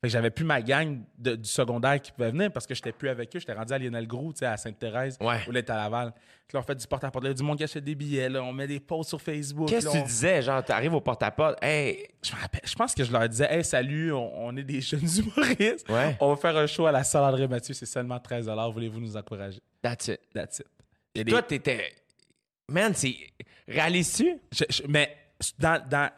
Fait 0.00 0.06
que 0.06 0.12
j'avais 0.12 0.30
plus 0.30 0.44
ma 0.44 0.62
gang 0.62 1.00
de- 1.18 1.34
du 1.34 1.48
secondaire 1.48 2.00
qui 2.00 2.12
pouvait 2.12 2.30
venir 2.30 2.52
parce 2.52 2.66
que 2.68 2.74
j'étais 2.74 2.92
plus 2.92 3.08
avec 3.08 3.34
eux. 3.34 3.40
J'étais 3.40 3.52
rendu 3.52 3.72
à 3.72 3.78
Lionel 3.78 4.06
Gros, 4.06 4.32
tu 4.32 4.38
sais, 4.38 4.46
à 4.46 4.56
Sainte-Thérèse. 4.56 5.16
Ouais. 5.20 5.40
Ou 5.48 5.50
là, 5.50 5.60
t'es 5.60 5.72
à 5.72 5.76
Laval. 5.76 6.12
Puis 6.46 6.54
là, 6.54 6.60
on 6.60 6.62
fait 6.62 6.76
du 6.76 6.86
porte-à-porte. 6.86 7.24
Là, 7.24 7.34
du 7.34 7.42
monde 7.42 7.58
qui 7.58 7.64
achète 7.64 7.82
des 7.82 7.96
billets. 7.96 8.28
Là, 8.28 8.42
on 8.44 8.52
met 8.52 8.68
des 8.68 8.78
posts 8.78 9.08
sur 9.08 9.20
Facebook. 9.20 9.68
Qu'est-ce 9.68 9.86
que 9.86 9.90
tu 9.92 9.98
on- 9.98 10.04
disais? 10.04 10.40
Genre, 10.40 10.64
t'arrives 10.64 10.94
au 10.94 11.00
porte-à-porte. 11.00 11.58
Hey! 11.64 12.06
Je 12.22 12.32
me 12.32 12.40
rappelle. 12.40 12.60
Je 12.64 12.74
pense 12.76 12.94
que 12.94 13.02
je 13.02 13.10
leur 13.10 13.28
disais, 13.28 13.48
hey, 13.52 13.64
salut, 13.64 14.12
on, 14.12 14.46
on 14.46 14.56
est 14.56 14.62
des 14.62 14.80
jeunes 14.80 15.00
humoristes. 15.18 15.88
Ouais. 15.88 16.16
On 16.20 16.28
va 16.32 16.36
faire 16.36 16.56
un 16.56 16.66
show 16.68 16.86
à 16.86 16.92
la 16.92 17.02
salle 17.02 17.24
André 17.24 17.48
Mathieu. 17.48 17.74
C'est 17.74 17.84
seulement 17.86 18.20
13 18.20 18.48
Voulez-vous 18.72 19.00
nous 19.00 19.16
encourager? 19.16 19.60
That's 19.82 20.06
it. 20.06 20.20
That's 20.32 20.60
it. 20.60 20.66
Des- 21.24 21.30
Toi, 21.32 21.42
t'étais. 21.42 21.92
Man, 22.68 22.92
c'est. 22.94 23.16
Réalises-tu? 23.66 24.38
Je- 24.52 24.64
je- 24.70 24.82
mais 24.88 25.16
dans, 25.58 25.82
dans- 25.88 26.10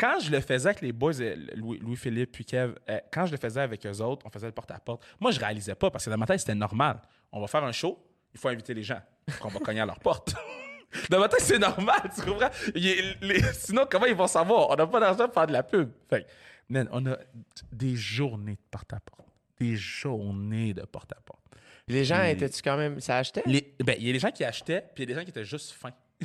quand 0.00 0.18
je 0.20 0.30
le 0.30 0.40
faisais 0.40 0.68
avec 0.70 0.80
les 0.80 0.92
boys, 0.92 1.20
euh, 1.20 1.36
Louis- 1.56 1.78
Louis-Philippe 1.78 2.32
puis 2.32 2.44
Kev, 2.46 2.72
euh, 2.88 2.98
quand 3.12 3.26
je 3.26 3.32
le 3.32 3.36
faisais 3.36 3.60
avec 3.60 3.84
eux 3.84 4.00
autres, 4.00 4.24
on 4.26 4.30
faisait 4.30 4.46
le 4.46 4.52
porte-à-porte. 4.52 5.04
Moi, 5.20 5.30
je 5.30 5.38
réalisais 5.38 5.74
pas 5.74 5.90
parce 5.90 6.06
que 6.06 6.10
dans 6.10 6.16
ma 6.16 6.24
tête, 6.26 6.40
c'était 6.40 6.54
normal. 6.54 7.02
On 7.32 7.40
va 7.40 7.46
faire 7.46 7.62
un 7.64 7.72
show, 7.72 8.02
il 8.32 8.40
faut 8.40 8.48
inviter 8.48 8.72
les 8.72 8.82
gens. 8.82 9.00
qu'on 9.40 9.48
va 9.48 9.60
cogner 9.60 9.80
à 9.80 9.86
leur 9.86 10.00
porte. 10.00 10.34
dans 11.10 11.20
ma 11.20 11.28
tête, 11.28 11.42
c'est 11.42 11.58
normal, 11.58 12.00
tu 12.14 12.22
comprends? 12.22 12.48
Il 12.74 13.16
les- 13.20 13.42
sinon, 13.52 13.86
comment 13.88 14.06
ils 14.06 14.14
vont 14.14 14.26
savoir? 14.26 14.70
On 14.70 14.74
n'a 14.76 14.86
pas 14.86 14.98
d'argent 15.00 15.26
pour 15.26 15.34
faire 15.34 15.46
de 15.46 15.52
la 15.52 15.62
pub. 15.62 15.90
Fait 16.08 16.22
que, 16.22 16.28
man, 16.70 16.88
on 16.92 17.04
a 17.06 17.16
des 17.70 17.94
journées 17.94 18.54
de 18.54 18.62
porte-à-porte. 18.70 19.28
Des 19.60 19.76
journées 19.76 20.72
de 20.74 20.82
porte-à-porte. 20.82 21.38
Les 21.86 22.04
gens 22.04 22.22
étaient-tu 22.22 22.62
quand 22.62 22.76
même. 22.76 22.98
Ça 23.00 23.18
achetait? 23.18 23.42
Les- 23.46 23.74
ben, 23.84 23.94
il 23.98 24.06
y 24.06 24.10
a 24.10 24.12
des 24.14 24.18
gens 24.18 24.30
qui 24.30 24.42
achetaient, 24.44 24.80
puis 24.94 25.04
il 25.04 25.08
y 25.08 25.12
a 25.12 25.14
des 25.14 25.20
gens 25.20 25.24
qui 25.24 25.30
étaient 25.30 25.44
juste 25.44 25.72
fins. 25.72 25.92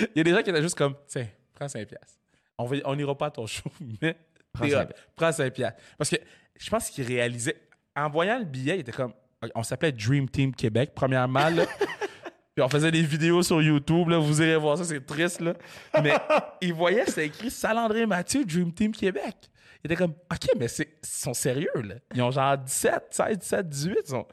Il 0.00 0.16
y 0.16 0.20
a 0.20 0.24
des 0.24 0.30
gens 0.32 0.42
qui 0.42 0.50
étaient 0.50 0.62
juste 0.62 0.76
comme, 0.78 0.94
tiens, 1.06 1.26
prends 1.54 1.68
5 1.68 1.86
piastres. 1.86 2.18
On 2.58 2.94
n'ira 2.96 3.16
pas 3.16 3.26
à 3.26 3.30
ton 3.30 3.46
show, 3.46 3.70
mais 4.02 4.16
Prends 4.52 4.64
t'es 4.66 4.70
cinq 4.72 4.90
hot. 4.90 4.92
prends 5.16 5.32
5 5.32 5.52
piastres. 5.52 5.80
Parce 5.98 6.10
que 6.10 6.16
je 6.58 6.70
pense 6.70 6.90
qu'ils 6.90 7.04
réalisaient, 7.06 7.60
en 7.96 8.08
voyant 8.10 8.38
le 8.38 8.44
billet, 8.44 8.76
il 8.76 8.80
était 8.80 8.92
comme, 8.92 9.12
on 9.54 9.62
s'appelait 9.62 9.92
Dream 9.92 10.28
Team 10.28 10.54
Québec, 10.54 10.92
premièrement, 10.94 11.48
là. 11.48 11.64
Puis 12.54 12.62
on 12.62 12.68
faisait 12.68 12.90
des 12.90 13.02
vidéos 13.02 13.42
sur 13.42 13.62
YouTube, 13.62 14.10
là, 14.10 14.18
vous 14.18 14.42
irez 14.42 14.56
voir 14.56 14.76
ça, 14.76 14.84
c'est 14.84 15.04
triste, 15.06 15.40
là. 15.40 15.54
Mais 16.02 16.12
ils 16.60 16.74
voyaient, 16.74 17.06
c'était 17.06 17.26
écrit 17.26 17.50
Salandré 17.50 18.04
Mathieu, 18.04 18.44
Dream 18.44 18.72
Team 18.74 18.92
Québec. 18.92 19.34
Ils 19.82 19.86
étaient 19.86 19.96
comme, 19.96 20.12
OK, 20.30 20.48
mais 20.58 20.68
c'est- 20.68 20.98
ils 21.02 21.08
sont 21.08 21.32
sérieux, 21.34 21.70
là. 21.82 21.94
Ils 22.14 22.20
ont 22.22 22.30
genre 22.30 22.58
17, 22.58 23.04
16, 23.10 23.38
17, 23.38 23.68
18. 23.68 23.96
ils 24.04 24.10
sont- 24.10 24.28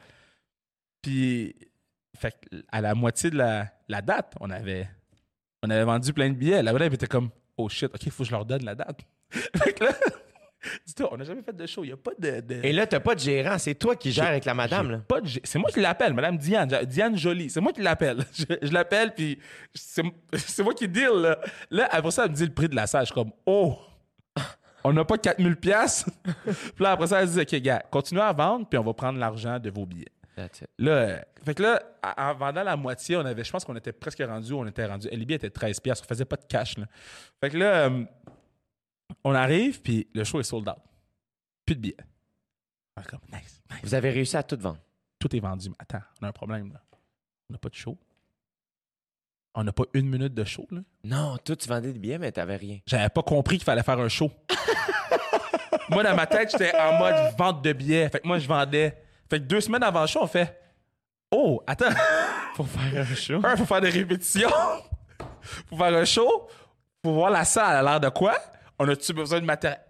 Puis, 1.02 1.56
fait 2.18 2.36
à 2.70 2.80
la 2.82 2.94
moitié 2.94 3.30
de 3.30 3.36
la, 3.38 3.66
la 3.88 4.02
date, 4.02 4.34
on 4.40 4.50
avait, 4.50 4.86
on 5.62 5.70
avait 5.70 5.84
vendu 5.84 6.12
plein 6.12 6.28
de 6.28 6.34
billets. 6.34 6.62
La 6.62 6.72
madame 6.74 6.92
était 6.92 7.06
comme, 7.06 7.30
oh 7.60 7.68
shit, 7.68 7.86
OK, 7.94 8.02
il 8.04 8.10
faut 8.12 8.22
que 8.24 8.28
je 8.28 8.34
leur 8.34 8.44
donne 8.44 8.64
la 8.64 8.74
date. 8.74 9.00
fait 9.30 9.72
que 9.74 9.84
là, 9.84 9.92
dis-toi, 10.86 11.08
on 11.12 11.16
n'a 11.16 11.24
jamais 11.24 11.42
fait 11.42 11.54
de 11.56 11.66
show. 11.66 11.84
Il 11.84 11.88
n'y 11.88 11.92
a 11.92 11.96
pas 11.96 12.10
de. 12.18 12.40
de- 12.40 12.64
Et 12.64 12.72
là, 12.72 12.86
t'as 12.86 13.00
pas 13.00 13.14
de 13.14 13.20
gérant. 13.20 13.56
C'est 13.58 13.74
toi 13.74 13.96
qui 13.96 14.12
gères 14.12 14.26
avec 14.26 14.44
la 14.44 14.54
madame, 14.54 14.90
là. 14.90 14.98
pas 14.98 15.20
de 15.20 15.26
gé- 15.26 15.40
C'est 15.44 15.58
moi 15.58 15.70
qui 15.70 15.80
l'appelle, 15.80 16.12
Madame 16.12 16.36
Diane. 16.36 16.68
Diane 16.84 17.16
Jolie. 17.16 17.48
C'est 17.50 17.60
moi 17.60 17.72
qui 17.72 17.80
l'appelle. 17.82 18.24
Je, 18.34 18.44
je 18.62 18.72
l'appelle, 18.72 19.14
puis 19.14 19.38
c'est 19.74 20.02
c'est 20.34 20.62
moi 20.62 20.74
qui 20.74 20.88
deal. 20.88 21.10
Là. 21.14 21.38
là, 21.70 21.88
après 21.90 22.10
ça, 22.10 22.24
elle 22.24 22.30
me 22.30 22.36
dit 22.36 22.44
le 22.46 22.52
prix 22.52 22.68
de 22.68 22.76
la 22.76 22.86
salle. 22.86 23.02
Je 23.02 23.06
suis 23.06 23.14
comme, 23.14 23.32
oh, 23.46 23.78
on 24.84 24.92
n'a 24.92 25.04
pas 25.04 25.18
4000 25.18 25.56
pièces. 25.56 26.04
puis 26.44 26.82
là, 26.84 26.92
après 26.92 27.06
ça, 27.06 27.22
elle 27.22 27.28
dit, 27.28 27.40
OK, 27.40 27.54
gars, 27.62 27.82
continuez 27.90 28.22
à 28.22 28.32
vendre, 28.32 28.66
puis 28.68 28.78
on 28.78 28.82
va 28.84 28.92
prendre 28.94 29.18
l'argent 29.18 29.58
de 29.58 29.70
vos 29.70 29.84
billets. 29.86 30.08
That's 30.40 30.62
it. 30.62 30.70
Là, 30.78 30.92
euh, 30.92 31.20
fait 31.44 31.54
que 31.54 31.62
là, 31.62 31.82
en 32.02 32.30
en 32.30 32.34
vendant 32.34 32.62
la 32.62 32.76
moitié, 32.76 33.16
on 33.16 33.24
avait, 33.26 33.44
je 33.44 33.50
pense 33.50 33.64
qu'on 33.64 33.76
était 33.76 33.92
presque 33.92 34.22
rendu, 34.26 34.52
on 34.54 34.66
était 34.66 34.86
rendu, 34.86 35.08
billets 35.08 35.36
étaient 35.36 35.50
13 35.50 35.80
pièces, 35.80 36.00
on 36.02 36.06
faisait 36.06 36.24
pas 36.24 36.36
de 36.36 36.44
cash, 36.44 36.78
là. 36.78 36.86
Fait 37.40 37.50
que 37.50 37.58
là, 37.58 37.88
euh, 37.88 38.04
on 39.22 39.34
arrive, 39.34 39.82
puis 39.82 40.08
le 40.14 40.24
show 40.24 40.40
est 40.40 40.44
sold 40.44 40.66
out. 40.68 40.76
Plus 41.66 41.76
de 41.76 41.80
billets. 41.80 41.96
Comme, 43.08 43.20
nice, 43.32 43.62
nice. 43.70 43.80
Vous 43.82 43.94
avez 43.94 44.10
réussi 44.10 44.36
à 44.36 44.42
tout 44.42 44.58
vendre. 44.60 44.80
Tout 45.18 45.34
est 45.34 45.40
vendu. 45.40 45.70
Mais 45.70 45.76
attends, 45.78 46.02
on 46.20 46.26
a 46.26 46.28
un 46.28 46.32
problème, 46.32 46.70
là. 46.72 46.82
On 47.48 47.52
n'a 47.54 47.58
pas 47.58 47.70
de 47.70 47.74
show. 47.74 47.96
On 49.54 49.64
n'a 49.64 49.72
pas 49.72 49.84
une 49.94 50.06
minute 50.06 50.34
de 50.34 50.44
show, 50.44 50.66
là. 50.70 50.80
Non, 51.04 51.38
toi, 51.38 51.56
tu 51.56 51.66
vendais 51.66 51.94
des 51.94 51.98
billets, 51.98 52.18
mais 52.18 52.30
t'avais 52.30 52.56
rien. 52.56 52.80
J'avais 52.86 53.08
pas 53.08 53.22
compris 53.22 53.56
qu'il 53.56 53.64
fallait 53.64 53.82
faire 53.82 53.98
un 53.98 54.08
show. 54.08 54.30
moi, 55.88 56.02
dans 56.02 56.14
ma 56.14 56.26
tête, 56.26 56.50
j'étais 56.52 56.76
en 56.76 56.98
mode 56.98 57.34
vente 57.38 57.64
de 57.64 57.72
billets. 57.72 58.08
Fait 58.10 58.20
que 58.20 58.26
moi, 58.26 58.38
je 58.38 58.46
vendais. 58.46 59.02
Fait 59.30 59.38
que 59.38 59.44
deux 59.44 59.60
semaines 59.60 59.82
avant 59.82 60.02
le 60.02 60.06
show, 60.08 60.20
on 60.22 60.26
fait 60.26 60.60
Oh, 61.30 61.62
attends. 61.66 61.90
Pour 62.56 62.68
faire 62.68 63.08
un 63.08 63.14
show. 63.14 63.40
Un, 63.44 63.56
faut 63.56 63.64
faire 63.64 63.80
des 63.80 63.90
répétitions. 63.90 64.50
faut 65.68 65.76
faire 65.76 65.94
un 65.94 66.04
show. 66.04 66.48
Faut 67.04 67.12
voir 67.12 67.30
la 67.30 67.44
salle. 67.44 67.76
A 67.76 67.82
l'air 67.82 68.00
de 68.00 68.08
quoi? 68.08 68.36
On 68.78 68.88
a-tu 68.88 69.12
besoin 69.12 69.40
de 69.40 69.44
matériel? 69.46 69.80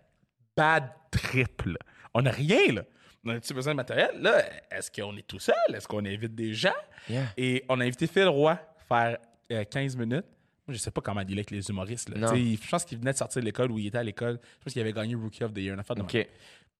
Bad 0.56 0.90
trip, 1.10 1.62
là. 1.64 1.78
On 2.12 2.22
n'a 2.22 2.30
rien, 2.30 2.72
là. 2.72 2.82
On 3.24 3.30
a-tu 3.30 3.54
besoin 3.54 3.72
de 3.72 3.76
matériel? 3.76 4.10
Là, 4.20 4.42
est-ce 4.70 4.90
qu'on 4.90 5.16
est 5.16 5.26
tout 5.26 5.38
seul? 5.38 5.54
Est-ce 5.74 5.88
qu'on 5.88 6.04
invite 6.04 6.34
des 6.34 6.52
gens? 6.52 6.70
Yeah. 7.08 7.24
Et 7.36 7.64
on 7.68 7.80
a 7.80 7.84
invité 7.84 8.06
Phil 8.06 8.28
Roy 8.28 8.58
faire 8.88 9.16
euh, 9.50 9.64
15 9.64 9.96
minutes. 9.96 10.26
Moi, 10.66 10.74
je 10.74 10.76
sais 10.76 10.90
pas 10.90 11.00
comment 11.00 11.20
il 11.22 11.30
est 11.30 11.32
avec 11.40 11.50
les 11.50 11.68
humoristes. 11.68 12.10
Là. 12.10 12.32
Je 12.34 12.68
pense 12.70 12.84
qu'il 12.84 12.98
venait 12.98 13.12
de 13.12 13.16
sortir 13.18 13.40
de 13.40 13.46
l'école 13.46 13.70
où 13.72 13.78
il 13.78 13.86
était 13.86 13.98
à 13.98 14.02
l'école. 14.02 14.38
Je 14.58 14.64
pense 14.64 14.72
qu'il 14.72 14.82
avait 14.82 14.92
gagné 14.92 15.14
Rookie 15.14 15.42
of 15.42 15.52
the 15.52 15.58
Year. 15.58 15.74
Une 15.74 15.80
affaire 15.80 15.96
de 15.96 16.02
même. 16.02 16.26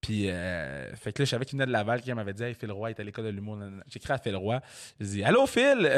Puis, 0.01 0.31
euh, 0.31 0.95
fait 0.97 1.13
que 1.13 1.21
là, 1.23 1.25
je 1.27 1.31
savais 1.31 1.45
qu'il 1.45 1.59
venait 1.59 1.67
de 1.67 1.73
Laval, 1.73 2.01
qui 2.01 2.13
m'avait 2.15 2.33
dit 2.33 2.43
Hey, 2.43 2.55
Phil 2.55 2.73
Roy 2.73 2.91
est 2.91 3.01
à 3.01 3.05
l'école 3.05 3.27
de 3.27 3.31
l'humour. 3.31 3.59
écrit 3.95 4.13
à 4.13 4.19
Phil 4.19 4.35
Roy. 4.37 4.61
J'ai 4.99 5.07
dit 5.07 5.25
Allô, 5.25 5.47
Phil? 5.47 5.91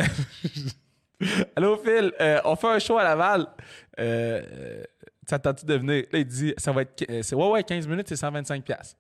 Allô, 1.57 1.77
Phil, 1.77 2.13
euh, 2.21 2.41
on 2.45 2.57
fait 2.57 2.67
un 2.69 2.79
show 2.81 2.99
à 2.99 3.05
Laval. 3.05 3.47
Euh, 4.01 4.43
euh, 4.53 4.85
ça 5.29 5.39
tente 5.39 5.65
de 5.65 5.75
venir? 5.75 6.05
Là, 6.13 6.19
il 6.19 6.25
dit 6.25 6.53
Ça 6.59 6.73
va 6.73 6.83
être. 6.83 7.05
euh, 7.09 7.23
c'est, 7.23 7.37
ouais, 7.37 7.49
ouais, 7.49 7.63
15 7.63 7.87
minutes, 7.87 8.09
c'est 8.09 8.17
125$. 8.21 8.63
piastres. 8.63 8.97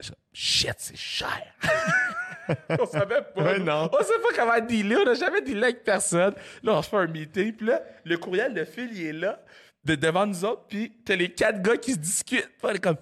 Je 0.00 0.08
dis, 0.08 0.14
Shit, 0.32 0.74
c'est 0.78 0.96
cher. 0.96 1.54
on 2.70 2.86
savait 2.86 3.22
pas. 3.34 3.42
Ouais, 3.42 3.58
non. 3.58 3.90
On 3.92 4.02
sait 4.04 4.18
pas 4.22 4.34
comment 4.36 4.60
dealer. 4.66 5.00
On 5.02 5.04
n'a 5.04 5.14
jamais 5.14 5.42
dealé 5.42 5.64
avec 5.64 5.84
personne. 5.84 6.32
Là, 6.62 6.74
on 6.78 6.82
se 6.82 6.88
fait 6.88 6.96
un 6.96 7.06
meeting. 7.08 7.52
Puis 7.52 7.66
là, 7.66 7.82
le 8.04 8.16
courriel 8.16 8.54
de 8.54 8.64
Phil, 8.64 8.88
il 8.92 9.06
est 9.06 9.12
là, 9.12 9.42
de, 9.84 9.96
devant 9.96 10.26
nous 10.26 10.44
autres. 10.46 10.64
Puis 10.68 10.92
t'as 11.04 11.16
les 11.16 11.30
quatre 11.30 11.60
gars 11.60 11.76
qui 11.76 11.92
se 11.92 11.98
discutent. 11.98 12.48
Puis 12.58 12.62
on 12.62 12.70
est 12.70 12.78
comme, 12.78 12.96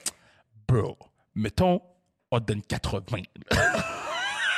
bro, 0.66 0.96
mettons, 1.34 1.80
on 2.30 2.40
te 2.40 2.44
donne 2.52 2.62
80. 2.62 3.22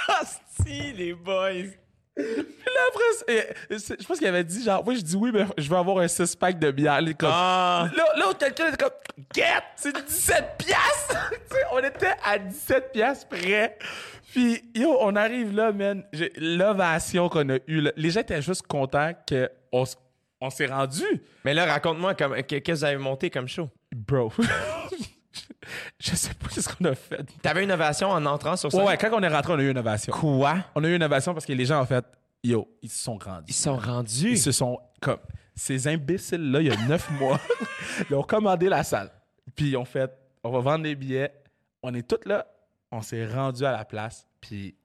Asti, 0.08 0.92
les 0.92 1.14
boys. 1.14 1.72
Puis 2.14 2.24
là, 2.24 2.80
après, 2.88 3.34
euh, 3.34 3.78
je 3.78 4.06
pense 4.06 4.18
qu'il 4.18 4.26
avait 4.26 4.44
dit, 4.44 4.64
genre, 4.64 4.82
oui, 4.86 4.96
je 4.96 5.02
dis 5.02 5.16
oui, 5.16 5.30
mais 5.34 5.44
je 5.58 5.68
veux 5.68 5.76
avoir 5.76 5.98
un 5.98 6.08
six-pack 6.08 6.58
de 6.58 6.70
bière. 6.70 6.98
Comme, 7.18 7.30
Ah! 7.30 7.90
Là, 7.94 8.04
là, 8.16 8.32
quelqu'un 8.38 8.68
était 8.68 8.78
comme, 8.82 8.92
get, 9.34 9.62
c'est 9.76 9.94
17 9.94 10.44
piastres! 10.58 11.30
Tu 11.48 11.54
sais, 11.54 11.62
on 11.72 11.78
était 11.78 12.14
à 12.24 12.38
17 12.38 12.92
piastres 12.92 13.28
près. 13.28 13.78
Puis, 14.32 14.62
yo, 14.74 14.96
on 15.00 15.14
arrive 15.14 15.54
là, 15.54 15.72
man. 15.72 16.04
L'ovation 16.36 17.28
qu'on 17.28 17.48
a 17.50 17.58
eue, 17.66 17.82
là, 17.82 17.92
les 17.96 18.10
gens 18.10 18.20
étaient 18.20 18.42
juste 18.42 18.66
contents 18.66 19.12
qu'on 19.28 19.84
on 20.40 20.50
s'est 20.50 20.66
rendu. 20.66 21.04
Mais 21.44 21.54
là, 21.54 21.66
raconte-moi 21.66 22.14
qu'est-ce 22.14 22.58
que 22.58 22.72
vous 22.72 22.84
avez 22.84 22.96
monté 22.96 23.30
comme 23.30 23.48
show? 23.48 23.68
Bro. 23.94 24.32
je 26.00 26.14
sais 26.14 26.34
pas 26.34 26.48
ce 26.50 26.68
qu'on 26.68 26.84
a 26.86 26.94
fait. 26.94 27.24
T'avais 27.42 27.64
une 27.64 27.72
ovation 27.72 28.10
en 28.10 28.24
entrant 28.26 28.56
sur 28.56 28.70
ça? 28.70 28.78
Ouais, 28.78 28.84
ouais, 28.84 28.96
quand 28.96 29.10
on 29.12 29.22
est 29.22 29.28
rentré, 29.28 29.52
on 29.52 29.58
a 29.58 29.62
eu 29.62 29.70
une 29.70 29.78
ovation. 29.78 30.12
Quoi? 30.12 30.56
On 30.74 30.84
a 30.84 30.88
eu 30.88 30.96
une 30.96 31.02
ovation 31.02 31.32
parce 31.34 31.46
que 31.46 31.52
les 31.52 31.64
gens, 31.64 31.80
en 31.80 31.86
fait, 31.86 32.04
yo, 32.42 32.68
ils 32.82 32.90
se 32.90 33.02
sont 33.04 33.18
rendus. 33.18 33.46
Ils 33.48 33.54
sont 33.54 33.76
rendus? 33.76 34.30
Ils 34.32 34.38
se 34.38 34.52
sont 34.52 34.78
comme 35.00 35.18
ces 35.54 35.88
imbéciles-là, 35.88 36.60
il 36.60 36.66
y 36.66 36.70
a 36.70 36.76
neuf 36.86 37.10
mois, 37.18 37.40
ils 38.10 38.14
ont 38.14 38.22
commandé 38.22 38.68
la 38.68 38.84
salle. 38.84 39.10
Puis 39.54 39.70
ils 39.70 39.76
ont 39.76 39.84
fait, 39.84 40.12
on 40.44 40.50
va 40.50 40.60
vendre 40.60 40.84
les 40.84 40.94
billets. 40.94 41.32
On 41.82 41.94
est 41.94 42.06
tous 42.06 42.28
là. 42.28 42.46
On 42.92 43.00
s'est 43.00 43.26
rendu 43.26 43.64
à 43.64 43.72
la 43.72 43.84
place. 43.84 44.26
Puis, 44.40 44.76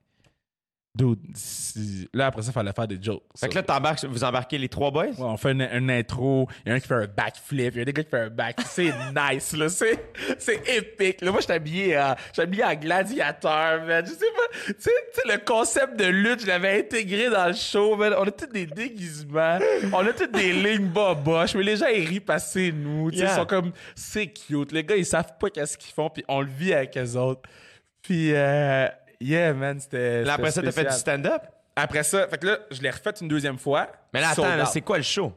dude, 0.93 1.19
si- 1.35 2.09
là 2.13 2.27
après 2.27 2.41
ça, 2.41 2.49
il 2.49 2.53
fallait 2.53 2.73
faire 2.73 2.87
des 2.87 2.97
jokes. 3.01 3.23
Fait 3.39 3.47
que 3.47 3.55
là, 3.55 3.63
t'embarques- 3.63 4.03
vous 4.03 4.23
embarquez 4.25 4.57
les 4.57 4.67
trois 4.67 4.91
boys? 4.91 5.05
Ouais, 5.05 5.13
on 5.19 5.37
fait 5.37 5.51
une, 5.53 5.61
une 5.61 5.89
intro. 5.89 6.47
Il 6.65 6.69
y 6.69 6.71
a 6.71 6.75
un 6.75 6.79
qui 6.81 6.87
fait 6.87 6.95
un 6.95 7.07
backflip. 7.07 7.73
Il 7.75 7.79
y 7.79 7.81
a 7.81 7.85
des 7.85 7.93
gars 7.93 8.03
qui 8.03 8.09
font 8.09 8.17
un 8.17 8.29
back. 8.29 8.59
C'est 8.65 8.91
nice, 9.15 9.55
là. 9.55 9.69
C'est, 9.69 10.11
c'est 10.37 10.61
épique. 10.77 11.21
Là, 11.21 11.31
moi, 11.31 11.39
je 11.39 11.45
suis 11.45 11.53
habillé, 11.53 12.01
suis 12.33 12.41
habillé 12.41 12.63
en 12.65 12.75
gladiateur, 12.75 13.85
man. 13.85 14.05
Je 14.05 14.11
sais 14.11 14.17
pas. 14.35 14.57
Tu 14.65 14.73
sais, 14.79 14.91
tu 15.13 15.21
sais, 15.21 15.33
le 15.33 15.37
concept 15.45 15.97
de 15.97 16.05
lutte, 16.05 16.41
je 16.41 16.47
l'avais 16.47 16.79
intégré 16.79 17.29
dans 17.29 17.47
le 17.47 17.53
show, 17.53 17.95
man. 17.95 18.13
On 18.17 18.23
a 18.23 18.31
tous 18.31 18.47
des 18.47 18.65
déguisements. 18.65 19.59
On 19.93 20.05
a 20.05 20.11
tous 20.13 20.27
des 20.27 20.51
lignes 20.51 20.87
bas 20.89 21.13
boches. 21.13 21.55
Mais 21.55 21.63
les 21.63 21.77
gens, 21.77 21.87
ils 21.87 22.05
rient 22.07 22.19
passer 22.19 22.71
nous. 22.71 23.11
Tu 23.11 23.17
sais, 23.17 23.23
Yeah. 23.23 23.31
Ils 23.33 23.35
sont 23.39 23.45
comme, 23.45 23.71
c'est 23.95 24.27
cute. 24.27 24.71
Les 24.71 24.83
gars, 24.83 24.95
ils 24.97 25.05
savent 25.05 25.37
pas 25.39 25.49
qu'est-ce 25.49 25.77
qu'ils 25.77 25.93
font. 25.93 26.09
Puis 26.09 26.23
on 26.27 26.41
le 26.41 26.47
vit 26.49 26.73
avec 26.73 26.97
eux 26.97 27.15
autres. 27.17 27.41
Puis, 28.01 28.33
euh, 28.33 28.87
yeah, 29.22 29.53
man, 29.53 29.80
c'était. 29.80 30.24
Là, 30.24 30.34
après 30.34 30.51
ça, 30.51 30.61
t'as 30.61 30.72
fait 30.72 30.86
du 30.86 30.91
stand-up? 30.91 31.41
Après 31.76 32.03
ça, 32.03 32.28
fait 32.28 32.38
que 32.38 32.47
là, 32.47 32.57
je 32.69 32.82
l'ai 32.82 32.89
refait 32.89 33.13
une 33.22 33.28
deuxième 33.30 33.57
fois. 33.57 33.89
Mais 34.13 34.19
là, 34.22 34.32
attends, 34.32 34.65
c'est 34.65 34.82
quoi 34.82 34.97
le 34.97 35.03
show? 35.03 35.32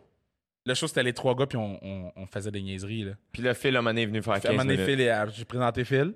Le 0.67 0.75
show, 0.75 0.87
c'était 0.89 1.03
les 1.03 1.13
trois 1.13 1.35
gars, 1.35 1.47
puis 1.47 1.59
on, 1.59 1.79
on- 1.83 2.13
on 2.17 2.27
faisait 2.27 2.51
des 2.51 2.63
niaiseries. 2.63 3.05
Là. 3.05 3.13
Puis 3.33 3.43
là, 3.43 3.53
Phil, 3.55 3.77
à 3.77 3.81
un 3.81 3.97
est 3.97 4.07
venu 4.07 4.23
faire 4.23 4.33
Puis 4.35 4.49
à 4.49 4.51
15 4.51 4.51
un 4.51 4.53
moment 4.53 4.65
donné, 4.65 4.77
minutes. 4.79 4.91
Phil, 4.91 5.01
et- 5.01 5.25
j'ai 5.37 5.45
présenté 5.45 5.85
Phil. 5.85 6.15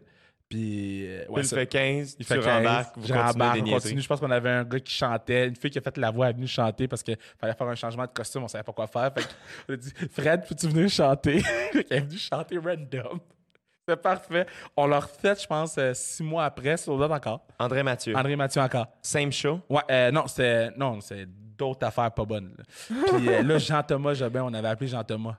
Puis. 0.49 1.07
euh, 1.07 1.27
ouais, 1.29 1.43
Phil 1.43 1.49
ça- 1.51 1.57
fait 1.57 1.67
15, 1.67 2.17
il 2.19 2.25
tu 2.25 2.33
fait 2.33 2.41
15, 2.41 2.47
rembarques, 2.47 2.97
vous 2.97 3.13
on 3.13 3.71
continue. 3.75 4.01
Je 4.01 4.09
pense 4.09 4.19
qu'on 4.21 4.31
avait 4.31 4.49
un 4.49 4.65
gars 4.65 4.81
qui 4.81 4.93
chantait, 4.95 5.47
une 5.49 5.55
fille 5.57 5.71
qui 5.71 5.79
a 5.79 5.83
fait 5.83 5.97
la 5.99 6.11
voix, 6.11 6.27
elle 6.27 6.31
est 6.31 6.37
venue 6.37 6.47
chanter 6.47 6.89
parce 6.89 7.03
qu'il 7.03 7.19
fallait 7.39 7.53
faire 7.53 7.67
un 7.69 7.75
changement 7.75 8.05
de 8.05 8.11
costume, 8.11 8.45
on 8.45 8.49
savait 8.49 8.65
pas 8.65 8.73
quoi 8.73 8.87
faire. 8.87 9.13
Fait 9.15 9.29
qu'on 9.67 9.75
a 9.75 9.77
dit, 9.77 9.93
Fred, 10.11 10.47
peux-tu 10.49 10.69
venir 10.69 10.89
chanter? 10.89 11.43
Qu'elle 11.73 11.85
est 11.91 12.01
venue 12.01 12.17
chanter 12.19 12.57
random. 12.57 13.21
C'est 13.89 13.97
parfait. 13.97 14.47
On 14.77 14.87
l'a 14.87 15.01
refait, 15.01 15.35
je 15.35 15.47
pense, 15.47 15.79
euh, 15.79 15.95
six 15.95 16.23
mois 16.23 16.45
après, 16.45 16.77
sur 16.77 16.99
date 16.99 17.11
encore. 17.11 17.47
André 17.59 17.83
Mathieu. 17.83 18.15
André 18.15 18.37
Mathieu 18.37 18.61
encore. 18.61 18.87
Same 19.01 19.33
show? 19.33 19.61
Ouais, 19.71 19.81
euh, 19.91 20.11
non, 20.11 20.27
c'est 20.27 20.77
non, 20.77 21.01
c'est 21.01 21.27
d'autres 21.27 21.87
affaires 21.87 22.13
pas 22.13 22.27
bonnes. 22.27 22.55
là. 22.59 22.65
Puis 23.17 23.29
euh, 23.31 23.43
là, 23.43 23.57
Jean-Thomas 23.57 24.13
Jobin, 24.13 24.43
on 24.43 24.53
avait 24.53 24.69
appelé 24.69 24.89
Jean-Thomas. 24.89 25.39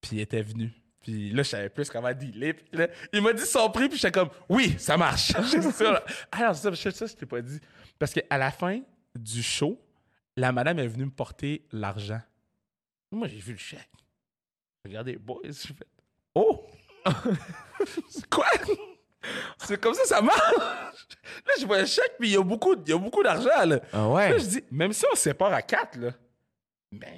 Puis 0.00 0.16
il 0.16 0.20
était 0.20 0.40
venu. 0.40 0.72
Puis 1.02 1.30
là, 1.32 1.42
je 1.42 1.48
savais 1.50 1.68
plus 1.68 1.90
comment 1.90 2.12
dealer. 2.14 2.54
Puis 2.54 2.78
là, 2.78 2.88
il 3.12 3.20
m'a 3.20 3.34
dit 3.34 3.44
son 3.44 3.68
prix, 3.68 3.90
puis 3.90 3.98
j'étais 3.98 4.12
comme, 4.12 4.30
oui, 4.48 4.74
ça 4.78 4.96
marche. 4.96 5.32
C'est 5.50 5.60
ça. 5.60 5.92
là. 5.92 6.02
Alors, 6.30 6.54
ça, 6.54 6.74
ça, 6.74 6.90
ça, 6.92 7.06
je 7.06 7.12
t'ai 7.12 7.26
pas 7.26 7.42
dit. 7.42 7.60
Parce 7.98 8.14
qu'à 8.14 8.38
la 8.38 8.50
fin 8.50 8.80
du 9.14 9.42
show, 9.42 9.78
la 10.34 10.50
madame 10.50 10.78
est 10.78 10.86
venue 10.86 11.04
me 11.04 11.10
porter 11.10 11.66
l'argent. 11.72 12.20
Moi, 13.10 13.28
j'ai 13.28 13.36
vu 13.38 13.52
le 13.52 13.58
chèque. 13.58 13.90
Regardez, 14.82 15.16
boys, 15.16 15.40
j'ai 15.44 15.74
fait, 15.74 15.86
oh! 16.34 16.66
c'est 18.10 18.26
quoi? 18.28 18.46
C'est 19.64 19.80
comme 19.80 19.94
ça, 19.94 20.04
ça 20.04 20.20
marche! 20.20 20.40
Là, 21.46 21.52
je 21.60 21.66
vois 21.66 21.80
le 21.80 21.86
chèque, 21.86 22.14
puis 22.18 22.30
il 22.30 22.34
y 22.34 22.36
a 22.36 22.42
beaucoup, 22.42 22.74
il 22.84 22.90
y 22.90 22.92
a 22.94 22.98
beaucoup 22.98 23.22
d'argent, 23.22 23.64
là. 23.66 23.78
Ah 23.92 24.08
ouais? 24.08 24.30
Là, 24.30 24.38
je 24.38 24.44
dis, 24.44 24.64
même 24.70 24.92
si 24.92 25.04
on 25.10 25.14
se 25.14 25.22
sépare 25.22 25.52
à 25.52 25.62
quatre, 25.62 25.96
là, 25.98 26.10
ben, 26.90 27.08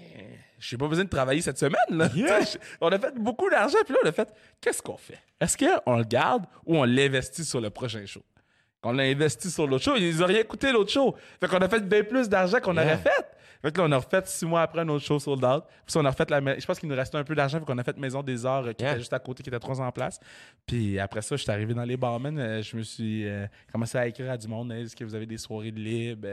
j'ai 0.59 0.77
pas 0.77 0.87
besoin 0.87 1.05
de 1.05 1.09
travailler 1.09 1.41
cette 1.41 1.59
semaine, 1.59 1.75
là. 1.91 2.09
Yeah. 2.15 2.41
On 2.81 2.89
a 2.91 2.99
fait 2.99 3.15
beaucoup 3.15 3.49
d'argent, 3.51 3.79
puis 3.85 3.95
là, 3.95 4.01
on 4.05 4.09
a 4.09 4.13
fait, 4.13 4.29
qu'est-ce 4.61 4.83
qu'on 4.83 4.97
fait? 4.97 5.19
Est-ce 5.41 5.57
qu'on 5.57 5.97
le 5.97 6.05
garde 6.05 6.45
ou 6.67 6.77
on 6.77 6.85
l'investit 6.85 7.45
sur 7.45 7.61
le 7.61 7.71
prochain 7.71 8.05
show? 8.07 8.23
Qu'on 8.83 8.93
l'a 8.93 9.05
investi 9.05 9.51
sur 9.51 9.67
l'autre 9.67 9.85
show, 9.85 9.97
ils 9.97 10.23
ont 10.23 10.27
rien 10.27 10.43
coûté 10.45 10.71
l'autre 10.71 10.91
show. 10.93 11.17
Fait 11.41 11.49
qu'on 11.49 11.57
a 11.59 11.69
fait 11.71 11.81
bien 11.81 12.05
plus 12.05 12.29
d'argent 12.29 12.61
qu'on 12.61 12.75
Yeah. 12.75 12.85
aurait 12.85 12.99
fait. 12.99 13.27
Fait 13.65 13.73
que 13.73 13.81
là, 13.81 13.87
on 13.89 13.93
a 13.93 13.97
refait 13.97 14.21
six 14.27 14.45
mois 14.45 14.61
après 14.63 14.85
notre 14.85 15.03
show 15.05 15.19
sold 15.19 15.43
out. 15.43 15.65
Puis 15.87 15.97
on 15.97 16.05
a 16.05 16.11
refait 16.11 16.27
la. 16.29 16.59
Je 16.59 16.67
pense 16.67 16.79
qu'il 16.79 16.89
nous 16.89 16.95
restait 16.95 17.17
un 17.17 17.25
peu 17.25 17.35
d'argent, 17.35 17.59
fait 17.61 17.65
qu'on 17.65 17.79
a 17.79 17.83
fait 17.83 17.97
Maison 17.97 18.23
des 18.23 18.45
Arts, 18.45 18.67
euh, 18.67 18.73
qui 18.75 18.83
Yeah. 18.85 18.93
était 18.93 19.01
juste 19.01 19.13
à 19.15 19.19
côté, 19.19 19.43
qui 19.43 19.49
était 19.49 19.59
trois 19.59 19.81
ans 19.81 19.87
en 19.87 19.93
place. 19.93 20.21
Puis 20.67 20.99
après 20.99 21.23
ça, 21.23 21.35
je 21.37 21.43
suis 21.43 21.51
arrivé 21.51 21.73
dans 21.73 21.85
les 21.85 21.97
barmen. 21.97 22.39
euh, 22.39 22.63
je 22.63 22.77
me 22.77 22.83
suis 22.83 23.27
euh, 23.27 23.47
commencé 23.73 23.97
à 23.97 24.07
écrire 24.07 24.31
à 24.31 24.37
du 24.37 24.47
monde. 24.49 24.71
Est-ce 24.73 24.95
que 24.95 25.03
vous 25.05 25.15
avez 25.15 25.25
des 25.27 25.39
soirées 25.39 25.73
de 25.73 25.81
libre? 25.81 26.29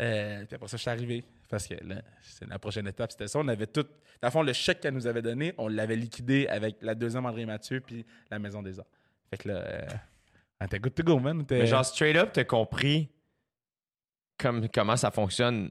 Euh, 0.00 0.44
puis 0.46 0.54
après 0.56 0.68
ça, 0.68 0.76
je 0.78 0.80
suis 0.82 0.90
arrivé. 0.90 1.22
Parce 1.50 1.66
que 1.66 1.74
là, 1.84 1.96
c'est 2.22 2.48
la 2.48 2.58
prochaine 2.58 2.86
étape, 2.88 3.12
c'était 3.12 3.28
ça. 3.28 3.38
On 3.38 3.48
avait 3.48 3.66
tout. 3.66 3.84
Dans 4.22 4.28
le 4.28 4.30
fond, 4.32 4.42
le 4.42 4.54
chèque 4.54 4.80
qu'elle 4.80 4.94
nous 4.94 5.06
avait 5.06 5.20
donné, 5.20 5.52
on 5.58 5.68
l'avait 5.68 5.96
liquidé 5.96 6.46
avec 6.48 6.76
la 6.80 6.94
deuxième 6.94 7.26
André 7.26 7.44
Mathieu 7.44 7.80
puis 7.80 8.06
la 8.30 8.38
Maison 8.38 8.62
des 8.62 8.78
Arts. 8.80 8.86
Fait 9.28 9.36
que 9.36 9.48
là, 9.48 9.54
euh, 9.56 9.86
on 10.60 10.64
était 10.64 10.78
good 10.78 10.94
to 10.94 11.02
go, 11.02 11.18
man. 11.18 11.44
Mais 11.50 11.66
genre, 11.66 11.84
straight 11.84 12.16
up, 12.16 12.30
t'as 12.32 12.44
compris 12.44 13.10
comme, 14.38 14.66
comment 14.70 14.96
ça 14.96 15.10
fonctionne 15.10 15.70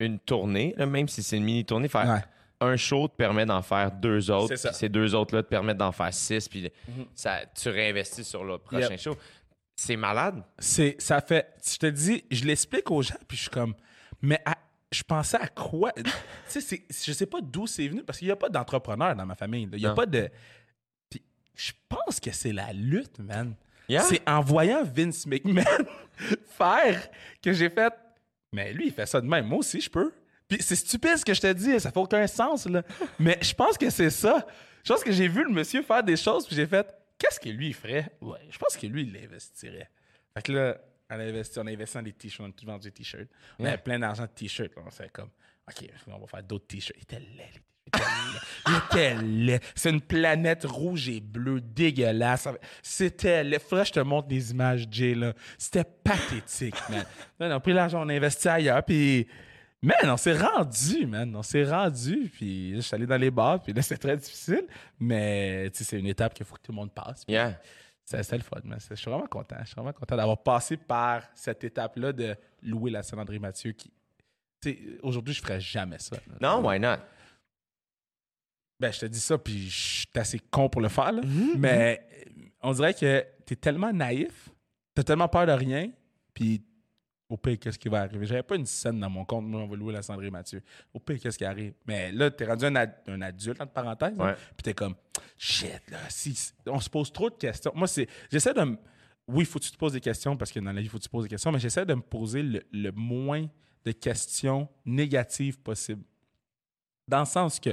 une 0.00 0.18
tournée, 0.18 0.74
là, 0.76 0.86
même 0.86 1.08
si 1.08 1.22
c'est 1.22 1.36
une 1.36 1.44
mini-tournée. 1.44 1.88
Faire 1.88 2.08
Ouais. 2.08 2.68
un 2.68 2.76
show 2.76 3.08
te 3.08 3.14
permet 3.16 3.46
d'en 3.46 3.62
faire 3.62 3.90
deux 3.92 4.30
autres, 4.30 4.54
puis 4.54 4.74
ces 4.74 4.88
deux 4.88 5.14
autres-là 5.14 5.42
te 5.42 5.48
permettent 5.48 5.76
d'en 5.78 5.92
faire 5.92 6.12
six, 6.12 6.48
puis 6.48 6.70
Mhm. 6.88 7.06
ça, 7.14 7.40
tu 7.54 7.68
réinvestis 7.68 8.24
sur 8.24 8.44
le 8.44 8.58
prochain 8.58 8.90
Yep. 8.90 9.00
show. 9.00 9.16
C'est 9.76 9.96
malade. 9.96 10.42
c'est 10.58 10.96
ça 11.00 11.22
fait 11.22 11.54
je 11.66 11.78
te 11.78 11.86
dis 11.86 12.22
je 12.30 12.44
l'explique 12.44 12.90
aux 12.90 13.00
gens 13.00 13.14
puis 13.26 13.38
je 13.38 13.42
suis 13.44 13.50
comme 13.50 13.74
mais 14.20 14.38
à- 14.44 14.58
je 14.92 15.02
pensais 15.02 15.38
à 15.38 15.46
quoi? 15.48 15.90
Tu 15.92 16.02
sais 16.48 16.60
c'est- 16.60 16.84
je 17.06 17.12
sais 17.14 17.24
pas 17.24 17.40
d'où 17.40 17.66
c'est 17.66 17.88
venu 17.88 18.02
parce 18.02 18.18
qu'il 18.18 18.28
y 18.28 18.30
a 18.30 18.36
pas 18.36 18.50
d'entrepreneur 18.50 19.16
dans 19.16 19.24
ma 19.24 19.34
famille 19.36 19.64
là. 19.64 19.70
il 19.78 19.80
y 19.80 19.86
a 19.86 19.90
Non. 19.90 19.94
pas 19.94 20.04
de 20.04 20.28
puis 21.08 21.22
je 21.54 21.72
pense 21.88 22.20
que 22.20 22.30
c'est 22.30 22.52
la 22.52 22.74
lutte 22.74 23.18
man 23.20 23.54
Yeah. 23.88 24.02
c'est 24.02 24.20
en 24.28 24.42
voyant 24.42 24.84
Vince 24.84 25.24
McMahon 25.26 25.64
faire 26.58 27.08
que 27.42 27.52
j'ai 27.54 27.70
fait 27.70 27.94
mais 28.52 28.72
lui 28.72 28.86
il 28.86 28.92
fait 28.92 29.06
ça 29.06 29.20
de 29.20 29.26
même. 29.26 29.46
Moi 29.46 29.58
aussi 29.58 29.80
je 29.80 29.90
peux. 29.90 30.12
Puis 30.48 30.58
c'est 30.60 30.76
stupide 30.76 31.16
ce 31.16 31.24
que 31.24 31.34
je 31.34 31.40
te 31.40 31.52
dis 31.52 31.78
ça 31.80 31.90
fait 31.90 32.00
aucun 32.00 32.26
sens 32.26 32.66
là. 32.66 32.82
Mais 33.18 33.38
je 33.40 33.54
pense 33.54 33.78
que 33.78 33.88
c'est 33.90 34.10
ça. 34.10 34.46
Je 34.82 34.92
pense 34.92 35.04
que 35.04 35.12
j'ai 35.12 35.28
vu 35.28 35.44
le 35.44 35.50
monsieur 35.50 35.82
faire 35.82 36.02
des 36.02 36.16
choses 36.16 36.46
puis 36.46 36.56
j'ai 36.56 36.66
fait 36.66 36.92
qu'est-ce 37.18 37.38
que 37.38 37.48
lui 37.48 37.68
il 37.68 37.74
ferait? 37.74 38.10
Ouais 38.20 38.40
je 38.50 38.58
pense 38.58 38.76
que 38.76 38.86
lui 38.86 39.02
il 39.02 39.12
l'investirait. 39.12 39.90
Fait 40.34 40.42
que 40.42 40.52
là, 40.52 40.78
on 41.10 41.18
a 41.18 41.24
investi, 41.24 41.58
on 41.58 41.66
a 41.66 41.70
investi 41.70 41.96
dans 41.96 42.02
des 42.02 42.12
t-shirts, 42.12 42.46
on 42.46 42.50
a 42.50 42.52
tout 42.52 42.66
vendu 42.66 42.88
des 42.88 42.92
t-shirts. 42.92 43.28
On 43.58 43.64
avait 43.64 43.78
plein 43.78 43.98
d'argent 43.98 44.22
de 44.22 44.28
t-shirts. 44.28 44.72
On 44.76 44.90
savait 44.90 45.10
comme, 45.10 45.30
OK, 45.68 45.88
on 46.06 46.18
va 46.18 46.26
faire 46.26 46.42
d'autres 46.42 46.66
t-shirts. 46.68 46.96
Il 46.98 47.02
était 47.02 47.18
laid, 47.18 47.50
les 47.54 47.60
t-shirts. 47.90 48.46
Il 48.66 48.76
était 48.76 49.14
laid. 49.14 49.20
Il 49.22 49.50
était 49.50 49.54
laid. 49.54 49.60
C'est 49.74 49.90
une 49.90 50.00
planète 50.00 50.64
rouge 50.64 51.08
et 51.08 51.20
bleue 51.20 51.60
dégueulasse. 51.60 52.48
C'était 52.82 53.42
laid. 53.44 53.58
Faudrait 53.58 53.84
que 53.84 53.88
je 53.88 53.92
te 53.94 54.00
montre 54.00 54.28
des 54.28 54.50
images, 54.50 54.86
Jay, 54.90 55.14
là. 55.14 55.32
C'était 55.58 55.84
pathétique, 55.84 56.76
man. 56.88 57.04
Là, 57.38 57.48
on 57.48 57.50
a 57.52 57.60
pris 57.60 57.72
l'argent, 57.72 58.02
on 58.04 58.08
a 58.08 58.14
investi 58.14 58.48
ailleurs, 58.48 58.82
puis... 58.84 59.26
Man, 59.82 59.94
on 60.10 60.18
s'est 60.18 60.36
rendu, 60.36 61.06
man. 61.06 61.34
On 61.34 61.42
s'est 61.42 61.64
rendu, 61.64 62.30
puis 62.34 62.74
je 62.76 62.80
suis 62.80 62.94
allé 62.94 63.06
dans 63.06 63.16
les 63.16 63.30
bars, 63.30 63.62
puis 63.62 63.72
là, 63.72 63.80
c'est 63.80 63.96
très 63.96 64.14
difficile. 64.14 64.66
Mais, 64.98 65.70
tu 65.70 65.78
sais, 65.78 65.84
c'est 65.84 65.98
une 65.98 66.06
étape 66.06 66.34
qu'il 66.34 66.44
faut 66.44 66.54
que 66.56 66.60
tout 66.60 66.72
le 66.72 66.76
monde 66.76 66.92
passe. 66.92 67.24
puis 67.24 67.32
Yeah. 67.32 67.58
c'est 68.04 68.22
c'est 68.22 68.36
le 68.36 68.42
fun, 68.42 68.58
mais 68.62 68.76
je 68.90 68.94
suis 68.94 69.10
vraiment 69.10 69.26
content. 69.26 69.56
Je 69.60 69.68
suis 69.68 69.74
vraiment 69.76 69.94
content 69.94 70.16
d'avoir 70.16 70.42
passé 70.42 70.76
par 70.76 71.22
cette 71.34 71.64
étape-là 71.64 72.12
de 72.12 72.36
louer 72.62 72.90
la 72.90 73.02
Saint-André 73.02 73.38
Mathieu 73.38 73.72
qui. 73.72 73.90
Aujourd'hui, 75.02 75.32
je 75.32 75.40
ferais 75.40 75.60
jamais 75.60 75.98
ça. 75.98 76.16
là. 76.16 76.34
Non, 76.42 76.62
why 76.68 76.78
not? 76.78 76.96
Ben, 78.80 78.90
je 78.92 79.00
te 79.00 79.06
dis 79.06 79.20
ça, 79.20 79.36
puis 79.38 79.68
je 79.68 79.78
suis 80.00 80.06
assez 80.14 80.38
con 80.50 80.68
pour 80.70 80.80
le 80.80 80.88
faire, 80.88 81.12
là. 81.12 81.20
Mais 81.56 82.02
euh, 82.26 82.42
on 82.62 82.72
dirait 82.72 82.94
que 82.94 83.24
t'es 83.44 83.56
tellement 83.56 83.92
naïf, 83.92 84.48
t'as 84.94 85.02
tellement 85.02 85.28
peur 85.28 85.46
de 85.46 85.52
rien, 85.52 85.90
puis 86.32 86.62
au 87.28 87.36
pire, 87.36 87.58
qu'est-ce 87.60 87.78
qui 87.78 87.88
va 87.88 88.00
arriver? 88.00 88.26
J'avais 88.26 88.42
pas 88.42 88.56
une 88.56 88.66
scène 88.66 88.98
dans 88.98 89.10
mon 89.10 89.24
compte, 89.24 89.44
moi, 89.44 89.60
on 89.60 89.68
va 89.68 89.76
louer 89.76 89.92
la 89.92 90.02
Cendrée 90.02 90.30
Mathieu. 90.30 90.62
Au 90.92 90.98
pire, 90.98 91.18
qu'est-ce 91.20 91.38
qui 91.38 91.44
arrive? 91.44 91.74
Mais 91.86 92.10
là, 92.10 92.30
t'es 92.30 92.44
rendu 92.44 92.64
un, 92.64 92.74
ad- 92.74 92.96
un 93.06 93.20
adulte, 93.22 93.60
entre 93.60 93.72
parenthèses, 93.72 94.18
hein, 94.18 94.24
Ouais. 94.30 94.34
puis 94.56 94.62
t'es 94.64 94.74
comme, 94.74 94.96
shit, 95.36 95.80
là, 95.90 95.98
si, 96.08 96.34
si- 96.34 96.52
on 96.66 96.80
se 96.80 96.88
pose 96.90 97.12
trop 97.12 97.30
de 97.30 97.36
questions. 97.36 97.70
Moi, 97.74 97.86
c'est, 97.86 98.08
j'essaie 98.32 98.54
de 98.54 98.62
me. 98.62 98.76
Oui, 99.28 99.40
il 99.44 99.46
faut 99.46 99.60
que 99.60 99.64
tu 99.64 99.70
te 99.70 99.76
poses 99.76 99.92
des 99.92 100.00
questions, 100.00 100.36
parce 100.36 100.50
que 100.50 100.58
dans 100.58 100.72
la 100.72 100.80
vie, 100.80 100.86
il 100.86 100.90
faut 100.90 100.96
que 100.98 101.02
tu 101.04 101.08
te 101.08 101.12
poses 101.12 101.22
des 101.24 101.28
questions, 101.30 101.52
mais 101.52 101.60
j'essaie 101.60 101.86
de 101.86 101.94
me 101.94 102.00
poser 102.02 102.42
le, 102.42 102.62
le 102.72 102.90
moins 102.92 103.46
de 103.84 103.92
questions 103.92 104.68
négatives 104.84 105.58
possible. 105.60 106.02
Dans 107.06 107.20
le 107.20 107.26
sens 107.26 107.60
que, 107.60 107.70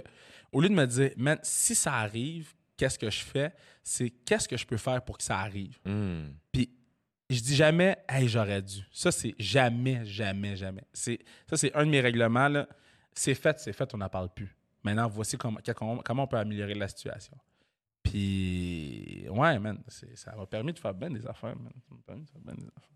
au 0.51 0.61
lieu 0.61 0.69
de 0.69 0.73
me 0.73 0.85
dire, 0.85 1.11
man, 1.17 1.37
si 1.43 1.75
ça 1.75 1.93
arrive, 1.95 2.53
qu'est-ce 2.75 2.97
que 2.99 3.09
je 3.09 3.21
fais? 3.23 3.53
C'est 3.83 4.09
qu'est-ce 4.09 4.47
que 4.47 4.57
je 4.57 4.65
peux 4.65 4.77
faire 4.77 5.03
pour 5.03 5.17
que 5.17 5.23
ça 5.23 5.39
arrive? 5.39 5.77
Hmm. 5.85 6.29
Puis 6.51 6.69
je 7.29 7.39
dis 7.41 7.55
jamais, 7.55 7.97
hey, 8.07 8.27
j'aurais 8.27 8.61
dû. 8.61 8.79
Ça, 8.91 9.11
c'est 9.11 9.35
jamais, 9.39 10.05
jamais, 10.05 10.55
jamais. 10.55 10.83
C'est, 10.93 11.19
ça, 11.49 11.57
c'est 11.57 11.73
un 11.75 11.85
de 11.85 11.91
mes 11.91 12.01
règlements. 12.01 12.47
Là. 12.47 12.67
C'est 13.13 13.35
fait, 13.35 13.59
c'est 13.59 13.73
fait, 13.73 13.93
on 13.93 13.97
n'en 13.97 14.09
parle 14.09 14.33
plus. 14.33 14.55
Maintenant, 14.83 15.07
voici 15.07 15.37
comment, 15.37 15.59
comment 16.05 16.23
on 16.23 16.27
peut 16.27 16.37
améliorer 16.37 16.73
la 16.75 16.87
situation. 16.87 17.35
Puis, 18.03 19.25
ouais, 19.29 19.59
man, 19.59 19.81
c'est- 19.87 20.15
ça 20.15 20.35
m'a 20.35 20.45
permis 20.45 20.73
de 20.73 20.79
faire 20.79 20.93
bien 20.93 21.09
des 21.09 21.25
affaires, 21.27 21.55
man. 21.57 21.71
Ça 21.87 21.93
m'a 21.95 22.01
permis 22.05 22.23
de 22.23 22.29
faire 22.29 22.41
bien 22.41 22.53
des 22.55 22.67
affaires. 22.67 22.89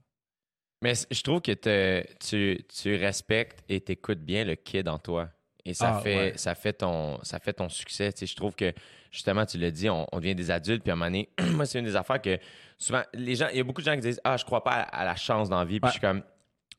Mais 0.82 0.94
je 1.12 1.22
trouve 1.22 1.42
que 1.42 1.52
te- 1.52 2.06
tu, 2.20 2.64
tu 2.68 2.96
respectes 2.96 3.64
et 3.70 3.82
t'écoutes 3.82 4.20
bien 4.22 4.44
le 4.46 4.56
kid 4.56 4.88
en 4.88 4.98
toi. 4.98 5.30
Et 5.66 5.74
ça, 5.74 5.96
Ah, 5.98 6.00
fait, 6.02 6.16
ouais. 6.18 6.34
ça, 6.38 6.56
fait, 6.56 6.74
ton, 6.74 7.20
ça 7.24 7.40
fait 7.40 7.54
ton 7.54 7.70
succès. 7.70 8.12
Tu 8.14 8.20
sais, 8.20 8.26
je 8.26 8.36
trouve 8.36 8.56
que, 8.56 8.74
justement, 9.12 9.46
tu 9.46 9.58
l'as 9.58 9.72
dit, 9.72 9.90
on, 9.90 10.08
on 10.12 10.18
devient 10.20 10.36
des 10.36 10.50
adultes. 10.52 10.82
Puis 10.84 10.90
à 10.92 10.94
un 10.94 10.96
moment 10.98 11.08
donné, 11.12 11.30
moi, 11.54 11.66
c'est 11.66 11.80
une 11.80 11.86
des 11.86 11.96
affaires 11.96 12.22
que 12.22 12.38
souvent, 12.78 13.02
les 13.14 13.36
gens, 13.36 13.48
il 13.52 13.58
y 13.58 13.60
a 13.60 13.64
beaucoup 13.64 13.82
de 13.82 13.86
gens 13.86 13.96
qui 13.96 14.02
disent 14.02 14.22
Ah, 14.24 14.38
je 14.38 14.46
crois 14.46 14.64
pas 14.64 14.72
à, 14.72 14.82
à 15.02 15.06
la 15.06 15.16
chance 15.16 15.50
dans 15.50 15.60
la 15.60 15.66
vie. 15.66 15.80
Puis 15.80 15.86
Ouais. 15.88 15.90
je 15.90 15.92
suis 15.94 16.02
comme, 16.02 16.24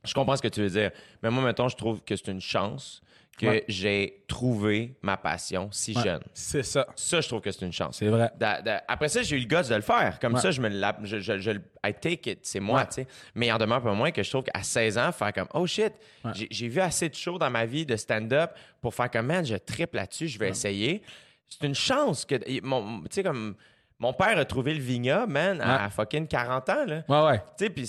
je 0.05 0.15
comprends 0.15 0.37
ce 0.37 0.43
que 0.43 0.49
tu 0.49 0.61
veux 0.61 0.71
dire. 0.71 0.91
Mais 1.23 1.31
moi, 1.31 1.43
maintenant, 1.43 1.69
je 1.69 1.77
trouve 1.77 2.01
que 2.03 2.17
c'est 2.17 2.31
une 2.31 2.41
chance 2.41 3.01
que 3.39 3.47
Ouais. 3.47 3.65
j'ai 3.67 4.25
trouvé 4.29 4.95
ma 5.03 5.17
passion 5.17 5.69
si 5.73 5.97
Ouais, 5.97 6.03
jeune. 6.03 6.21
C'est 6.35 6.63
ça. 6.63 6.87
Ça, 6.97 7.21
je 7.21 7.29
trouve 7.29 7.41
que 7.41 7.51
c'est 7.51 7.65
une 7.65 7.73
chance. 7.73 7.97
C'est 7.99 8.09
vrai. 8.09 8.31
Da- 8.37 8.61
da- 8.61 8.85
après 8.87 9.09
ça, 9.09 9.23
j'ai 9.23 9.37
eu 9.37 9.41
le 9.41 9.47
gosse 9.47 9.69
de 9.69 9.75
le 9.75 9.81
faire. 9.81 10.19
Comme 10.21 10.35
Ouais. 10.35 10.41
ça, 10.41 10.51
je 10.51 10.61
me 10.61 10.69
la- 10.69 10.97
je, 11.03 11.19
je, 11.19 11.39
je- 11.39 11.51
I 11.85 11.95
take 11.99 12.31
it, 12.31 12.41
c'est 12.43 12.61
moi, 12.61 12.85
tu 12.87 12.95
sais. 12.97 13.07
Mais 13.35 13.47
il 13.47 13.53
en 13.53 13.59
demeure 13.59 13.83
pas 13.83 13.95
moins 13.95 14.11
que 14.11 14.23
je 14.23 14.31
trouve 14.31 14.45
qu'à 14.45 14.63
16 14.63 14.99
ans, 14.99 15.11
faire 15.13 15.33
comme, 15.33 15.49
oh 15.55 15.67
shit, 15.67 15.93
j'ai- 16.35 16.69
vu 16.69 16.81
assez 16.81 17.09
de 17.09 17.15
shows 17.15 17.39
dans 17.39 17.51
ma 17.51 17.65
vie 17.65 17.87
de 17.87 17.97
stand-up 17.97 18.51
pour 18.81 18.95
faire 18.95 19.11
comme, 19.11 19.27
man, 19.27 19.45
je 19.45 19.57
triple 19.57 19.97
là-dessus, 19.97 20.29
je 20.29 20.39
vais 20.39 20.51
essayer. 20.51 21.03
C'est 21.49 21.67
une 21.67 21.75
chance 21.75 22.25
que, 22.27 22.37
mon- 22.63 23.01
tu 23.03 23.07
sais, 23.13 23.23
comme, 23.23 23.57
mon 23.99 24.13
père 24.13 24.37
a 24.37 24.45
trouvé 24.45 24.75
le 24.75 24.81
vignoble, 24.81 25.33
man, 25.33 25.61
à 25.61 25.89
fucking 25.89 26.27
40 26.27 26.69
ans, 26.69 26.85
là. 26.87 27.03
Ouais, 27.09 27.31
ouais. 27.33 27.39
Tu 27.59 27.65
sais, 27.65 27.71
puis 27.71 27.87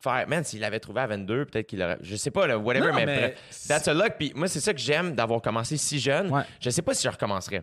faire, 0.00 0.28
man, 0.28 0.44
s'il 0.44 0.60
l'avait 0.60 0.80
trouvé 0.80 1.00
à 1.02 1.06
22, 1.06 1.44
peut-être 1.46 1.66
qu'il 1.66 1.82
aurait, 1.82 1.98
je 2.00 2.16
sais 2.16 2.30
pas, 2.30 2.46
là, 2.46 2.58
whatever, 2.58 2.92
Non, 2.92 3.04
mais, 3.04 3.34
that's 3.68 3.88
a 3.88 3.94
luck. 3.94 4.14
Puis 4.18 4.32
moi, 4.34 4.48
c'est 4.48 4.60
ça 4.60 4.72
que 4.72 4.80
j'aime 4.80 5.14
d'avoir 5.14 5.40
commencé 5.42 5.76
si 5.76 5.98
jeune. 5.98 6.30
Ouais. 6.30 6.42
Je 6.60 6.70
sais 6.70 6.82
pas 6.82 6.94
si 6.94 7.04
je 7.04 7.08
recommencerais. 7.10 7.62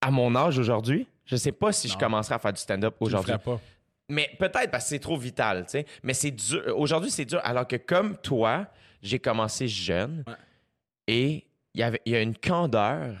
À 0.00 0.10
mon 0.10 0.34
âge 0.36 0.58
aujourd'hui, 0.58 1.06
je 1.24 1.36
sais 1.36 1.52
pas 1.52 1.72
si 1.72 1.88
je 1.88 1.96
commencerais 1.96 2.34
à 2.34 2.38
faire 2.38 2.52
du 2.52 2.60
stand-up 2.60 2.94
aujourd'hui. 3.00 3.32
pas. 3.44 3.60
Mais 4.10 4.30
peut-être 4.38 4.70
parce 4.70 4.84
que 4.84 4.90
c'est 4.90 4.98
trop 4.98 5.16
vital, 5.16 5.64
tu 5.64 5.70
sais. 5.70 5.86
Mais 6.02 6.12
c'est 6.12 6.30
dur. 6.30 6.62
Aujourd'hui, 6.78 7.10
c'est 7.10 7.24
dur. 7.24 7.40
Alors 7.42 7.66
que 7.66 7.76
comme 7.76 8.18
toi, 8.18 8.66
j'ai 9.02 9.18
commencé 9.18 9.66
jeune 9.66 10.24
Ouais. 10.26 10.34
et 11.06 11.44
il 11.72 11.80
y 11.80 11.82
avait 11.82 12.02
il 12.04 12.12
y 12.12 12.16
a 12.16 12.20
une 12.20 12.36
candeur 12.36 13.14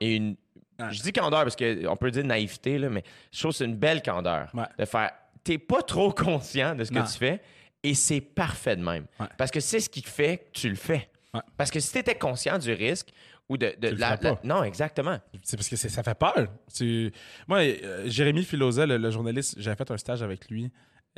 et 0.00 0.16
une. 0.16 0.36
Ouais. 0.80 0.86
Je 0.90 1.02
dis 1.02 1.12
candeur 1.12 1.44
parce 1.44 1.54
qu'on 1.54 1.96
peut 1.96 2.10
dire 2.10 2.24
naïveté, 2.24 2.78
là, 2.78 2.88
mais 2.88 3.04
je 3.30 3.38
trouve 3.38 3.52
que 3.52 3.58
c'est 3.58 3.64
une 3.64 3.76
belle 3.76 4.02
candeur 4.02 4.50
de 4.76 4.84
faire. 4.84 5.12
T'es 5.44 5.58
pas 5.58 5.82
trop 5.82 6.10
conscient 6.12 6.74
de 6.74 6.84
ce 6.84 6.90
que 6.90 6.98
Non. 6.98 7.04
tu 7.04 7.18
fais 7.18 7.40
et 7.82 7.94
c'est 7.94 8.20
parfait 8.22 8.76
de 8.76 8.82
même. 8.82 9.06
Ouais. 9.20 9.26
Parce 9.36 9.50
que 9.50 9.60
c'est 9.60 9.80
ce 9.80 9.88
qui 9.90 10.02
fait 10.02 10.38
que 10.38 10.58
tu 10.58 10.68
le 10.70 10.74
fais. 10.74 11.10
Ouais. 11.34 11.40
Parce 11.56 11.70
que 11.70 11.80
si 11.80 11.92
tu 11.92 11.98
étais 11.98 12.14
conscient 12.16 12.58
du 12.58 12.72
risque 12.72 13.10
ou 13.48 13.58
de, 13.58 13.74
la, 13.80 14.16
la- 14.16 14.40
Non, 14.42 14.64
exactement. 14.64 15.18
C'est 15.42 15.56
parce 15.58 15.68
que 15.68 15.76
ça 15.76 16.02
fait 16.02 16.14
peur. 16.14 16.46
Tu... 16.74 17.12
Moi, 17.46 17.58
euh, 17.58 18.08
Jérémy 18.08 18.42
Filosa, 18.44 18.86
le, 18.86 18.96
le 18.96 19.10
journaliste, 19.10 19.56
j'avais 19.58 19.76
fait 19.76 19.90
un 19.90 19.98
stage 19.98 20.22
avec 20.22 20.48
lui. 20.48 20.70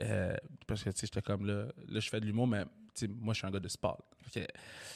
euh, 0.03 0.35
parce 0.67 0.83
que, 0.83 0.91
tu 0.91 0.97
sais, 0.99 1.07
j'étais 1.07 1.23
comme 1.23 1.47
là, 1.47 1.67
là, 1.89 2.01
je 2.01 2.09
fais 2.09 2.19
de 2.21 2.27
l'humour, 2.27 2.49
mais 2.49 2.65
moi, 3.21 3.33
je 3.33 3.39
suis 3.39 3.47
un 3.47 3.51
gars 3.53 3.61
de 3.61 3.69
sport. 3.69 3.99
Que- 4.35 4.41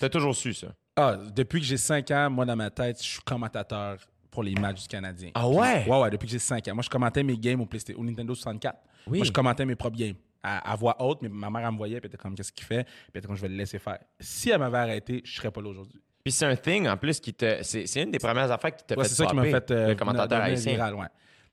T'as 0.01 0.09
toujours 0.09 0.35
su 0.35 0.53
ça. 0.55 0.75
ah, 0.97 1.17
depuis 1.33 1.61
que 1.61 1.67
j'ai 1.67 1.77
5 1.77 2.11
ans, 2.11 2.31
moi, 2.31 2.45
dans 2.45 2.57
ma 2.57 2.71
tête, 2.71 2.99
je 3.01 3.09
suis 3.09 3.21
commentateur 3.23 3.99
pour 4.31 4.43
les 4.43 4.55
matchs 4.55 4.83
du 4.83 4.89
Canadien. 4.89 5.31
Ah 5.35 5.49
ouais? 5.49 5.85
Ouais, 5.87 6.01
ouais, 6.01 6.11
depuis 6.11 6.27
que 6.27 6.33
j'ai 6.33 6.39
5 6.41 6.67
ans. 6.69 6.75
Moi, 6.75 6.83
je 6.83 6.91
commentais 6.91 7.23
mes 7.23 7.37
games 7.39 7.61
au, 7.61 7.67
PlayStation, 7.67 8.01
au 8.01 8.05
Nintendo 8.05 8.35
64. 8.35 8.77
Oui. 9.07 9.19
Moi, 9.19 9.27
je 9.27 9.33
commentais 9.33 9.65
mes 9.67 9.77
propres 9.77 9.97
games 9.99 10.15
à, 10.43 10.73
à 10.73 10.77
voix 10.77 11.01
haute, 11.03 11.21
mais 11.23 11.29
ma 11.29 11.51
mère, 11.51 11.67
elle 11.67 11.73
me 11.73 11.77
voyait, 11.77 12.01
puis 12.01 12.07
elle 12.07 12.15
était 12.15 12.23
comme, 12.23 12.35
qu'est-ce 12.35 12.53
qu'il 12.53 12.65
fait? 12.67 12.85
Puis 12.85 12.95
elle 13.15 13.19
était 13.19 13.27
comme, 13.27 13.37
je 13.37 13.43
vais 13.43 13.49
le 13.49 13.57
laisser 13.57 13.79
faire. 13.79 13.99
Si 14.19 14.51
elle 14.51 14.59
m'avait 14.59 14.79
arrêté, 14.79 15.21
je 15.25 15.35
serais 15.35 15.51
pas 15.51 15.61
là 15.61 15.69
aujourd'hui. 15.69 16.01
Puis 16.25 16.33
c'est 16.33 16.45
un 16.47 16.57
thing 16.57 16.87
en 16.87 16.97
plus 16.97 17.19
qui 17.21 17.33
te. 17.33 17.63
C'est 17.63 17.87
c'est 17.87 18.03
une 18.03 18.11
des 18.11 18.19
premières 18.19 18.51
affaires 18.51 18.75
qui 18.77 18.85
t'a 18.85 18.95
Ouais, 18.97 19.05
fait 19.05 19.09
c'est 19.11 19.17
ça 19.17 19.27
qui 19.27 19.35
m'a 19.37 19.45
fait 19.45 19.71
euh, 19.71 19.89
le 19.89 19.95
commentateur 19.95 20.41
haïtien. 20.43 20.73
viral, 20.73 20.95
ouais. 20.95 21.07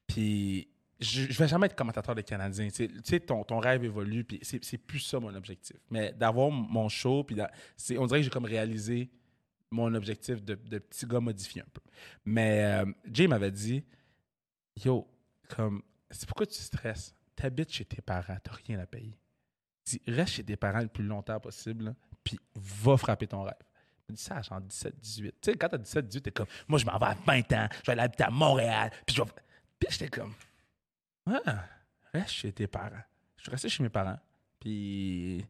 Puis 0.05 0.67
je, 0.99 1.23
je 1.29 1.39
vais 1.39 1.47
jamais 1.47 1.67
être 1.67 1.75
commentateur 1.75 2.13
de 2.15 2.21
Canadiens. 2.21 2.67
Tu 2.69 2.89
sais- 3.03 3.19
ton, 3.21 3.43
ton 3.43 3.59
rêve 3.59 3.83
évolue, 3.85 4.23
puis 4.25 4.39
c'est 4.41 4.63
c'est 4.65 4.77
plus 4.77 4.99
ça 4.99 5.19
mon 5.19 5.33
objectif. 5.35 5.77
Mais 5.89 6.11
d'avoir 6.17 6.49
mon 6.51 6.89
show, 6.89 7.23
puis 7.23 7.37
on 7.97 8.05
dirait 8.07 8.19
que 8.19 8.23
j'ai 8.25 8.29
comme 8.29 8.45
réalisé 8.45 9.09
mon 9.71 9.93
objectif 9.93 10.43
de, 10.43 10.55
de 10.55 10.79
petit 10.79 11.05
gars 11.05 11.19
modifié 11.19 11.61
un 11.61 11.69
peu. 11.73 11.81
Mais 12.25 12.63
euh, 12.63 12.85
Jay 13.11 13.27
m'avait 13.27 13.51
dit, 13.51 13.83
yo, 14.83 15.07
comme, 15.49 15.81
c'est 16.09 16.25
pourquoi 16.27 16.45
tu 16.45 16.55
stresses? 16.61 17.13
T'habites 17.37 17.71
chez 17.71 17.85
tes 17.85 18.01
parents, 18.01 18.37
t'as 18.43 18.51
rien 18.65 18.79
à 18.79 18.87
payer. 18.87 19.15
Dis, 19.85 20.01
reste 20.07 20.33
chez 20.33 20.43
tes 20.43 20.57
parents 20.57 20.81
le 20.81 20.87
plus 20.87 21.03
longtemps 21.05 21.39
possible, 21.39 21.85
là, 21.85 21.95
puis 22.23 22.37
va 22.55 22.97
frapper 22.97 23.27
ton 23.27 23.43
rêve. 23.43 23.53
Dit 24.09 24.21
ça 24.21 24.37
à 24.37 24.41
genre 24.41 24.59
17, 24.59 24.99
18. 24.99 25.35
Tu 25.41 25.51
sais, 25.51 25.57
quand 25.57 25.69
t'as 25.69 25.77
17, 25.77 26.07
18, 26.07 26.21
t'es 26.21 26.31
comme, 26.31 26.47
moi, 26.67 26.79
je 26.79 26.85
m'en 26.85 26.97
vais 26.97 27.05
à 27.05 27.15
20 27.25 27.53
ans, 27.53 27.67
je 27.71 27.85
vais 27.85 27.91
aller 27.91 28.01
habiter 28.01 28.23
à 28.23 28.31
Montréal, 28.31 28.91
puis 29.05 29.15
je 29.15 29.21
vais. 29.21 29.29
Puis 29.79 29.89
j'étais 29.91 30.09
comme, 30.09 30.33
ah, 31.27 31.63
reste 32.11 32.31
chez 32.31 32.51
tes 32.51 32.67
parents. 32.67 33.03
Je 33.37 33.43
suis 33.43 33.51
resté 33.51 33.69
chez 33.69 33.83
mes 33.83 33.89
parents, 33.89 34.19
puis. 34.59 35.45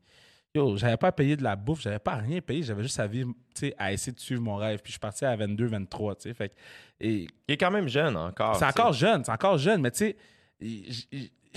Yo, 0.56 0.76
j'avais 0.76 0.98
pas 0.98 1.08
à 1.08 1.12
payer 1.12 1.38
de 1.38 1.44
la 1.44 1.56
bouffe, 1.56 1.82
j'avais 1.82 2.00
pas 2.00 2.14
à 2.14 2.18
rien 2.18 2.42
payer, 2.42 2.64
j'avais 2.64 2.82
juste 2.82 3.00
à 3.00 3.06
vivre, 3.06 3.32
tu 3.54 3.68
sais, 3.68 3.76
à 3.78 3.94
essayer 3.94 4.12
de 4.12 4.20
suivre 4.20 4.42
mon 4.42 4.56
rêve. 4.56 4.82
Puis 4.82 4.88
je 4.88 4.94
suis 4.94 5.00
parti 5.00 5.24
à 5.24 5.36
22, 5.36 5.68
23, 5.68 6.16
tu 6.16 6.22
sais. 6.24 6.34
Fait 6.34 6.52
et 7.00 7.28
Il 7.48 7.54
est 7.54 7.58
quand 7.58 7.70
même 7.70 7.88
jeune 7.88 8.18
encore. 8.18 8.56
c'est 8.56 8.66
encore 8.66 8.94
jeune, 8.94 9.24
c'est 9.24 9.32
encore 9.32 9.58
jeune, 9.58 9.82
mais 9.82 9.92
tu 9.92 9.98
sais, 9.98 10.18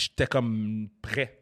j'étais 0.00 0.26
comme 0.26 0.88
prêt. 1.02 1.40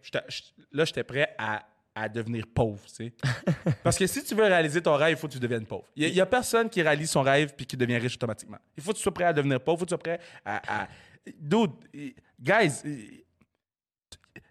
Là, 0.73 0.85
j'étais 0.85 1.05
prêt 1.05 1.35
à, 1.39 1.65
à 1.95 2.09
devenir 2.09 2.45
pauvre, 2.53 2.85
tu 2.87 2.95
sais. 2.95 3.13
Parce 3.83 3.97
que 3.97 4.07
si 4.07 4.23
tu 4.25 4.35
veux 4.35 4.45
réaliser 4.45 4.83
ton 4.83 4.95
rêve, 4.97 5.17
il 5.17 5.21
faut 5.21 5.27
que 5.29 5.33
tu 5.33 5.39
deviennes 5.39 5.67
pauvre. 5.67 5.85
Il 5.97 6.13
n'y 6.13 6.21
a, 6.21 6.27
personne 6.27 6.69
qui 6.69 6.83
réalise 6.83 7.11
son 7.11 7.23
rêve 7.23 7.55
puis 7.57 7.67
qui 7.67 7.77
devient 7.77 7.97
riche 7.99 8.15
automatiquement. 8.15 8.59
Il 8.77 8.83
faut 8.83 8.93
que 8.93 8.97
tu 8.97 9.03
sois 9.03 9.15
prêt 9.15 9.25
à 9.25 9.33
devenir 9.33 9.61
pauvre, 9.61 9.79
il 9.79 9.81
faut 9.81 9.97
que 9.97 10.03
tu 10.03 10.11
sois 10.11 10.17
prêt 10.17 10.21
à... 10.45 10.83
à- 10.83 10.89
Dude, 11.39 11.73
guys, 12.41 12.73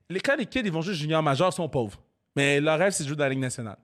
les, 0.09 0.19
quand 0.19 0.35
les 0.35 0.45
kids 0.45 0.59
ils 0.63 0.71
vont 0.71 0.81
juste 0.81 0.99
junior 0.99 1.23
majeur, 1.23 1.49
ils 1.51 1.55
sont 1.55 1.67
pauvres. 1.67 1.99
Mais 2.35 2.59
leur 2.61 2.77
rêve, 2.77 2.91
c'est 2.91 3.03
de 3.03 3.07
jouer 3.09 3.17
dans 3.17 3.23
la 3.23 3.29
Ligue 3.31 3.39
nationale. 3.39 3.77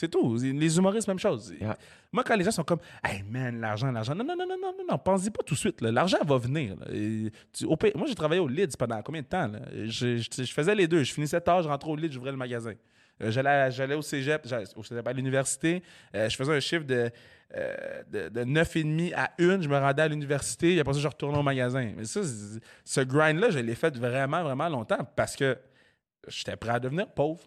C'est 0.00 0.08
tout. 0.08 0.34
Les 0.38 0.78
humoristes, 0.78 1.06
même 1.08 1.18
chose. 1.18 1.52
Yeah. 1.60 1.76
Moi, 2.10 2.24
quand 2.24 2.34
les 2.34 2.42
gens 2.44 2.50
sont 2.52 2.64
comme, 2.64 2.78
hey 3.04 3.22
man, 3.22 3.60
l'argent, 3.60 3.92
l'argent. 3.92 4.14
Non, 4.14 4.24
non, 4.24 4.34
non, 4.34 4.46
non, 4.48 4.56
non, 4.58 4.72
non, 4.78 4.84
non, 4.92 4.96
pense-y 4.98 5.28
pas 5.30 5.42
tout 5.44 5.52
de 5.52 5.58
suite. 5.58 5.82
L'argent 5.82 6.16
va 6.24 6.38
venir. 6.38 6.74
là. 6.80 6.86
Et 6.90 7.30
tu- 7.52 7.66
au 7.66 7.76
pire- 7.76 7.92
moi, 7.96 8.06
j'ai 8.08 8.14
travaillé 8.14 8.40
au 8.40 8.48
Leeds 8.48 8.78
pendant 8.78 9.02
combien 9.02 9.20
de 9.20 9.26
temps? 9.26 9.46
là? 9.48 9.58
Je, 9.84 10.16
je- 10.16 10.42
je 10.44 10.52
faisais 10.54 10.74
les 10.74 10.88
deux. 10.88 11.02
Je 11.02 11.12
finissais 11.12 11.38
tard, 11.42 11.62
je 11.62 11.68
rentrais 11.68 11.90
au 11.90 11.96
Leeds, 11.96 12.12
j'ouvrais 12.12 12.30
le 12.30 12.38
magasin. 12.38 12.72
Euh, 13.22 13.30
j'allais, 13.30 13.94
au 13.94 14.00
cégep, 14.00 14.46
au 14.74 14.82
cégep 14.82 15.06
à 15.06 15.12
l'université. 15.12 15.82
Euh, 16.14 16.30
je 16.30 16.34
faisais 16.36 16.56
un 16.56 16.60
chiffre 16.60 16.86
de, 16.86 17.10
euh, 17.54 18.02
de, 18.10 18.28
de 18.30 18.44
9,5 18.44 19.12
à 19.14 19.32
1. 19.38 19.60
Je 19.60 19.68
me 19.68 19.76
rendais 19.78 20.00
à 20.00 20.08
l'université. 20.08 20.76
Et 20.76 20.80
après 20.80 20.94
ça, 20.94 21.00
je 21.00 21.08
retournais 21.08 21.36
au 21.36 21.42
magasin. 21.42 21.92
Mais 21.94 22.04
ça, 22.06 22.22
ce 22.86 23.00
grind-là, 23.02 23.50
je 23.50 23.58
l'ai 23.58 23.74
fait 23.74 23.94
vraiment, 23.98 24.42
vraiment 24.42 24.70
longtemps 24.70 25.06
parce 25.14 25.36
que 25.36 25.58
j'étais 26.26 26.56
prêt 26.56 26.70
à 26.72 26.80
devenir 26.80 27.06
pauvre. 27.08 27.42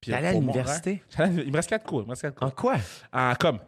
Puis 0.00 0.10
T'allais 0.12 0.28
à 0.28 0.32
pour 0.32 0.42
mon 0.42 0.52
l'université? 0.52 1.02
J'allais- 1.16 1.42
Il 1.44 1.50
me 1.50 1.56
reste 1.56 1.68
quatre 1.70 1.84
cours. 1.84 2.00
Il 2.02 2.04
me 2.04 2.10
reste 2.10 2.22
quatre 2.22 2.34
cours. 2.36 2.48
En 2.48 2.50
quoi? 2.50 2.76
En 3.12 3.34
com. 3.34 3.58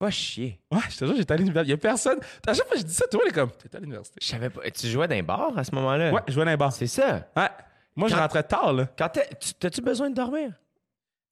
Va 0.00 0.10
chier. 0.10 0.60
Ouais, 0.70 0.78
je 0.90 0.96
te 0.98 1.04
jure, 1.06 1.16
j'étais 1.16 1.32
à 1.32 1.36
l'université. 1.36 1.68
Il 1.68 1.70
y 1.70 1.74
a 1.74 1.78
personne. 1.78 2.18
À 2.46 2.52
chaque 2.54 2.66
fois 2.66 2.74
que 2.74 2.80
je 2.80 2.84
dis 2.86 2.92
ça, 2.94 3.06
tout 3.10 3.16
le 3.18 3.24
monde 3.24 3.32
est 3.32 3.34
comme, 3.34 3.50
t'es 3.50 3.74
à 3.76 3.80
l'université. 3.80 4.18
Je 4.22 4.26
savais 4.26 4.50
pas. 4.50 4.60
Tu 4.70 4.86
jouais 4.88 5.08
dans 5.08 5.14
un 5.16 5.22
bar 5.22 5.56
à 5.56 5.64
ce 5.64 5.74
moment-là? 5.74 6.12
Ouais, 6.12 6.20
je 6.28 6.32
jouais 6.34 6.44
dans 6.44 6.50
les 6.50 6.56
bars. 6.56 6.72
C'est 6.72 6.86
ça. 6.86 7.26
Ouais. 7.36 7.48
Moi, 7.96 8.08
je 8.08 8.14
Quand- 8.14 8.20
rentrais 8.20 8.42
tard, 8.42 8.72
là. 8.74 8.88
Quand 8.98 9.08
t'es- 9.08 9.28
tu- 9.40 9.54
t'as-tu 9.54 9.80
besoin 9.80 10.10
de 10.10 10.14
dormir? 10.14 10.52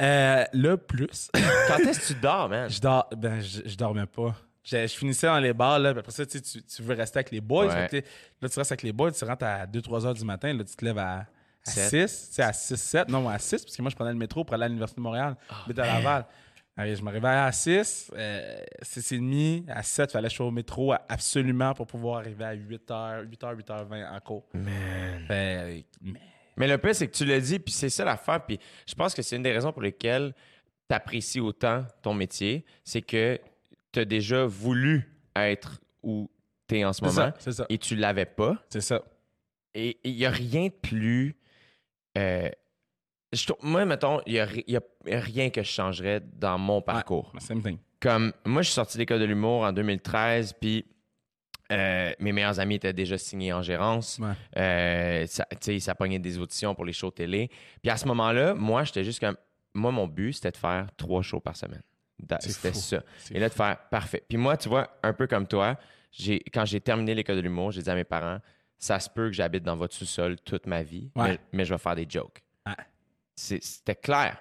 Euh, 0.02 0.44
là, 0.52 0.76
plus. 0.76 1.30
Quand 1.68 1.78
est-ce 1.78 2.00
que 2.00 2.14
tu 2.14 2.20
dors, 2.20 2.48
man? 2.48 2.68
je 2.70 2.80
dors. 2.80 3.08
Ben, 3.16 3.40
je, 3.40 3.60
je 3.66 3.76
dormais 3.76 4.06
pas. 4.06 4.34
Je, 4.64 4.78
je 4.86 4.94
finissais 4.96 5.26
dans 5.26 5.38
les 5.40 5.52
bars, 5.52 5.78
là. 5.78 5.92
puis 5.92 6.00
Après 6.00 6.10
ça, 6.12 6.24
tu, 6.24 6.38
sais, 6.38 6.40
tu, 6.40 6.62
tu 6.62 6.82
veux 6.82 6.94
rester 6.94 7.18
avec 7.18 7.30
les 7.32 7.40
boys. 7.42 7.66
Ouais. 7.66 7.70
fait 7.70 7.86
que 7.86 7.90
t'es- 8.06 8.10
là, 8.40 8.48
tu 8.48 8.58
restes 8.58 8.72
avec 8.72 8.82
les 8.82 8.92
boys, 8.92 9.12
tu 9.12 9.24
rentres 9.26 9.44
à 9.44 9.66
2-3 9.66 10.06
heures 10.06 10.14
du 10.14 10.24
matin. 10.24 10.52
Là, 10.54 10.64
tu 10.64 10.74
te 10.74 10.84
lèves 10.84 10.98
à, 10.98 11.26
à 11.66 11.70
Sept. 11.70 12.08
6. 12.08 12.28
Tu 12.28 12.34
sais, 12.34 12.42
à 12.42 12.50
6-7. 12.50 13.10
Non, 13.10 13.28
à 13.28 13.38
6, 13.38 13.64
parce 13.64 13.76
que 13.76 13.82
moi, 13.82 13.90
je 13.90 13.96
prenais 13.96 14.12
le 14.12 14.18
métro 14.18 14.44
pour 14.44 14.54
aller 14.54 14.64
à 14.64 14.68
l'Université 14.68 15.00
de 15.00 15.02
Montréal. 15.02 15.36
mais 15.66 15.78
à 15.80 15.86
Laval. 15.86 16.26
Allez, 16.76 16.96
je 16.96 17.02
me 17.02 17.10
réveillais 17.12 17.36
à 17.36 17.52
6, 17.52 18.10
euh, 18.16 18.60
6h30, 18.82 19.70
à 19.70 19.82
7, 19.84 20.10
il 20.10 20.12
fallait 20.12 20.26
que 20.26 20.32
je 20.32 20.36
sois 20.36 20.46
au 20.46 20.50
métro 20.50 20.92
absolument 21.08 21.72
pour 21.72 21.86
pouvoir 21.86 22.18
arriver 22.18 22.44
à 22.44 22.56
8h, 22.56 23.28
8h, 23.28 23.56
8h20 23.56 24.10
en 24.16 24.20
cours. 24.20 24.44
Man. 24.54 25.24
Fait, 25.28 25.84
mais 26.02 26.20
Mais 26.56 26.66
le 26.66 26.76
pire, 26.78 26.94
c'est 26.94 27.06
que 27.06 27.16
tu 27.16 27.24
l'as 27.24 27.38
dit, 27.40 27.60
puis 27.60 27.72
c'est 27.72 27.90
ça 27.90 28.04
l'affaire. 28.04 28.44
Puis 28.44 28.58
je 28.88 28.94
pense 28.96 29.14
que 29.14 29.22
c'est 29.22 29.36
une 29.36 29.44
des 29.44 29.52
raisons 29.52 29.72
pour 29.72 29.82
lesquelles 29.82 30.34
tu 30.90 30.96
apprécies 30.96 31.38
autant 31.40 31.84
ton 32.02 32.12
métier. 32.12 32.64
C'est 32.82 33.02
que 33.02 33.40
tu 33.92 34.00
as 34.00 34.04
déjà 34.04 34.44
voulu 34.44 35.08
être 35.36 35.80
où 36.02 36.28
tu 36.66 36.78
es 36.78 36.84
en 36.84 36.92
ce 36.92 37.02
moment 37.04 37.14
ça, 37.14 37.34
c'est 37.38 37.52
ça. 37.52 37.66
et 37.68 37.78
tu 37.78 37.94
l'avais 37.94 38.26
pas. 38.26 38.56
C'est 38.68 38.80
ça. 38.80 39.00
Et 39.76 39.98
il 40.02 40.16
n'y 40.16 40.26
a 40.26 40.30
rien 40.30 40.66
de 40.66 40.72
plus. 40.72 41.36
Euh, 42.18 42.48
je 43.32 43.52
moi, 43.62 43.84
mettons, 43.84 44.20
il 44.26 44.34
n'y 44.34 44.40
a, 44.40 44.48
y 44.66 44.76
a 44.76 45.20
rien 45.20 45.50
que 45.50 45.62
je 45.62 45.68
changerais 45.68 46.20
dans 46.20 46.58
mon 46.58 46.80
parcours. 46.80 47.30
Ouais, 47.34 47.40
same 47.40 47.62
thing. 47.62 47.78
Comme 48.00 48.32
moi, 48.44 48.62
je 48.62 48.68
suis 48.68 48.74
sorti 48.74 48.96
de 48.96 49.00
l'école 49.00 49.20
de 49.20 49.24
l'humour 49.24 49.62
en 49.62 49.72
2013, 49.72 50.54
puis 50.60 50.84
euh, 51.72 52.12
mes 52.18 52.32
meilleurs 52.32 52.60
amis 52.60 52.76
étaient 52.76 52.92
déjà 52.92 53.18
signés 53.18 53.52
en 53.52 53.62
gérance. 53.62 54.18
Ouais. 54.20 54.34
Euh, 54.56 55.26
ça, 55.26 55.46
ça 55.78 55.94
pognait 55.94 56.18
des 56.18 56.38
auditions 56.38 56.74
pour 56.74 56.84
les 56.84 56.92
shows 56.92 57.10
télé. 57.10 57.50
Puis 57.82 57.90
à 57.90 57.96
ce 57.96 58.06
moment-là, 58.08 58.54
moi, 58.54 58.84
j'étais 58.84 59.04
juste 59.04 59.20
comme. 59.20 59.36
Moi, 59.76 59.90
mon 59.90 60.06
but, 60.06 60.34
c'était 60.34 60.52
de 60.52 60.56
faire 60.56 60.86
trois 60.96 61.22
shows 61.22 61.40
par 61.40 61.56
semaine. 61.56 61.82
C'était 62.40 62.72
ça. 62.72 63.02
Et 63.32 63.40
là, 63.40 63.48
de 63.48 63.54
faire 63.54 63.76
parfait. 63.90 64.22
Puis 64.28 64.38
moi, 64.38 64.56
tu 64.56 64.68
vois, 64.68 64.96
un 65.02 65.12
peu 65.12 65.26
comme 65.26 65.48
toi, 65.48 65.76
quand 66.52 66.64
j'ai 66.64 66.80
terminé 66.80 67.12
l'école 67.14 67.36
de 67.36 67.40
l'humour, 67.40 67.72
j'ai 67.72 67.82
dit 67.82 67.90
à 67.90 67.94
mes 67.96 68.04
parents 68.04 68.38
ça 68.84 69.00
se 69.00 69.08
peut 69.08 69.28
que 69.28 69.32
j'habite 69.34 69.62
dans 69.62 69.76
votre 69.76 69.94
sous-sol 69.94 70.36
toute 70.44 70.66
ma 70.66 70.82
vie, 70.82 71.10
Ouais. 71.16 71.28
mais, 71.30 71.38
mais 71.52 71.64
je 71.64 71.72
vais 71.72 71.78
faire 71.78 71.94
des 71.96 72.06
jokes. 72.08 72.42
Ouais. 72.66 72.74
C'était 73.34 73.94
clair. 73.96 74.36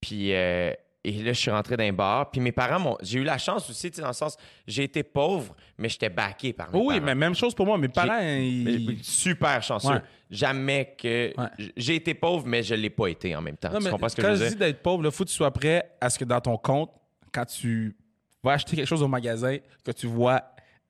Puis, 0.00 0.32
euh, 0.34 0.72
et 1.04 1.22
là, 1.22 1.32
je 1.32 1.38
suis 1.38 1.50
rentré 1.50 1.76
dans 1.76 1.84
un 1.84 1.92
bar. 1.92 2.30
Puis 2.30 2.40
mes 2.40 2.52
parents 2.52 2.80
m'ont. 2.80 2.96
J'ai 3.02 3.18
eu 3.20 3.24
la 3.24 3.38
chance 3.38 3.68
aussi, 3.70 3.90
tu 3.90 3.96
sais, 3.96 4.02
dans 4.02 4.08
le 4.08 4.14
sens, 4.14 4.36
j'ai 4.66 4.84
été 4.84 5.02
pauvre, 5.02 5.54
mais 5.78 5.88
j'étais 5.88 6.08
backé 6.08 6.52
par 6.52 6.72
mes 6.72 6.78
Oh 6.78 6.86
oui, 6.88 6.94
parents. 6.94 7.06
mais 7.06 7.14
même 7.14 7.34
chose 7.34 7.54
pour 7.54 7.66
moi. 7.66 7.76
Mes 7.78 7.88
parents, 7.88 8.18
ils... 8.20 8.98
Super 9.04 9.62
chanceux. 9.62 9.88
Ouais. 9.90 10.02
Jamais 10.30 10.94
que. 10.98 11.32
J'ai 11.76 11.94
été 11.96 12.14
pauvre, 12.14 12.46
mais 12.46 12.62
je 12.62 12.74
ne 12.74 12.80
l'ai 12.80 12.90
pas 12.90 13.08
été 13.08 13.36
en 13.36 13.42
même 13.42 13.56
temps. 13.58 13.70
Non, 13.70 13.78
tu 13.78 13.84
mais 13.84 13.90
comprends 13.90 14.08
ce 14.08 14.16
que 14.16 14.22
quand 14.22 14.34
je 14.34 14.44
dis 14.48 14.56
d'être 14.56 14.82
pauvre, 14.82 15.04
il 15.04 15.10
faut 15.12 15.24
que 15.24 15.28
tu 15.28 15.36
sois 15.36 15.52
prêt 15.52 15.92
à 16.00 16.08
ce 16.10 16.18
que 16.18 16.24
dans 16.24 16.40
ton 16.40 16.56
compte, 16.56 16.90
quand 17.32 17.44
tu 17.44 17.94
vas 18.42 18.52
acheter 18.52 18.74
quelque 18.74 18.88
chose 18.88 19.02
au 19.02 19.08
magasin, 19.08 19.58
que 19.84 19.92
tu 19.92 20.06
vois 20.08 20.42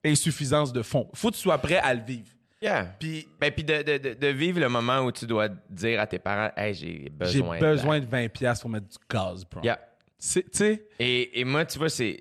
insuffisance 0.05 0.73
de 0.73 0.83
fonds. 0.83 1.11
faut 1.15 1.31
que 1.31 1.35
tu 1.35 1.43
sois 1.43 1.59
prêt 1.59 1.79
à 1.79 1.93
le 1.93 2.01
vivre. 2.03 2.29
Yeah. 2.67 2.85
Puis 2.99 3.29
Ben, 3.41 3.51
puis 3.53 3.65
de, 3.65 3.83
de- 3.83 4.15
de- 4.15 4.27
vivre 4.29 4.61
le 4.61 4.69
moment 4.69 5.01
où 5.01 5.13
tu 5.13 5.27
dois 5.27 5.49
dire 5.71 6.01
à 6.01 6.07
tes 6.07 6.19
parents, 6.19 6.51
hey, 6.57 6.75
j'ai 6.75 7.03
j'ai 7.05 7.09
besoin. 7.11 7.59
besoin 7.59 8.01
de. 8.01 8.05
de 8.07 8.11
20$ 8.11 8.29
piastres 8.31 8.63
pour 8.63 8.71
mettre 8.71 8.89
du 8.89 8.97
gaz, 9.11 9.45
bro. 9.45 9.63
Yeah. 9.63 9.79
C'est- 10.19 10.43
Tu 10.51 10.59
sais, 10.59 10.87
Et, 10.99 11.41
et 11.41 11.45
moi, 11.45 11.65
tu 11.65 11.79
vois, 11.79 11.89
c'est. 11.89 12.21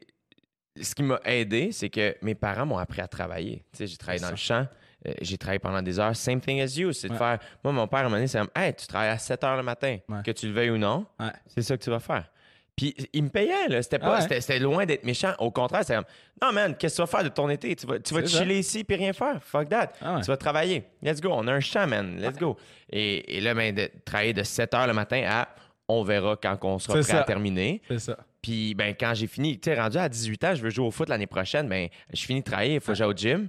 Ce 0.82 0.94
qui 0.94 1.04
m'a 1.04 1.20
aidé, 1.24 1.72
c'est 1.72 1.90
que 1.90 2.16
mes 2.22 2.36
parents 2.36 2.66
m'ont 2.66 2.78
appris 2.78 3.00
à 3.02 3.08
travailler. 3.08 3.64
Tu 3.72 3.78
sais, 3.78 3.88
j'ai 3.88 3.96
travaillé 3.98 4.20
dans 4.22 4.30
le 4.30 4.36
champ, 4.36 4.68
euh, 5.08 5.14
j'ai 5.22 5.38
travaillé 5.38 5.60
pendant 5.60 5.82
des 5.82 5.98
heures. 6.00 6.14
Same 6.18 6.42
thing 6.42 6.60
as 6.60 6.76
you. 6.78 6.92
C'est 6.92 7.08
de 7.08 7.16
faire. 7.16 7.40
Moi, 7.64 7.72
mon 7.72 7.88
père, 7.88 8.00
à 8.00 8.02
un 8.02 8.04
moment 8.06 8.18
donné, 8.18 8.28
c'est 8.28 8.40
comme, 8.40 8.50
hey, 8.56 8.74
tu 8.74 8.86
travailles 8.86 9.10
à 9.12 9.18
7 9.18 9.42
heures 9.46 9.56
le 9.56 9.64
matin. 9.64 9.98
Ouais. 10.10 10.22
Que 10.26 10.32
tu 10.32 10.48
le 10.48 10.52
veuilles 10.54 10.72
ou 10.72 10.78
non, 10.78 11.06
Ouais. 11.18 11.32
c'est 11.48 11.62
ça 11.62 11.78
que 11.78 11.84
tu 11.84 11.90
vas 11.90 12.02
faire. 12.02 12.30
Puis 12.76 12.94
il 13.14 13.24
me 13.24 13.30
payait, 13.30 13.70
là. 13.70 13.82
C'était, 13.82 14.00
pas, 14.00 14.08
Ah 14.08 14.16
ouais. 14.16 14.22
c'était, 14.22 14.42
c'était 14.42 14.60
loin 14.60 14.86
d'être 14.86 15.06
méchant. 15.06 15.34
Au 15.40 15.50
contraire, 15.50 15.84
c'est 15.86 15.96
comme, 15.96 16.04
non, 16.42 16.52
man, 16.52 16.76
qu'est-ce 16.76 16.96
que 16.98 17.04
tu 17.04 17.08
vas 17.10 17.18
faire 17.18 17.24
de 17.24 17.34
ton 17.34 17.50
été? 17.50 17.74
Tu 17.76 17.88
vas, 17.88 18.00
tu 18.00 18.14
vas 18.14 18.22
te 18.22 18.28
chiller 18.28 18.60
ici 18.60 18.84
puis 18.84 18.98
rien 18.98 19.14
faire. 19.14 19.42
Fuck 19.42 19.70
that. 19.70 19.94
Ah 20.02 20.16
ouais. 20.16 20.22
Tu 20.22 20.28
vas 20.28 20.38
travailler. 20.38 20.84
Let's 21.02 21.22
go. 21.22 21.30
On 21.32 21.48
a 21.48 21.54
un 21.54 21.60
champ, 21.62 21.88
man. 21.88 22.20
Let's 22.20 22.38
go. 22.38 22.58
Et, 22.92 23.38
et 23.38 23.42
là, 23.42 23.54
ben, 23.54 23.74
de 23.74 23.90
travailler 24.04 24.34
de 24.34 24.44
7 24.44 24.74
heures 24.74 24.88
le 24.88 24.94
matin 24.94 25.24
à 25.26 25.48
on 25.88 26.04
verra 26.04 26.36
quand 26.36 26.58
on 26.64 26.80
sera 26.80 27.02
C'est 27.04 27.10
prêt 27.14 27.22
à 27.22 27.24
terminer. 27.24 27.82
c'est 27.88 28.00
ça. 28.00 28.18
Puis 28.42 28.76
ben 28.76 28.94
quand 29.00 29.14
j'ai 29.16 29.26
fini, 29.26 29.60
tu 29.60 29.72
sais, 29.72 29.80
rendu 29.80 29.98
à 29.98 30.08
18 30.08 30.44
ans, 30.44 30.54
je 30.56 30.62
veux 30.62 30.70
jouer 30.70 30.86
au 30.86 30.92
foot 30.92 31.10
l'année 31.10 31.26
prochaine, 31.26 31.68
ben 31.68 31.88
je 32.14 32.26
finis 32.26 32.42
de 32.42 32.46
travailler, 32.46 32.76
il 32.76 32.80
faut 32.80 32.92
que 32.92 32.98
j'aille 32.98 33.08
au 33.08 33.14
gym. 33.14 33.48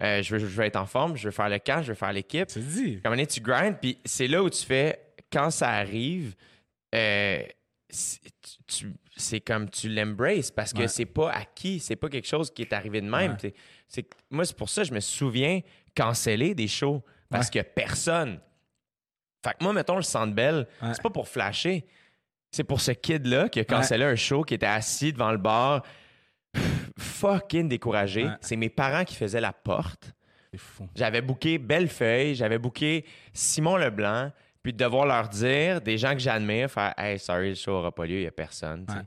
Euh, 0.00 0.22
je, 0.22 0.32
veux, 0.36 0.38
je 0.38 0.44
veux 0.46 0.64
être 0.64 0.76
en 0.76 0.86
forme, 0.86 1.16
je 1.16 1.24
veux 1.24 1.30
faire 1.32 1.48
le 1.48 1.58
camp, 1.58 1.82
je 1.82 1.88
veux 1.88 1.94
faire 1.94 2.12
l'équipe. 2.12 2.44
C'est 2.48 2.60
dit. 2.64 3.00
Comme 3.02 3.12
donné, 3.12 3.26
tu 3.26 3.40
grindes, 3.40 3.76
puis 3.80 3.98
c'est 4.04 4.28
là 4.28 4.42
où 4.44 4.48
tu 4.50 4.64
fais, 4.64 5.00
quand 5.32 5.50
ça 5.50 5.70
arrive, 5.70 6.34
euh, 6.94 7.42
c'est 7.88 9.40
comme 9.40 9.70
tu 9.70 9.88
l'embraces 9.88 10.50
parce 10.50 10.72
que 10.72 10.80
Ouais. 10.80 10.88
c'est 10.88 11.06
pas 11.06 11.30
acquis, 11.32 11.80
c'est 11.80 11.96
pas 11.96 12.08
quelque 12.08 12.26
chose 12.26 12.50
qui 12.52 12.62
est 12.62 12.72
arrivé 12.72 13.00
de 13.00 13.08
même. 13.08 13.36
Ouais. 13.42 13.54
C'est- 13.88 14.08
moi, 14.30 14.44
c'est 14.44 14.56
pour 14.56 14.68
ça 14.68 14.82
que 14.82 14.88
je 14.88 14.94
me 14.94 15.00
souviens 15.00 15.60
canceller 15.94 16.54
des 16.54 16.68
shows 16.68 17.02
parce 17.30 17.48
que 17.50 17.60
personne. 17.60 18.40
Fait 19.44 19.52
que 19.58 19.62
moi, 19.64 19.72
mettons 19.72 19.96
le 19.96 20.02
Centre 20.02 20.34
Bell, 20.34 20.66
c'est 20.92 21.02
pas 21.02 21.10
pour 21.10 21.28
flasher. 21.28 21.86
C'est 22.50 22.64
pour 22.64 22.80
ce 22.80 22.92
kid-là 22.92 23.48
qui 23.48 23.60
a 23.60 23.64
cancellé 23.64 24.04
un 24.04 24.16
show, 24.16 24.42
qui 24.42 24.54
était 24.54 24.66
assis 24.66 25.12
devant 25.12 25.30
le 25.30 25.38
bar, 25.38 25.82
fucking 26.98 27.68
découragé. 27.68 28.28
C'est 28.40 28.56
mes 28.56 28.68
parents 28.70 29.04
qui 29.04 29.14
faisaient 29.14 29.40
la 29.40 29.52
porte. 29.52 30.12
J'avais 30.94 31.20
booké 31.20 31.58
Bellefeuille, 31.58 32.34
j'avais 32.34 32.58
booké 32.58 33.04
Simon 33.34 33.76
Leblanc, 33.76 34.32
puis 34.66 34.72
de 34.72 34.78
devoir 34.84 35.06
leur 35.06 35.28
dire, 35.28 35.80
des 35.80 35.96
gens 35.96 36.12
que 36.12 36.18
j'admire, 36.18 36.68
faire 36.68 36.92
Hey, 36.98 37.20
sorry, 37.20 37.50
le 37.50 37.54
show 37.54 37.70
n'aura 37.70 37.92
pas 37.92 38.04
lieu, 38.04 38.16
il 38.16 38.20
n'y 38.22 38.26
a 38.26 38.32
personne. 38.32 38.84
Ouais. 38.88 39.02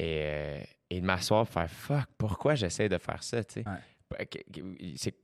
Et, 0.00 0.22
euh, 0.24 0.60
et 0.90 1.00
de 1.00 1.06
m'asseoir, 1.06 1.46
faire 1.48 1.70
Fuck, 1.70 2.06
pourquoi 2.18 2.56
j'essaie 2.56 2.88
de 2.88 2.98
faire 2.98 3.22
ça? 3.22 3.36
Ouais. 3.38 4.28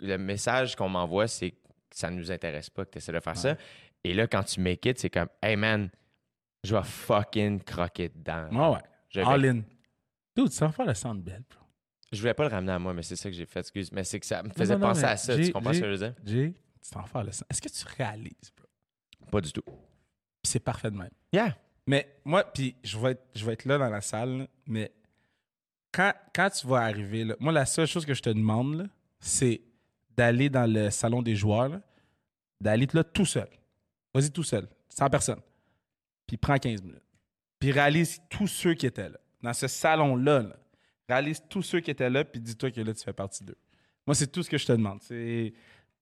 Le 0.00 0.16
message 0.16 0.76
qu'on 0.76 0.88
m'envoie, 0.88 1.26
c'est 1.26 1.50
que 1.50 1.56
ça 1.90 2.08
ne 2.08 2.16
nous 2.18 2.30
intéresse 2.30 2.70
pas 2.70 2.84
que 2.84 2.90
tu 2.92 2.98
essaies 2.98 3.10
de 3.10 3.18
faire 3.18 3.36
ça. 3.36 3.56
Et 4.04 4.14
là, 4.14 4.28
quand 4.28 4.44
tu 4.44 4.60
make 4.60 4.86
it, 4.86 4.96
c'est 5.00 5.10
comme 5.10 5.26
Hey 5.42 5.56
man, 5.56 5.90
je 6.62 6.76
vais 6.76 6.82
fucking 6.84 7.60
croquer 7.64 8.10
dedans. 8.10 8.46
Ouais, 8.52 8.74
ouais. 8.76 8.82
Je, 9.08 9.20
vais- 9.20 9.26
All 9.26 9.44
in. 9.44 9.62
Dude, 10.36 10.50
tu 10.50 10.58
vas 10.60 10.70
faire 10.70 10.86
le 10.86 10.94
centre 10.94 11.20
belle, 11.20 11.42
bro. 11.50 11.66
je 12.12 12.20
voulais 12.20 12.34
pas 12.34 12.44
le 12.44 12.50
ramener 12.54 12.72
à 12.72 12.78
moi, 12.78 12.94
mais 12.94 13.02
c'est 13.02 13.16
ça 13.16 13.28
que 13.28 13.34
j'ai 13.34 13.46
fait, 13.46 13.58
excuse. 13.60 13.90
Mais 13.90 14.04
c'est 14.04 14.20
que 14.20 14.26
ça 14.26 14.40
me 14.42 14.50
faisait 14.50 14.74
non, 14.74 14.80
non, 14.80 14.86
penser 14.88 15.04
à 15.04 15.16
ça. 15.16 15.36
j'ai- 15.36 15.46
Tu 15.46 15.52
comprends 15.52 15.72
ce 15.72 15.80
que 15.80 15.84
j'ai- 15.90 15.96
je 15.96 16.04
veux 16.04 16.10
dire? 16.12 16.14
Jay, 16.24 16.54
tu 16.80 16.90
t'en 16.90 17.02
faire 17.06 17.24
le 17.24 17.32
centre. 17.32 17.46
Est-ce 17.50 17.60
que 17.62 17.68
tu 17.68 17.96
réalises, 17.96 18.52
bro? 18.56 18.63
Pas 19.34 19.40
du 19.40 19.52
tout. 19.52 19.64
C'est 20.44 20.60
parfait 20.60 20.92
de 20.92 20.96
même. 20.96 21.10
Yeah. 21.32 21.58
Mais 21.88 22.20
moi, 22.24 22.44
puis 22.44 22.76
je 22.84 22.96
vais 22.96 23.10
être, 23.10 23.26
je 23.34 23.44
vais 23.44 23.54
être 23.54 23.64
là 23.64 23.78
dans 23.78 23.88
la 23.88 24.00
salle, 24.00 24.46
mais 24.64 24.92
quand, 25.90 26.12
quand 26.32 26.48
tu 26.50 26.68
vas 26.68 26.82
arriver, 26.82 27.24
là, 27.24 27.34
moi, 27.40 27.52
la 27.52 27.66
seule 27.66 27.88
chose 27.88 28.06
que 28.06 28.14
je 28.14 28.22
te 28.22 28.30
demande, 28.30 28.76
là, 28.76 28.84
c'est 29.18 29.60
d'aller 30.16 30.50
dans 30.50 30.72
le 30.72 30.88
salon 30.90 31.20
des 31.20 31.34
joueurs, 31.34 31.68
là, 31.68 31.80
d'aller 32.60 32.86
là 32.92 33.02
tout 33.02 33.26
seul. 33.26 33.48
Vas-y 34.14 34.30
tout 34.30 34.44
seul, 34.44 34.68
sans 34.88 35.10
personne. 35.10 35.40
Puis 36.28 36.36
prends 36.36 36.56
15 36.56 36.82
minutes. 36.82 37.02
Puis 37.58 37.72
réalise 37.72 38.22
tous 38.30 38.46
ceux 38.46 38.74
qui 38.74 38.86
étaient 38.86 39.08
là. 39.08 39.18
Dans 39.42 39.52
ce 39.52 39.66
salon-là, 39.66 40.42
là, 40.42 40.56
réalise 41.08 41.42
tous 41.48 41.62
ceux 41.62 41.80
qui 41.80 41.90
étaient 41.90 42.08
là, 42.08 42.24
puis 42.24 42.40
dis-toi 42.40 42.70
que 42.70 42.80
là, 42.80 42.94
tu 42.94 43.02
fais 43.02 43.12
partie 43.12 43.42
d'eux. 43.42 43.58
Moi, 44.06 44.14
c'est 44.14 44.30
tout 44.30 44.44
ce 44.44 44.50
que 44.50 44.58
je 44.58 44.66
te 44.66 44.72
demande. 44.72 45.02
C'est 45.02 45.52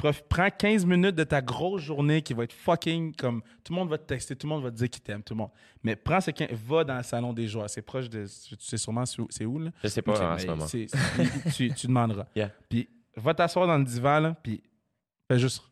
prof- 0.02 0.22
prends 0.28 0.50
15 0.50 0.84
minutes 0.84 1.14
de 1.14 1.24
ta 1.24 1.40
grosse 1.40 1.82
journée 1.82 2.22
qui 2.22 2.34
va 2.34 2.44
être 2.44 2.52
fucking 2.52 3.14
comme 3.14 3.42
tout 3.62 3.72
le 3.72 3.78
monde 3.78 3.88
va 3.88 3.98
te 3.98 4.04
texter, 4.06 4.34
tout 4.36 4.46
le 4.46 4.52
monde 4.54 4.62
va 4.64 4.70
te 4.70 4.76
dire 4.76 4.90
qu'il 4.90 5.02
t'aime, 5.02 5.22
tout 5.22 5.34
le 5.34 5.38
monde. 5.38 5.50
Mais 5.82 5.94
prends 5.96 6.20
ce 6.20 6.30
15 6.30 6.48
va 6.52 6.84
dans 6.84 6.96
le 6.96 7.02
salon 7.02 7.32
des 7.32 7.46
joueurs, 7.48 7.70
c'est 7.70 7.82
proche 7.82 8.08
de 8.10 8.26
tu 8.26 8.56
sais 8.58 8.76
sûrement 8.76 9.04
c'est 9.06 9.44
où, 9.44 9.58
là? 9.58 9.70
Je 9.82 9.88
sais 9.88 10.02
pas 10.02 10.12
en 10.34 10.38
ce 10.38 10.46
moment. 10.46 10.66
tu, 11.54 11.72
tu 11.74 11.86
demanderas. 11.86 12.26
Yeah. 12.34 12.50
Puis 12.68 12.88
va 13.16 13.34
t'asseoir 13.34 13.66
dans 13.66 13.78
le 13.78 13.84
divan 13.84 14.20
là, 14.20 14.36
puis 14.42 14.62
fais 15.30 15.38
juste 15.38 15.62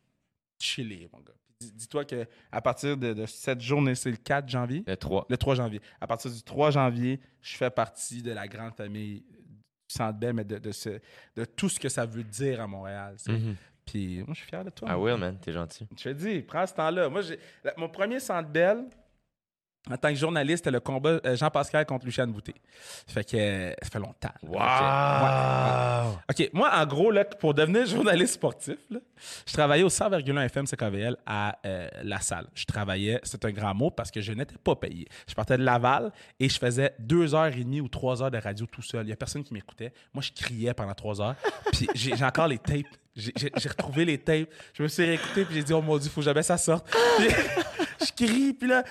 chiller 0.61 1.09
mon 1.12 1.20
gars. 1.20 1.32
Dis-toi 1.74 2.05
que 2.07 2.27
à 2.51 2.61
partir 2.62 2.97
de, 2.97 3.12
de 3.12 3.27
cette 3.27 3.61
journée, 3.61 3.94
c'est 3.94 4.11
le 4.11 4.16
4 4.16 4.48
janvier, 4.48 4.82
Le 4.86 4.97
3. 4.97 5.27
le 5.28 5.36
3 5.36 5.55
janvier. 5.57 5.81
À 6.01 6.07
partir 6.07 6.31
du 6.31 6.43
3 6.43 6.70
janvier, 6.70 7.20
je 7.43 7.57
fais 7.57 7.69
partie 7.70 8.23
de 8.23 8.32
la 8.32 8.48
grande 8.48 8.74
famille 8.74 9.20
du 9.20 9.94
Centre 9.94 10.19
Bell, 10.19 10.32
mais 10.35 10.44
de, 10.44 10.57
de, 10.59 10.73
ce- 10.73 11.01
de 11.36 11.44
tout 11.44 11.69
ce 11.69 11.78
que 11.78 11.89
ça 11.90 12.07
veut 12.07 12.24
dire 12.24 12.61
à 12.62 12.66
Montréal. 12.66 13.15
sais. 13.19 13.32
Puis 13.91 14.19
moi, 14.19 14.29
je 14.35 14.41
suis 14.41 14.49
fier 14.49 14.65
de 14.65 14.71
toi. 14.71 14.89
I 14.89 14.93
mon 14.93 15.03
will, 15.03 15.17
man. 15.17 15.37
T'es 15.41 15.53
gentil. 15.53 15.87
je 15.97 16.05
te 16.05 16.09
dis, 16.11 16.41
prends 16.43 16.67
ce 16.67 16.75
temps-là. 16.75 17.09
Moi, 17.09 17.23
la- 17.65 17.75
mon 17.77 17.89
premier 17.89 18.21
centre 18.21 18.49
belle, 18.49 18.85
en 19.91 19.97
tant 19.97 20.11
que 20.11 20.15
journaliste, 20.15 20.59
c'était 20.59 20.71
le 20.71 20.81
combat 20.81 21.19
euh, 21.25 21.37
Jean-Pascal 21.37 21.87
contre 21.87 22.05
Luciane 22.05 22.31
Boutet. 22.31 22.55
Fait 23.09 23.25
que 23.25 23.75
ça 23.83 23.89
fait 23.91 23.99
longtemps. 23.99 24.29
ouais. 24.43 24.59
OK, 26.29 26.51
moi, 26.53 26.71
en 26.75 26.87
gros, 26.87 27.11
là, 27.11 27.25
pour 27.25 27.55
devenir 27.55 27.87
journaliste 27.87 28.35
sportif, 28.35 28.77
là, 28.91 28.99
Je 29.47 29.53
travaillais 29.55 29.83
au 29.83 29.89
100,1 29.89 30.45
FM 30.45 30.67
CKVL 30.67 31.17
à 31.27 31.57
euh, 31.65 31.89
La 32.03 32.21
Salle. 32.21 32.47
Je 32.55 32.67
travaillais, 32.67 33.21
c'est 33.23 33.43
un 33.45 33.51
grand 33.53 33.75
mot 33.75 33.91
parce 33.91 34.11
que 34.11 34.21
je 34.21 34.33
n'étais 34.33 34.57
pas 34.62 34.77
payé. 34.77 35.09
Je 35.27 35.35
partais 35.35 35.57
de 35.57 35.62
Laval 35.65 36.12
et 36.39 36.49
je 36.49 36.59
faisais 36.59 36.95
deux 36.99 37.35
heures 37.35 37.47
et 37.47 37.65
demie 37.65 37.81
ou 37.81 37.89
trois 37.89 38.23
heures 38.23 38.31
de 38.31 38.39
radio 38.39 38.67
tout 38.67 38.83
seul. 38.83 39.05
Il 39.05 39.07
n'y 39.07 39.12
a 39.12 39.17
personne 39.17 39.43
qui 39.43 39.55
m'écoutait. 39.55 39.93
Moi, 40.12 40.23
je 40.23 40.31
criais 40.33 40.75
pendant 40.75 40.95
trois 40.95 41.21
heures. 41.23 41.37
Puis 41.73 41.89
j'ai 41.95 42.15
j'ai 42.17 42.25
encore 42.25 42.49
les 42.49 42.59
tapes. 42.59 42.85
J'ai 43.16 43.69
retrouvé 43.69 44.05
les 44.05 44.19
tapes. 44.19 44.49
Je 44.73 44.82
me 44.82 44.89
suis 44.89 45.05
réécouté 45.05 45.45
puis 45.45 45.55
j'ai 45.57 45.62
dit, 45.65 45.73
oh 45.73 45.82
mon 45.82 45.99
Dieu, 45.99 46.09
il 46.11 46.12
faut 46.12 46.23
jamais 46.23 46.43
ça 46.43 46.57
sorte. 46.59 46.89
Puis 47.19 47.28
je 48.07 48.12
crie, 48.27 48.53
puis 48.55 48.69
là, 48.69 48.85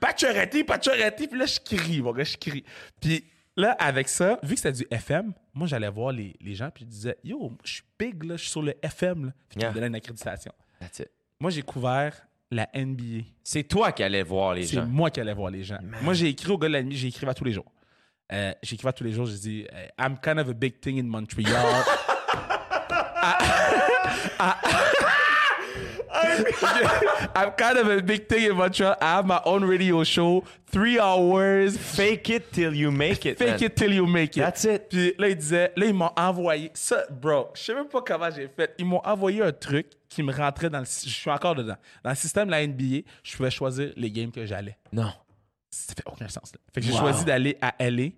Pacioretty, 0.00 0.64
Pacioretty, 0.64 1.28
puis 1.28 1.38
là, 1.38 1.46
je 1.46 1.58
crie, 1.60 2.00
mon 2.00 2.12
gars, 2.12 2.24
je 2.24 2.36
crie. 2.36 2.64
Puis 3.00 3.24
là, 3.56 3.72
avec 3.78 4.08
ça, 4.08 4.38
vu 4.42 4.54
que 4.54 4.60
c'était 4.60 4.72
du 4.72 4.86
FM, 4.90 5.32
moi, 5.52 5.66
j'allais 5.66 5.88
voir 5.90 6.12
les, 6.12 6.34
les 6.40 6.54
gens, 6.54 6.70
puis 6.70 6.84
je 6.84 6.90
disais, 6.90 7.16
yo, 7.24 7.52
je 7.64 7.72
suis 7.74 7.82
big, 7.98 8.22
là, 8.24 8.36
je 8.36 8.42
suis 8.42 8.50
sur 8.50 8.62
le 8.62 8.74
FM, 8.82 9.26
là. 9.26 9.32
Puis 9.48 9.58
ils 9.58 9.60
Yeah. 9.62 9.70
me 9.70 9.74
donnaient 9.74 9.86
une 9.88 9.94
accréditation. 9.96 10.52
That's 10.80 11.00
it. 11.00 11.10
Moi, 11.40 11.50
j'ai 11.50 11.62
couvert 11.62 12.14
la 12.50 12.68
NBA. 12.74 13.24
C'est 13.42 13.64
toi 13.64 13.90
qui 13.92 14.02
allais 14.04 14.22
voir 14.22 14.54
les 14.54 14.66
C'est 14.66 14.76
gens. 14.76 14.86
moi 14.86 15.10
qui 15.10 15.20
allais 15.20 15.34
voir 15.34 15.50
les 15.50 15.64
gens. 15.64 15.78
Moi, 16.02 16.14
j'ai 16.14 16.28
écrit 16.28 16.50
au 16.52 16.58
gars 16.58 16.68
de 16.68 16.74
la 16.74 16.82
nuit, 16.82 16.96
j'ai 16.96 17.08
écrit 17.08 17.26
à 17.26 17.34
tous 17.34 17.44
les 17.44 17.52
jours. 17.52 17.70
Euh, 18.32 18.52
j'ai 18.62 18.74
écrit 18.76 18.88
à 18.88 18.92
tous 18.92 19.04
les 19.04 19.12
jours, 19.12 19.26
j'ai 19.26 19.38
dit, 19.38 19.66
euh, 19.72 19.86
I'm 19.98 20.16
kind 20.22 20.38
of 20.38 20.48
a 20.48 20.52
big 20.52 20.80
thing 20.80 20.98
in 21.00 21.08
Montreal. 21.08 21.84
Ah, 23.26 23.38
I'm 27.34 27.50
kind 27.52 27.78
of 27.78 27.88
a 27.88 28.02
big 28.02 28.28
thing 28.28 28.50
in 28.50 28.56
Montreal. 28.56 28.96
I 29.00 29.16
have 29.16 29.26
my 29.26 29.40
own 29.44 29.64
radio 29.64 30.04
show, 30.04 30.44
three 30.66 30.98
hours. 30.98 31.76
Fake 31.76 32.30
it 32.30 32.52
till 32.52 32.74
you 32.74 32.90
make 32.90 33.26
it. 33.26 33.38
Fake 33.38 33.60
man. 33.60 33.64
it 33.64 33.76
till 33.76 33.92
you 33.92 34.06
make 34.06 34.36
it. 34.36 34.40
That's 34.40 34.64
it. 34.64 34.88
Puis 34.88 35.14
là, 35.18 35.28
il 35.28 35.36
disait, 35.36 35.72
là, 35.76 35.86
ils 35.86 35.94
m'ont 35.94 36.10
envoyé 36.16 36.70
ça, 36.74 37.04
bro. 37.10 37.50
Je 37.54 37.62
sais 37.62 37.74
même 37.74 37.88
pas 37.88 38.02
comment 38.02 38.30
j'ai 38.30 38.48
fait. 38.48 38.74
Ils 38.78 38.86
m'ont 38.86 39.00
envoyé 39.04 39.42
un 39.42 39.52
truc 39.52 39.88
qui 40.08 40.22
me 40.22 40.32
rentrait 40.32 40.70
dans 40.70 40.78
le. 40.80 40.84
Je 40.84 41.08
suis 41.08 41.30
encore 41.30 41.54
dedans. 41.56 41.76
Dans 42.02 42.10
le 42.10 42.16
système 42.16 42.46
de 42.46 42.52
la 42.52 42.66
NBA, 42.66 43.06
je 43.22 43.36
pouvais 43.36 43.50
choisir 43.50 43.92
les 43.96 44.10
games 44.10 44.30
que 44.30 44.46
j'allais. 44.46 44.76
Non. 44.92 45.12
Ça 45.70 45.92
fait 45.96 46.04
aucun 46.06 46.28
sens. 46.28 46.52
Là. 46.54 46.60
Fait 46.72 46.80
que 46.80 46.86
j'ai 46.86 46.92
Wow. 46.92 47.00
choisi 47.00 47.24
d'aller 47.24 47.58
à 47.60 47.74
LA. 47.80 48.10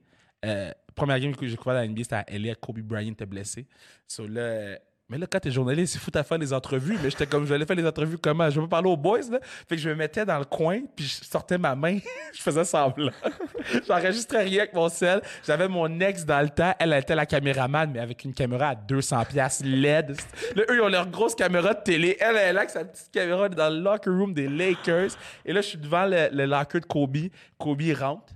Euh, 0.45 0.71
première 0.95 1.19
game 1.19 1.35
que 1.35 1.47
j'ai 1.47 1.57
couvert 1.57 1.75
dans 1.75 1.81
la 1.81 1.89
NBA, 1.89 2.03
c'était 2.03 2.17
à 2.17 2.25
LA. 2.29 2.55
Kobe 2.57 2.81
Bryant 2.81 3.13
était 3.13 3.25
blessé. 3.27 3.67
So, 4.07 4.27
là, 4.27 4.79
mais 5.09 5.19
là, 5.19 5.27
quand 5.31 5.39
t'es 5.39 5.53
journaliste, 5.53 5.93
c'est 5.93 5.99
fou 6.01 6.11
à 6.15 6.25
faire 6.25 6.39
les 6.39 6.53
entrevues. 6.53 6.99
Mais 7.01 7.11
j'étais 7.11 7.29
comme, 7.29 7.45
je 7.45 7.51
vais 7.51 7.55
aller 7.55 7.67
faire 7.67 7.77
les 7.77 7.87
entrevues 7.87 8.19
comment? 8.19 8.51
Je 8.51 8.61
veux 8.61 8.67
pas 8.67 8.79
parler 8.79 8.91
aux 8.91 8.97
boys, 8.97 9.21
là. 9.31 9.39
Fait 9.41 9.77
que 9.77 9.83
je 9.83 9.89
me 9.89 9.95
mettais 9.95 10.25
dans 10.25 10.39
le 10.39 10.45
coin, 10.45 10.81
puis 10.97 11.05
je 11.05 11.25
sortais 11.25 11.59
ma 11.59 11.77
main, 11.77 11.99
je 12.35 12.43
faisais 12.43 12.65
semblant. 12.65 13.13
J'enregistrais 13.87 14.43
rien 14.43 14.63
avec 14.63 14.75
mon 14.75 14.89
sel. 14.89 15.23
J'avais 15.45 15.69
mon 15.69 16.01
ex 16.01 16.25
dans 16.25 16.41
le 16.41 16.49
temps. 16.49 16.75
Elle, 16.81 16.93
elle 16.93 17.03
était 17.03 17.15
la 17.15 17.25
caméraman, 17.25 17.89
mais 17.93 18.01
avec 18.01 18.25
une 18.25 18.35
caméra 18.35 18.71
à 18.71 18.75
200 18.75 19.27
pièces 19.27 19.63
LED. 19.65 20.17
Là, 20.57 20.63
eux, 20.71 20.77
ils 20.77 20.81
ont 20.81 20.89
leur 20.89 21.09
grosse 21.09 21.37
caméra 21.37 21.73
de 21.75 21.83
télé. 21.85 22.17
Elle, 22.19 22.35
elle 22.37 22.57
là 22.57 22.63
avec 22.63 22.71
sa 22.71 22.85
petite 22.85 23.13
caméra 23.13 23.49
dans 23.49 23.73
le 23.73 23.79
locker 23.79 24.11
room 24.11 24.35
des 24.35 24.49
Lakers. 24.49 25.11
Et 25.45 25.53
là, 25.53 25.61
je 25.61 25.69
suis 25.69 25.79
devant 25.79 26.07
le, 26.07 26.47
locker 26.47 26.81
de 26.81 26.87
Kobe. 26.87 27.17
Kobe 27.59 27.83
il 27.83 27.95
rentre. 27.95 28.33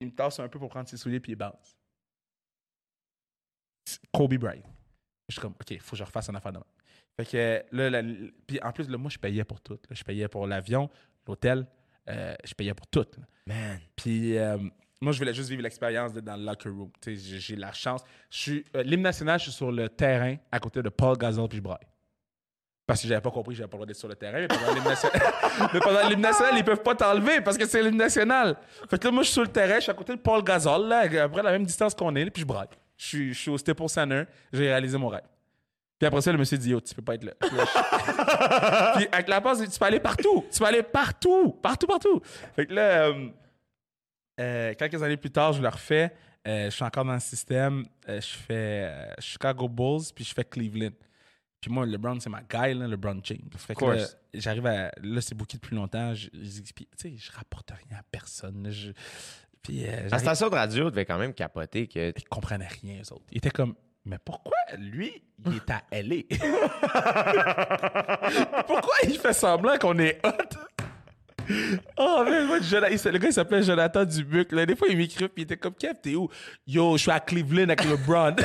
Il 0.00 0.06
me 0.06 0.12
tasse 0.12 0.40
un 0.40 0.48
peu 0.48 0.58
pour 0.58 0.70
prendre 0.70 0.88
ses 0.88 0.96
souliers, 0.96 1.20
puis 1.20 1.32
il 1.32 1.36
bounce. 1.36 1.76
Kobe 4.10 4.36
Bryant. 4.36 4.71
Je 5.32 5.40
suis 5.40 5.42
comme, 5.42 5.52
OK, 5.60 5.70
il 5.70 5.80
faut 5.80 5.92
que 5.92 5.96
je 5.96 6.04
refasse 6.04 6.28
une 6.28 6.36
affaire 6.36 6.52
de 6.52 6.58
même. 6.58 6.64
Fait 7.16 7.26
que 7.26 7.62
là, 7.76 7.90
la- 7.90 8.02
puis 8.46 8.58
en 8.62 8.72
plus, 8.72 8.88
là, 8.88 8.96
moi, 8.96 9.10
je 9.10 9.18
payais 9.18 9.44
pour 9.44 9.60
tout. 9.60 9.74
là. 9.74 9.90
Je 9.90 10.02
payais 10.02 10.28
pour 10.28 10.46
l'avion, 10.46 10.88
l'hôtel, 11.26 11.66
euh, 12.08 12.34
je 12.44 12.54
payais 12.54 12.74
pour 12.74 12.86
tout. 12.86 13.06
là. 13.18 13.24
Man. 13.46 13.80
Puis 13.96 14.38
euh, 14.38 14.56
moi, 15.00 15.12
je 15.12 15.18
voulais 15.18 15.34
juste 15.34 15.50
vivre 15.50 15.62
l'expérience 15.62 16.12
d'être 16.12 16.24
dans 16.24 16.36
le 16.36 16.44
locker 16.44 16.68
room. 16.70 16.90
J'ai 17.06 17.56
la 17.56 17.72
chance. 17.72 18.02
Je 18.30 18.38
suis 18.38 18.64
euh, 18.76 18.82
l'hymne 18.82 19.02
national, 19.02 19.38
je 19.38 19.44
suis 19.44 19.52
sur 19.52 19.70
le 19.72 19.88
terrain 19.88 20.36
à 20.50 20.58
côté 20.60 20.80
de 20.82 20.88
Paul 20.88 21.16
Gasol 21.18 21.48
puis 21.48 21.58
je 21.58 21.62
braille. 21.62 21.78
Parce 22.86 23.00
que 23.02 23.08
j'avais 23.08 23.20
pas 23.20 23.30
compris 23.30 23.54
que 23.54 23.58
j'avais 23.58 23.68
pas 23.68 23.76
le 23.76 23.80
droit 23.80 23.86
d'être 23.86 23.96
sur 23.96 24.08
le 24.08 24.16
terrain. 24.16 24.38
Mais 24.40 24.48
pendant 24.48 24.72
l'hymne 24.74 24.84
national, 24.84 25.20
mais 25.74 25.80
pendant 25.80 26.08
l'hymne 26.08 26.20
national, 26.20 26.54
ils 26.58 26.64
peuvent 26.64 26.82
pas 26.82 26.94
t'enlever 26.94 27.40
parce 27.40 27.56
que 27.56 27.66
c'est 27.66 27.82
l'hymne 27.82 27.96
national. 27.96 28.56
Fait 28.90 28.98
que 28.98 29.04
là, 29.06 29.10
moi, 29.12 29.22
je 29.22 29.26
suis 29.28 29.34
sur 29.34 29.42
le 29.42 29.48
terrain, 29.48 29.76
je 29.76 29.80
suis 29.82 29.90
à 29.90 29.94
côté 29.94 30.14
de 30.14 30.20
Paul 30.20 30.42
Gasol, 30.42 30.88
là, 30.88 30.98
à 31.00 31.08
peu 31.08 31.28
près 31.32 31.42
la 31.42 31.52
même 31.52 31.64
distance 31.64 31.94
qu'on 31.94 32.14
est, 32.16 32.28
puis 32.30 32.42
je 32.42 32.46
braille. 32.46 32.68
Je 32.96 33.06
suis, 33.06 33.34
je 33.34 33.38
suis 33.38 33.50
au 33.50 33.58
Staples 33.58 33.88
Center, 33.88 34.24
j'ai 34.52 34.68
réalisé 34.68 34.96
mon 34.98 35.08
rêve. 35.08 35.22
Puis 35.98 36.06
après 36.06 36.20
ça, 36.20 36.32
le 36.32 36.38
monsieur 36.38 36.58
dit 36.58 36.70
Yo, 36.70 36.80
tu 36.80 36.94
peux 36.94 37.02
pas 37.02 37.14
être 37.14 37.24
là. 37.24 37.32
Puis 37.40 39.04
je- 39.04 39.08
avec 39.12 39.28
la 39.28 39.40
passe, 39.40 39.62
tu 39.62 39.78
peux 39.78 39.84
aller 39.84 40.00
partout. 40.00 40.44
Tu 40.52 40.58
peux 40.58 40.64
aller 40.66 40.82
partout. 40.82 41.52
Partout, 41.62 41.86
partout. 41.86 42.20
Fait 42.56 42.66
que 42.66 42.74
là, 42.74 43.06
euh, 43.08 43.28
euh, 44.40 44.74
quelques 44.74 45.02
années 45.02 45.16
plus 45.16 45.30
tard, 45.30 45.52
je 45.52 45.62
le 45.62 45.68
refais. 45.68 46.12
Euh, 46.46 46.64
je 46.66 46.70
suis 46.70 46.84
encore 46.84 47.04
dans 47.04 47.14
le 47.14 47.20
système. 47.20 47.84
Je 48.08 48.20
fais 48.20 49.10
Chicago 49.20 49.68
Bulls, 49.68 50.02
puis 50.14 50.24
je 50.24 50.34
fais 50.34 50.44
Cleveland. 50.44 50.90
Puis 51.60 51.70
moi, 51.70 51.86
LeBron, 51.86 52.18
c'est 52.18 52.30
ma 52.30 52.40
guy, 52.42 52.74
là, 52.74 52.88
LeBron 52.88 53.20
James. 53.22 53.48
Fait 53.56 53.74
que 53.76 53.84
là, 53.84 54.04
j'arrive 54.34 54.66
à. 54.66 54.90
Là, 55.00 55.20
c'est 55.20 55.36
booké 55.36 55.56
depuis 55.58 55.76
longtemps. 55.76 56.12
Je, 56.14 56.28
je- 56.32 56.62
sais, 56.96 57.14
je 57.16 57.30
rapporte 57.32 57.70
rien 57.70 57.98
à 58.00 58.02
personne. 58.10 58.66
Je, 58.70 58.90
puis, 59.62 59.84
euh, 59.86 60.08
La 60.10 60.18
station 60.18 60.48
de 60.48 60.54
radio 60.54 60.90
devait 60.90 61.04
quand 61.04 61.18
même 61.18 61.34
capoter 61.34 61.86
que. 61.86 62.12
ils 62.16 62.28
comprenaient 62.28 62.68
rien, 62.82 63.00
eux 63.00 63.12
autres. 63.12 63.24
Ils 63.30 63.38
étaient 63.38 63.50
comme, 63.50 63.74
mais 64.04 64.18
pourquoi 64.24 64.52
lui, 64.78 65.22
il 65.46 65.56
est 65.56 65.70
à 65.70 65.82
LA? 65.92 66.22
pourquoi 68.66 68.94
il 69.04 69.18
fait 69.18 69.32
semblant 69.32 69.78
qu'on 69.78 69.98
est 69.98 70.20
hot? 70.26 70.58
Oh, 71.96 72.22
mais 72.24 72.44
moi, 72.46 72.58
le 72.58 73.18
gars, 73.18 73.28
il 73.28 73.32
s'appelait 73.32 73.62
Jonathan 73.62 74.04
Dubuc. 74.04 74.52
Là. 74.52 74.66
Des 74.66 74.76
fois, 74.76 74.88
il 74.90 74.96
m'écrit, 74.96 75.28
puis 75.28 75.42
il 75.42 75.42
était 75.42 75.56
comme, 75.56 75.74
Kev, 75.74 75.94
t'es 76.02 76.14
où? 76.14 76.28
Yo, 76.66 76.96
je 76.96 77.02
suis 77.02 77.10
à 77.10 77.20
Cleveland 77.20 77.64
avec 77.64 77.84
LeBron. 77.84 78.36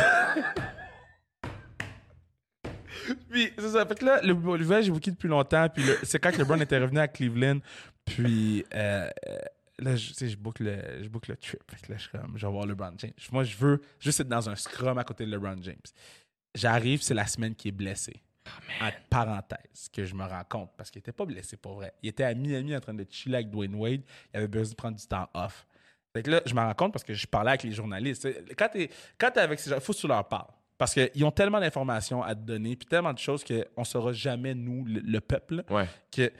puis, 3.29 3.53
c'est 3.57 3.69
ça. 3.69 3.85
Fait 3.85 3.95
que 3.95 4.05
là, 4.05 4.19
le, 4.21 4.33
le 4.33 4.63
voyage, 4.63 4.85
j'ai 4.85 4.91
booké 4.91 5.11
depuis 5.11 5.29
longtemps. 5.29 5.67
Puis, 5.69 5.83
c'est 6.03 6.19
quand 6.19 6.31
que 6.31 6.37
LeBron 6.37 6.59
était 6.59 6.79
revenu 6.79 6.99
à 6.99 7.07
Cleveland. 7.07 7.59
Puis, 8.05 8.65
euh, 8.73 9.09
là, 9.79 9.95
je, 9.95 10.07
tu 10.09 10.13
sais, 10.13 10.29
je 10.29 10.37
book 10.37 10.59
le, 10.59 11.03
je 11.03 11.07
book 11.09 11.27
le 11.27 11.35
trip. 11.37 11.61
Fait 11.69 11.85
que 11.85 11.91
là, 11.91 11.97
je 11.97 12.03
suis 12.03 12.11
comme, 12.11 12.33
je 12.37 12.45
vais 12.45 12.51
voir 12.51 12.65
LeBron 12.65 12.93
James. 12.97 13.11
Moi, 13.31 13.43
je 13.43 13.55
veux 13.57 13.81
juste 13.99 14.19
être 14.19 14.27
dans 14.29 14.49
un 14.49 14.55
scrum 14.55 14.97
à 14.97 15.03
côté 15.03 15.25
de 15.25 15.31
LeBron 15.31 15.57
James. 15.61 15.75
J'arrive, 16.55 17.01
c'est 17.01 17.13
la 17.13 17.27
semaine 17.27 17.55
qui 17.55 17.67
est 17.69 17.71
blessé. 17.73 18.21
en 18.81 18.89
parenthèse, 19.09 19.89
que 19.93 20.05
je 20.05 20.15
me 20.15 20.23
rends 20.23 20.43
compte, 20.49 20.71
parce 20.77 20.89
qu'il 20.89 20.99
était 20.99 21.11
pas 21.11 21.25
blessé 21.25 21.57
pour 21.57 21.75
vrai. 21.75 21.93
Il 22.01 22.09
était 22.09 22.23
à 22.23 22.33
Miami 22.33 22.75
en 22.75 22.79
train 22.79 22.93
de 22.93 23.05
chiller 23.09 23.35
avec 23.35 23.49
Dwayne 23.49 23.75
Wade. 23.75 24.01
Il 24.33 24.37
avait 24.37 24.47
besoin 24.47 24.71
de 24.71 24.75
prendre 24.75 24.97
du 24.97 25.05
temps 25.05 25.29
off. 25.33 25.67
Fait 26.13 26.23
que 26.23 26.31
là, 26.31 26.41
je 26.45 26.53
me 26.55 26.61
rends 26.61 26.73
compte 26.73 26.93
parce 26.93 27.03
que 27.03 27.13
je 27.13 27.27
parlais 27.27 27.49
avec 27.51 27.63
les 27.63 27.73
journalistes. 27.73 28.21
Tu 28.47 28.55
Quand 28.55 28.69
t'es 28.69 28.89
quand 29.17 29.31
t'es 29.31 29.41
avec 29.41 29.59
ces 29.59 29.69
gens, 29.69 29.75
il 29.75 29.81
faut 29.81 29.93
que 29.93 29.97
tu 29.99 30.07
leur 30.07 30.25
parles. 30.27 30.47
Parce 30.77 30.93
qu'ils 30.93 31.25
ont 31.25 31.31
tellement 31.31 31.59
d'informations 31.59 32.23
à 32.23 32.33
te 32.35 32.39
donner, 32.41 32.75
puis 32.75 32.87
tellement 32.87 33.11
de 33.13 33.17
choses 33.19 33.43
qu'on 33.43 33.81
ne 33.81 33.83
saura 33.83 34.13
jamais, 34.13 34.55
nous, 34.55 34.85
le, 34.85 34.99
le 35.01 35.19
peuple, 35.21 35.63
Ouais. 35.69 35.87
que... 36.11 36.31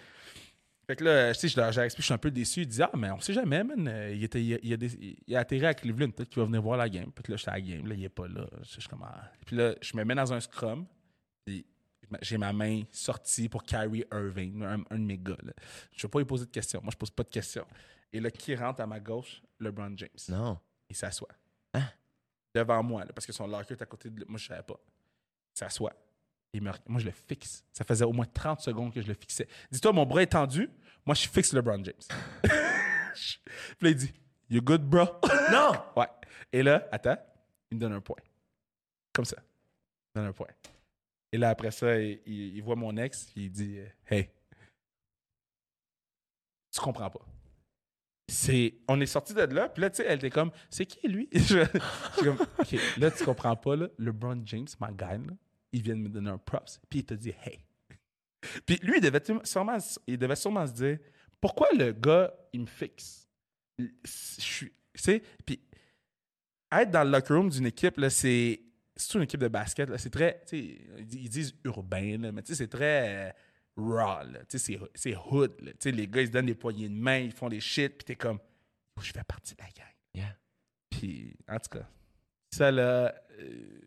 Fait 0.88 0.96
que 0.96 1.04
là, 1.04 1.34
tu 1.34 1.40
sais, 1.42 1.48
je 1.50 1.58
leur 1.60 1.72
j'ai 1.72 1.82
expliqué, 1.82 2.02
je 2.02 2.06
suis 2.06 2.14
un 2.14 2.18
peu 2.18 2.32
déçu. 2.32 2.62
Il 2.62 2.68
dit 2.68 2.82
Ah, 2.82 2.90
mais 2.96 3.12
on 3.12 3.20
sait 3.20 3.34
jamais, 3.34 3.62
man. 3.64 3.88
Euh, 3.88 4.14
Il, 4.14 4.24
était, 4.24 4.42
il, 4.44 4.54
a, 4.54 4.58
il 4.64 4.74
a 4.74 4.78
des- 4.78 5.18
il 5.28 5.36
a 5.36 5.40
atterri 5.40 5.66
à 5.66 5.74
Cleveland. 5.74 6.12
Peut-être 6.12 6.30
qu'il 6.30 6.40
va 6.40 6.46
venir 6.46 6.62
voir 6.62 6.78
la 6.78 6.88
game. 6.88 7.12
Puis 7.12 7.30
là, 7.32 7.38
j'étais 7.38 7.52
à 7.52 7.56
la 7.56 7.62
game. 7.62 7.86
Là, 7.88 7.94
il 7.96 8.04
est 8.06 8.10
pas 8.10 8.28
là. 8.28 8.48
Je 8.64 8.80
suis 8.80 8.88
comme 8.90 9.04
Ah. 9.04 9.30
Puis 9.46 9.56
là, 9.58 9.76
je 9.82 9.98
me 9.98 10.04
mets 10.06 10.16
dans 10.16 10.32
un 10.32 10.40
scrum. 10.40 10.86
Puis 11.46 11.66
j'ai 12.22 12.38
ma 12.38 12.54
main 12.54 12.84
sortie 12.90 13.50
pour 13.50 13.64
Kyrie 13.64 14.06
Irving, 14.14 14.64
un, 14.64 14.82
un 14.90 14.98
de 15.00 15.04
mes 15.04 15.18
gars. 15.18 15.36
Là. 15.44 15.52
Je 15.92 15.98
ne 15.98 16.02
vais 16.04 16.08
pas 16.10 16.20
lui 16.20 16.26
poser 16.26 16.46
de 16.46 16.52
questions. 16.52 16.80
Moi, 16.82 16.92
je 16.94 16.98
pose 16.98 17.12
pas 17.12 17.24
de 17.24 17.30
questions. 17.30 17.66
Et 18.14 18.22
là, 18.22 18.32
qui 18.32 18.56
rentre 18.56 18.80
à 18.80 18.88
ma 18.88 19.02
gauche? 19.02 19.42
LeBron 19.60 19.92
James. 19.98 20.10
Non. 20.30 20.58
Il 20.90 20.96
s'assoit. 20.96 21.28
Hein? 21.74 21.84
Devant 22.56 22.82
moi, 22.82 23.02
là, 23.04 23.12
parce 23.14 23.26
que 23.28 23.34
son 23.34 23.46
locker 23.46 23.74
est 23.74 23.82
à 23.82 23.86
côté 23.86 24.10
de. 24.10 24.24
Moi, 24.26 24.38
je 24.40 24.48
savais 24.48 24.64
pas. 24.64 24.80
Il 25.54 25.60
s'assoit. 25.60 25.92
Il 26.58 26.64
me... 26.64 26.72
Moi, 26.88 27.00
je 27.00 27.06
le 27.06 27.12
fixe. 27.12 27.64
Ça 27.72 27.84
faisait 27.86 28.04
au 28.04 28.12
moins 28.14 28.26
30 28.26 28.62
secondes 28.62 28.92
que 28.92 29.00
je 29.00 29.08
le 29.08 29.14
fixais. 29.14 29.48
Dis-toi, 29.72 29.94
mon 29.94 30.08
bras 30.08 30.24
est 30.24 30.28
tendu. 30.32 30.70
Moi, 31.06 31.14
je 31.14 31.28
fixe 31.28 31.54
LeBron 31.54 31.84
James. 31.84 31.94
Puis 33.14 33.40
là, 33.82 33.90
il 33.90 33.96
dit 33.96 34.12
You 34.50 34.62
good, 34.62 34.82
bro? 34.82 35.06
Non! 35.52 35.72
ouais. 35.96 36.08
Et 36.52 36.64
là, 36.64 36.88
attends, 36.92 37.18
il 37.70 37.76
me 37.76 37.82
donne 37.82 37.94
un 37.94 38.02
point. 38.02 38.18
Comme 39.14 39.26
ça. 39.26 39.38
Il 39.40 40.20
me 40.20 40.22
donne 40.24 40.30
un 40.30 40.34
point. 40.34 40.48
Et 41.32 41.38
là, 41.38 41.50
après 41.50 41.70
ça, 41.70 42.00
il, 42.00 42.22
il- 42.26 42.56
il 42.58 42.64
voit 42.64 42.76
mon 42.76 42.98
ex, 42.98 43.26
puis 43.26 43.46
il 43.46 43.52
dit 43.52 43.80
Hey, 44.08 44.30
tu 46.74 46.80
comprends 46.80 47.10
pas. 47.10 47.26
C'est, 48.30 48.76
on 48.88 49.00
est 49.00 49.06
sorti 49.06 49.34
de 49.34 49.42
là, 49.42 49.70
puis 49.70 49.82
là, 49.82 49.90
tu 49.90 49.98
sais, 49.98 50.06
elle 50.06 50.18
était 50.18 50.30
comme, 50.30 50.52
c'est 50.70 50.86
qui 50.86 51.08
lui? 51.08 51.30
Je, 51.34 51.40
je 51.40 52.14
suis 52.14 52.24
comme, 52.26 52.38
OK, 52.60 52.76
là, 52.98 53.12
tu 53.12 53.24
comprends 53.24 53.56
pas, 53.56 53.76
là, 53.78 53.88
LeBron 53.98 54.42
James, 54.46 54.68
ma 54.80 54.90
là, 54.92 55.18
il 55.72 55.82
vient 55.82 55.96
de 55.96 56.02
me 56.02 56.10
donner 56.10 56.30
un 56.30 56.38
props, 56.38 56.80
puis 56.90 57.00
il 57.00 57.06
te 57.06 57.14
dit, 57.14 57.34
hey. 57.44 57.60
Puis 58.66 58.78
lui, 58.84 58.98
il 58.98 59.02
devait 59.02 59.22
sûrement, 59.44 59.78
il 60.06 60.18
devait 60.18 60.36
sûrement 60.36 60.66
se 60.68 60.74
dire, 60.74 61.00
pourquoi 61.42 61.70
le 61.74 61.92
gars, 61.92 62.34
il 62.54 62.62
me 62.62 62.66
fixe? 62.66 63.28
Je 63.78 63.88
suis, 64.06 64.70
tu 64.94 65.04
sais, 65.04 65.22
puis 65.46 65.60
être 66.72 66.92
dans 66.92 67.04
le 67.04 67.12
locker 67.12 67.34
room 67.34 67.50
d'une 67.50 67.68
équipe, 67.68 67.98
là, 67.98 68.10
c'est, 68.10 68.62
c'est 68.96 69.14
une 69.16 69.24
équipe 69.24 69.40
de 69.40 69.48
basket, 69.48 69.90
là, 69.90 69.98
c'est 69.98 70.10
très, 70.10 70.42
tu 70.48 70.58
sais, 70.58 70.82
ils 71.12 71.30
disent- 71.30 71.54
urbain, 71.64 72.18
là, 72.18 72.32
mais 72.32 72.42
tu 72.42 72.54
sais, 72.54 72.56
c'est 72.64 72.68
très 72.68 73.30
euh, 73.30 73.32
raw, 73.76 74.24
là, 74.24 74.40
tu 74.50 74.58
sais, 74.58 74.60
c'est, 74.60 74.80
c'est 74.96 75.16
hood, 75.16 75.54
là. 75.62 75.72
tu 75.74 75.78
sais, 75.82 75.92
les 75.92 76.08
gars, 76.08 76.22
ils 76.22 76.28
se 76.28 76.32
donnent 76.32 76.48
des 76.48 76.56
poignées 76.56 76.90
de 76.90 76.96
main, 76.96 77.20
ils 77.20 77.32
font 77.32 77.50
des 77.50 77.60
shit, 77.60 77.98
puis 77.98 78.06
t'es 78.06 78.16
comme, 78.16 78.40
Oh, 78.98 79.02
je 79.04 79.12
fais 79.12 79.24
partie 79.24 79.54
de 79.54 79.62
la 79.62 79.70
gang. 79.70 79.94
Yeah. 80.16 80.36
Puis, 80.90 81.38
en 81.48 81.60
tout 81.60 81.70
cas, 81.70 81.88
ça, 82.52 82.72
là, 82.72 83.14
euh, 83.40 83.80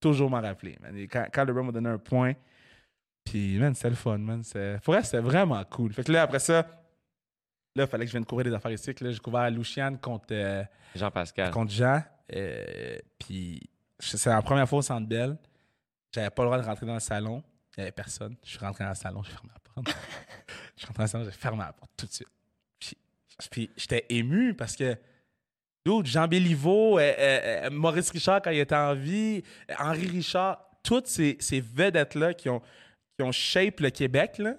toujours 0.00 0.30
m'en 0.30 0.40
rappeler. 0.40 0.76
man. 0.80 0.96
Et 0.96 1.08
Quand, 1.08 1.26
quand 1.32 1.44
LeBron 1.44 1.64
m'a 1.64 1.72
donné 1.72 1.88
un 1.90 1.98
point, 1.98 2.34
Puis, 3.24 3.58
man, 3.58 3.74
c'était 3.74 3.90
le 3.90 3.94
fun, 3.96 4.16
man. 4.18 4.42
C'est- 4.42 4.78
Pour 4.82 4.96
elle, 4.96 5.04
c'était 5.04 5.18
vraiment 5.20 5.62
cool. 5.64 5.92
Fait 5.92 6.02
que 6.04 6.10
là, 6.12 6.22
après 6.22 6.38
ça, 6.38 6.66
là, 7.76 7.84
il 7.84 7.86
fallait 7.86 8.04
que 8.04 8.08
je 8.10 8.12
vienne 8.16 8.24
couvrir 8.24 8.46
des 8.50 8.54
affaires 8.54 8.70
ici. 8.72 8.94
Là, 9.00 9.10
j'ai 9.10 9.18
couvert 9.18 9.50
Luciane 9.50 9.98
contre, 9.98 10.28
euh, 10.30 10.64
Jean-Pascal. 10.94 11.50
contre 11.50 11.70
Jean. 11.72 12.02
Euh, 12.34 12.96
puis, 13.18 13.68
c'est 13.98 14.30
la 14.30 14.40
première 14.40 14.66
fois 14.68 14.78
au 14.78 14.82
Centre 14.82 15.06
Bell. 15.06 15.36
J'avais 16.14 16.30
pas 16.30 16.42
le 16.42 16.48
droit 16.48 16.58
de 16.58 16.64
rentrer 16.66 16.86
dans 16.86 16.94
le 16.94 17.00
salon. 17.00 17.42
Il 17.76 17.80
y 17.80 17.82
avait 17.82 17.92
personne. 17.92 18.34
Je 18.44 18.48
suis 18.50 18.58
rentré 18.58 18.82
dans 18.84 18.90
le 18.90 18.96
salon, 18.96 19.22
j'ai 19.22 19.30
fermé 19.32 19.50
la 19.52 19.60
porte. 19.60 19.86
je 20.76 20.80
suis 20.80 20.86
rentré 20.86 20.98
dans 20.98 21.02
le 21.04 21.08
salon, 21.08 21.24
j'ai 21.24 21.30
fermé 21.32 21.58
la 21.58 21.72
porte 21.74 21.90
tout 21.98 22.06
de 22.06 22.12
suite. 22.12 22.28
Puis, 22.80 22.96
puis 23.50 23.70
j'étais 23.76 24.06
ému 24.08 24.54
parce 24.54 24.74
que 24.74 24.96
Dude, 25.88 26.06
Jean 26.06 26.28
Béliveau, 26.28 26.98
euh, 26.98 27.00
euh, 27.18 27.40
euh, 27.66 27.70
Maurice 27.70 28.10
Richard 28.10 28.42
quand 28.42 28.50
il 28.50 28.58
était 28.58 28.74
en 28.74 28.94
vie, 28.94 29.42
Henri 29.78 30.06
Richard, 30.06 30.62
toutes 30.82 31.06
ces, 31.06 31.38
ces 31.40 31.60
vedettes-là 31.60 32.34
qui 32.34 32.50
ont, 32.50 32.60
qui 33.16 33.24
ont 33.24 33.32
shape 33.32 33.80
le 33.80 33.88
Québec, 33.90 34.36
là, 34.38 34.54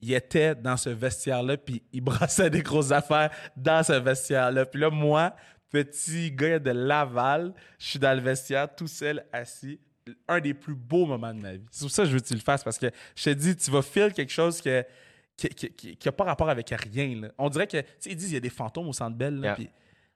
ils 0.00 0.12
étaient 0.12 0.56
dans 0.56 0.76
ce 0.76 0.90
vestiaire-là, 0.90 1.56
puis 1.56 1.82
ils 1.92 2.00
brassaient 2.02 2.50
des 2.50 2.62
grosses 2.62 2.90
affaires 2.90 3.30
dans 3.56 3.84
ce 3.84 3.92
vestiaire-là. 3.92 4.66
Puis 4.66 4.80
là, 4.80 4.90
moi, 4.90 5.36
petit 5.70 6.32
gars 6.32 6.58
de 6.58 6.70
Laval, 6.70 7.54
je 7.78 7.86
suis 7.86 7.98
dans 8.00 8.14
le 8.16 8.20
vestiaire, 8.20 8.74
tout 8.74 8.88
seul, 8.88 9.24
assis. 9.32 9.78
Un 10.26 10.40
des 10.40 10.52
plus 10.52 10.74
beaux 10.74 11.06
moments 11.06 11.32
de 11.32 11.40
ma 11.40 11.52
vie. 11.52 11.64
C'est 11.70 11.84
pour 11.84 11.92
ça 11.92 12.02
que 12.02 12.08
je 12.08 12.14
veux 12.14 12.20
que 12.20 12.26
tu 12.26 12.34
le 12.34 12.40
fasses, 12.40 12.64
parce 12.64 12.78
que 12.78 12.90
je 13.14 13.22
te 13.22 13.30
dis, 13.30 13.54
tu 13.54 13.70
vas 13.70 13.82
filer 13.82 14.10
quelque 14.10 14.32
chose 14.32 14.60
que, 14.60 14.84
qui 15.36 15.96
n'a 16.04 16.10
pas 16.12 16.24
rapport 16.24 16.50
avec 16.50 16.70
rien. 16.70 17.20
là. 17.20 17.28
On 17.38 17.48
dirait 17.48 17.68
que, 17.68 17.80
tu 17.80 17.86
sais, 18.00 18.10
ils 18.10 18.16
disent 18.16 18.26
qu'il 18.26 18.34
y 18.34 18.38
a 18.38 18.40
des 18.40 18.50
fantômes 18.50 18.88
au 18.88 18.92
Centre 18.92 19.16
Bell, 19.16 19.36
là, 19.38 19.46
Yeah. 19.46 19.54
puis- 19.54 19.70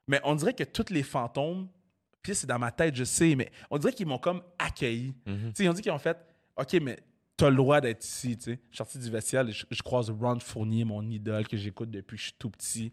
mais 0.06 0.20
on 0.24 0.34
dirait 0.34 0.54
que 0.54 0.64
tous 0.64 0.92
les 0.92 1.02
fantômes, 1.02 1.68
puis 2.22 2.34
c'est 2.34 2.46
dans 2.46 2.58
ma 2.58 2.72
tête, 2.72 2.94
je 2.96 3.04
sais, 3.04 3.34
mais 3.36 3.50
on 3.70 3.78
dirait 3.78 3.92
qu'ils 3.92 4.06
m'ont 4.06 4.18
comme 4.18 4.42
accueilli. 4.58 5.14
Tu 5.24 5.32
sais, 5.54 5.64
ils 5.64 5.68
ont 5.68 5.72
dit 5.72 5.82
qu'ils 5.82 5.92
ont 5.92 5.98
fait 5.98 6.16
OK, 6.56 6.74
mais 6.82 6.98
t'as 7.36 7.50
le 7.50 7.56
droit 7.56 7.80
d'être 7.80 8.04
ici. 8.04 8.36
Tu 8.36 8.44
sais. 8.44 8.50
Je 8.52 8.66
suis 8.68 8.76
sorti 8.76 8.98
du 8.98 9.10
vestiaire, 9.10 9.46
je, 9.50 9.64
je 9.70 9.82
croise 9.82 10.10
Ron 10.10 10.40
Fournier, 10.40 10.84
mon 10.84 11.02
idole 11.08 11.46
que 11.46 11.56
j'écoute 11.56 11.90
depuis 11.90 12.16
que 12.16 12.20
je 12.20 12.26
suis 12.28 12.36
tout 12.38 12.50
petit. 12.50 12.92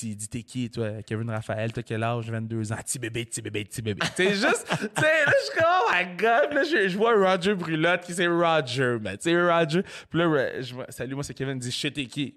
Il 0.00 0.14
dit, 0.16 0.28
T'es 0.28 0.42
qui, 0.42 0.70
toi, 0.70 1.02
Kevin 1.02 1.28
Raphaël 1.30 1.72
T'as 1.72 1.82
quel 1.82 2.02
âge? 2.04 2.30
22 2.30 2.72
ans. 2.72 2.76
Petit 2.76 2.98
bébé, 2.98 3.24
petit 3.24 3.42
bébé, 3.42 3.64
petit 3.64 3.82
bébé. 3.82 4.06
C'est 4.14 4.34
juste, 4.34 4.66
tu 4.68 4.76
sais, 4.76 5.24
là, 5.24 5.32
je 5.40 5.44
suis 5.46 5.58
comme, 5.58 5.66
oh 5.66 5.90
my 5.92 6.16
god. 6.16 6.52
Là, 6.52 6.62
je, 6.62 6.88
je 6.88 6.96
vois 6.96 7.14
Roger 7.16 7.54
Brulotte 7.54 8.02
qui 8.02 8.12
c'est 8.12 8.28
Roger, 8.28 8.98
man. 9.00 9.16
Tu 9.16 9.30
sais, 9.30 9.42
Roger. 9.42 9.82
Puis 10.08 10.18
là, 10.20 10.60
je, 10.60 10.74
salut, 10.90 11.14
moi, 11.14 11.24
c'est 11.24 11.34
Kevin. 11.34 11.56
Il 11.56 11.60
dit 11.60 11.70
Je 11.72 11.88
t'es 11.88 12.06
qui? 12.06 12.34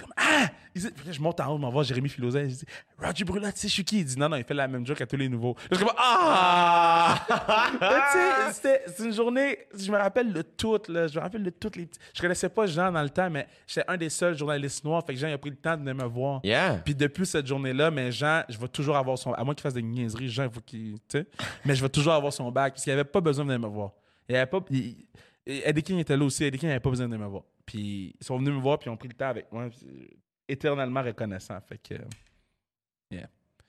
Comme 0.00 0.12
Ah! 0.16 0.48
Il 0.74 0.82
dit- 0.82 0.90
puis 0.90 1.06
là, 1.06 1.12
je 1.12 1.20
monte 1.20 1.40
en 1.40 1.52
haut, 1.52 1.56
je 1.56 1.60
m'en 1.60 1.68
vais 1.68 1.72
voir 1.72 1.84
Jérémy 1.84 2.08
Philosophe. 2.08 2.42
Je 2.48 2.54
dis 2.54 2.64
Roger 2.98 3.24
Brulotte, 3.24 3.54
tu 3.54 3.60
sais, 3.62 3.68
je 3.68 3.72
suis 3.72 3.84
qui? 3.84 3.98
Il 4.00 4.04
dit 4.04 4.16
Non, 4.18 4.28
non, 4.28 4.36
il 4.36 4.44
fait 4.44 4.54
la 4.54 4.68
même 4.68 4.86
joke 4.86 5.00
à 5.00 5.06
tous 5.06 5.16
les 5.16 5.28
nouveaux. 5.28 5.54
Là, 5.62 5.68
je 5.72 5.76
suis 5.76 5.84
comme 5.86 5.94
Ah! 5.98 7.26
Tu 8.50 8.54
sais, 8.54 8.82
c'est 8.86 9.04
une 9.04 9.12
journée, 9.12 9.58
je 9.76 9.90
me 9.90 9.96
rappelle 9.96 10.32
de 10.32 10.42
toutes, 10.42 10.88
là. 10.88 11.06
Je 11.06 11.16
me 11.16 11.22
rappelle 11.22 11.42
de 11.42 11.50
toutes 11.50 11.76
les. 11.76 11.88
Je 12.14 12.20
connaissais 12.20 12.48
pas 12.48 12.66
Jean 12.66 12.90
dans 12.92 13.02
le 13.02 13.10
temps, 13.10 13.30
mais 13.30 13.46
j'étais 13.66 13.84
un 13.88 13.96
des 13.96 14.08
seuls 14.10 14.36
journalistes 14.36 14.84
noirs. 14.84 15.02
Fait 15.06 15.14
que 15.14 15.18
Jean, 15.20 15.28
il 15.28 15.32
a 15.32 15.38
pris 15.38 15.50
le 15.50 15.56
temps 15.56 15.74
de 15.76 15.80
venir 15.80 15.94
me 15.94 16.04
voir. 16.04 16.40
Yeah. 16.44 16.80
Puis 16.84 16.94
depuis 16.94 17.26
cette 17.26 17.46
journée-là, 17.46 17.90
mais 17.90 18.10
Jean, 18.12 18.42
je 18.48 18.58
vais 18.58 18.68
toujours 18.68 18.96
avoir 18.96 19.18
son. 19.18 19.32
À 19.32 19.42
moins 19.44 19.54
qu'il 19.54 19.62
fasse 19.62 19.74
des 19.74 19.82
niaiseries, 19.82 20.28
Jean, 20.28 20.44
il 20.44 20.50
faut 20.50 20.60
qu'il. 20.60 20.94
Tu 21.08 21.18
sais. 21.18 21.26
Mais 21.64 21.74
je 21.74 21.82
vais 21.82 21.88
toujours 21.88 22.12
avoir 22.12 22.32
son 22.32 22.50
bac, 22.50 22.74
parce 22.74 22.84
qu'il 22.84 22.92
avait 22.92 23.04
pas 23.04 23.20
besoin 23.20 23.44
de 23.44 23.52
venir 23.52 23.68
me 23.68 23.72
voir. 23.74 23.90
Il 24.28 24.36
avait 24.36 24.46
pas. 24.46 24.60
il- 24.70 25.06
Eddie 25.46 25.82
King 25.82 25.98
était 25.98 26.16
là 26.16 26.24
aussi. 26.24 26.44
Eddie 26.44 26.58
King 26.58 26.68
n'avait 26.68 26.80
pas 26.80 26.90
besoin 26.90 27.08
de 27.08 27.16
me 27.16 27.26
voir. 27.26 27.42
Puis 27.66 28.16
ils 28.20 28.24
sont 28.24 28.38
venus 28.38 28.54
me 28.54 28.60
voir, 28.60 28.78
puis 28.78 28.88
ils 28.88 28.92
ont 28.92 28.96
pris 28.96 29.08
le 29.08 29.14
temps 29.14 29.28
avec 29.28 29.50
moi. 29.52 29.68
Puis, 29.70 30.16
éternellement 30.48 31.02
reconnaissant. 31.02 31.58
Fait 31.60 31.78
que. 31.78 31.94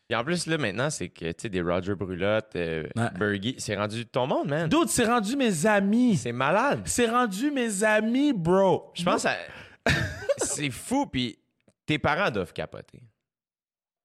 Et 0.10 0.16
en 0.16 0.26
plus, 0.26 0.46
là, 0.46 0.58
maintenant, 0.58 0.90
c'est 0.90 1.08
que, 1.08 1.32
tu 1.32 1.44
sais, 1.44 1.50
des 1.50 1.62
Roger 1.62 1.96
Brulotte, 1.96 2.54
euh, 2.58 2.84
Ouais. 2.98 3.10
Bergie, 3.18 3.56
c'est 3.60 3.78
rendu 3.78 4.06
ton 4.06 4.28
monde, 4.28 4.50
man. 4.50 4.68
D'autres, 4.68 4.92
c'est 4.92 5.06
rendu 5.06 5.38
mes 5.38 5.66
amis. 5.66 6.18
C'est 6.18 6.34
malade. 6.34 6.82
C'est 6.86 7.10
rendu 7.10 7.50
mes 7.50 7.82
amis, 7.82 8.34
bro. 8.34 8.92
Je 8.94 9.06
pense 9.06 9.26
à... 9.26 9.38
c'est 10.38 10.70
fou, 10.70 11.06
puis 11.06 11.40
tes 11.86 11.98
parents 11.98 12.30
doivent 12.30 12.52
capoter. 12.52 13.02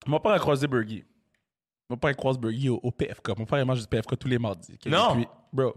Mon 0.06 0.20
père 0.20 0.30
a 0.32 0.38
croisé 0.38 0.68
Burgie. 0.68 1.04
Mon 1.90 1.96
père 1.96 2.14
croise 2.16 2.38
Burgie 2.38 2.68
au, 2.68 2.78
au 2.80 2.92
PFK. 2.92 3.36
Mon 3.36 3.44
père 3.44 3.58
il 3.58 3.64
mange 3.64 3.80
du 3.80 3.88
PFK 3.88 4.16
tous 4.16 4.28
les 4.28 4.38
mardis. 4.38 4.78
Non. 4.86 5.16
Depuis- 5.16 5.28
bro, 5.52 5.74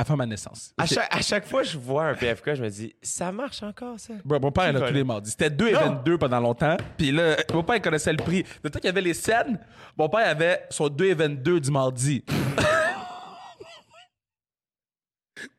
avant 0.00 0.16
ma 0.16 0.24
naissance. 0.24 0.72
À 0.78 0.86
chaque, 0.86 1.14
à 1.14 1.20
chaque 1.20 1.46
fois 1.46 1.60
que 1.60 1.68
je 1.68 1.76
vois 1.76 2.06
un 2.06 2.14
PFK, 2.14 2.54
je 2.54 2.62
me 2.62 2.70
dis, 2.70 2.94
ça 3.02 3.30
marche 3.30 3.62
encore, 3.62 4.00
ça? 4.00 4.14
Bro, 4.24 4.40
mon 4.40 4.50
père 4.50 4.64
est 4.64 4.72
là 4.72 4.80
Qui 4.80 4.86
tous 4.86 4.94
les 4.94 5.04
mardis. 5.04 5.30
C'était 5.32 5.50
2 5.50 5.68
et 5.68 5.72
Non. 5.72 5.80
22 5.80 6.16
pendant 6.16 6.40
longtemps. 6.40 6.78
Puis 6.96 7.12
là, 7.12 7.36
mon 7.52 7.62
père 7.62 7.76
il 7.76 7.82
connaissait 7.82 8.12
le 8.12 8.16
prix. 8.16 8.42
Le 8.64 8.70
temps 8.70 8.78
qu'il 8.78 8.88
y 8.88 8.90
avait 8.90 9.02
les 9.02 9.12
scènes, 9.12 9.60
mon 9.98 10.08
père 10.08 10.26
avait 10.26 10.64
son 10.70 10.88
2 10.88 11.04
et 11.04 11.12
22 11.12 11.60
du 11.60 11.70
mardi. 11.70 12.24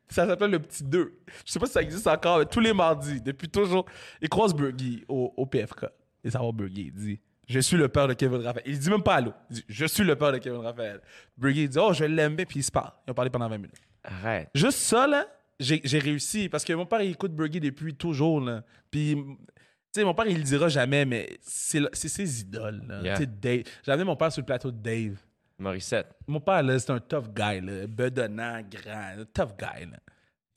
ça 0.08 0.26
s'appelle 0.26 0.50
le 0.50 0.58
petit 0.58 0.82
2. 0.82 1.20
Je 1.46 1.52
sais 1.52 1.60
pas 1.60 1.66
si 1.66 1.72
ça 1.72 1.82
existe 1.82 2.08
encore, 2.08 2.40
mais 2.40 2.46
tous 2.46 2.58
les 2.58 2.72
mardis, 2.72 3.20
depuis 3.20 3.48
toujours. 3.48 3.86
Il 4.20 4.28
croise 4.28 4.52
Burgie 4.52 5.04
au, 5.08 5.32
au 5.36 5.46
PFK. 5.46 5.86
Et 6.24 6.30
ça 6.30 6.40
va 6.40 6.50
Burgie, 6.50 6.90
il 6.92 6.92
dit 6.92 7.20
Je 7.48 7.60
suis 7.60 7.76
le 7.76 7.88
père 7.88 8.08
de 8.08 8.14
Kevin 8.14 8.40
Raphaël. 8.42 8.64
Il 8.66 8.76
dit 8.76 8.90
même 8.90 9.04
pas 9.04 9.14
allô. 9.14 9.32
Il 9.50 9.54
dit 9.54 9.64
Je 9.68 9.86
suis 9.86 10.02
le 10.02 10.16
père 10.16 10.32
de 10.32 10.38
Kevin 10.38 10.62
Raphaël. 10.62 11.00
Burgie 11.36 11.62
il 11.62 11.68
dit 11.68 11.78
Oh, 11.78 11.92
je 11.92 12.04
l'aime 12.06 12.34
bien, 12.34 12.44
puis 12.44 12.58
il 12.58 12.64
se 12.64 12.72
parle. 12.72 12.90
Ils 13.06 13.12
ont 13.12 13.14
parlé 13.14 13.30
pendant 13.30 13.48
20 13.48 13.56
minutes. 13.58 13.76
Arrête. 14.04 14.48
Juste 14.54 14.78
ça, 14.78 15.06
là, 15.06 15.26
j'ai 15.58 15.98
réussi. 15.98 16.48
Parce 16.48 16.64
que 16.64 16.72
mon 16.72 16.86
père, 16.86 17.02
il 17.02 17.12
écoute 17.12 17.32
Burgie 17.32 17.60
depuis 17.60 17.94
toujours, 17.94 18.40
là. 18.40 18.64
Puis, 18.90 19.14
tu 19.14 20.00
sais, 20.00 20.04
mon 20.04 20.14
père, 20.14 20.26
il 20.26 20.38
le 20.38 20.42
dira 20.42 20.68
jamais, 20.68 21.04
mais 21.04 21.38
c'est 21.42 21.94
ses 21.94 22.40
idoles, 22.40 22.82
là. 22.86 23.02
Yeah. 23.02 23.16
Tu 23.16 23.22
sais, 23.22 23.26
Dave. 23.26 23.62
J'ai 23.84 23.92
amené 23.92 24.04
mon 24.04 24.16
père 24.16 24.32
sur 24.32 24.40
le 24.40 24.46
plateau 24.46 24.70
de 24.70 24.78
Dave. 24.78 25.18
Morissette. 25.58 26.16
Mon 26.26 26.40
père, 26.40 26.62
là, 26.62 26.78
c'est 26.78 26.90
un 26.90 26.98
tough 26.98 27.28
guy, 27.34 27.60
là. 27.60 27.86
Bedonnant, 27.86 28.60
grand. 28.62 29.20
un 29.20 29.24
Tough 29.32 29.56
guy, 29.58 29.86
là. 29.90 29.98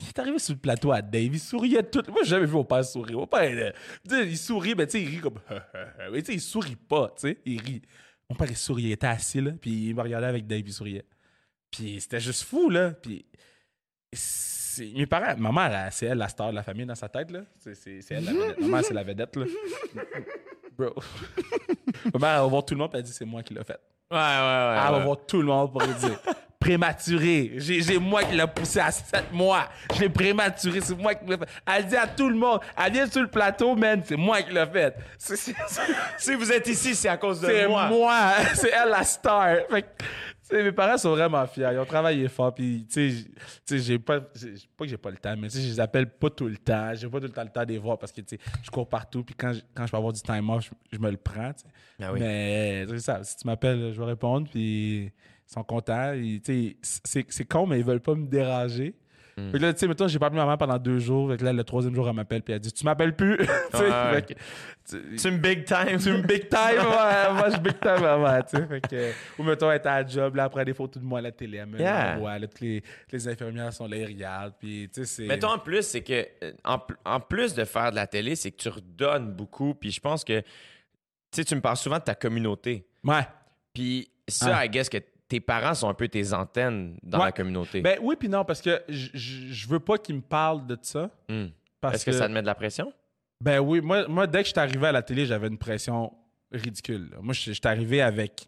Il 0.00 0.08
est 0.08 0.18
arrivé 0.18 0.38
sur 0.38 0.52
le 0.54 0.60
plateau 0.60 0.92
à 0.92 1.00
Dave, 1.00 1.32
il 1.32 1.40
souriait 1.40 1.82
tout. 1.82 2.02
Moi, 2.08 2.20
j'ai 2.22 2.30
jamais 2.30 2.44
vu 2.46 2.52
mon 2.52 2.64
père 2.64 2.84
sourire. 2.84 3.16
Mon 3.16 3.26
père, 3.26 3.72
là, 4.10 4.22
il 4.22 4.36
sourit, 4.36 4.74
mais 4.74 4.86
tu 4.86 4.98
sais, 4.98 5.02
il 5.02 5.08
rit 5.08 5.20
comme. 5.20 5.38
mais 6.12 6.20
tu 6.20 6.26
sais, 6.26 6.34
il 6.34 6.40
sourit 6.40 6.76
pas, 6.76 7.14
tu 7.16 7.28
sais, 7.28 7.38
il 7.46 7.60
rit. 7.60 7.82
Mon 8.28 8.36
père, 8.36 8.50
il 8.50 8.56
souriait, 8.56 8.90
il 8.90 8.92
était 8.92 9.06
assis, 9.06 9.40
là, 9.40 9.52
puis 9.58 9.88
il 9.88 9.94
me 9.94 10.02
regardait 10.02 10.26
avec 10.26 10.46
Dave, 10.46 10.62
il 10.66 10.72
souriait. 10.72 11.04
Puis 11.70 12.00
c'était 12.00 12.20
juste 12.20 12.44
fou, 12.44 12.70
là. 12.70 12.90
Puis 12.90 13.24
c'est- 14.12 14.92
mes 14.94 15.06
parents, 15.06 15.34
ma 15.38 15.52
mère, 15.52 15.84
elle, 15.86 15.92
c'est 15.92 16.06
elle 16.06 16.18
la 16.18 16.28
star 16.28 16.50
de 16.50 16.54
la 16.54 16.62
famille 16.62 16.86
dans 16.86 16.94
sa 16.94 17.08
tête, 17.08 17.30
là. 17.30 17.40
C'est, 17.58 17.74
c'est- 17.74 18.00
c'est 18.02 18.14
elle 18.14 18.24
la 18.24 18.32
vedette. 18.32 18.60
Ma 18.60 18.66
mère, 18.68 18.84
c'est 18.84 18.94
la 18.94 19.02
vedette, 19.02 19.36
là. 19.36 19.44
Bro. 20.78 20.94
ma 22.12 22.18
mère, 22.18 22.30
elle 22.36 22.40
va 22.42 22.46
voir 22.46 22.64
tout 22.64 22.74
le 22.74 22.78
monde, 22.78 22.90
puis 22.90 22.98
elle 22.98 23.04
dit 23.04 23.12
c'est 23.12 23.24
moi 23.24 23.42
qui 23.42 23.54
l'ai 23.54 23.64
fait. 23.64 23.80
Ouais, 24.10 24.16
ouais, 24.18 24.20
ouais. 24.20 24.76
Elle 24.84 24.92
va 24.92 24.98
ouais. 24.98 25.04
voir 25.04 25.16
tout 25.26 25.40
le 25.40 25.46
monde 25.48 25.72
pour 25.72 25.82
lui 25.82 25.94
dire 25.94 26.18
prématuré. 26.60 27.52
J'ai, 27.56 27.80
j'ai 27.80 27.98
moi 27.98 28.22
qui 28.24 28.34
l'ai 28.36 28.46
poussé 28.46 28.78
à 28.80 28.90
7 28.90 29.32
mois. 29.32 29.68
Je 29.94 30.00
l'ai 30.02 30.08
prématuré, 30.10 30.80
c'est 30.82 30.94
moi 30.96 31.14
qui 31.14 31.24
l'ai 31.26 31.38
fait. 31.38 31.48
Elle 31.66 31.86
dit 31.86 31.96
à 31.96 32.06
tout 32.06 32.28
le 32.28 32.36
monde, 32.36 32.60
elle 32.76 32.92
vient 32.92 33.06
sur 33.10 33.22
le 33.22 33.28
plateau, 33.28 33.74
man, 33.74 34.02
c'est 34.04 34.16
moi 34.16 34.42
qui 34.42 34.52
l'ai 34.52 34.66
fait. 34.66 34.94
C'est, 35.18 35.36
c'est- 35.36 35.54
Si 36.18 36.34
vous 36.34 36.52
êtes 36.52 36.66
ici, 36.68 36.94
c'est 36.94 37.08
à 37.08 37.16
cause 37.16 37.40
de 37.40 37.46
c'est 37.46 37.66
moi. 37.66 37.88
moi. 37.88 38.32
c'est 38.54 38.70
elle 38.70 38.90
la 38.90 39.02
star. 39.04 39.56
Fait 39.70 39.86
mes 40.52 40.72
parents 40.72 40.98
sont 40.98 41.10
vraiment 41.10 41.46
fiers. 41.46 41.70
Ils 41.72 41.78
ont 41.78 41.84
travaillé 41.84 42.28
fort. 42.28 42.54
Puis, 42.54 42.86
tu 42.90 43.10
sais, 43.64 43.78
j'ai 43.78 43.98
pas, 43.98 44.20
pas 44.20 44.30
que 44.84 44.86
j'ai 44.86 44.96
pas 44.96 45.10
le 45.10 45.16
temps, 45.16 45.36
mais 45.36 45.48
tu 45.48 45.56
sais, 45.56 45.62
je 45.62 45.68
les 45.68 45.80
appelle 45.80 46.10
pas 46.10 46.30
tout 46.30 46.46
le 46.46 46.56
temps. 46.56 46.94
J'ai 46.94 47.08
pas 47.08 47.18
tout 47.18 47.26
le 47.26 47.32
temps 47.32 47.42
le 47.42 47.50
temps 47.50 47.64
de 47.64 47.72
les 47.72 47.78
voir 47.78 47.98
parce 47.98 48.12
que, 48.12 48.20
tu 48.20 48.36
sais, 48.36 48.42
je 48.62 48.70
cours 48.70 48.88
partout. 48.88 49.24
Puis 49.24 49.34
quand 49.34 49.52
je, 49.52 49.60
quand 49.74 49.86
je 49.86 49.90
peux 49.90 49.96
avoir 49.96 50.12
du 50.12 50.20
time 50.20 50.48
off, 50.50 50.64
je, 50.64 50.96
je 50.96 51.00
me 51.00 51.10
le 51.10 51.16
prends, 51.16 51.52
tu 51.52 51.62
sais. 51.62 51.68
Ah 52.00 52.12
oui. 52.12 52.20
Mais, 52.20 52.86
c'est 52.88 52.98
ça. 53.00 53.24
Si 53.24 53.36
tu 53.36 53.46
m'appelles, 53.46 53.92
je 53.92 53.98
vais 53.98 54.06
répondre. 54.06 54.48
Puis, 54.50 55.04
ils 55.04 55.12
sont 55.46 55.62
contents. 55.64 56.12
Tu 56.14 56.40
sais, 56.44 56.76
c'est, 56.82 57.26
c'est 57.28 57.44
con, 57.44 57.66
mais 57.66 57.78
ils 57.78 57.84
veulent 57.84 58.00
pas 58.00 58.14
me 58.14 58.26
déranger. 58.26 58.94
Fait 59.38 59.52
que 59.52 59.56
là, 59.58 59.72
tu 59.74 59.80
sais, 59.80 59.86
mettons, 59.86 60.08
j'ai 60.08 60.18
pas 60.18 60.28
appelé 60.28 60.40
ma 60.40 60.46
mère 60.46 60.56
pendant 60.56 60.78
deux 60.78 60.98
jours. 60.98 61.30
Fait 61.30 61.36
que 61.36 61.44
là, 61.44 61.52
le 61.52 61.62
troisième 61.62 61.94
jour, 61.94 62.08
elle 62.08 62.14
m'appelle. 62.14 62.40
Puis 62.42 62.54
elle 62.54 62.58
dit, 62.60 62.72
tu 62.72 62.84
m'appelles 62.84 63.14
plus? 63.14 63.36
Ouais. 63.74 64.14
fait 64.14 64.34
que, 64.34 64.34
tu- 64.88 65.28
une 65.28 65.38
big 65.38 65.64
time. 65.66 65.98
tu 65.98 66.10
me 66.10 66.22
big 66.22 66.48
time, 66.48 66.78
ouais. 66.78 67.32
Moi, 67.34 67.50
je 67.50 67.58
big 67.58 67.78
time 67.78 68.02
avant, 68.04 68.40
tu 68.42 68.56
sais. 68.56 68.66
Fait 68.66 68.80
que, 68.80 69.10
ou 69.38 69.42
mettons, 69.44 69.70
être 69.70 69.86
à 69.86 70.02
la 70.02 70.08
job, 70.08 70.36
là, 70.36 70.44
après 70.44 70.64
des 70.64 70.72
photos 70.72 71.02
de 71.02 71.06
moi 71.06 71.18
à 71.18 71.22
la 71.22 71.32
télé, 71.32 71.58
elle 71.58 71.66
me 71.66 71.78
Yeah. 71.78 72.16
là, 72.16 72.40
toutes 72.46 72.60
les, 72.60 72.82
les 73.12 73.28
infirmières 73.28 73.72
sont 73.74 73.86
là, 73.86 73.96
ils 73.98 74.06
regardent, 74.06 74.54
puis, 74.58 74.88
tu 74.92 75.00
sais, 75.00 75.06
c'est... 75.06 75.26
Mais 75.26 75.38
toi, 75.38 75.52
en 75.52 75.58
plus, 75.58 75.82
c'est 75.82 76.02
que, 76.02 76.26
euh, 76.42 76.52
en, 76.64 76.78
en 77.04 77.20
plus 77.20 77.52
de 77.54 77.64
faire 77.64 77.90
de 77.90 77.96
la 77.96 78.06
télé, 78.06 78.36
c'est 78.36 78.50
que 78.52 78.56
tu 78.62 78.70
redonnes 78.70 79.32
beaucoup. 79.32 79.74
Puis 79.74 79.90
je 79.90 80.00
pense 80.00 80.24
que, 80.24 80.40
tu 80.40 80.46
sais, 81.32 81.44
tu 81.44 81.54
me 81.54 81.60
parles 81.60 81.76
souvent 81.76 81.98
de 81.98 82.04
ta 82.04 82.14
communauté. 82.14 82.86
Ouais. 83.04 83.26
Puis 83.74 84.10
ça, 84.28 84.56
Ah. 84.56 84.64
I 84.64 84.70
guess 84.70 84.88
que 84.88 84.96
tes 85.28 85.40
parents 85.40 85.74
sont 85.74 85.88
un 85.88 85.94
peu 85.94 86.08
tes 86.08 86.32
antennes 86.32 86.96
dans 87.02 87.18
Ouais. 87.18 87.24
la 87.26 87.32
communauté. 87.32 87.80
Ben 87.80 87.98
oui, 88.00 88.14
puis 88.18 88.28
non, 88.28 88.44
parce 88.44 88.60
que 88.62 88.82
je- 88.88 89.66
veux 89.68 89.80
pas 89.80 89.98
qu'ils 89.98 90.16
me 90.16 90.20
parlent 90.20 90.66
de 90.66 90.78
ça. 90.82 91.10
Hmm. 91.28 91.46
Est-ce 91.92 92.04
que, 92.04 92.12
ça 92.12 92.26
te 92.28 92.32
met 92.32 92.42
de 92.42 92.46
la 92.46 92.54
pression? 92.54 92.92
Ben 93.40 93.58
oui, 93.60 93.80
moi, 93.80 94.06
moi 94.08 94.26
dès 94.26 94.38
que 94.42 94.44
je 94.48 94.52
suis 94.52 94.58
arrivé 94.60 94.86
à 94.86 94.92
la 94.92 95.02
télé, 95.02 95.26
j'avais 95.26 95.48
une 95.48 95.58
pression 95.58 96.12
ridicule. 96.52 97.10
là. 97.10 97.18
Moi, 97.20 97.34
je 97.34 97.52
suis 97.52 97.60
arrivé 97.64 98.00
avec 98.02 98.46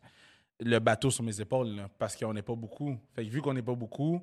le 0.61 0.79
bateau 0.79 1.11
sur 1.11 1.23
mes 1.25 1.41
épaules, 1.41 1.69
là, 1.77 1.89
parce 1.99 2.17
qu'on 2.17 2.33
n'est 2.33 2.43
pas 2.43 2.55
beaucoup. 2.55 2.97
Fait 3.15 3.25
que 3.25 3.31
vu 3.31 3.41
qu'on 3.43 3.53
n'est 3.55 3.63
pas 3.63 3.75
beaucoup, 3.75 4.21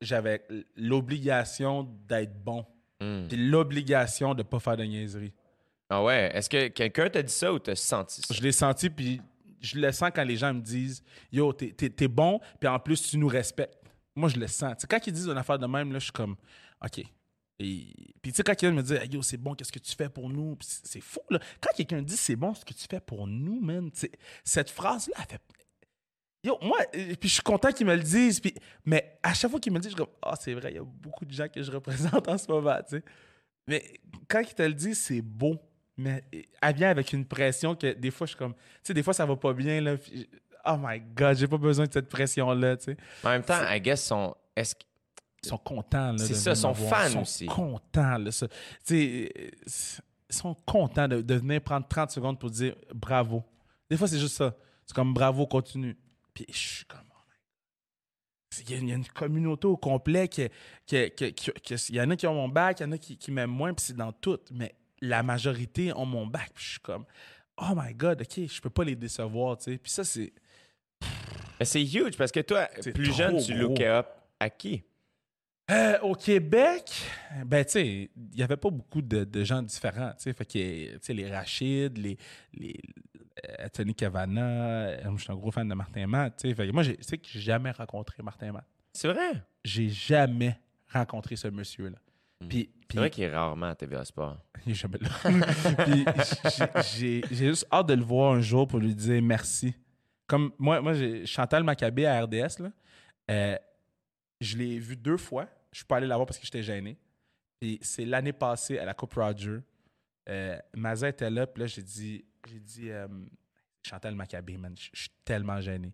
j'avais 0.00 0.42
l'obligation 0.76 1.88
d'être 2.08 2.34
bon. 2.42 2.64
Hmm. 3.00 3.26
Puis 3.28 3.36
l'obligation 3.48 4.34
de 4.34 4.42
pas 4.42 4.58
faire 4.60 4.76
de 4.76 4.84
niaiseries. 4.84 5.32
Ah 5.90 6.02
ouais? 6.02 6.30
Est-ce 6.34 6.48
que 6.48 6.68
quelqu'un 6.68 7.08
t'a 7.10 7.22
dit 7.22 7.32
ça 7.32 7.52
ou 7.52 7.58
t'as 7.58 7.74
senti 7.74 8.22
ça? 8.22 8.34
Je 8.34 8.40
l'ai 8.42 8.52
senti, 8.52 8.88
puis 8.90 9.20
je 9.64 9.78
le 9.78 9.92
sens 9.92 10.10
quand 10.14 10.24
les 10.24 10.36
gens 10.36 10.52
me 10.52 10.60
disent 10.60 11.02
Yo, 11.32 11.52
t'es, 11.52 12.08
bon, 12.08 12.40
puis 12.60 12.68
en 12.68 12.78
plus, 12.78 13.02
tu 13.02 13.18
nous 13.18 13.28
respectes. 13.28 13.78
Moi, 14.16 14.28
je 14.28 14.36
le 14.36 14.46
sens. 14.46 14.84
Quand 14.88 15.06
ils 15.06 15.12
disent 15.12 15.26
une 15.26 15.38
affaire 15.38 15.58
de 15.58 15.66
même, 15.66 15.92
là, 15.92 15.98
je 15.98 16.04
suis 16.04 16.12
comme 16.12 16.36
OK. 16.84 16.98
Et, 17.60 17.94
puis 18.20 18.32
tu 18.32 18.36
sais, 18.36 18.42
quand 18.42 18.54
quelqu'un 18.54 18.72
me 18.72 18.82
dit, 18.82 18.94
yo, 19.12 19.22
c'est 19.22 19.36
bon, 19.36 19.54
qu'est-ce 19.54 19.72
que 19.72 19.78
tu 19.78 19.94
fais 19.94 20.08
pour 20.08 20.28
nous? 20.28 20.56
C'est 20.60 21.00
fou, 21.00 21.20
là. 21.30 21.38
Quand 21.60 21.70
quelqu'un 21.74 22.02
dit, 22.02 22.16
c'est 22.16 22.36
bon, 22.36 22.52
ce 22.54 22.64
que 22.64 22.74
tu 22.74 22.86
fais 22.88 23.00
pour 23.00 23.26
nous, 23.26 23.60
man, 23.60 23.90
cette 24.44 24.70
phrase-là, 24.70 25.14
elle 25.18 25.26
fait. 25.26 25.42
Yo, 26.44 26.58
moi, 26.60 26.78
puis 26.92 27.28
je 27.28 27.34
suis 27.34 27.42
content 27.42 27.72
qu'ils 27.72 27.86
me 27.86 27.94
le 27.94 28.02
disent, 28.02 28.38
puis, 28.40 28.54
mais 28.84 29.18
à 29.22 29.32
chaque 29.32 29.50
fois 29.50 29.60
qu'ils 29.60 29.72
me 29.72 29.78
le 29.78 29.82
disent, 29.82 29.92
je 29.92 29.96
suis 29.96 30.04
comme, 30.04 30.14
ah, 30.20 30.34
c'est 30.38 30.52
vrai, 30.52 30.72
il 30.72 30.76
y 30.76 30.78
a 30.78 30.84
beaucoup 30.84 31.24
de 31.24 31.32
gens 31.32 31.48
que 31.48 31.62
je 31.62 31.70
représente 31.70 32.28
en 32.28 32.36
ce 32.36 32.48
moment, 32.48 32.76
tu 32.88 32.96
sais. 32.96 33.04
Mais 33.66 34.00
quand 34.28 34.40
ils 34.40 34.54
te 34.54 34.62
le 34.62 34.74
disent, 34.74 35.00
c'est 35.00 35.22
beau. 35.22 35.58
Mais 35.96 36.24
elle 36.60 36.74
vient 36.74 36.90
avec 36.90 37.12
une 37.12 37.24
pression 37.24 37.74
que 37.76 37.92
des 37.92 38.10
fois, 38.10 38.26
je 38.26 38.30
suis 38.32 38.38
comme, 38.38 38.54
tu 38.54 38.60
sais, 38.84 38.94
des 38.94 39.02
fois, 39.02 39.14
ça 39.14 39.24
va 39.26 39.36
pas 39.36 39.52
bien, 39.52 39.80
là. 39.80 39.96
puis 39.96 40.28
oh 40.66 40.76
my 40.80 41.00
God, 41.14 41.36
j'ai 41.36 41.46
pas 41.46 41.58
besoin 41.58 41.86
de 41.86 41.92
cette 41.92 42.08
pression-là, 42.08 42.76
tu 42.76 42.84
sais. 42.84 42.96
En 43.22 43.28
même 43.30 43.42
temps, 43.44 43.60
I 43.70 43.80
guess, 43.80 44.04
sont, 44.04 44.34
est-ce 44.56 44.74
Ils 45.44 45.48
sont 45.48 45.58
contents, 45.58 46.12
là. 46.12 46.18
C'est 46.18 46.34
ça, 46.34 46.50
venir 46.50 46.56
sont 46.56 46.74
fans 46.74 47.04
Ils 47.06 47.12
sont 47.12 47.20
aussi. 47.22 47.46
contents, 47.46 48.18
là. 48.18 48.30
ça. 48.32 48.48
Tu 48.48 48.54
sais, 48.84 49.52
ils 50.30 50.34
sont 50.34 50.54
contents 50.66 51.06
de, 51.06 51.20
de 51.22 51.34
venir 51.34 51.60
prendre 51.60 51.86
30 51.86 52.10
secondes 52.10 52.40
pour 52.40 52.50
dire 52.50 52.74
bravo. 52.94 53.44
Des 53.90 53.96
fois, 53.96 54.08
c'est 54.08 54.18
juste 54.18 54.36
ça. 54.36 54.56
C'est 54.86 54.94
comme 54.96 55.14
bravo, 55.14 55.46
continue. 55.46 55.96
Puis 56.32 56.46
je 56.48 56.56
suis 56.58 56.84
comme, 56.86 57.00
oh. 57.10 57.20
Il 58.60 58.70
y, 58.70 58.74
a, 58.74 58.78
il 58.78 58.88
y 58.88 58.92
a 58.92 58.94
une 58.96 59.06
communauté 59.06 59.66
au 59.66 59.76
complet 59.76 60.28
qui, 60.28 60.48
qui, 60.86 61.10
qui- 61.10 61.32
qui- 61.34 61.52
qui- 61.52 61.74
il 61.90 61.94
y 61.96 62.00
en 62.00 62.08
a 62.10 62.16
qui 62.16 62.26
ont 62.26 62.34
mon 62.34 62.48
bac, 62.48 62.80
il 62.80 62.84
y 62.84 62.86
en 62.86 62.92
a 62.92 62.98
qui, 62.98 63.16
qui 63.18 63.30
m'aiment 63.32 63.50
moins, 63.50 63.74
puis 63.74 63.84
c'est 63.86 63.96
dans 63.96 64.12
tout. 64.12 64.38
Mais 64.52 64.74
la 65.04 65.22
majorité 65.22 65.92
ont 65.92 66.06
mon 66.06 66.26
bac, 66.26 66.50
puis 66.54 66.64
je 66.64 66.70
suis 66.70 66.80
comme, 66.80 67.04
oh 67.58 67.74
my 67.76 67.94
God, 67.94 68.22
OK, 68.22 68.46
je 68.46 68.60
peux 68.60 68.70
pas 68.70 68.84
les 68.84 68.96
décevoir, 68.96 69.58
tu 69.58 69.64
sais. 69.64 69.78
Puis 69.78 69.92
ça, 69.92 70.04
c'est. 70.04 70.32
C'est 71.60 71.82
huge 71.82 72.16
parce 72.16 72.32
que 72.32 72.40
toi, 72.40 72.68
plus 72.92 73.14
jeune, 73.14 73.40
tu 73.40 73.54
lookais 73.54 73.86
up 73.86 74.08
à 74.40 74.50
qui? 74.50 74.82
Euh, 75.70 75.98
au 76.02 76.14
Québec, 76.14 76.90
ben, 77.46 77.64
tu 77.64 77.70
sais, 77.70 77.86
il 77.86 78.36
n'y 78.36 78.42
avait 78.42 78.56
pas 78.56 78.70
beaucoup 78.70 79.00
de, 79.00 79.24
de 79.24 79.44
gens 79.44 79.62
différents, 79.62 80.10
tu 80.10 80.24
sais. 80.24 80.32
Fait 80.34 80.44
que, 80.44 81.12
les 81.12 81.30
Rachid, 81.30 81.96
les, 81.96 82.18
les 82.52 82.78
euh, 83.48 83.64
Anthony 83.64 83.94
Cavana, 83.94 84.42
euh, 84.42 85.16
je 85.16 85.22
suis 85.22 85.32
un 85.32 85.36
gros 85.36 85.50
fan 85.50 85.66
de 85.66 85.74
Martin 85.74 86.06
Matt, 86.06 86.36
tu 86.36 86.48
sais. 86.48 86.54
Fait 86.54 86.66
que 86.66 86.72
moi, 86.72 86.84
tu 86.84 86.96
sais 87.00 87.16
que 87.16 87.26
j'ai 87.26 87.40
jamais 87.40 87.70
rencontré 87.70 88.22
Martin 88.22 88.52
Matt. 88.52 88.66
C'est 88.92 89.08
vrai? 89.08 89.42
J'ai 89.64 89.88
jamais 89.88 90.58
rencontré 90.92 91.36
ce 91.36 91.48
monsieur-là. 91.48 91.96
Puis, 92.48 92.70
C'est 92.90 92.98
vrai 92.98 93.10
qu'il 93.10 93.24
est 93.24 93.34
rarement 93.34 93.66
à 93.66 93.74
TVA 93.74 94.04
Sport. 94.04 94.38
il 94.66 94.72
est 94.72 94.74
jamais 94.74 94.98
là. 94.98 95.08
Puis 95.84 96.04
j'ai- 96.96 97.22
juste 97.34 97.66
hâte 97.72 97.88
de 97.88 97.94
le 97.94 98.02
voir 98.04 98.32
un 98.34 98.40
jour 98.40 98.66
pour 98.66 98.78
lui 98.78 98.94
dire 98.94 99.20
merci. 99.22 99.74
Comme 100.26 100.52
moi, 100.58 100.80
moi 100.80 100.94
j'ai 100.94 101.26
Chantal 101.26 101.64
Maccabé 101.64 102.06
à 102.06 102.22
RDS, 102.24 102.60
là, 102.60 102.72
euh, 103.30 103.56
je 104.40 104.56
l'ai 104.56 104.78
vu 104.78 104.96
deux 104.96 105.16
fois. 105.16 105.48
Je 105.72 105.78
suis 105.78 105.86
pas 105.86 105.96
allé 105.96 106.06
la 106.06 106.16
voir 106.16 106.26
parce 106.26 106.38
que 106.38 106.44
j'étais 106.44 106.62
gêné. 106.62 106.96
Puis 107.60 107.78
c'est 107.82 108.04
l'année 108.04 108.32
passée 108.32 108.78
à 108.78 108.84
la 108.84 108.94
Coupe 108.94 109.14
Roger. 109.14 109.58
Euh, 110.28 110.58
Maza 110.74 111.08
était 111.08 111.30
là, 111.30 111.46
puis 111.46 111.62
là, 111.62 111.66
j'ai 111.66 111.82
dit, 111.82 112.24
j'ai 112.48 112.60
dit 112.60 112.90
euh, 112.90 113.06
Chantal 113.86 114.14
Maccabé, 114.14 114.56
man, 114.56 114.74
je 114.78 114.88
je 114.92 115.00
suis 115.02 115.10
tellement 115.24 115.60
gêné. 115.60 115.92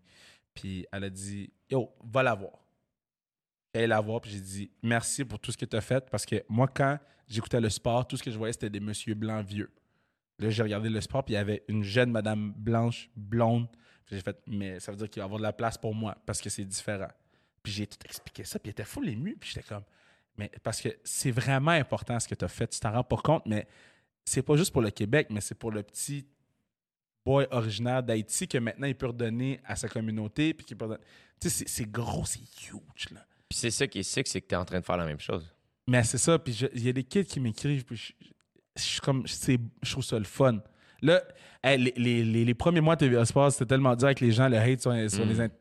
Puis 0.53 0.85
elle 0.91 1.05
a 1.05 1.09
dit, 1.09 1.51
yo, 1.69 1.93
va 2.03 2.23
la 2.23 2.35
voir. 2.35 2.60
Elle 3.73 3.89
la 3.89 4.01
voir, 4.01 4.19
puis 4.21 4.31
j'ai 4.31 4.41
dit 4.41 4.71
merci 4.83 5.23
pour 5.23 5.39
tout 5.39 5.51
ce 5.51 5.57
que 5.57 5.65
tu 5.65 5.77
as 5.77 5.81
fait 5.81 6.09
parce 6.09 6.25
que 6.25 6.43
moi, 6.49 6.67
quand 6.67 6.99
j'écoutais 7.27 7.61
le 7.61 7.69
sport, 7.69 8.07
tout 8.07 8.17
ce 8.17 8.23
que 8.23 8.31
je 8.31 8.37
voyais, 8.37 8.53
c'était 8.53 8.69
des 8.69 8.81
messieurs 8.81 9.15
blancs 9.15 9.45
vieux. 9.45 9.71
Là, 10.39 10.49
j'ai 10.49 10.63
regardé 10.63 10.89
le 10.89 10.99
sport, 10.99 11.23
puis 11.23 11.33
il 11.33 11.37
y 11.37 11.39
avait 11.39 11.63
une 11.67 11.83
jeune 11.83 12.11
madame 12.11 12.53
blanche, 12.57 13.09
blonde. 13.15 13.67
J'ai 14.07 14.19
fait, 14.19 14.37
mais 14.47 14.79
ça 14.79 14.91
veut 14.91 14.97
dire 14.97 15.09
qu'il 15.09 15.21
va 15.21 15.25
y 15.25 15.27
avoir 15.27 15.39
de 15.39 15.43
la 15.43 15.53
place 15.53 15.77
pour 15.77 15.95
moi 15.95 16.17
parce 16.25 16.41
que 16.41 16.49
c'est 16.49 16.65
différent. 16.65 17.07
Puis 17.63 17.71
j'ai 17.71 17.87
tout 17.87 17.99
expliqué 18.03 18.43
ça, 18.43 18.59
puis 18.59 18.69
il 18.69 18.71
était 18.71 18.83
full 18.83 19.07
ému, 19.07 19.37
puis 19.39 19.51
j'étais 19.53 19.65
comme, 19.67 19.83
mais 20.37 20.51
parce 20.63 20.81
que 20.81 20.89
c'est 21.03 21.31
vraiment 21.31 21.71
important 21.71 22.19
ce 22.19 22.27
que 22.27 22.35
tu 22.35 22.43
as 22.43 22.49
fait, 22.49 22.67
tu 22.67 22.79
t'en 22.79 22.91
rends 22.91 23.03
pas 23.03 23.17
compte, 23.17 23.45
mais 23.45 23.67
c'est 24.25 24.41
pas 24.41 24.57
juste 24.57 24.73
pour 24.73 24.81
le 24.81 24.89
Québec, 24.89 25.27
mais 25.29 25.41
c'est 25.41 25.55
pour 25.55 25.71
le 25.71 25.83
petit 25.83 26.27
boy 27.23 27.47
originaire 27.51 28.01
d'Haïti 28.01 28.47
que 28.47 28.57
maintenant 28.57 28.87
il 28.87 28.95
peut 28.95 29.07
redonner 29.07 29.59
à 29.63 29.75
sa 29.75 29.87
communauté, 29.87 30.53
puis 30.53 30.65
qu'il 30.65 30.77
peut 30.77 30.97
Tu 31.39 31.49
sais, 31.49 31.65
c'est 31.67 31.89
gros, 31.89 32.25
c'est 32.25 32.39
huge, 32.39 33.11
là. 33.11 33.25
Puis 33.51 33.57
c'est 33.59 33.69
ça 33.71 33.85
qui 33.85 33.99
est 33.99 34.03
sick, 34.03 34.27
c'est 34.29 34.39
que 34.39 34.47
tu 34.47 34.55
es 34.55 34.57
en 34.57 34.63
train 34.63 34.79
de 34.79 34.85
faire 34.85 34.95
la 34.95 35.03
même 35.05 35.19
chose. 35.19 35.45
Mais 35.89 36.03
c'est 36.03 36.17
ça, 36.17 36.39
puis 36.39 36.53
je- 36.53 36.67
il 36.73 36.85
y 36.85 36.89
a 36.89 36.93
des 36.93 37.03
kids 37.03 37.25
qui 37.25 37.41
m'écrivent, 37.41 37.83
puis 37.83 37.97
je, 37.97 38.13
je 38.77 38.81
suis 38.81 39.01
comme, 39.01 39.27
c'est- 39.27 39.59
je 39.83 39.91
trouve 39.91 40.05
ça 40.05 40.17
le 40.17 40.23
fun. 40.23 40.59
Là, 41.01 41.21
les, 41.65 41.77
les, 41.97 42.23
les, 42.23 42.45
les 42.45 42.53
premiers 42.53 42.79
mois 42.79 42.95
de 42.95 43.05
TVA 43.07 43.25
c'était 43.51 43.65
tellement 43.65 43.93
dur 43.97 44.05
avec 44.05 44.21
les 44.21 44.31
gens, 44.31 44.47
le 44.47 44.57
hate 44.57 44.79
sur, 44.81 44.93
sur 45.09 45.25
Mm. 45.25 45.29
les... 45.29 45.39
int- 45.41 45.51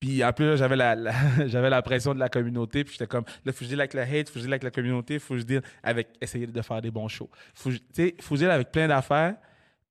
Puis 0.00 0.24
en 0.24 0.32
plus, 0.32 0.46
là, 0.46 0.56
j'avais 0.56 0.76
la, 0.76 0.94
la- 0.94 1.12
j'avais 1.46 1.68
la 1.68 1.82
pression 1.82 2.14
de 2.14 2.18
la 2.20 2.30
communauté, 2.30 2.84
puis 2.84 2.94
j'étais 2.94 3.06
comme, 3.06 3.24
là, 3.44 3.52
faut 3.52 3.58
que 3.58 3.64
je 3.66 3.70
deal 3.70 3.80
avec 3.80 3.92
le 3.92 4.00
hate, 4.00 4.28
faut 4.28 4.34
que 4.34 4.38
je 4.40 4.44
deal 4.44 4.52
avec 4.54 4.62
la 4.62 4.70
communauté, 4.70 5.18
faut 5.18 5.34
que 5.34 5.40
je 5.40 5.44
deal 5.44 5.62
avec 5.82 6.08
essayer 6.22 6.46
de 6.46 6.62
faire 6.62 6.80
des 6.80 6.90
bons 6.90 7.08
shows. 7.08 7.28
Faut, 7.54 7.70
je- 7.70 7.78
faut 8.20 8.34
que 8.34 8.40
je 8.40 8.46
avec 8.46 8.72
plein 8.72 8.88
d'affaires. 8.88 9.36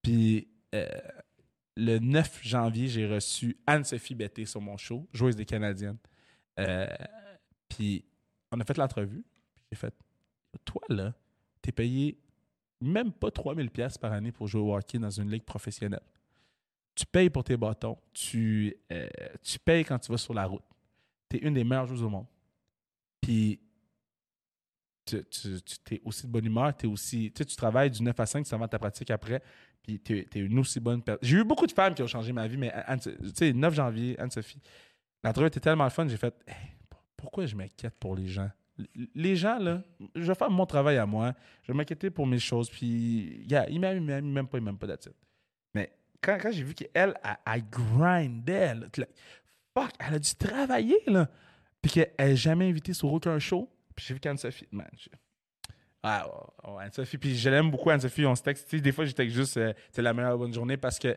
Puis 0.01 0.47
euh, 0.73 0.87
le 1.77 1.99
9 1.99 2.39
janvier, 2.43 2.87
j'ai 2.87 3.05
reçu 3.07 3.55
Anne-Sophie 3.67 4.15
Betté 4.15 4.45
sur 4.45 4.61
mon 4.61 4.77
show, 4.77 5.07
joueuse 5.13 5.35
des 5.35 5.45
Canadiennes. 5.45 5.97
Euh, 6.59 6.87
puis 7.69 8.03
on 8.51 8.59
a 8.59 8.65
fait 8.65 8.77
l'entrevue. 8.77 9.23
Puis 9.55 9.65
j'ai 9.71 9.77
fait 9.77 9.93
Toi, 10.65 10.81
là, 10.89 11.13
t'es 11.61 11.71
payé 11.71 12.17
même 12.81 13.11
pas 13.11 13.31
3000 13.31 13.69
pièces 13.69 13.97
par 13.97 14.11
année 14.11 14.31
pour 14.31 14.47
jouer 14.47 14.61
au 14.61 14.75
hockey 14.75 14.97
dans 14.99 15.09
une 15.09 15.29
ligue 15.29 15.43
professionnelle. 15.43 16.01
Tu 16.95 17.05
payes 17.05 17.29
pour 17.29 17.43
tes 17.43 17.55
bâtons. 17.55 17.97
Tu, 18.13 18.75
euh, 18.91 19.07
tu 19.41 19.59
payes 19.59 19.85
quand 19.85 19.99
tu 19.99 20.11
vas 20.11 20.17
sur 20.17 20.33
la 20.33 20.45
route. 20.45 20.63
T'es 21.29 21.37
une 21.37 21.53
des 21.53 21.63
meilleures 21.63 21.85
joueuses 21.85 22.03
au 22.03 22.09
monde. 22.09 22.25
Puis 23.21 23.59
tu, 25.05 25.23
tu, 25.25 25.61
tu 25.61 25.95
es 25.95 26.01
aussi 26.03 26.27
de 26.27 26.31
bonne 26.31 26.45
humeur, 26.45 26.73
aussi, 26.85 27.31
tu 27.35 27.45
tu 27.45 27.55
travailles 27.55 27.89
du 27.89 28.01
9 28.03 28.19
à 28.19 28.25
5, 28.25 28.43
tu 28.43 28.49
ta 28.49 28.79
pratique 28.79 29.09
après, 29.11 29.41
puis 29.81 29.99
tu 29.99 30.17
es, 30.19 30.39
une 30.39 30.59
aussi 30.59 30.79
bonne 30.79 31.01
personne. 31.01 31.27
J'ai 31.27 31.37
eu 31.37 31.43
beaucoup 31.43 31.67
de 31.67 31.71
femmes 31.71 31.93
qui 31.93 32.01
ont 32.03 32.07
changé 32.07 32.31
ma 32.33 32.47
vie, 32.47 32.57
mais 32.57 32.71
Anne- 32.71 32.99
tu 32.99 33.11
sais, 33.33 33.53
9 33.53 33.73
janvier, 33.73 34.19
Anne-Sophie, 34.19 34.61
l'entrevue 35.23 35.47
était 35.47 35.59
tellement 35.59 35.83
le 35.83 35.89
fun, 35.89 36.07
j'ai 36.07 36.17
fait, 36.17 36.33
pourquoi 37.17 37.45
je 37.45 37.55
m'inquiète 37.55 37.95
pour 37.99 38.15
les 38.15 38.27
gens? 38.27 38.49
Les 39.13 39.35
gens, 39.35 39.59
là, 39.59 39.83
je 40.15 40.23
vais 40.23 40.35
faire 40.35 40.49
mon 40.49 40.65
travail 40.65 40.97
à 40.97 41.05
moi, 41.05 41.33
je 41.63 41.71
vais 41.71 41.77
m'inquiéter 41.77 42.09
pour 42.09 42.25
mes 42.25 42.39
choses, 42.39 42.69
puis, 42.69 43.45
yeah, 43.47 43.69
ils 43.69 43.79
m'aiment, 43.79 43.97
ils 43.97 44.03
m'aiment, 44.03 44.25
ils 44.25 44.31
m'aiment 44.31 44.47
pas, 44.47 44.57
ils 44.57 44.63
m'aiment 44.63 44.77
pas, 44.77 44.87
it. 44.87 45.09
Mais 45.73 45.91
quand, 46.21 46.37
quand 46.41 46.51
j'ai 46.51 46.63
vu 46.63 46.73
qu'elle, 46.73 47.13
elle, 47.23 47.69
grindait, 47.69 48.73
fuck, 49.73 49.91
elle 49.99 50.15
a 50.15 50.19
dû 50.19 50.35
travailler, 50.35 50.99
là, 51.07 51.29
puis 51.81 51.91
qu'elle 51.91 52.13
n'est 52.17 52.35
jamais 52.35 52.69
invitée 52.69 52.93
sur 52.93 53.11
aucun 53.13 53.37
show, 53.39 53.69
puis 53.95 54.05
j'ai 54.07 54.13
vu 54.13 54.19
qu'Anne-Sophie, 54.19 54.67
man, 54.71 54.87
ah, 56.03 56.27
oh, 56.27 56.53
oh, 56.63 56.77
Anne-Sophie, 56.79 57.17
puis 57.19 57.37
je 57.37 57.49
l'aime 57.49 57.69
beaucoup, 57.69 57.91
Anne-Sophie, 57.91 58.25
on 58.25 58.35
se 58.35 58.41
texte, 58.41 58.73
des 58.73 58.91
fois, 58.91 59.05
je 59.05 59.11
texte 59.11 59.35
juste, 59.35 59.57
euh, 59.57 59.73
c'est 59.91 60.01
la 60.01 60.13
meilleure 60.13 60.37
bonne 60.37 60.53
journée, 60.53 60.77
parce 60.77 60.97
que 60.97 61.15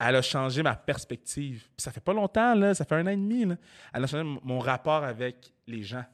elle 0.00 0.16
a 0.16 0.22
changé 0.22 0.62
ma 0.62 0.74
perspective. 0.74 1.68
Puis 1.76 1.82
ça 1.84 1.92
fait 1.92 2.00
pas 2.00 2.14
longtemps, 2.14 2.54
là, 2.54 2.74
ça 2.74 2.84
fait 2.84 2.94
un 2.94 3.06
an 3.06 3.10
et 3.10 3.16
demi, 3.16 3.44
là. 3.44 3.56
Elle 3.92 4.04
a 4.04 4.06
changé 4.06 4.24
mon 4.42 4.58
rapport 4.58 5.04
avec 5.04 5.52
les 5.66 5.82
gens. 5.82 6.04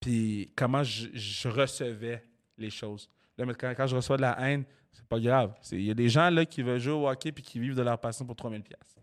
Puis 0.00 0.52
comment 0.56 0.82
je, 0.82 1.08
je 1.14 1.48
recevais 1.48 2.24
les 2.58 2.70
choses. 2.70 3.08
Là, 3.38 3.46
mais 3.46 3.54
quand, 3.54 3.72
quand 3.76 3.86
je 3.86 3.96
reçois 3.96 4.16
de 4.16 4.22
la 4.22 4.38
haine, 4.40 4.64
c'est 4.92 5.06
pas 5.06 5.20
grave. 5.20 5.54
Il 5.72 5.82
y 5.82 5.90
a 5.90 5.94
des 5.94 6.08
gens 6.08 6.30
là 6.30 6.44
qui 6.44 6.62
veulent 6.62 6.80
jouer 6.80 6.94
au 6.94 7.08
hockey 7.08 7.30
puis 7.30 7.44
qui 7.44 7.58
vivent 7.60 7.74
de 7.74 7.82
leur 7.82 7.98
passion 7.98 8.24
pour 8.24 8.34
3000 8.34 8.62
pièces. 8.62 8.96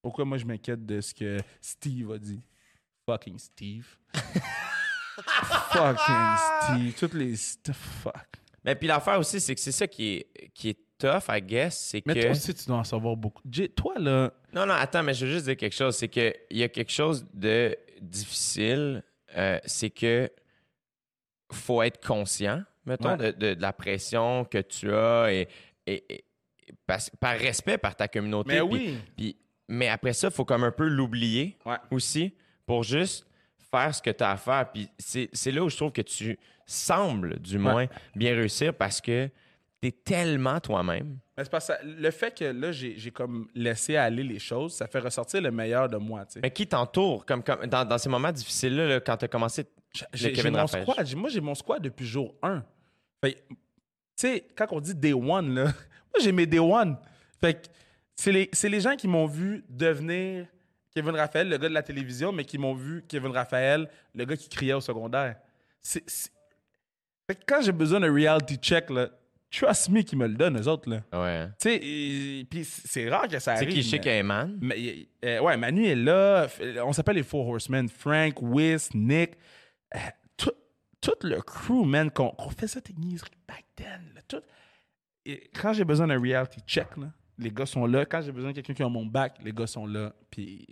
Pourquoi 0.00 0.24
moi 0.24 0.38
je 0.38 0.44
m'inquiète 0.44 0.84
de 0.84 1.00
ce 1.00 1.12
que 1.12 1.38
Steve 1.60 2.10
a 2.10 2.18
dit? 2.18 2.40
Fucking 3.06 3.38
Steve. 3.38 3.86
Fucking 5.72 6.36
Steve. 6.62 6.94
Toutes 6.98 7.14
les... 7.14 7.36
Fuck. 7.72 8.40
Mais 8.64 8.74
puis 8.76 8.86
l'affaire 8.86 9.18
aussi, 9.18 9.40
c'est 9.40 9.54
que 9.54 9.60
c'est 9.60 9.72
ça 9.72 9.86
qui 9.86 10.14
est, 10.14 10.50
qui 10.54 10.70
est 10.70 10.78
tough, 11.10 11.24
I 11.28 11.40
guess, 11.42 11.78
c'est 11.78 12.06
Mais 12.06 12.14
que... 12.14 12.20
toi 12.22 12.30
aussi, 12.30 12.54
tu 12.54 12.66
dois 12.66 12.76
en 12.78 12.84
savoir 12.84 13.16
beaucoup. 13.16 13.42
Toi, 13.76 13.94
là... 13.98 14.32
Non, 14.54 14.66
non, 14.66 14.74
attends, 14.74 15.02
mais 15.02 15.14
je 15.14 15.26
veux 15.26 15.32
juste 15.32 15.46
dire 15.46 15.56
quelque 15.56 15.74
chose. 15.74 15.96
C'est 15.96 16.08
qu'il 16.08 16.34
y 16.50 16.62
a 16.62 16.68
quelque 16.68 16.92
chose 16.92 17.26
de 17.34 17.76
difficile. 18.00 19.02
euh, 19.36 19.58
c'est 19.64 19.90
que 19.90 20.30
faut 21.52 21.82
être 21.82 22.04
conscient, 22.06 22.62
mettons, 22.86 23.10
Ouais. 23.16 23.32
de, 23.32 23.38
de- 23.50 23.54
de 23.54 23.62
la 23.62 23.72
pression 23.72 24.44
que 24.44 24.58
tu 24.58 24.92
as 24.92 25.32
et, 25.32 25.48
et- 25.86 26.04
et- 26.14 26.24
par, 26.86 26.98
par 27.20 27.38
respect 27.38 27.78
par 27.78 27.94
ta 27.96 28.08
communauté. 28.08 28.54
Mais 28.54 28.60
oui. 28.60 29.36
mais 29.68 29.88
après 29.88 30.12
ça, 30.12 30.28
il 30.28 30.32
faut 30.34 30.44
comme 30.44 30.64
un 30.64 30.70
peu 30.70 30.86
l'oublier 30.88 31.56
Ouais. 31.66 31.76
aussi 31.90 32.34
pour 32.66 32.82
juste 32.82 33.26
faire 33.70 33.94
ce 33.94 34.00
que 34.02 34.10
tu 34.10 34.22
as 34.24 34.30
à 34.32 34.36
faire. 34.36 34.70
Puis 34.72 34.88
c'est 34.98 35.28
c'est 35.32 35.50
là 35.50 35.62
où 35.64 35.68
je 35.68 35.76
trouve 35.76 35.92
que 35.92 36.02
tu 36.02 36.38
sembles, 36.66 37.38
du 37.40 37.58
moins, 37.58 37.86
bien 38.14 38.34
réussir 38.34 38.72
parce 38.74 39.00
que 39.00 39.28
tu 39.82 39.88
es 39.88 39.92
tellement 39.92 40.60
toi-même. 40.60 41.18
Mais 41.36 41.44
c'est 41.44 41.50
parce 41.50 41.66
que 41.68 41.72
le 41.84 42.10
fait 42.12 42.36
que 42.38 42.44
là, 42.44 42.70
j'ai 42.72 42.96
j'ai 42.96 43.10
comme 43.10 43.48
laissé 43.54 43.96
aller 43.96 44.22
les 44.22 44.38
choses, 44.38 44.74
ça 44.74 44.86
fait 44.86 45.00
ressortir 45.00 45.40
le 45.42 45.50
meilleur 45.50 45.88
de 45.88 45.96
moi. 45.96 46.24
Mais 46.42 46.50
qui 46.52 46.66
t'entoure 46.66 47.26
comme, 47.26 47.42
comme 47.42 47.66
dans, 47.66 47.84
dans 47.84 47.98
ces 47.98 48.08
moments 48.08 48.30
difficiles-là, 48.32 48.86
là, 48.86 49.00
quand 49.00 49.16
tu 49.16 49.24
as 49.24 49.28
commencé 49.28 49.66
J'ai- 50.14 50.50
mon 50.50 50.66
squad. 50.66 51.14
Moi, 51.16 51.28
j'ai 51.30 51.40
mon 51.40 51.54
squad 51.54 51.82
depuis 51.82 52.06
jour 52.06 52.34
1. 52.42 52.62
Fait, 53.24 53.34
tu 53.48 53.56
sais, 54.16 54.46
quand 54.56 54.66
on 54.70 54.80
dit 54.80 54.94
day 54.94 55.12
one, 55.12 55.54
là, 55.54 55.64
moi, 55.64 56.20
j'ai 56.22 56.32
mes 56.32 56.46
day 56.46 56.58
one. 56.60 56.96
Fait 57.40 57.54
que 57.54 57.68
c'est 58.14 58.30
les, 58.32 58.48
c'est 58.52 58.68
les 58.68 58.80
gens 58.80 58.94
qui 58.94 59.08
m'ont 59.08 59.26
vu 59.26 59.64
devenir 59.68 60.46
Kevin 60.94 61.16
Raphaël, 61.16 61.48
le 61.48 61.56
gars 61.58 61.68
de 61.68 61.74
la 61.74 61.82
télévision, 61.82 62.30
mais 62.30 62.44
qui 62.44 62.58
m'ont 62.58 62.74
vu 62.74 63.02
Kevin 63.08 63.32
Raphaël, 63.32 63.88
le 64.14 64.24
gars 64.26 64.36
qui 64.36 64.48
criait 64.48 64.74
au 64.74 64.80
secondaire. 64.80 65.36
c'est- 65.80 66.08
c'est- 66.08 66.30
Fait 67.26 67.34
que 67.34 67.42
quand 67.46 67.62
j'ai 67.62 67.72
besoin 67.72 67.98
de 68.00 68.08
reality 68.10 68.56
check, 68.56 68.90
là, 68.90 69.08
trust 69.52 69.90
me 69.90 70.00
qui 70.02 70.16
me 70.16 70.26
le 70.26 70.34
donne, 70.34 70.58
eux 70.60 70.66
autres. 70.68 70.88
Là. 70.90 71.02
Ouais. 71.12 71.48
Tu 71.60 71.68
sais, 71.70 72.44
puis 72.48 72.64
c'est 72.64 73.08
rare 73.08 73.28
que 73.28 73.38
ça 73.38 73.54
C'est 73.56 73.64
arrive. 73.64 73.74
qui, 73.74 73.82
je 73.82 73.88
sais 73.90 73.98
qu'il 74.00 74.10
y 74.10 74.14
a 74.14 74.18
Eman. 74.18 74.58
mais, 74.60 75.06
euh, 75.24 75.40
ouais, 75.40 75.56
Manu 75.56 75.86
est 75.86 75.94
là. 75.94 76.48
On 76.84 76.92
s'appelle 76.92 77.16
les 77.16 77.22
Four 77.22 77.46
Horsemen. 77.48 77.88
Frank, 77.88 78.40
Wiz, 78.42 78.88
Nick. 78.94 79.32
euh, 79.94 79.98
tout, 80.36 80.52
tout 81.00 81.14
le 81.22 81.40
crew, 81.42 81.84
man, 81.84 82.10
qu'on 82.10 82.34
fait 82.56 82.66
ça, 82.66 82.80
tes 82.80 82.94
niaiseries 82.94 83.30
back 83.46 83.64
then. 83.76 84.10
là, 84.14 84.22
tout. 84.26 84.42
Et 85.24 85.50
quand 85.54 85.72
j'ai 85.72 85.84
besoin 85.84 86.06
d'un 86.08 86.20
reality 86.20 86.60
check, 86.66 86.96
là, 86.96 87.12
les 87.38 87.50
gars 87.50 87.66
sont 87.66 87.86
là. 87.86 88.04
Quand 88.06 88.22
j'ai 88.22 88.32
besoin 88.32 88.50
de 88.50 88.54
quelqu'un 88.56 88.74
qui 88.74 88.82
a 88.82 88.88
mon 88.88 89.06
bac, 89.06 89.36
les 89.44 89.52
gars 89.52 89.66
sont 89.66 89.86
là. 89.86 90.12
Puis, 90.30 90.66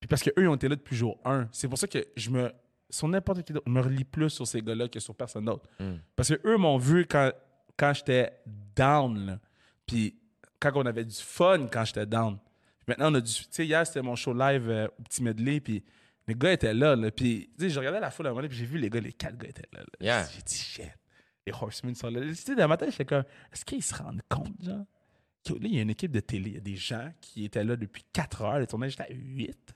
puis 0.00 0.08
parce 0.08 0.22
qu'eux, 0.22 0.32
ils 0.38 0.48
ont 0.48 0.54
été 0.56 0.68
là 0.68 0.76
depuis 0.76 0.96
jour 0.96 1.20
1. 1.24 1.48
C'est 1.52 1.68
pour 1.68 1.78
ça 1.78 1.86
que 1.86 2.04
je 2.16 2.30
me. 2.30 2.50
Sur 2.90 3.08
n'importe 3.08 3.42
qui 3.42 3.52
d'autre, 3.52 3.64
je 3.66 3.72
me 3.72 3.80
relie 3.80 4.04
plus 4.04 4.30
sur 4.30 4.46
ces 4.46 4.60
gars-là 4.60 4.88
que 4.88 5.00
sur 5.00 5.14
personne 5.14 5.46
d'autre. 5.46 5.68
Mm. 5.80 5.94
Parce 6.14 6.28
que 6.28 6.40
eux 6.46 6.56
m'ont 6.56 6.76
vu 6.78 7.06
quand, 7.06 7.32
quand 7.76 7.92
j'étais 7.94 8.32
down. 8.76 9.26
là. 9.26 9.40
Puis 9.86 10.18
quand 10.60 10.72
on 10.74 10.86
avait 10.86 11.04
du 11.04 11.16
fun 11.16 11.66
quand 11.70 11.84
j'étais 11.84 12.06
down. 12.06 12.38
Maintenant, 12.86 13.10
on 13.10 13.14
a 13.14 13.20
du. 13.20 13.32
Tu 13.32 13.44
sais, 13.50 13.66
hier, 13.66 13.86
c'était 13.86 14.02
mon 14.02 14.16
show 14.16 14.32
live 14.34 14.68
euh, 14.68 14.88
au 14.98 15.02
petit 15.02 15.22
medley. 15.22 15.60
Puis 15.60 15.82
les 16.26 16.34
gars 16.34 16.52
étaient 16.52 16.74
là. 16.74 16.94
là. 16.96 17.10
Puis 17.10 17.50
tu 17.58 17.64
sais, 17.64 17.70
je 17.70 17.78
regardais 17.78 18.00
la 18.00 18.10
foule 18.10 18.26
à 18.26 18.30
un 18.30 18.34
moment 18.34 18.46
puis 18.48 18.56
j'ai 18.56 18.66
vu 18.66 18.78
les 18.78 18.90
gars, 18.90 19.00
les 19.00 19.12
quatre 19.12 19.36
gars 19.38 19.48
étaient 19.48 19.68
là. 19.72 19.80
là. 19.80 19.86
Yeah. 20.00 20.28
J'ai 20.34 20.42
dit, 20.42 20.54
shit. 20.56 20.90
Les 21.46 21.52
Horsemen 21.52 21.94
sont 21.94 22.08
là. 22.08 22.20
Tu 22.22 22.34
sais, 22.34 22.54
dans 22.54 22.68
ma 22.68 22.76
tête, 22.76 22.90
j'étais 22.90 23.04
comme, 23.04 23.24
est-ce 23.52 23.64
qu'ils 23.64 23.82
se 23.82 23.94
rendent 23.94 24.22
compte, 24.28 24.62
genre? 24.62 24.84
que 25.46 25.52
Là, 25.52 25.58
il 25.64 25.74
y 25.74 25.78
a 25.78 25.82
une 25.82 25.90
équipe 25.90 26.10
de 26.12 26.20
télé. 26.20 26.50
Il 26.50 26.54
y 26.54 26.58
a 26.58 26.60
des 26.60 26.76
gens 26.76 27.12
qui 27.20 27.44
étaient 27.44 27.64
là 27.64 27.76
depuis 27.76 28.02
4 28.14 28.42
heures. 28.42 28.58
Le 28.58 28.66
tournage 28.66 28.94
était 28.94 29.02
à 29.02 29.12
8. 29.12 29.74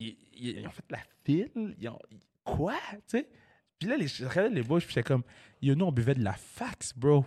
Ils, 0.00 0.16
ils- 0.34 0.58
ils 0.58 0.66
ont 0.66 0.70
fait 0.70 0.84
la 0.90 0.98
file. 1.24 1.74
Ils 1.78 1.88
ont, 1.88 1.98
quoi? 2.44 2.74
Tu 3.08 3.18
sais? 3.18 3.28
Puis 3.78 3.88
là, 3.88 3.96
je 3.98 4.24
regardais 4.24 4.54
les 4.54 4.62
bouches, 4.62 4.84
puis 4.84 4.94
j'étais 4.94 5.06
comme, 5.06 5.22
yo, 5.60 5.74
nous, 5.74 5.84
on 5.86 5.92
buvait 5.92 6.14
de 6.14 6.24
la 6.24 6.32
fax, 6.32 6.92
bro. 6.96 7.24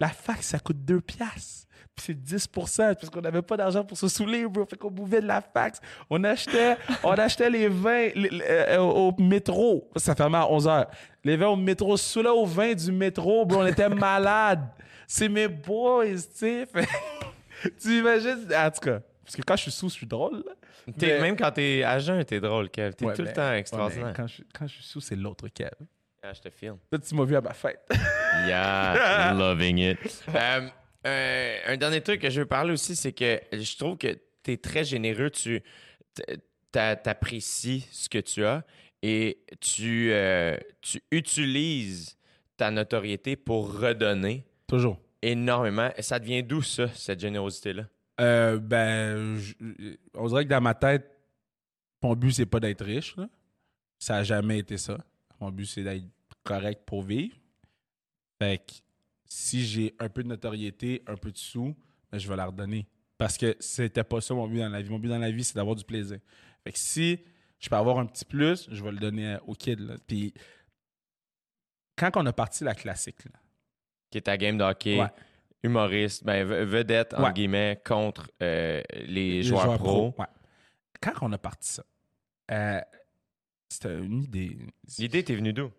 la 0.00 0.08
fax, 0.08 0.46
ça 0.48 0.58
coûte 0.58 0.84
2 0.84 1.00
piastres. 1.00 1.66
Puis 1.96 2.04
c'est 2.06 2.36
10% 2.48 2.94
parce 2.94 3.10
qu'on 3.10 3.20
n'avait 3.20 3.42
pas 3.42 3.56
d'argent 3.56 3.84
pour 3.84 3.96
se 3.96 4.08
saouler, 4.08 4.46
bro. 4.46 4.64
Fait 4.66 4.76
qu'on 4.76 4.90
buvait 4.90 5.20
de 5.20 5.26
la 5.26 5.40
fax. 5.40 5.80
On 6.08 6.22
achetait, 6.24 6.76
on 7.02 7.12
achetait 7.12 7.50
les 7.50 7.68
vins 7.68 8.08
les- 8.14 8.42
euh, 8.48 8.78
au, 8.78 9.14
métro. 9.18 9.90
Ça 9.96 10.14
fermait 10.14 10.38
à 10.38 10.50
11 10.50 10.66
h. 10.66 10.86
Les 11.24 11.36
vins 11.36 11.48
au 11.48 11.56
métro, 11.56 11.96
sous 11.96 12.20
au 12.20 12.46
vin 12.46 12.74
du 12.74 12.92
métro, 12.92 13.44
bro. 13.44 13.62
On 13.62 13.66
était 13.66 13.88
malades. 13.88 14.66
C'est 15.06 15.28
mes 15.28 15.48
boys, 15.48 16.06
tu 16.14 16.20
sais. 16.34 16.68
Tu 17.82 17.98
imagines? 17.98 18.46
En 18.56 18.70
tout 18.70 18.80
cas, 18.80 19.00
parce 19.24 19.36
que 19.36 19.42
quand 19.42 19.56
je 19.56 19.62
suis 19.62 19.70
sous, 19.70 19.88
je 19.88 19.94
suis 19.94 20.06
drôle. 20.06 20.36
là. 20.46 20.52
T'es- 20.92 21.06
Mais- 21.06 21.20
Même 21.20 21.36
quand 21.36 21.50
t'es 21.52 21.82
à 21.82 21.98
jeun, 21.98 22.24
t'es 22.24 22.40
drôle, 22.40 22.68
Kev. 22.70 22.94
T'es 22.94 23.04
Ouais, 23.06 23.14
tout 23.14 23.22
mais- 23.22 23.28
le 23.28 23.34
temps 23.34 23.48
ouais, 23.50 23.58
extraordinaire. 23.58 24.12
quand, 24.16 24.26
je, 24.26 24.42
quand 24.56 24.66
je 24.66 24.74
suis 24.74 24.82
sous, 24.84 25.00
c'est 25.00 25.16
l'autre 25.16 25.48
Kev. 25.48 25.70
Ah, 26.22 26.32
je 26.34 26.40
te 26.40 26.50
filme. 26.50 26.76
Là, 26.92 26.98
tu 26.98 27.14
m'as 27.14 27.24
vu 27.24 27.36
à 27.36 27.40
ma 27.40 27.52
fête. 27.54 27.80
Yeah, 28.46 29.34
loving 29.36 29.78
it. 29.78 29.98
Euh, 30.34 30.68
euh, 31.06 31.58
un 31.66 31.76
dernier 31.76 32.00
truc 32.02 32.20
que 32.20 32.30
je 32.30 32.40
veux 32.40 32.46
parler 32.46 32.72
aussi, 32.72 32.94
c'est 32.94 33.12
que 33.12 33.40
je 33.52 33.76
trouve 33.76 33.96
que 33.96 34.18
tu 34.42 34.52
es 34.52 34.56
très 34.56 34.84
généreux. 34.84 35.30
Tu 35.30 35.62
t'a- 36.72 36.96
t'apprécies 36.96 37.86
ce 37.90 38.08
que 38.08 38.18
tu 38.18 38.44
as 38.44 38.62
et 39.02 39.38
tu, 39.60 40.10
euh, 40.12 40.56
tu 40.82 41.02
utilises 41.10 42.16
ta 42.56 42.70
notoriété 42.70 43.34
pour 43.36 43.80
redonner 43.80 44.44
Toujours. 44.66 44.98
énormément. 45.22 45.90
Et 45.96 46.02
ça 46.02 46.18
devient 46.18 46.42
d'où 46.42 46.62
ça, 46.62 46.88
cette 46.94 47.20
générosité-là? 47.20 47.84
Euh, 48.20 48.58
ben, 48.58 49.36
je- 49.38 49.54
on 50.14 50.26
dirait 50.28 50.44
que 50.44 50.50
dans 50.50 50.60
ma 50.60 50.74
tête, 50.74 51.10
mon 52.02 52.14
but, 52.14 52.32
c'est 52.32 52.46
pas 52.46 52.60
d'être 52.60 52.84
riche. 52.84 53.16
là. 53.16 53.28
Ça 53.98 54.16
a 54.16 54.22
jamais 54.22 54.58
été 54.58 54.76
ça. 54.78 54.98
Mon 55.40 55.50
but, 55.50 55.66
c'est 55.66 55.82
d'être 55.82 56.04
correct 56.44 56.82
pour 56.86 57.02
vivre. 57.02 57.36
Fait 58.38 58.58
que 58.58 58.72
si 59.26 59.64
j'ai 59.64 59.94
un 59.98 60.08
peu 60.08 60.22
de 60.22 60.28
notoriété, 60.28 61.02
un 61.06 61.16
peu 61.16 61.30
de 61.32 61.38
sous, 61.38 61.74
ben, 62.10 62.18
je 62.18 62.28
vais 62.28 62.36
la 62.36 62.46
redonner. 62.46 62.86
Parce 63.18 63.36
que 63.36 63.54
c'était 63.60 64.04
pas 64.04 64.20
ça 64.20 64.34
mon 64.34 64.48
but 64.48 64.58
dans 64.60 64.68
la 64.70 64.80
vie. 64.82 64.90
Mon 64.90 64.98
but 64.98 65.08
dans 65.08 65.18
la 65.18 65.30
vie, 65.30 65.44
c'est 65.44 65.54
d'avoir 65.56 65.76
du 65.76 65.84
plaisir. 65.84 66.18
Fait 66.64 66.72
que 66.72 66.78
si 66.78 67.20
je 67.58 67.68
peux 67.68 67.76
avoir 67.76 67.98
un 67.98 68.06
petit 68.06 68.24
plus, 68.24 68.66
je 68.70 68.82
vais 68.82 68.92
le 68.92 68.98
donner 68.98 69.36
aux 69.46 69.54
kids. 69.54 69.76
là. 69.76 69.96
Puis 70.06 70.32
quand 71.96 72.16
on 72.16 72.24
a 72.26 72.32
parti 72.32 72.64
la 72.64 72.74
classique, 72.74 73.24
là, 73.24 73.32
Qui 74.10 74.18
est 74.18 74.22
ta 74.22 74.36
game 74.36 74.56
de 74.58 74.64
hockey, 74.64 74.98
Ouais. 75.00 75.08
Humoriste, 75.62 76.24
ben, 76.24 76.44
vedette, 76.44 77.14
entre 77.14 77.24
Ouais. 77.24 77.32
guillemets, 77.32 77.80
contre 77.84 78.30
euh, 78.42 78.80
les, 78.94 79.06
les 79.06 79.42
joueurs, 79.42 79.76
pros. 79.78 80.14
ouais. 80.18 80.26
Quand 81.02 81.12
on 81.22 81.32
a 81.32 81.38
parti 81.38 81.68
ça, 81.72 81.82
euh, 82.50 82.80
c'était 83.68 83.98
une 83.98 84.22
idée. 84.22 84.56
L'idée 84.98 85.22
t'es 85.24 85.34
venue 85.34 85.52
d'où? 85.52 85.70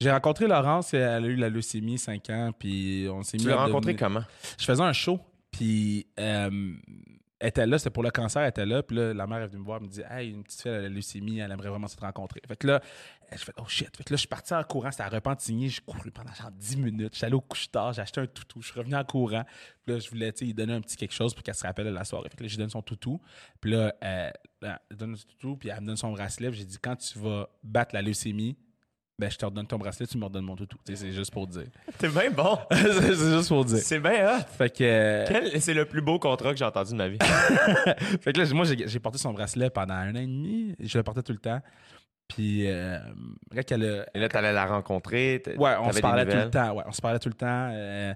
J'ai 0.00 0.10
rencontré 0.10 0.46
Laurence, 0.46 0.92
elle 0.94 1.02
a 1.02 1.20
eu 1.20 1.36
la 1.36 1.48
leucémie 1.48 1.98
5 1.98 2.28
ans, 2.30 2.50
puis 2.58 3.06
on 3.10 3.22
s'est 3.22 3.36
mis 3.38 3.44
Tu 3.44 3.48
l'as 3.48 3.56
rencontré 3.56 3.92
devenir- 3.94 3.98
comment? 4.08 4.24
Je 4.58 4.64
faisais 4.64 4.82
un 4.82 4.92
show, 4.92 5.18
puis 5.50 6.06
euh, 6.18 6.74
elle 7.44 7.48
était 7.48 7.66
là, 7.66 7.76
c'était 7.76 7.90
pour 7.90 8.02
le 8.02 8.10
cancer, 8.10 8.40
elle 8.40 8.48
était 8.48 8.64
là, 8.64 8.82
puis 8.82 8.96
là, 8.96 9.12
la 9.12 9.26
mère 9.26 9.42
est 9.42 9.48
venue 9.48 9.60
me 9.60 9.66
voir, 9.66 9.76
elle 9.76 9.86
me 9.86 9.90
dit 9.90 10.00
Hey, 10.08 10.30
une 10.30 10.42
petite 10.42 10.62
fille, 10.62 10.70
elle 10.70 10.78
a 10.78 10.82
la 10.84 10.88
leucémie, 10.88 11.38
elle 11.40 11.52
aimerait 11.52 11.68
vraiment 11.68 11.88
se 11.88 11.96
rencontrer. 11.98 12.40
Fait 12.48 12.56
que 12.56 12.66
là, 12.66 12.80
je 13.30 13.36
fais 13.36 13.52
Oh 13.58 13.68
shit. 13.68 13.94
Fait 13.94 14.02
que 14.02 14.14
là, 14.14 14.16
je 14.16 14.20
suis 14.20 14.28
parti 14.28 14.54
en 14.54 14.64
courant, 14.64 14.90
c'était 14.90 15.02
à 15.02 15.10
Repentigny, 15.10 15.68
j'ai 15.68 15.82
couru 15.82 16.10
pendant 16.10 16.32
genre 16.32 16.50
10 16.50 16.78
minutes, 16.78 17.12
je 17.12 17.26
suis 17.26 17.34
au 17.34 17.42
couche-tard, 17.42 17.92
j'ai 17.92 18.00
acheté 18.00 18.22
un 18.22 18.26
toutou, 18.26 18.62
je 18.62 18.68
suis 18.68 18.78
revenu 18.80 18.96
en 18.96 19.04
courant, 19.04 19.44
puis 19.84 19.92
là, 19.92 20.00
je 20.00 20.08
voulais, 20.08 20.32
tu 20.32 20.46
lui 20.46 20.54
donner 20.54 20.72
un 20.72 20.80
petit 20.80 20.96
quelque 20.96 21.12
chose 21.12 21.34
pour 21.34 21.42
qu'elle 21.42 21.54
se 21.54 21.66
rappelle 21.66 21.84
de 21.84 21.90
la 21.90 22.04
soirée. 22.04 22.30
Fait 22.30 22.36
que 22.38 22.44
là, 22.44 22.48
je 22.48 22.54
lui 22.54 22.62
donne 22.62 22.70
son 22.70 22.80
toutou, 22.80 23.20
puis 23.60 23.72
là, 23.72 23.94
elle 24.00 24.32
me 24.62 24.96
donne 24.96 25.14
son 25.14 25.26
toutou, 25.28 25.56
puis 25.58 25.68
elle 25.68 25.82
me 25.82 25.86
donne 25.88 25.98
son 25.98 26.12
bracelet, 26.12 26.50
j'ai 26.50 26.64
dit 26.64 26.78
Quand 26.80 26.96
tu 26.96 27.18
vas 27.18 27.50
battre 27.62 27.94
la 27.94 28.00
leucémie, 28.00 28.56
ben, 29.18 29.30
je 29.30 29.36
te 29.36 29.44
redonne 29.44 29.66
ton 29.66 29.78
bracelet, 29.78 30.06
tu 30.08 30.18
me 30.18 30.24
redonnes 30.24 30.44
mon 30.44 30.56
toutou. 30.56 30.76
C'est 30.84 31.12
juste 31.12 31.30
pour 31.32 31.46
dire. 31.46 31.66
T'es 31.98 32.08
bien 32.08 32.30
bon. 32.30 32.58
c'est 32.72 33.14
juste 33.14 33.48
pour 33.48 33.64
dire. 33.64 33.78
C'est 33.78 34.00
bien 34.00 34.38
hot. 34.38 34.42
Fait 34.58 34.70
que. 34.76 34.82
euh, 34.84 35.24
Quel- 35.28 35.60
C'est 35.60 35.74
le 35.74 35.84
plus 35.84 36.00
beau 36.02 36.18
contrat 36.18 36.50
que 36.52 36.58
j'ai 36.58 36.64
entendu 36.64 36.92
de 36.92 36.96
ma 36.96 37.08
vie? 37.08 37.18
fait 38.20 38.32
que 38.32 38.40
là, 38.40 38.52
moi, 38.52 38.64
j'ai 38.64 38.98
porté 38.98 39.18
son 39.18 39.32
bracelet 39.32 39.70
pendant 39.70 39.94
un 39.94 40.10
an 40.12 40.18
et 40.18 40.26
demi. 40.26 40.74
Je 40.80 40.98
le 40.98 41.04
portais 41.04 41.22
tout 41.22 41.32
le 41.32 41.38
temps. 41.38 41.60
Puis, 42.26 42.66
euh, 42.66 42.98
quand 43.54 43.70
elle 43.72 43.84
a- 43.84 44.06
Et 44.16 44.18
là, 44.18 44.28
t'allais 44.28 44.52
la 44.52 44.66
rencontrer. 44.66 45.42
Ouais, 45.58 45.74
on 45.80 45.92
se 45.92 46.00
parlait 46.00 46.26
tout 46.26 46.36
le 46.36 46.50
temps. 46.50 46.72
Ouais, 46.74 46.84
on 46.86 46.92
se 46.92 47.00
parlait 47.00 47.18
tout 47.20 47.28
le 47.28 47.34
temps. 47.34 47.68
euh, 47.72 48.14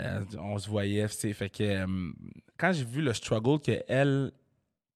euh, 0.00 0.20
on 0.40 0.58
se 0.58 0.68
voyait. 0.68 1.06
tu 1.08 1.14
sais. 1.14 1.32
Fait 1.34 1.50
que 1.50 1.86
quand 2.58 2.72
j'ai 2.72 2.84
vu 2.84 3.00
le 3.02 3.12
struggle 3.12 3.60
qu'elle. 3.60 4.32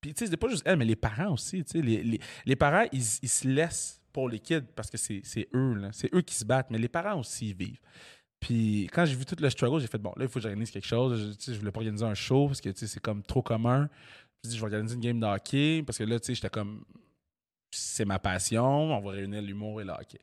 Puis, 0.01 0.12
tu 0.14 0.24
sais, 0.24 0.31
c'est 0.31 0.36
pas 0.36 0.48
juste 0.48 0.62
elle, 0.66 0.77
mais 0.77 0.85
les 0.85 0.97
parents 0.97 1.32
aussi. 1.35 1.62
tu 1.64 1.78
sais. 1.78 1.85
Les, 1.85 2.02
les, 2.02 2.20
les 2.44 2.56
parents, 2.56 2.85
ils, 2.93 3.02
ils 3.23 3.28
se 3.28 3.47
laissent 3.47 4.01
pour 4.16 4.28
les 4.30 4.38
kids 4.40 4.62
parce 4.74 4.90
que 4.90 4.97
c'est 4.97 5.48
eux. 5.55 5.74
là. 5.74 5.90
C'est 5.93 6.12
eux 6.14 6.22
qui 6.22 6.34
se 6.34 6.44
battent, 6.44 6.70
mais 6.70 6.78
les 6.78 6.88
parents 6.88 7.18
aussi, 7.20 7.51
ils 7.51 7.55
vivent. 7.56 7.80
Puis 8.40 8.88
quand 8.93 9.05
j'ai 9.05 9.14
vu 9.14 9.24
tout 9.26 9.36
le 9.38 9.51
struggle, 9.51 9.80
j'ai 9.80 9.86
fait 9.86 9.98
bon, 9.98 10.12
là, 10.16 10.24
il 10.24 10.28
faut 10.28 10.34
que 10.34 10.40
j'organise 10.43 10.70
quelque 10.70 10.86
chose. 10.86 11.36
Je, 11.38 11.52
je 11.52 11.59
voulais 11.59 11.70
pas 11.72 11.80
organiser 11.80 12.05
un 12.05 12.14
show 12.14 12.47
parce 12.47 12.60
que 12.60 12.70
tu 12.70 12.78
sais, 12.78 12.86
c'est 12.86 13.01
comme 13.01 13.22
trop 13.22 13.43
commun. 13.43 13.88
Je 14.43 14.48
dit, 14.51 14.56
je 14.56 14.60
vais 14.60 14.66
organiser 14.66 14.94
une 14.94 15.01
game 15.01 15.20
de 15.20 15.26
hockey 15.26 15.82
parce 15.86 15.98
que 15.98 16.05
là, 16.05 16.18
tu 16.18 16.26
sais, 16.26 16.34
j'étais 16.34 16.48
comme, 16.51 16.84
c'est 17.70 18.05
ma 18.05 18.18
passion, 18.18 18.64
on 18.66 19.01
va 19.01 19.10
réunir 19.10 19.43
l'humour 19.43 19.80
et 19.80 19.84
le 19.84 19.93
hockey. 19.93 20.18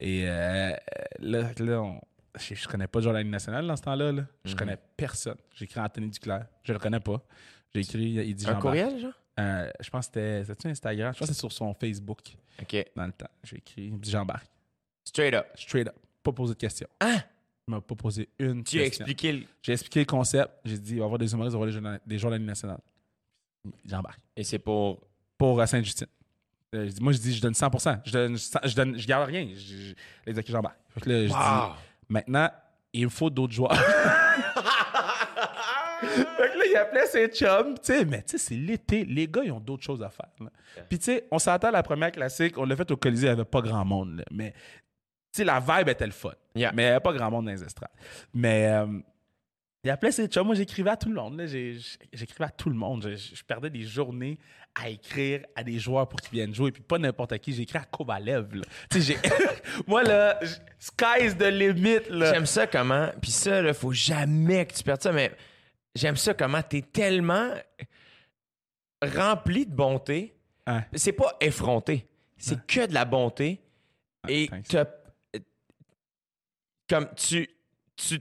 Et 0.00 0.24
euh, 0.28 0.72
là, 1.20 1.50
là, 1.58 1.82
on- 1.82 2.00
je, 2.38 2.54
je 2.54 2.68
connais 2.68 2.86
pas 2.88 3.00
Ligue 3.00 3.30
nationale 3.30 3.66
dans 3.66 3.76
ce 3.76 3.82
temps-là. 3.82 4.12
là. 4.12 4.26
Je 4.44 4.52
Mhm. 4.52 4.56
connais 4.58 4.78
personne. 4.96 5.38
J'ai 5.54 5.64
écrit 5.64 5.80
Anthony 5.80 6.10
Duclair. 6.10 6.46
Je 6.64 6.72
le 6.72 6.78
connais 6.78 7.00
pas. 7.00 7.22
J'ai 7.74 7.80
écrit, 7.82 8.04
il 8.10 8.34
dit 8.34 8.46
Un 8.48 8.56
courriel, 8.56 8.98
genre? 9.00 9.12
Euh, 9.38 9.70
je 9.80 9.90
pense 9.90 10.08
que 10.08 10.44
c'était, 10.44 10.68
Instagram? 10.70 11.12
Je 11.12 11.18
pense 11.18 11.28
que 11.28 11.34
c'était 11.34 11.40
sur 11.40 11.52
son 11.52 11.74
Facebook 11.74 12.20
OK. 12.60 12.84
dans 12.96 13.06
le 13.06 13.12
temps. 13.12 13.28
J'ai 13.44 13.56
écrit, 13.58 13.82
il 13.86 13.92
me 13.94 13.98
dit 13.98 14.10
j'embarque. 14.10 14.46
Straight 15.04 15.34
up. 15.34 15.46
Straight 15.54 15.88
up. 15.88 15.94
Pas 16.22 16.32
posé 16.32 16.54
de 16.54 16.58
question. 16.58 16.88
Hein? 17.00 17.18
Il 17.68 17.74
m'a 17.74 17.80
pas 17.80 17.94
posé 17.94 18.28
une 18.38 18.62
Tu 18.64 18.80
as 18.80 18.84
question. 18.84 19.04
expliqué 19.04 19.32
le... 19.32 19.44
J'ai 19.62 19.72
expliqué 19.72 20.00
le 20.00 20.06
concept. 20.06 20.50
J'ai 20.64 20.78
dit, 20.78 20.92
il 20.92 20.96
va 20.98 21.02
y 21.02 21.04
avoir 21.04 21.18
des 21.18 21.32
humoristes, 21.32 21.54
il 21.54 21.58
va 21.58 21.66
y 21.66 21.76
avoir 21.76 21.98
des 22.06 22.18
joueurs- 22.18 22.30
de 22.30 22.36
la 22.36 22.38
Ligue 22.38 22.46
nationale. 22.46 22.78
J'embarque. 23.84 24.20
Et 24.36 24.44
c'est 24.44 24.58
pour... 24.58 25.00
Pour 25.36 25.60
euh, 25.60 25.66
Sainte-Justine. 25.66 26.06
Euh, 26.74 26.90
moi, 27.00 27.12
je 27.12 27.18
dis, 27.18 27.34
je 27.34 27.42
donne 27.42 27.54
100 27.54 27.70
Je 28.04 28.12
donne, 28.12 28.36
je 28.36 28.74
donne, 28.74 28.98
je 28.98 29.06
garde 29.06 29.28
rien. 29.28 29.48
Je, 29.54 29.94
je, 30.26 30.42
j'embarque. 30.46 30.78
Fait 30.90 31.00
que 31.00 31.10
là, 31.10 31.22
je 31.26 31.28
dis, 31.28 31.76
maintenant, 32.08 32.50
il 32.92 33.04
me 33.04 33.10
faut 33.10 33.30
d'autres 33.30 33.52
joueurs. 33.52 33.72
fait 36.00 36.24
que 36.52 36.58
là, 36.58 36.64
il 36.70 36.76
appelait 36.76 37.06
ses 37.06 37.28
chums. 37.28 37.74
Tu 37.74 37.92
sais, 37.92 38.04
mais 38.04 38.22
tu 38.22 38.32
sais, 38.32 38.38
c'est 38.38 38.54
l'été. 38.54 39.04
Les 39.04 39.26
gars, 39.28 39.42
ils 39.44 39.52
ont 39.52 39.60
d'autres 39.60 39.82
choses 39.84 40.02
à 40.02 40.10
faire. 40.10 40.28
Puis, 40.88 40.98
tu 40.98 41.04
sais, 41.06 41.26
on 41.30 41.38
s'entend 41.38 41.70
la 41.70 41.82
première 41.82 42.12
classique. 42.12 42.58
On 42.58 42.64
l'a 42.64 42.76
fait 42.76 42.90
au 42.90 42.96
Colisée, 42.96 43.26
il 43.26 43.30
n'y 43.30 43.32
avait 43.40 43.44
pas 43.44 43.60
grand 43.62 43.84
monde. 43.84 44.18
là. 44.18 44.24
Mais, 44.30 44.52
tu 44.52 44.58
sais, 45.32 45.44
la 45.44 45.60
vibe 45.60 45.88
était 45.88 46.06
le 46.06 46.12
fun. 46.12 46.32
Yeah. 46.54 46.72
Mais 46.74 46.82
il 46.82 46.86
n'y 46.86 46.90
avait 46.92 47.00
pas 47.00 47.12
grand 47.12 47.30
monde 47.30 47.46
dans 47.46 47.52
les 47.52 47.62
estrades. 47.62 47.90
Mais, 48.34 48.66
euh, 48.68 48.86
il 49.84 49.90
appelait 49.90 50.10
ses 50.10 50.26
chums. 50.26 50.46
Moi, 50.46 50.54
j'écrivais 50.56 50.90
à 50.90 50.96
tout 50.96 51.08
le 51.08 51.14
monde. 51.14 51.40
J'écrivais 51.46 52.44
à 52.44 52.50
tout 52.50 52.68
le 52.70 52.74
monde. 52.76 53.02
Je, 53.04 53.14
je- 53.16 53.36
je 53.36 53.44
perdais 53.44 53.70
des 53.70 53.82
journées 53.82 54.36
à 54.74 54.88
écrire 54.90 55.42
à 55.54 55.62
des 55.62 55.78
joueurs 55.78 56.08
pour 56.08 56.20
qu'ils 56.20 56.32
viennent 56.38 56.54
jouer. 56.54 56.72
Puis 56.72 56.82
pas 56.82 56.98
n'importe 56.98 57.38
qui. 57.38 57.52
J'ai 57.52 57.62
écrit 57.62 57.78
à 57.78 57.84
Kovalev. 57.84 58.48
Moi, 59.86 60.02
là, 60.02 60.40
sky's 60.78 61.36
the 61.38 61.44
limit. 61.44 62.00
Là. 62.10 62.32
J'aime 62.32 62.46
ça 62.46 62.66
comment... 62.66 63.08
Puis 63.22 63.30
ça, 63.30 63.62
là, 63.62 63.72
faut 63.74 63.92
jamais 63.92 64.66
que 64.66 64.74
tu 64.74 64.82
perdes 64.82 65.02
ça, 65.02 65.12
mais 65.12 65.30
j'aime 65.96 66.16
ça 66.16 66.34
comment 66.34 66.62
t'es 66.62 66.82
tellement 66.82 67.50
rempli 69.02 69.66
de 69.66 69.74
bonté. 69.74 70.36
Ouais. 70.66 70.86
C'est 70.94 71.12
pas 71.12 71.36
effronté. 71.40 72.06
C'est 72.36 72.66
que 72.66 72.86
de 72.86 72.94
la 72.94 73.04
bonté. 73.04 73.60
Et 74.28 74.48
thanks. 74.48 74.68
t'as- 74.68 74.86
comme 76.88 77.08
tu, 77.16 77.48
tu, 77.96 78.20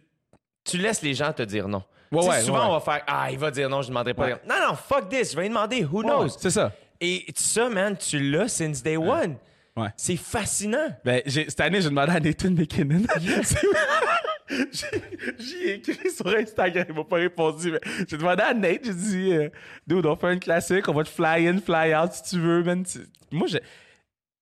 tu 0.63 0.77
laisses 0.77 1.01
les 1.01 1.13
gens 1.13 1.31
te 1.33 1.43
dire 1.43 1.67
non. 1.67 1.83
Ouais, 2.11 2.19
Tu 2.21 2.23
sais, 2.25 2.29
ouais, 2.29 2.41
souvent, 2.41 2.59
ouais. 2.59 2.65
on 2.67 2.71
va 2.71 2.79
faire 2.79 3.03
Ah, 3.07 3.31
il 3.31 3.37
va 3.37 3.51
dire 3.51 3.69
non, 3.69 3.81
je 3.81 3.87
ne 3.87 3.89
demanderai 3.89 4.13
pas. 4.13 4.29
Non, 4.29 4.55
non, 4.69 4.75
fuck 4.75 5.09
this, 5.09 5.31
je 5.31 5.35
vais 5.35 5.43
lui 5.43 5.49
demander, 5.49 5.83
who 5.85 6.01
knows? 6.03 6.29
C'est 6.29 6.49
ça. 6.51 6.71
Et 7.01 7.25
ça, 7.35 7.69
man, 7.69 7.97
tu 7.97 8.19
l'as 8.31 8.47
since 8.47 8.81
day 8.81 8.97
one. 8.97 9.37
Ouais. 9.75 9.89
C'est 9.97 10.15
fascinant. 10.15 10.87
Ben, 11.03 11.21
cette 11.27 11.59
année, 11.59 11.81
j'ai 11.81 11.89
demandé 11.89 12.13
à 12.13 12.19
Nathan 12.19 12.51
McKinnon. 12.51 13.03
J'ai- 14.47 15.73
écrit 15.75 16.11
sur 16.11 16.27
Instagram, 16.27 16.85
il 16.89 16.95
m'a 16.95 17.03
pas 17.03 17.15
répondu. 17.17 17.71
mais 17.71 17.79
J'ai 18.07 18.17
demandé 18.17 18.43
à 18.43 18.53
Nate, 18.53 18.85
j'ai 18.85 18.93
dit, 18.93 19.31
euh, 19.33 19.49
dude, 19.87 20.05
on 20.05 20.15
fait 20.15 20.33
une 20.33 20.39
classique, 20.39 20.87
on 20.87 20.93
va 20.93 21.03
te 21.03 21.09
fly 21.09 21.47
in, 21.47 21.59
fly 21.59 21.95
out 21.95 22.11
si 22.13 22.23
tu 22.35 22.39
veux, 22.39 22.63
man. 22.63 22.85
Moi, 23.31 23.47
j'ai- 23.47 23.61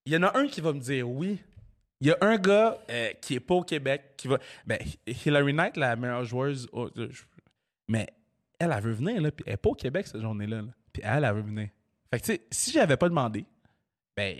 il 0.05 0.13
y 0.13 0.17
en 0.17 0.23
a 0.23 0.37
un 0.37 0.47
qui 0.47 0.59
va 0.61 0.73
me 0.73 0.79
dire 0.79 1.09
oui. 1.09 1.39
Il 2.01 2.07
y 2.07 2.11
a 2.11 2.17
un 2.19 2.35
gars 2.37 2.77
euh, 2.89 3.11
qui 3.21 3.35
est 3.35 3.39
pas 3.39 3.55
au 3.55 3.63
Québec, 3.63 4.01
qui 4.17 4.27
va. 4.27 4.37
Ben, 4.67 4.77
Hillary 5.25 5.53
Knight, 5.53 5.77
la 5.77 5.95
meilleure 5.95 6.25
joueuse. 6.25 6.67
oh, 6.73 6.89
je- 6.95 7.23
Mais 7.87 8.07
elle, 8.59 8.73
elle 8.75 8.83
veut 8.83 8.91
venir, 8.91 9.21
là, 9.21 9.31
puis 9.31 9.45
elle 9.47 9.53
est 9.53 9.57
pas 9.57 9.69
au 9.69 9.75
Québec 9.75 10.07
cette 10.07 10.19
journée-là. 10.21 10.57
là. 10.63 10.67
Puis 10.91 11.01
elle, 11.05 11.23
elle 11.23 11.33
veut 11.33 11.41
venir. 11.41 11.69
Fait 12.13 12.19
que, 12.37 12.43
si 12.51 12.71
j'avais 12.71 12.97
pas 12.97 13.07
demandé, 13.07 13.45
ben, 14.17 14.35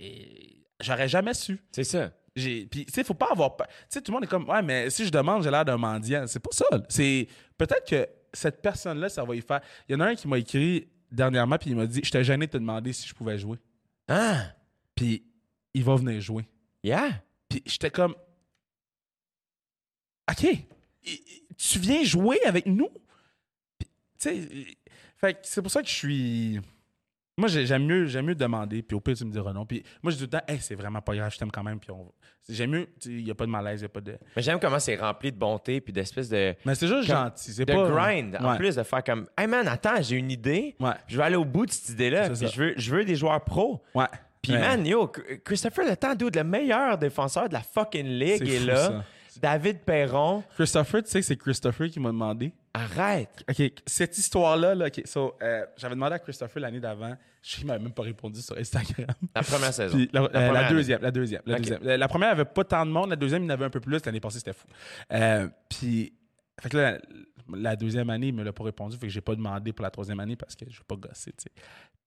j'aurais 0.80 1.08
jamais 1.08 1.32
su. 1.34 1.58
C'est 1.72 1.84
ça. 1.84 2.12
Puis 2.34 2.68
tu 2.70 2.84
sais 2.92 3.04
faut 3.04 3.14
pas 3.14 3.30
avoir 3.30 3.56
peur. 3.56 3.68
tu 3.68 3.74
sais 3.90 4.00
tout 4.00 4.10
le 4.10 4.16
monde 4.16 4.24
est 4.24 4.28
comme 4.28 4.48
ouais 4.48 4.62
mais 4.62 4.90
si 4.90 5.04
je 5.04 5.10
demande 5.10 5.42
j'ai 5.42 5.50
l'air 5.50 5.64
d'un 5.64 5.76
mendiant. 5.76 6.26
C'est 6.26 6.40
pas 6.40 6.50
ça. 6.52 6.64
C'est 6.88 7.28
peut-être 7.56 7.88
que 7.88 8.08
cette 8.32 8.60
personne 8.60 8.98
là 8.98 9.08
ça 9.08 9.24
va 9.24 9.36
y 9.36 9.40
faire. 9.40 9.60
Il 9.88 9.92
y 9.92 9.96
en 9.96 10.00
a 10.00 10.06
un 10.06 10.14
qui 10.14 10.26
m'a 10.26 10.38
écrit 10.38 10.88
dernièrement 11.10 11.58
puis 11.58 11.70
il 11.70 11.76
m'a 11.76 11.86
dit 11.86 12.00
j'étais 12.02 12.24
gêné 12.24 12.46
de 12.46 12.52
te 12.52 12.58
demander 12.58 12.92
si 12.92 13.06
je 13.08 13.14
pouvais 13.14 13.38
jouer. 13.38 13.58
Ah, 14.08 14.52
puis 14.94 15.24
il 15.74 15.84
va 15.84 15.96
venir 15.96 16.20
jouer. 16.20 16.46
Yeah. 16.82 17.22
puis 17.48 17.62
j'étais 17.64 17.90
comme 17.90 18.14
OK. 20.30 20.46
Tu 21.56 21.78
viens 21.78 22.02
jouer 22.02 22.40
avec 22.44 22.66
nous? 22.66 22.90
Tu 23.78 23.86
sais 24.18 24.48
fait 25.16 25.34
que 25.34 25.40
c'est 25.44 25.62
pour 25.62 25.70
ça 25.70 25.82
que 25.82 25.88
je 25.88 25.94
suis 25.94 26.60
moi 27.36 27.48
j'ai- 27.48 27.66
j'aime 27.66 27.84
mieux 27.84 28.06
j'aime 28.06 28.26
mieux 28.26 28.34
demander 28.34 28.82
puis 28.82 28.94
au 28.96 29.00
pire 29.00 29.14
tu 29.16 29.24
me 29.24 29.30
diras 29.32 29.52
non 29.52 29.66
puis 29.66 29.82
moi 30.02 30.10
je 30.12 30.16
dis 30.16 30.24
tout 30.28 30.30
le 30.32 30.38
temps 30.40 30.44
hey, 30.52 30.58
c'est 30.60 30.74
vraiment 30.74 31.00
pas 31.00 31.14
grave 31.16 31.32
je 31.32 31.38
t'aime 31.38 31.50
quand 31.50 31.62
même 31.62 31.80
puis 31.80 31.90
on 31.90 32.12
j'aime 32.48 32.70
mieux 32.70 32.88
il 33.06 33.26
y 33.26 33.30
a 33.30 33.34
pas 33.34 33.46
de 33.46 33.50
malaise 33.50 33.80
il 33.80 33.82
y 33.82 33.86
a 33.86 33.88
pas 33.88 34.00
de 34.00 34.16
Mais 34.36 34.42
j'aime 34.42 34.60
comment 34.60 34.78
c'est 34.78 34.96
rempli 34.96 35.32
de 35.32 35.36
bonté 35.38 35.80
puis 35.80 35.92
d'espèce 35.92 36.28
de, 36.28 36.54
mais 36.64 36.74
c'est 36.74 36.86
juste 36.86 37.08
Comme 37.08 37.16
gentil 37.16 37.52
c'est 37.52 37.64
de 37.64 37.72
pas 37.72 37.88
grind. 37.88 38.36
En 38.40 38.50
Ouais. 38.52 38.56
plus, 38.58 38.76
de 38.76 38.82
faire 38.82 39.02
comme 39.02 39.26
Hey 39.36 39.46
man, 39.46 39.66
attends, 39.66 40.00
j'ai 40.02 40.16
une 40.16 40.30
idée. 40.30 40.76
ouais 40.80 40.92
Je 41.08 41.16
vais 41.16 41.22
aller 41.24 41.36
au 41.36 41.44
bout 41.44 41.66
de 41.66 41.70
cette 41.72 41.88
idée-là. 41.90 42.28
Puis 42.30 42.46
je 42.48 42.60
veux, 42.60 42.74
je 42.76 42.94
veux 42.94 43.04
des 43.04 43.16
joueurs 43.16 43.42
pros. 43.42 43.82
ouais 43.94 44.06
Puis 44.42 44.52
Ouais. 44.52 44.58
man, 44.60 44.86
yo, 44.86 45.10
Christopher 45.44 45.86
Le 45.88 45.96
Temps, 45.96 46.14
dude, 46.14 46.36
le 46.36 46.44
meilleur 46.44 46.98
défenseur 46.98 47.48
de 47.48 47.54
la 47.54 47.62
fucking 47.62 48.06
ligue 48.06 48.46
est 48.46 48.58
fou, 48.60 48.66
là. 48.66 48.76
ça. 48.76 49.04
David 49.40 49.78
Perron, 49.80 50.44
Christopher 50.54 51.02
tu 51.02 51.10
sais 51.10 51.20
que 51.20 51.26
c'est 51.26 51.36
Christopher 51.36 51.88
qui 51.88 51.98
m'a 51.98 52.10
demandé? 52.10 52.52
Arrête. 52.74 53.44
OK, 53.48 53.72
cette 53.86 54.18
histoire-là, 54.18 54.74
là, 54.74 54.86
OK, 54.86 55.02
so, 55.04 55.36
euh, 55.42 55.64
j'avais 55.76 55.94
demandé 55.94 56.16
à 56.16 56.18
Christopher 56.18 56.60
l'année 56.60 56.80
d'avant. 56.80 57.16
Je 57.42 57.64
m'avait 57.64 57.82
même 57.82 57.92
pas 57.92 58.02
répondu 58.02 58.40
sur 58.42 58.58
Instagram. 58.58 59.06
La 59.34 59.42
première 59.42 59.72
saison. 59.72 59.96
Puis 59.96 60.10
la, 60.12 60.22
euh, 60.22 60.52
la 60.52 60.68
deuxième, 60.68 61.00
la 61.00 61.10
deuxième, 61.10 61.42
la 61.46 61.58
deuxième. 61.58 61.82
La, 61.82 61.96
la 61.96 62.08
première 62.08 62.30
avait 62.30 62.44
pas 62.44 62.64
tant 62.64 62.84
de 62.84 62.90
monde, 62.90 63.10
la 63.10 63.16
deuxième, 63.16 63.42
il 63.42 63.46
y 63.46 63.50
en 63.50 63.54
avait 63.54 63.66
un 63.66 63.70
peu 63.70 63.80
plus. 63.80 64.04
L'année 64.04 64.20
passée, 64.20 64.38
c'était 64.38 64.52
fou. 64.52 64.66
Euh, 65.12 65.48
puis, 65.68 66.12
fait 66.60 66.68
que 66.68 66.76
là, 66.76 66.98
la, 67.54 67.76
deuxième 67.76 68.10
année, 68.10 68.28
il 68.28 68.34
me 68.34 68.42
l'a 68.42 68.52
pas 68.52 68.64
répondu. 68.64 68.96
Fait 68.96 69.06
que 69.06 69.12
j'ai 69.12 69.20
pas 69.20 69.34
demandé 69.34 69.72
pour 69.72 69.82
la 69.82 69.90
troisième 69.90 70.20
année 70.20 70.36
parce 70.36 70.54
que 70.54 70.64
je 70.68 70.76
veux 70.78 70.84
pas 70.86 70.96
gosser, 70.96 71.32
tu 71.32 71.44
sais. 71.44 71.50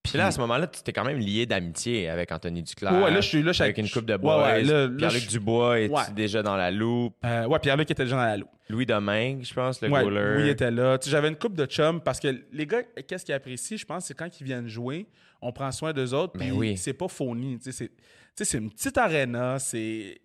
Puis 0.03 0.17
là, 0.17 0.27
à 0.27 0.31
ce 0.31 0.39
moment-là, 0.39 0.67
tu 0.67 0.81
t'es 0.83 0.93
quand 0.93 1.03
même 1.03 1.17
lié 1.17 1.45
d'amitié 1.45 2.07
avec 2.07 2.31
Anthony 2.31 2.63
Duclair. 2.63 2.93
Ouais, 2.93 3.11
là, 3.11 3.19
je 3.19 3.27
suis 3.27 3.43
là, 3.43 3.51
je 3.51 3.61
Avec 3.61 3.77
une 3.77 3.89
coupe 3.89 4.05
de 4.05 4.13
ouais, 4.15 4.35
ouais, 4.41 4.63
là, 4.63 4.87
Pierre-Luc 4.87 5.23
je- 5.23 5.27
Dubois 5.29 5.81
est 5.81 5.89
Ouais. 5.89 6.01
déjà 6.15 6.41
dans 6.41 6.55
la 6.55 6.71
loupe? 6.71 7.13
Euh, 7.25 7.45
ouais, 7.45 7.59
Pierre-Luc 7.59 7.91
était 7.91 8.03
déjà 8.03 8.15
dans 8.15 8.21
la 8.23 8.37
loupe. 8.37 8.49
Louis 8.69 8.85
Domingue, 8.85 9.43
je 9.43 9.53
pense, 9.53 9.81
le 9.81 9.89
goaler. 9.89 10.35
oui, 10.37 10.43
il 10.43 10.49
était 10.49 10.71
là. 10.71 10.97
Tu 10.97 11.05
sais, 11.05 11.11
J'avais 11.11 11.27
une 11.27 11.35
coupe 11.35 11.55
de 11.57 11.65
chum 11.65 11.99
parce 11.99 12.21
que 12.21 12.41
les 12.53 12.65
gars, 12.65 12.83
qu'est-ce 13.05 13.25
qu'ils 13.25 13.35
apprécient, 13.35 13.75
je 13.75 13.85
pense, 13.85 14.05
c'est 14.05 14.13
quand 14.13 14.29
ils 14.39 14.43
viennent 14.45 14.67
jouer, 14.69 15.07
on 15.41 15.51
prend 15.51 15.71
soin 15.73 15.91
d'eux 15.91 16.13
autres. 16.13 16.33
Mais 16.37 16.45
Puis 16.47 16.51
oui. 16.57 16.77
c'est 16.77 16.93
pas 16.93 17.09
phony. 17.09 17.59
Tu 17.59 17.73
sais, 17.73 17.91
C'est 18.37 18.57
une 18.59 18.71
petite 18.71 18.97
arena, 18.97 19.59
c'est 19.59 20.21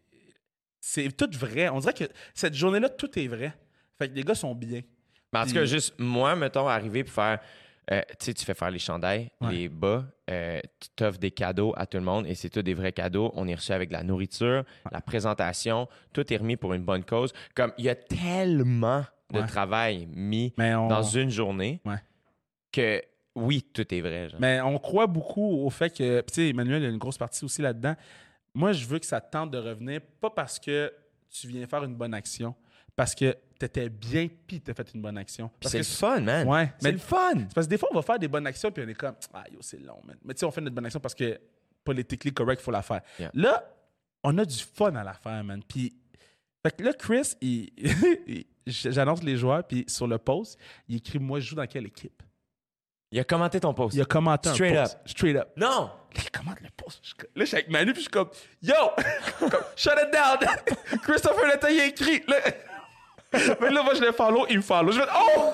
c'est 0.80 1.10
tout 1.16 1.30
vrai. 1.38 1.68
On 1.70 1.80
dirait 1.80 1.94
que 1.94 2.04
cette 2.34 2.54
journée-là, 2.54 2.88
tout 2.88 3.18
est 3.18 3.26
vrai. 3.28 3.52
Fait 3.98 4.08
que 4.08 4.14
les 4.14 4.22
gars 4.24 4.34
sont 4.34 4.54
bien. 4.54 4.80
Mais 5.32 5.38
en 5.40 5.46
tout 5.46 5.54
cas, 5.54 5.64
juste 5.64 5.94
moi, 5.98 6.34
mettons, 6.36 6.68
arriver 6.68 7.04
pour 7.04 7.14
faire. 7.14 7.40
euh, 7.90 8.00
tu 8.18 8.26
sais, 8.26 8.34
tu 8.34 8.44
fais 8.44 8.54
faire 8.54 8.70
les 8.70 8.78
chandails, 8.78 9.30
Ouais. 9.40 9.52
les 9.52 9.68
bas, 9.68 10.04
euh, 10.30 10.60
tu 10.78 10.88
t'offres 10.94 11.18
des 11.18 11.32
cadeaux 11.32 11.74
à 11.76 11.84
tout 11.86 11.96
le 11.98 12.04
monde 12.04 12.26
et 12.28 12.34
c'est 12.36 12.48
tout 12.48 12.62
des 12.62 12.74
vrais 12.74 12.92
cadeaux. 12.92 13.32
On 13.34 13.48
est 13.48 13.54
reçu 13.56 13.72
avec 13.72 13.88
de 13.88 13.94
la 13.94 14.04
nourriture, 14.04 14.64
la 14.92 15.00
présentation, 15.00 15.88
tout 16.12 16.32
est 16.32 16.36
remis 16.36 16.56
pour 16.56 16.74
une 16.74 16.84
bonne 16.84 17.02
cause. 17.04 17.32
Comme 17.54 17.72
il 17.78 17.84
y 17.84 17.88
a 17.88 17.96
tellement 17.96 19.04
de 19.32 19.40
Ouais. 19.40 19.46
travail 19.46 20.06
mis 20.14 20.52
on, 20.58 20.86
dans 20.88 21.02
une 21.02 21.30
journée 21.30 21.80
que 22.70 23.02
oui, 23.34 23.62
tout 23.72 23.92
est 23.94 24.00
vrai. 24.00 24.28
genre. 24.28 24.40
mais 24.40 24.60
on 24.60 24.78
croit 24.78 25.06
beaucoup 25.06 25.64
au 25.64 25.70
fait 25.70 25.90
que. 25.90 26.20
Tu 26.20 26.34
sais, 26.34 26.48
Emmanuel, 26.50 26.82
il 26.82 26.84
y 26.84 26.86
a 26.88 26.90
une 26.90 26.98
grosse 26.98 27.18
partie 27.18 27.44
aussi 27.44 27.62
là-dedans. 27.62 27.96
Moi, 28.54 28.72
je 28.72 28.86
veux 28.86 28.98
que 28.98 29.06
ça 29.06 29.20
te 29.20 29.30
tente 29.30 29.50
de 29.50 29.58
revenir, 29.58 30.00
pas 30.20 30.28
parce 30.30 30.58
que 30.58 30.92
tu 31.30 31.46
viens 31.48 31.66
faire 31.66 31.82
une 31.84 31.94
bonne 31.94 32.12
action, 32.12 32.54
parce 32.94 33.14
que 33.14 33.34
tu 33.68 33.80
étais 33.80 33.88
bien 33.88 34.28
puis 34.46 34.60
tu 34.60 34.70
as 34.70 34.74
fait 34.74 34.92
une 34.94 35.02
bonne 35.02 35.16
action. 35.18 35.50
Parce 35.60 35.72
c'est 35.72 35.78
que 35.80 35.84
le 35.84 35.88
fun, 35.88 36.20
man. 36.20 36.48
Ouais, 36.48 36.72
C'est 36.78 36.84
mais 36.84 36.92
le 36.92 36.98
fun. 36.98 37.32
C'est 37.34 37.54
parce 37.54 37.66
que 37.66 37.70
des 37.70 37.78
fois, 37.78 37.88
on 37.92 37.94
va 37.94 38.02
faire 38.02 38.18
des 38.18 38.28
bonnes 38.28 38.46
actions, 38.46 38.70
puis 38.70 38.82
on 38.84 38.88
est 38.88 38.94
comme, 38.94 39.14
ah, 39.34 39.44
yo, 39.52 39.58
c'est 39.60 39.80
long, 39.80 40.00
man. 40.04 40.16
Mais 40.24 40.34
tu 40.34 40.40
sais, 40.40 40.46
on 40.46 40.50
fait 40.50 40.60
notre 40.60 40.74
bonne 40.74 40.86
action 40.86 41.00
parce 41.00 41.14
que 41.14 41.38
politiquement 41.84 42.32
correct, 42.32 42.60
il 42.60 42.64
faut 42.64 42.70
la 42.70 42.82
faire. 42.82 43.00
Yeah. 43.18 43.30
Là, 43.34 43.64
on 44.24 44.36
a 44.38 44.44
du 44.44 44.58
fun 44.58 44.94
à 44.94 45.04
la 45.04 45.14
faire, 45.14 45.42
man. 45.44 45.62
Puis, 45.66 45.94
fait 46.64 46.76
que 46.76 46.82
là, 46.84 46.92
Chris, 46.92 47.34
il- 47.40 47.70
j'annonce 48.66 49.22
les 49.22 49.36
joueurs, 49.36 49.64
puis 49.66 49.84
sur 49.88 50.06
le 50.06 50.18
post, 50.18 50.58
il 50.88 50.96
écrit, 50.96 51.18
moi, 51.18 51.40
je 51.40 51.48
joue 51.50 51.56
dans 51.56 51.66
quelle 51.66 51.86
équipe? 51.86 52.22
Il 53.10 53.20
a 53.20 53.24
commenté 53.24 53.60
ton 53.60 53.74
post. 53.74 53.94
Il 53.94 54.00
a 54.00 54.06
commenté 54.06 54.48
un 54.48 54.54
Straight 54.54 54.74
post. 54.74 54.98
Straight 55.04 55.36
up. 55.36 55.48
Non! 55.56 55.90
Là, 56.14 56.22
il 56.24 56.30
commente 56.30 56.60
le 56.62 56.68
post. 56.74 57.00
Je 57.02 57.12
Là, 57.22 57.26
je 57.36 57.44
suis 57.44 57.56
avec 57.56 57.68
Manu, 57.68 57.92
puis 57.92 57.96
je 58.02 58.08
suis 58.08 58.10
comme, 58.10 58.30
yo! 58.62 58.74
Shut 59.76 59.92
it 60.02 60.10
down! 60.12 60.38
Christopher 61.02 61.46
Letton, 61.46 61.68
il 61.70 61.80
a 61.80 61.86
écrit. 61.86 62.22
Là, 62.26 62.36
Mais 63.60 63.70
là, 63.70 63.82
moi, 63.82 63.94
je 63.94 64.00
le 64.00 64.12
follow, 64.12 64.46
il 64.50 64.58
me 64.58 64.62
follow. 64.62 64.92
Je 64.92 65.00
fais, 65.00 65.08
oh! 65.16 65.50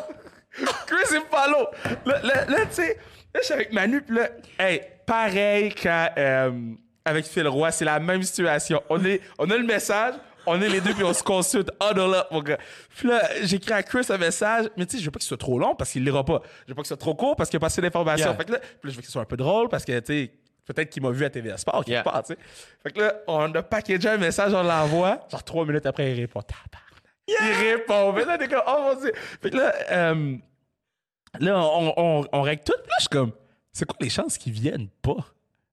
Chris, 0.86 1.04
il 1.12 1.20
me 1.20 1.24
follow. 1.30 1.68
Là, 2.06 2.20
là, 2.22 2.44
là, 2.46 2.66
tu 2.66 2.74
sais, 2.74 2.98
là, 3.34 3.40
je 3.40 3.44
suis 3.44 3.54
avec 3.54 3.72
Manu, 3.72 4.02
puis 4.02 4.16
là, 4.16 4.28
hey, 4.58 4.80
pareil 5.06 5.72
qu'avec 5.72 6.18
euh, 6.18 6.50
avec 7.04 7.26
Phil 7.26 7.46
Roy, 7.46 7.70
c'est 7.70 7.84
la 7.84 8.00
même 8.00 8.22
situation. 8.22 8.82
On, 8.90 9.04
est, 9.04 9.20
on 9.38 9.48
a 9.50 9.56
le 9.56 9.64
message, 9.64 10.14
on 10.46 10.60
est 10.60 10.68
les 10.68 10.80
deux, 10.80 10.94
puis 10.94 11.04
on 11.04 11.12
se 11.12 11.22
consulte. 11.22 11.70
Huddle 11.80 12.14
up, 12.14 12.26
mon 12.30 12.42
gars. 12.42 12.58
Puis 12.96 13.08
là, 13.08 13.22
j'écris 13.42 13.72
à 13.72 13.82
Chris 13.82 14.06
un 14.08 14.18
message, 14.18 14.66
mais 14.76 14.86
tu 14.86 14.96
sais, 14.96 15.00
je 15.00 15.04
veux 15.06 15.10
pas 15.10 15.18
que 15.18 15.22
ce 15.24 15.28
soit 15.28 15.36
trop 15.36 15.58
long 15.58 15.74
parce 15.74 15.90
qu'il 15.92 16.04
lira 16.04 16.24
pas. 16.24 16.42
Je 16.66 16.72
veux 16.72 16.74
pas 16.74 16.82
que 16.82 16.88
ce 16.88 16.94
soit 16.94 16.96
trop 16.96 17.14
court 17.14 17.36
parce 17.36 17.50
qu'il 17.50 17.58
a 17.58 17.60
passé 17.60 17.80
l'information. 17.80 18.28
Yeah. 18.28 18.36
Fait 18.36 18.44
que 18.44 18.52
là, 18.52 18.58
puis 18.58 18.68
là, 18.84 18.90
je 18.90 18.94
veux 18.96 19.00
que 19.00 19.06
ce 19.06 19.12
soit 19.12 19.22
un 19.22 19.26
peu 19.26 19.36
drôle 19.36 19.68
parce 19.68 19.84
que, 19.84 19.98
tu 20.00 20.06
sais, 20.06 20.32
peut-être 20.66 20.90
qu'il 20.90 21.02
m'a 21.02 21.10
vu 21.10 21.24
à 21.24 21.30
TVA 21.30 21.56
Sport 21.56 21.84
Yeah. 21.86 22.02
part, 22.02 22.22
tu 22.24 22.32
sais. 22.34 22.38
Fait 22.82 22.90
que 22.90 23.00
là, 23.00 23.14
on 23.26 23.54
a 23.54 23.62
packagé 23.62 24.08
un 24.08 24.16
message, 24.16 24.52
on 24.54 24.62
l'envoie. 24.62 25.20
Genre 25.30 25.44
trois 25.44 25.64
minutes 25.64 25.86
après, 25.86 26.12
il 26.12 26.20
répond. 26.20 26.40
Il 27.28 27.52
répond. 27.70 28.12
Mais 28.12 28.24
là, 28.24 28.38
t'es 28.38 28.48
comme, 28.48 28.62
oh 28.66 28.94
mon 28.94 29.00
dieu. 29.00 29.12
Fait 29.14 29.50
que 29.50 29.56
là, 29.56 29.72
euh, 29.90 30.36
là, 31.38 31.58
on, 31.58 31.94
on, 31.96 32.28
on 32.32 32.42
règle 32.42 32.62
tout. 32.64 32.72
Puis 32.82 32.88
là, 32.88 32.94
je 32.98 33.02
suis 33.02 33.08
comme, 33.10 33.32
c'est 33.72 33.84
quoi 33.84 33.96
les 34.00 34.08
chances 34.10 34.38
qu'ils 34.38 34.52
viennent 34.52 34.88
pas? 35.02 35.16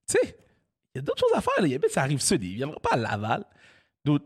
Tu 0.08 0.18
sais, 0.18 0.36
il 0.94 0.98
y 0.98 0.98
a 0.98 1.02
d'autres 1.02 1.20
choses 1.20 1.36
à 1.36 1.40
faire. 1.40 1.60
Là. 1.60 1.66
Il 1.66 1.74
habite, 1.74 1.90
ça 1.90 2.02
arrive 2.02 2.20
sud. 2.20 2.42
Il 2.44 2.54
viendra 2.54 2.78
pas 2.78 2.90
à 2.92 2.96
Laval. 2.96 3.44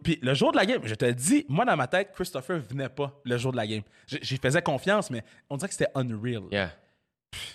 Puis 0.03 0.19
le 0.21 0.35
jour 0.35 0.53
de 0.53 0.59
la 0.59 0.67
game, 0.67 0.83
je 0.85 0.95
te 0.95 1.11
dis, 1.11 1.47
moi 1.49 1.65
dans 1.65 1.77
ma 1.77 1.87
tête, 1.87 2.11
Christopher 2.13 2.61
venait 2.61 2.91
pas 2.91 3.19
le 3.25 3.39
jour 3.39 3.51
de 3.53 3.57
la 3.57 3.67
game. 3.67 3.81
J'y 4.07 4.37
faisais 4.37 4.61
confiance, 4.61 5.11
mais 5.11 5.25
on 5.49 5.57
dirait 5.57 5.69
que 5.69 5.75
c'était 5.75 5.91
unreal. 5.95 6.43
Yeah. 6.53 6.73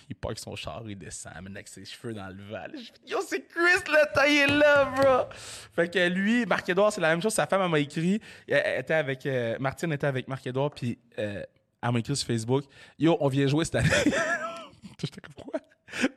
Il 0.09 0.15
parque 0.15 0.39
son 0.39 0.55
char, 0.55 0.83
il 0.87 0.97
descend, 0.97 1.33
man, 1.41 1.53
avec 1.55 1.67
ses 1.67 1.83
cheveux 1.83 2.13
dans 2.13 2.27
le 2.27 2.43
val. 2.49 2.73
Yo, 3.05 3.19
c'est 3.27 3.45
Chris 3.47 3.83
le 3.87 4.13
taillé 4.13 4.47
là, 4.47 4.85
bro! 4.85 5.29
Fait 5.75 5.91
que 5.91 6.07
lui, 6.07 6.45
Marc-Edouard, 6.45 6.93
c'est 6.93 7.01
la 7.01 7.09
même 7.09 7.21
chose. 7.21 7.33
Sa 7.33 7.45
femme, 7.45 7.61
elle 7.61 7.69
m'a 7.69 7.79
écrit. 7.79 8.21
Elle, 8.47 8.79
était 8.79 8.93
avec. 8.93 9.25
euh, 9.25 9.57
Martine 9.59 9.91
était 9.91 10.07
avec 10.07 10.27
Marc-Edouard, 10.27 10.71
puis 10.71 10.97
euh, 11.19 11.43
elle 11.81 11.91
m'a 11.91 11.99
écrit 11.99 12.15
sur 12.15 12.25
Facebook. 12.27 12.63
Yo, 12.97 13.17
on 13.19 13.27
vient 13.27 13.47
jouer 13.47 13.65
cette 13.65 13.75
année. 13.75 13.89
J'étais 14.99 15.19
comme 15.21 15.33
quoi? 15.45 15.59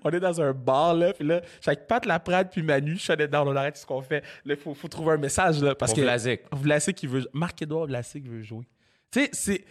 On 0.05 0.11
est 0.11 0.21
dans 0.21 0.41
un 0.41 0.53
bar, 0.53 0.95
là, 0.95 1.13
puis 1.13 1.27
là, 1.27 1.41
avec 1.67 1.87
Pat 1.87 2.05
Laprade, 2.05 2.51
puis 2.51 2.63
Manu, 2.63 2.97
je 2.97 3.03
suis 3.03 3.17
dedans, 3.17 3.47
on 3.47 3.55
arrête 3.57 3.77
ce 3.77 3.87
qu'on 3.87 4.03
fait. 4.03 4.21
Là, 4.45 4.55
il 4.55 4.57
faut, 4.57 4.75
faut 4.75 4.89
trouver 4.89 5.13
un 5.15 5.19
message, 5.19 5.61
là, 5.63 5.75
parce 5.75 5.93
Pour 5.93 5.97
que. 5.99 6.03
Vlasic. 6.03 6.43
Vlasic 6.53 6.97
qui 6.97 7.07
veut. 7.07 7.29
Marc-Edouard 7.33 7.87
Vlasic 7.87 8.27
veut 8.29 8.43
jouer. 8.43 8.67
Tu 9.11 9.21
sais, 9.25 9.31
c'est. 9.33 9.65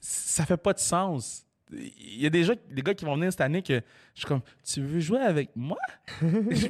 Ça 0.00 0.44
fait 0.44 0.56
pas 0.56 0.72
de 0.72 0.78
sens. 0.78 1.45
Il 1.72 2.20
y 2.20 2.26
a 2.26 2.30
des, 2.30 2.44
gens, 2.44 2.54
des 2.70 2.82
gars 2.82 2.94
qui 2.94 3.04
vont 3.04 3.16
venir 3.16 3.30
cette 3.32 3.40
année 3.40 3.62
que 3.62 3.74
je 4.14 4.20
suis 4.20 4.26
comme, 4.26 4.42
tu 4.64 4.82
veux 4.82 5.00
jouer 5.00 5.20
avec 5.20 5.50
moi? 5.56 5.78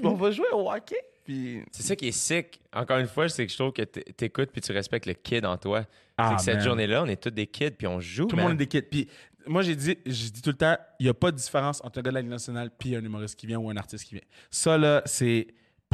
On 0.02 0.14
va 0.14 0.31
jouer 0.31 0.48
au 0.52 0.70
hockey? 0.70 0.97
Puis. 1.24 1.62
C'est 1.73 1.82
ça 1.82 1.97
qui 1.97 2.09
est 2.09 2.12
sick. 2.12 2.60
Encore 2.73 2.98
une 2.98 3.09
fois, 3.09 3.28
c'est 3.28 3.44
que 3.47 3.52
je 3.52 3.59
trouve 3.59 3.73
que 3.73 3.82
t'écoutes 3.82 4.51
puis 4.52 4.60
tu 4.60 4.73
respectes 4.73 5.06
le 5.06 5.14
kid 5.14 5.44
en 5.44 5.56
toi. 5.56 5.85
Ah, 6.16 6.31
c'est 6.31 6.36
que 6.36 6.43
cette 6.43 6.64
journée-là, 6.64 7.02
on 7.02 7.06
est 7.06 7.20
tous 7.23 7.31
des 7.31 7.47
kids 7.47 7.73
puis 7.73 7.86
on 7.86 8.01
joue. 8.01 8.27
Tout 8.27 8.36
le 8.36 8.43
monde 8.43 8.52
est 8.52 8.66
des 8.66 8.66
kids. 8.66 8.82
Puis 8.82 9.09
moi, 9.47 9.62
j'ai 9.62 9.77
dit, 9.77 9.98
j'ai 10.06 10.31
dit 10.31 10.43
tout 10.43 10.51
le 10.51 10.56
temps, 10.56 10.77
il 10.98 11.05
n'y 11.05 11.10
a 11.10 11.14
pas 11.14 11.31
de 11.31 11.36
différence 11.36 11.85
entre 11.85 11.98
un 11.98 12.02
gars 12.02 12.10
de 12.10 12.14
la 12.14 12.23
Ligue 12.23 12.31
nationale 12.31 12.70
puis 12.77 12.97
un 12.97 13.05
humoriste 13.05 13.39
qui 13.39 13.47
vient 13.47 13.59
ou 13.59 13.70
un 13.70 13.77
artiste 13.77 14.05
qui 14.05 14.14
vient. 14.14 14.24
Ça, 14.51 14.78
là, 14.78 15.02
c'est 15.05 15.48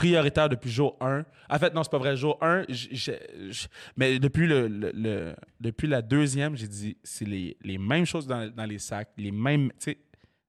prioritaire 0.06 0.48
depuis 0.48 0.70
jour 0.70 0.96
1. 1.00 1.24
En 1.48 1.58
fait, 1.58 1.72
non, 1.74 1.82
c'est 1.84 1.90
pas 1.90 1.98
vrai. 1.98 2.16
Jour 2.16 2.36
1, 2.42 2.64
j- 2.68 2.88
j- 2.92 3.12
j- 3.50 3.66
mais 3.96 4.18
depuis, 4.18 4.46
le, 4.46 4.66
le- 4.68 4.92
le- 4.94 5.34
depuis 5.60 5.86
la 5.86 6.02
deuxième, 6.02 6.56
j'ai 6.56 6.66
dit, 6.68 6.96
c'est 7.04 7.24
les, 7.26 7.56
les 7.62 7.78
mêmes 7.78 8.04
choses 8.06 8.26
dans, 8.26 8.48
dans 8.50 8.64
les 8.64 8.78
sacs, 8.78 9.10
les 9.16 9.30
mêmes. 9.30 9.70
Tu 9.72 9.92
sais, 9.92 9.98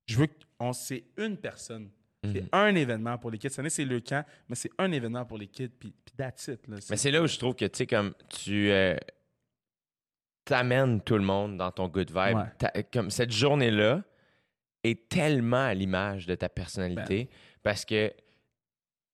je 0.07 0.17
veux 0.17 0.27
qu'on. 0.59 0.73
C'est 0.73 1.03
une 1.17 1.38
personne. 1.38 1.89
C'est 2.23 2.41
Mhm. 2.43 2.49
un 2.53 2.75
événement 2.75 3.17
pour 3.17 3.31
les 3.31 3.38
kids. 3.38 3.49
Cette 3.49 3.59
année, 3.59 3.69
c'est 3.69 3.84
le 3.85 3.99
camp, 3.99 4.25
mais 4.47 4.55
c'est 4.55 4.71
un 4.77 4.91
événement 4.91 5.25
pour 5.25 5.38
les 5.38 5.47
kids. 5.47 5.67
Puis, 5.77 5.93
puis 6.05 6.15
that's 6.17 6.47
it. 6.47 6.67
Là. 6.69 6.77
Mais 6.89 6.95
c'est 6.97 7.11
là 7.11 7.21
où 7.21 7.27
je 7.27 7.38
trouve 7.38 7.53
que, 7.53 7.65
tu 7.65 7.77
sais, 7.80 7.85
comme 7.88 8.13
tu 8.30 8.71
euh, 8.71 8.95
t'amènes 10.45 11.01
tout 11.01 11.15
le 11.15 11.23
monde 11.23 11.57
dans 11.57 11.71
ton 11.71 11.88
good 11.88 12.09
vibe. 12.09 12.38
Ouais. 12.38 12.84
Comme 12.91 13.09
cette 13.09 13.31
journée-là 13.31 14.03
est 14.84 15.07
tellement 15.09 15.65
à 15.65 15.73
l'image 15.73 16.25
de 16.25 16.35
ta 16.35 16.49
personnalité 16.49 17.25
Ben. 17.25 17.35
parce 17.61 17.85
que 17.85 18.11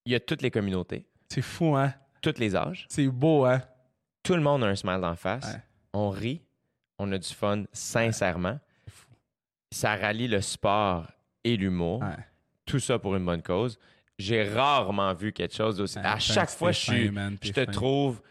il 0.06 0.12
y 0.12 0.16
a 0.16 0.20
toutes 0.20 0.42
les 0.42 0.52
communautés, 0.52 1.06
C'est 1.30 1.42
fou, 1.42 1.76
hein? 1.76 1.94
tous 2.22 2.38
les 2.38 2.56
âges. 2.56 2.86
C'est 2.90 3.08
beau, 3.08 3.46
hein? 3.46 3.62
Tout 4.24 4.36
le 4.36 4.42
monde 4.42 4.64
a 4.64 4.68
un 4.68 4.76
smile 4.76 5.00
d'en 5.02 5.16
face. 5.16 5.46
Ouais. 5.46 5.62
On 5.94 6.10
rit, 6.10 6.42
on 6.98 7.12
a 7.12 7.18
du 7.18 7.28
fun 7.30 7.64
sincèrement. 7.72 8.60
Ça 9.72 9.96
rallie 9.96 10.28
le 10.28 10.42
sport 10.42 11.08
et 11.44 11.56
l'humour. 11.56 12.02
Ouais. 12.02 12.18
Tout 12.66 12.80
ça 12.80 13.00
pour 13.00 13.16
une 13.16 13.26
bonne 13.26 13.42
cause. 13.42 13.78
J'ai 14.18 14.44
rarement 14.44 15.14
vu 15.14 15.32
quelque 15.32 15.56
chose 15.56 15.78
d'aussi. 15.78 15.98
À 16.00 16.20
chaque 16.20 16.50
fois, 16.50 16.72
je, 16.72 16.80
suis, 16.80 17.10
man, 17.12 17.38
je 17.42 17.52
te 17.52 17.64
fin. 17.66 17.72
trouve 17.72 18.22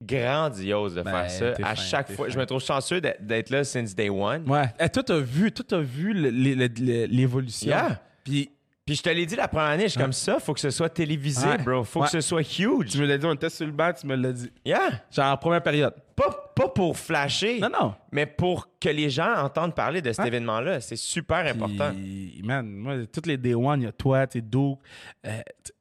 grandiose 0.00 0.94
de 0.94 1.02
Ben, 1.02 1.10
faire 1.26 1.30
ça. 1.30 1.64
À 1.66 1.74
fin, 1.74 1.82
chaque 1.82 2.12
fois, 2.12 2.28
je 2.28 2.38
me 2.38 2.46
trouve 2.46 2.62
chanceux 2.62 3.00
d'être 3.00 3.50
là 3.50 3.64
since 3.64 3.94
day 3.96 4.08
one. 4.08 4.48
Ouais. 4.48 4.72
Eh, 4.78 4.88
toi, 4.88 5.02
t'as 5.02 5.18
vu, 5.18 5.50
toi, 5.50 5.64
t'as 5.66 5.80
vu 5.80 6.12
l'évolution? 6.14 7.68
Yeah. 7.68 8.00
Puis, 8.24 8.50
Puis 8.88 8.94
je 8.96 9.02
te 9.02 9.10
l'ai 9.10 9.26
dit 9.26 9.36
la 9.36 9.48
première 9.48 9.66
année, 9.68 9.82
je 9.82 9.88
suis 9.88 10.00
comme 10.00 10.14
ça, 10.14 10.40
faut 10.40 10.54
que 10.54 10.60
ce 10.60 10.70
soit 10.70 10.88
télévisé, 10.88 11.46
Ouais. 11.46 11.58
bro. 11.58 11.84
Faut 11.84 12.00
Ouais. 12.00 12.06
que 12.06 12.12
ce 12.12 12.22
soit 12.22 12.40
huge. 12.40 12.88
tu 12.90 12.96
me 12.98 13.04
l'as 13.04 13.18
dit, 13.18 13.26
on 13.26 13.34
était 13.34 13.50
sur 13.50 13.66
le 13.66 13.72
banc, 13.72 13.92
tu 13.92 14.06
me 14.06 14.16
l'as 14.16 14.32
dit. 14.32 14.50
Yeah. 14.64 15.04
Genre 15.10 15.26
en 15.30 15.36
première 15.36 15.62
période. 15.62 15.92
Pas, 16.16 16.52
pas 16.56 16.68
pour 16.70 16.96
flasher, 16.96 17.60
Non, 17.60 17.68
non. 17.68 17.94
mais 18.12 18.24
pour 18.24 18.66
que 18.80 18.88
les 18.88 19.10
gens 19.10 19.30
entendent 19.44 19.74
parler 19.74 20.00
de 20.00 20.10
cet 20.10 20.20
Ouais. 20.20 20.28
événement-là. 20.28 20.80
C'est 20.80 20.96
super 20.96 21.46
important. 21.46 21.92
Puis, 21.92 22.40
man, 22.42 22.66
moi, 22.66 22.94
toutes 23.12 23.26
les 23.26 23.36
Day 23.36 23.52
One, 23.54 23.82
il 23.82 23.84
y 23.84 23.88
a 23.88 23.92
toi, 23.92 24.24
sais, 24.32 24.40
Duke. 24.40 24.78
Euh, 25.26 25.38
t- 25.62 25.72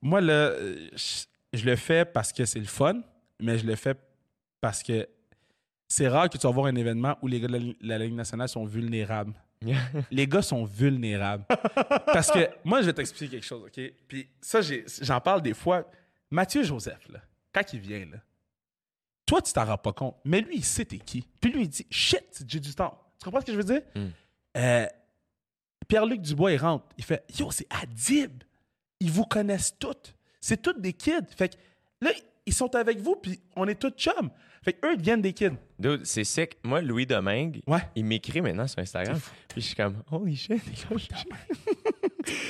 moi, 0.00 0.20
là, 0.20 0.32
euh, 0.32 0.88
je, 0.94 1.58
je 1.58 1.64
le 1.64 1.74
fais 1.74 2.04
parce 2.04 2.32
que 2.32 2.44
c'est 2.44 2.60
le 2.60 2.64
fun, 2.66 3.00
mais 3.40 3.58
je 3.58 3.66
le 3.66 3.74
fais 3.74 3.96
parce 4.60 4.84
que 4.84 5.04
c'est 5.88 6.06
rare 6.06 6.30
que 6.30 6.38
tu 6.38 6.46
vas 6.46 6.52
voir 6.52 6.66
un 6.66 6.76
événement 6.76 7.18
où 7.22 7.26
les 7.26 7.40
gars 7.40 7.48
de 7.48 7.52
la, 7.58 7.58
la 7.80 7.98
Ligue 8.04 8.14
nationale 8.14 8.48
sont 8.48 8.64
vulnérables. 8.64 9.32
les 10.10 10.26
gars 10.26 10.42
sont 10.42 10.64
vulnérables. 10.64 11.44
Parce 12.06 12.30
que 12.30 12.48
moi, 12.64 12.80
je 12.80 12.86
vais 12.86 12.92
t'expliquer 12.92 13.36
quelque 13.36 13.46
chose, 13.46 13.64
OK? 13.64 13.92
Puis 14.06 14.28
ça, 14.40 14.60
j'en 15.00 15.20
parle 15.20 15.42
des 15.42 15.54
fois. 15.54 15.88
Mathieu 16.30 16.62
Joseph, 16.62 17.08
là, 17.08 17.20
quand 17.52 17.72
il 17.72 17.80
vient, 17.80 18.06
là, 18.06 18.18
toi, 19.24 19.42
tu 19.42 19.52
t'en 19.52 19.64
rends 19.64 19.78
pas 19.78 19.92
compte, 19.92 20.16
mais 20.24 20.40
lui, 20.40 20.56
il 20.56 20.64
sait 20.64 20.84
t'es 20.84 20.98
qui. 20.98 21.26
Puis 21.40 21.52
lui, 21.52 21.62
il 21.62 21.68
dit 21.68 21.86
Shit, 21.90 22.44
j'ai 22.46 22.60
du 22.60 22.74
temps. 22.74 22.98
Tu 23.18 23.24
comprends 23.24 23.40
ce 23.40 23.46
que 23.46 23.52
je 23.52 23.58
veux 23.58 23.64
dire? 23.64 23.82
Mm. 23.94 24.06
Euh, 24.56 24.86
Pierre-Luc 25.86 26.20
Dubois, 26.20 26.52
il 26.52 26.58
rentre. 26.58 26.86
Il 26.96 27.04
fait 27.04 27.24
Yo, 27.38 27.50
c'est 27.50 27.66
Adib. 27.70 28.42
Ils 29.00 29.10
vous 29.10 29.24
connaissent 29.24 29.76
toutes. 29.78 30.14
C'est 30.40 30.62
toutes 30.62 30.80
des 30.80 30.92
kids. 30.92 31.26
Fait 31.36 31.50
que 31.50 31.56
là, 32.00 32.10
ils 32.46 32.54
sont 32.54 32.74
avec 32.74 32.98
vous, 33.00 33.16
puis 33.16 33.40
on 33.54 33.68
est 33.68 33.74
tous 33.74 33.90
chums. 33.90 34.30
Fait 34.68 34.74
que 34.74 34.86
eux, 34.86 34.94
ils 34.98 35.00
viennent 35.02 35.22
des 35.22 35.32
kids. 35.32 35.52
Dude, 35.78 36.04
c'est 36.04 36.24
sick. 36.24 36.58
Moi, 36.62 36.82
Louis 36.82 37.06
Domingue, 37.06 37.62
Ouais. 37.66 37.78
il 37.96 38.04
m'écrit 38.04 38.42
maintenant 38.42 38.66
sur 38.66 38.80
Instagram. 38.80 39.18
Puis 39.48 39.62
je 39.62 39.66
suis 39.68 39.74
comme, 39.74 40.02
holy 40.10 40.36
shit, 40.36 40.60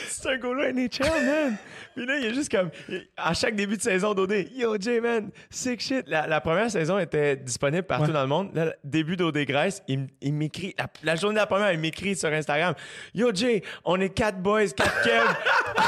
c'est 0.09 0.29
un 0.31 0.37
gars-là 0.39 0.73
NHL, 0.73 1.25
man. 1.27 1.57
Puis 1.95 2.07
là, 2.07 2.17
il 2.19 2.25
est 2.25 2.35
juste 2.35 2.51
comme, 2.51 2.71
à 3.17 3.35
chaque 3.35 3.55
début 3.55 3.77
de 3.77 3.83
saison 3.83 4.15
d'OD, 4.15 4.49
yo, 4.57 4.77
Jay, 4.81 5.01
man, 5.01 5.31
sick 5.51 5.81
shit. 5.81 6.05
La, 6.09 6.27
la 6.27 6.41
première 6.41 6.71
saison 6.71 6.99
était 6.99 7.37
disponible 7.37 7.85
partout 7.85 8.07
Ouais. 8.07 8.13
dans 8.13 8.23
le 8.23 8.29
monde. 8.29 8.51
Là, 8.55 8.75
début 8.83 9.17
d'OD 9.17 9.39
Grèce, 9.45 9.81
il, 9.87 10.09
il 10.21 10.33
m'écrit, 10.35 10.75
la, 10.77 10.89
la 11.05 11.15
journée 11.15 11.35
de 11.37 11.41
la 11.41 11.47
première, 11.47 11.73
il 11.73 11.79
m'écrit 11.79 12.17
sur 12.17 12.31
Instagram, 12.33 12.75
yo, 13.15 13.31
Jay, 13.33 13.63
on 13.85 14.01
est 14.01 14.11
quatre 14.11 14.41
boys, 14.43 14.67
quatre 14.69 15.03
kev 15.03 15.25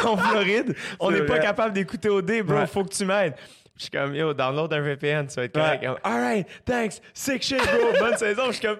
en 0.06 0.16
Floride. 0.16 0.76
On 1.00 1.10
n'est 1.10 1.26
pas 1.26 1.38
capable 1.40 1.72
d'écouter 1.74 2.08
OD, 2.08 2.42
bro. 2.42 2.58
Ouais. 2.58 2.66
Faut 2.68 2.84
que 2.84 2.94
tu 2.94 3.04
m'aides. 3.04 3.34
Je 3.80 3.84
suis 3.84 3.90
comme, 3.92 4.14
yo, 4.14 4.34
download 4.34 4.70
un 4.74 4.80
VPN, 4.82 5.26
tu 5.26 5.36
vas 5.36 5.44
être 5.44 5.54
correct. 5.54 5.80
Ouais. 5.82 5.96
All 6.04 6.20
right, 6.20 6.46
thanks, 6.66 7.00
sick 7.14 7.42
shit, 7.42 7.56
bro. 7.62 7.92
Bonne 7.98 8.16
saison. 8.18 8.42
Je 8.48 8.52
suis 8.52 8.66
comme, 8.66 8.78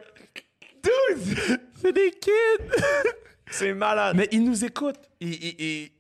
dude, 0.83 1.61
C'est 1.81 1.93
des 1.95 2.11
kids. 2.11 2.83
c'est 3.51 3.73
malade. 3.73 4.15
Mais 4.15 4.29
ils 4.31 4.45
nous 4.45 4.63
écoutent. 4.63 5.01
Et- 5.21 5.81
et 5.83 5.93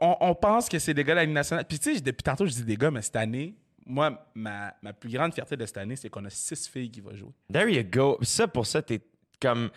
on, 0.00 0.16
on 0.20 0.34
pense 0.34 0.70
que 0.70 0.78
c'est 0.78 0.94
des 0.94 1.04
gars 1.04 1.12
de 1.12 1.16
la 1.18 1.24
Ligue 1.26 1.34
nationale. 1.34 1.66
Puis 1.68 1.78
tu 1.78 1.94
sais, 1.94 2.00
depuis 2.00 2.22
tantôt, 2.22 2.46
je 2.46 2.52
dis 2.52 2.64
des 2.64 2.76
gars, 2.78 2.90
mais 2.90 3.02
cette 3.02 3.16
année, 3.16 3.54
moi, 3.84 4.26
ma, 4.34 4.74
ma 4.80 4.94
plus 4.94 5.10
grande 5.10 5.34
fierté 5.34 5.54
de 5.58 5.66
cette 5.66 5.76
année, 5.76 5.96
c'est 5.96 6.08
qu'on 6.08 6.24
a 6.24 6.30
six 6.30 6.66
filles 6.66 6.90
qui 6.90 7.02
vont 7.02 7.14
jouer. 7.14 7.32
There 7.52 7.68
you 7.70 7.84
go. 7.84 8.16
Ça, 8.22 8.48
pour 8.48 8.64
ça, 8.66 8.80
t'es 8.80 9.02
comme. 9.38 9.68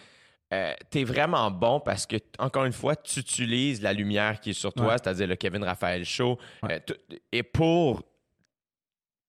euh, 0.53 0.73
t'es 0.89 1.03
vraiment 1.03 1.51
bon 1.51 1.81
parce 1.81 2.05
que, 2.05 2.15
encore 2.39 2.63
une 2.63 2.71
fois, 2.71 2.95
tu 2.95 3.19
utilises 3.19 3.81
la 3.81 3.91
lumière 3.91 4.39
qui 4.39 4.51
est 4.51 4.53
sur 4.53 4.71
toi, 4.71 4.85
Ouais. 4.87 4.93
c'est-à-dire 4.93 5.27
le 5.27 5.35
Kevin 5.35 5.61
Raphaël 5.65 6.05
Show, 6.05 6.37
Ouais. 6.63 6.81
euh, 6.89 6.93
et 7.33 7.43
pour 7.43 8.03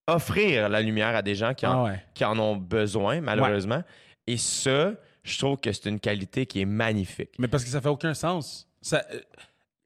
offrir 0.09 0.69
la 0.69 0.81
lumière 0.83 1.15
à 1.15 1.23
des 1.23 1.35
gens 1.35 1.55
qui 1.55 1.67
en, 1.67 1.85
Ah 1.87 1.91
ouais. 1.91 2.03
qui 2.15 2.25
en 2.25 2.39
ont 2.39 2.57
besoin, 2.57 3.21
malheureusement. 3.21 3.83
Et 4.27 4.37
ça, 4.37 4.93
je 5.23 5.39
trouve 5.39 5.59
que 5.59 5.71
c'est 5.73 5.89
une 5.89 6.01
qualité 6.01 6.47
qui 6.47 6.61
est 6.61 6.65
magnifique. 6.67 7.31
Mais 7.39 7.49
parce 7.49 7.63
que 7.65 7.71
ça 7.71 7.81
fait 7.81 7.89
aucun 7.89 8.15
sens. 8.15 8.67
Ça, 8.81 9.05
euh, 9.13 9.21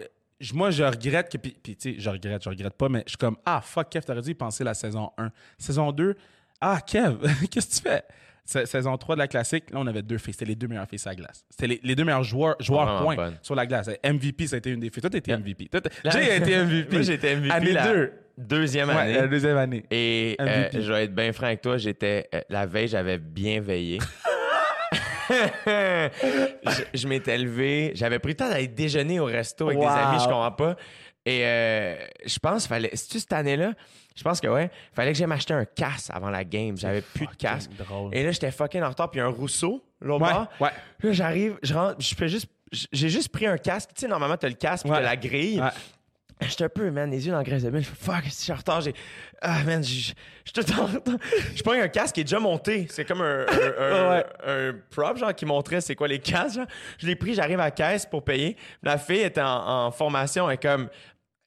euh, 0.02 0.06
moi, 0.54 0.70
je 0.70 0.82
regrette 0.84 1.30
que. 1.30 1.38
Puis, 1.38 1.56
puis, 1.62 1.76
tu 1.76 1.94
sais, 1.94 2.00
je 2.00 2.10
regrette, 2.10 2.42
je 2.44 2.48
regrette 2.48 2.74
pas, 2.74 2.88
mais 2.88 3.02
je 3.06 3.10
suis 3.10 3.18
comme, 3.18 3.36
ah, 3.44 3.60
fuck, 3.62 3.88
Kev, 3.90 4.04
t'aurais 4.04 4.22
dû 4.22 4.30
y 4.30 4.34
penser 4.34 4.64
la 4.64 4.74
saison 4.74 5.10
1. 5.18 5.30
Saison 5.58 5.92
2, 5.92 6.16
ah, 6.60 6.80
Kev, 6.86 7.16
qu'est-ce 7.50 7.68
que 7.68 7.74
tu 7.76 7.88
fais? 7.88 8.02
Sa- 8.44 8.66
Saison 8.66 8.96
3 8.96 9.14
de 9.14 9.20
la 9.20 9.28
classique, 9.28 9.70
là, 9.70 9.78
on 9.80 9.86
avait 9.86 10.02
deux 10.02 10.18
filles. 10.18 10.32
C'était 10.34 10.46
les 10.46 10.56
deux 10.56 10.66
meilleures 10.66 10.88
filles 10.88 10.98
sur 10.98 11.10
la 11.10 11.14
glace. 11.16 11.44
C'était 11.48 11.68
les, 11.68 11.80
les 11.84 11.94
deux 11.94 12.04
meilleurs 12.04 12.24
joueurs, 12.24 12.56
joueurs 12.58 12.86
Vraiment 12.86 13.02
points 13.04 13.14
bonne. 13.16 13.38
sur 13.40 13.54
la 13.54 13.66
glace. 13.66 13.88
MVP, 14.04 14.48
ça 14.48 14.56
a 14.56 14.58
été 14.58 14.70
une 14.70 14.80
des 14.80 14.90
filles. 14.90 15.00
Toi, 15.00 15.10
t'étais. 15.10 15.36
MVP. 15.36 15.68
Toi, 15.68 15.80
Jay 16.10 16.30
a 16.32 16.36
été 16.36 16.58
MVP. 16.64 16.92
Moi, 16.98 17.08
été 17.08 17.36
MVP 17.36 17.50
Année 17.52 17.72
la 17.72 17.92
2. 17.92 18.12
Deuxième 18.38 18.88
Ouais, 18.88 18.96
année. 18.96 19.12
la 19.14 19.26
deuxième 19.28 19.56
année. 19.56 19.84
Et 19.90 20.36
euh, 20.40 20.68
je 20.72 20.92
vais 20.92 21.04
être 21.04 21.14
bien 21.14 21.32
franc 21.32 21.46
avec 21.46 21.60
toi, 21.62 21.76
j'étais 21.78 22.28
euh, 22.34 22.40
la 22.48 22.66
veille, 22.66 22.88
j'avais 22.88 23.18
bien 23.18 23.60
veillé. 23.60 23.98
je 25.66 26.82
je 26.94 27.08
m'étais 27.08 27.38
levé, 27.38 27.92
j'avais 27.94 28.18
pris 28.18 28.32
le 28.32 28.36
temps 28.36 28.48
d'aller 28.48 28.68
déjeuner 28.68 29.20
au 29.20 29.24
resto 29.24 29.66
avec 29.68 29.78
Wow. 29.78 29.84
des 29.88 29.92
amis, 30.00 30.18
je 30.20 30.24
comprends 30.24 30.52
pas. 30.52 30.76
Et 31.24 31.42
euh, 31.46 31.96
je 32.26 32.38
pense 32.38 32.66
fallait 32.66 32.90
c'est-tu 32.94 33.20
cette 33.20 33.32
année-là? 33.32 33.72
Je 34.16 34.22
pense 34.24 34.40
que 34.40 34.48
ouais, 34.48 34.70
fallait 34.92 35.12
que 35.12 35.18
j'aille 35.18 35.28
m'acheter 35.28 35.54
un 35.54 35.64
casque 35.64 36.10
avant 36.12 36.30
la 36.30 36.44
game, 36.44 36.76
j'avais 36.76 37.00
plus 37.00 37.26
de 37.26 37.34
casque. 37.34 37.70
drôle. 37.78 38.14
Et 38.14 38.24
là 38.24 38.32
j'étais 38.32 38.50
fucking 38.50 38.82
en 38.82 38.88
retard 38.88 39.10
puis 39.10 39.20
un 39.20 39.28
Rousseau 39.28 39.82
l'autre 40.00 40.24
Ouais, 40.26 40.32
bord. 40.32 40.48
ouais. 40.60 40.70
Là 41.02 41.12
j'arrive, 41.12 41.58
je 41.62 41.72
rentre, 41.74 41.96
je 42.00 42.14
fais 42.14 42.28
juste 42.28 42.48
j'ai 42.90 43.08
juste 43.10 43.28
pris 43.28 43.46
un 43.46 43.58
casque, 43.58 43.90
tu 43.94 44.00
sais 44.00 44.08
normalement 44.08 44.36
t'as 44.36 44.48
le 44.48 44.54
casque 44.54 44.82
puis 44.84 44.90
Ouais. 44.92 44.98
t'as 44.98 45.04
la 45.04 45.16
grille. 45.16 45.62
J'étais 46.40 46.64
un 46.64 46.68
peu, 46.68 46.90
man, 46.90 47.10
les 47.10 47.24
yeux 47.24 47.30
dans 47.32 47.38
la 47.38 47.44
graisse 47.44 47.62
de 47.62 47.70
bille. 47.70 47.82
Je 47.82 47.88
fais, 47.88 47.94
fuck, 48.12 48.24
si 48.24 48.30
je 48.30 48.42
suis 48.42 48.52
en 48.52 48.56
retard, 48.56 48.80
j'ai. 48.80 48.94
Ah, 49.40 49.62
man, 49.64 49.82
je 49.84 49.88
je- 49.88 50.12
je 50.44 50.60
suis 50.60 50.72
tout 50.74 50.80
en 50.80 50.86
retard. 50.86 51.14
Je 51.54 51.62
prends 51.62 51.72
un 51.72 51.88
casque 51.88 52.14
qui 52.16 52.20
est 52.22 52.24
déjà 52.24 52.40
monté. 52.40 52.86
C'est 52.90 53.04
comme 53.04 53.20
un, 53.22 53.46
un, 53.46 53.46
un- 53.78 54.10
Ouais. 54.10 54.24
un 54.46 54.74
prop, 54.90 55.16
genre, 55.18 55.34
qui 55.34 55.46
montrait 55.46 55.80
c'est 55.80 55.94
quoi 55.94 56.08
les 56.08 56.18
casques, 56.18 56.56
genre. 56.56 56.66
Je 56.98 57.06
l'ai 57.06 57.14
pris, 57.16 57.34
j'arrive 57.34 57.60
à 57.60 57.64
la 57.64 57.70
caisse 57.70 58.06
pour 58.06 58.24
payer. 58.24 58.56
La 58.82 58.98
fille 58.98 59.20
était 59.20 59.40
en, 59.40 59.86
en 59.86 59.90
formation, 59.92 60.48
elle 60.50 60.54
est 60.54 60.62
comme. 60.62 60.88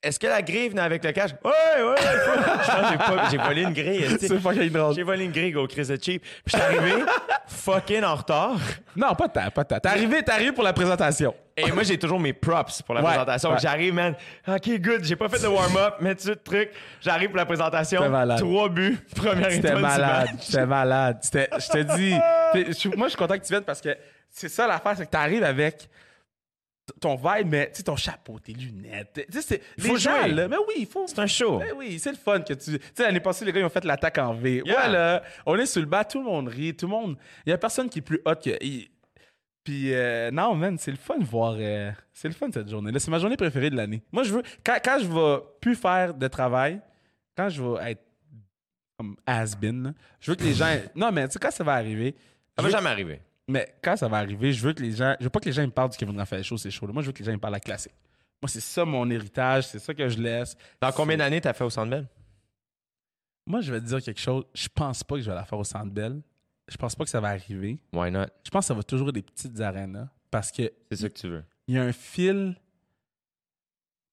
Est-ce 0.05 0.19
que 0.19 0.27
la 0.27 0.43
grille 0.43 0.69
venait 0.69 0.81
avec 0.83 1.03
le 1.03 1.11
casque? 1.11 1.35
Ouais, 1.43 1.51
ouais, 1.77 1.83
ouais. 1.89 1.95
Je 1.97 2.97
pense 2.97 3.25
que 3.25 3.31
j'ai 3.31 3.37
volé 3.37 3.61
une 3.63 3.73
grille. 3.73 4.05
C'est 4.19 4.39
fucking 4.39 4.69
drôle. 4.71 4.93
J'ai 4.93 5.01
volé 5.01 5.25
une 5.25 5.31
grille, 5.31 5.51
go, 5.51 5.65
Chris 5.67 5.87
de 5.87 5.97
cheap. 5.99 6.21
Puis 6.21 6.31
je 6.45 6.57
suis 6.57 6.61
arrivé, 6.61 7.03
fucking 7.47 8.03
en 8.03 8.13
retard. 8.13 8.57
Non, 8.95 9.15
pas 9.15 9.27
tant, 9.29 9.49
pas 9.49 9.63
tant. 9.63 9.79
T'es 9.79 9.89
arrivé, 9.89 10.21
t'es 10.21 10.31
arrivé 10.31 10.51
pour 10.51 10.63
la 10.63 10.73
présentation. 10.73 11.33
Et 11.57 11.71
moi, 11.71 11.81
j'ai 11.81 11.97
toujours 11.97 12.19
mes 12.19 12.33
props 12.33 12.83
pour 12.83 12.93
la 12.93 13.01
Ouais, 13.01 13.07
présentation. 13.07 13.49
ouais. 13.49 13.57
J'arrive, 13.59 13.93
man. 13.95 14.13
OK, 14.47 14.69
good. 14.79 15.03
J'ai 15.03 15.15
pas 15.15 15.27
fait 15.27 15.41
de 15.41 15.47
warm-up, 15.47 15.95
mais 16.01 16.13
de 16.13 16.33
truc. 16.35 16.69
J'arrive 17.01 17.29
pour 17.29 17.37
la 17.37 17.45
présentation. 17.47 18.01
Trois 18.37 18.69
buts. 18.69 18.99
Première 19.15 19.51
étoile 19.51 19.79
malade. 19.79 20.29
C'était 20.39 20.65
malade. 20.67 21.17
Je 21.23 21.71
te 21.71 21.95
dis. 21.95 22.13
Moi, 22.95 23.07
je 23.07 23.09
suis 23.09 23.17
content 23.17 23.39
que 23.39 23.43
tu 23.43 23.51
viennes 23.51 23.63
parce 23.63 23.81
que 23.81 23.89
c'est 24.29 24.49
ça 24.49 24.67
l'affaire, 24.67 24.93
c'est 24.97 25.05
que 25.05 25.11
tu 25.11 25.17
arrives 25.17 25.43
avec 25.43 25.89
ton 27.01 27.15
vibe, 27.15 27.47
mais 27.47 27.71
tu 27.73 27.83
ton 27.83 27.95
chapeau, 27.95 28.39
tes 28.39 28.53
lunettes. 28.53 29.25
Tu 29.31 29.41
sais, 29.41 29.41
c'est. 29.41 29.61
Faut 29.87 29.97
gens, 29.97 30.21
jouer. 30.21 30.31
là, 30.33 30.47
mais 30.47 30.57
oui, 30.67 30.73
il 30.79 30.85
faut. 30.87 31.05
C'est 31.07 31.19
un 31.19 31.27
show. 31.27 31.57
Ben 31.59 31.73
oui, 31.75 31.97
c'est 31.99 32.11
le 32.11 32.17
fun 32.17 32.39
que 32.41 32.53
tu. 32.53 32.77
Tu 32.79 32.79
sais, 32.93 33.03
l'année 33.03 33.19
passée, 33.19 33.43
les 33.45 33.51
gars, 33.51 33.59
ils 33.59 33.65
ont 33.65 33.69
fait 33.69 33.83
l'attaque 33.85 34.17
en 34.19 34.33
V. 34.33 34.61
Yeah. 34.65 34.73
Voilà. 34.75 35.23
On 35.45 35.55
est 35.57 35.65
sur 35.65 35.81
le 35.81 35.87
bas, 35.87 36.03
tout 36.05 36.19
le 36.19 36.25
monde 36.25 36.47
rit, 36.47 36.75
tout 36.75 36.85
le 36.85 36.91
monde. 36.91 37.17
Il 37.45 37.49
y 37.49 37.53
a 37.53 37.57
personne 37.57 37.89
qui 37.89 37.99
est 37.99 38.01
plus 38.03 38.21
hot 38.25 38.35
que. 38.35 38.51
il- 38.63 38.87
Puis, 39.63 39.93
euh, 39.95 40.29
non, 40.31 40.53
man, 40.53 40.77
c'est 40.77 40.91
le 40.91 40.97
fun 40.97 41.17
de 41.17 41.25
voir. 41.25 41.55
euh, 41.57 41.91
c'est 42.13 42.27
le 42.27 42.35
fun 42.35 42.49
cette 42.53 42.69
journée-là. 42.69 42.99
C'est 42.99 43.09
ma 43.11 43.17
journée 43.19 43.35
préférée 43.37 43.71
de 43.71 43.75
l'année. 43.75 44.03
Moi, 44.11 44.21
je 44.23 44.33
veux. 44.33 44.43
Quand, 44.63 44.77
quand 44.83 44.99
je 45.01 45.07
vais 45.07 45.43
plus 45.59 45.75
faire 45.75 46.13
de 46.13 46.27
travail, 46.27 46.79
quand 47.35 47.49
je 47.49 47.63
vais 47.63 47.91
être 47.93 48.01
comme 48.97 49.17
has-been, 49.25 49.93
je 50.19 50.31
veux 50.31 50.35
que 50.35 50.43
les 50.43 50.53
gens. 50.53 50.73
Non, 50.93 51.11
mais 51.11 51.27
tu 51.27 51.33
sais, 51.33 51.39
quand 51.39 51.51
ça 51.51 51.63
va 51.63 51.73
arriver. 51.73 52.15
Ça 52.55 52.61
va 52.63 52.69
jamais 52.69 52.89
arriver. 52.89 53.19
Mais 53.47 53.75
quand 53.83 53.95
ça 53.95 54.07
va 54.07 54.17
arriver, 54.17 54.51
je 54.53 54.65
veux 54.65 54.73
que 54.73 54.81
les 54.81 54.91
gens. 54.91 55.15
Je 55.19 55.25
veux 55.25 55.29
pas 55.29 55.39
que 55.39 55.45
les 55.45 55.53
gens 55.53 55.61
me 55.63 55.71
parlent 55.71 55.89
du 55.89 55.97
Kevin 55.97 56.17
Raphaël 56.17 56.43
Show, 56.43 56.57
c'est 56.57 56.71
chaud. 56.71 56.87
Moi, 56.87 57.01
je 57.01 57.07
veux 57.07 57.13
que 57.13 57.19
les 57.19 57.25
gens 57.25 57.31
me 57.33 57.37
parlent 57.37 57.53
de 57.53 57.57
la 57.57 57.61
classique. 57.61 57.93
Moi, 58.41 58.49
c'est 58.49 58.59
ça 58.61 58.85
mon 58.85 59.09
héritage, 59.09 59.67
c'est 59.67 59.79
ça 59.79 59.93
que 59.93 60.07
je 60.09 60.19
laisse. 60.19 60.55
Dans 60.81 60.91
combien 60.91 61.17
d'années 61.17 61.41
t'as 61.41 61.53
fait 61.53 61.63
au 61.63 61.69
Centre 61.69 61.89
Bell? 61.89 62.07
Moi, 63.47 63.61
je 63.61 63.71
vais 63.71 63.79
te 63.79 63.85
dire 63.85 64.01
quelque 64.01 64.19
chose. 64.19 64.43
Je 64.53 64.67
pense 64.73 65.03
pas 65.03 65.15
que 65.15 65.21
je 65.21 65.29
vais 65.29 65.35
la 65.35 65.45
faire 65.45 65.59
au 65.59 65.63
Centre 65.63 65.91
Bell. 65.91 66.21
Je 66.67 66.77
pense 66.77 66.95
pas 66.95 67.03
que 67.03 67.09
ça 67.09 67.19
va 67.19 67.29
arriver. 67.29 67.79
Why 67.93 68.11
not? 68.11 68.25
Je 68.43 68.49
pense 68.49 68.63
que 68.65 68.67
ça 68.67 68.73
va 68.73 68.81
toujours 68.83 69.09
être 69.09 69.15
des 69.15 69.21
petites 69.21 69.59
arénas 69.59 70.07
parce 70.31 70.51
que 70.51 70.71
C'est 70.89 70.97
ça 70.97 71.09
que 71.09 71.13
tu 71.19 71.27
veux. 71.29 71.43
il 71.67 71.75
y 71.75 71.77
a 71.77 71.83
un 71.83 71.91
fil. 71.91 72.55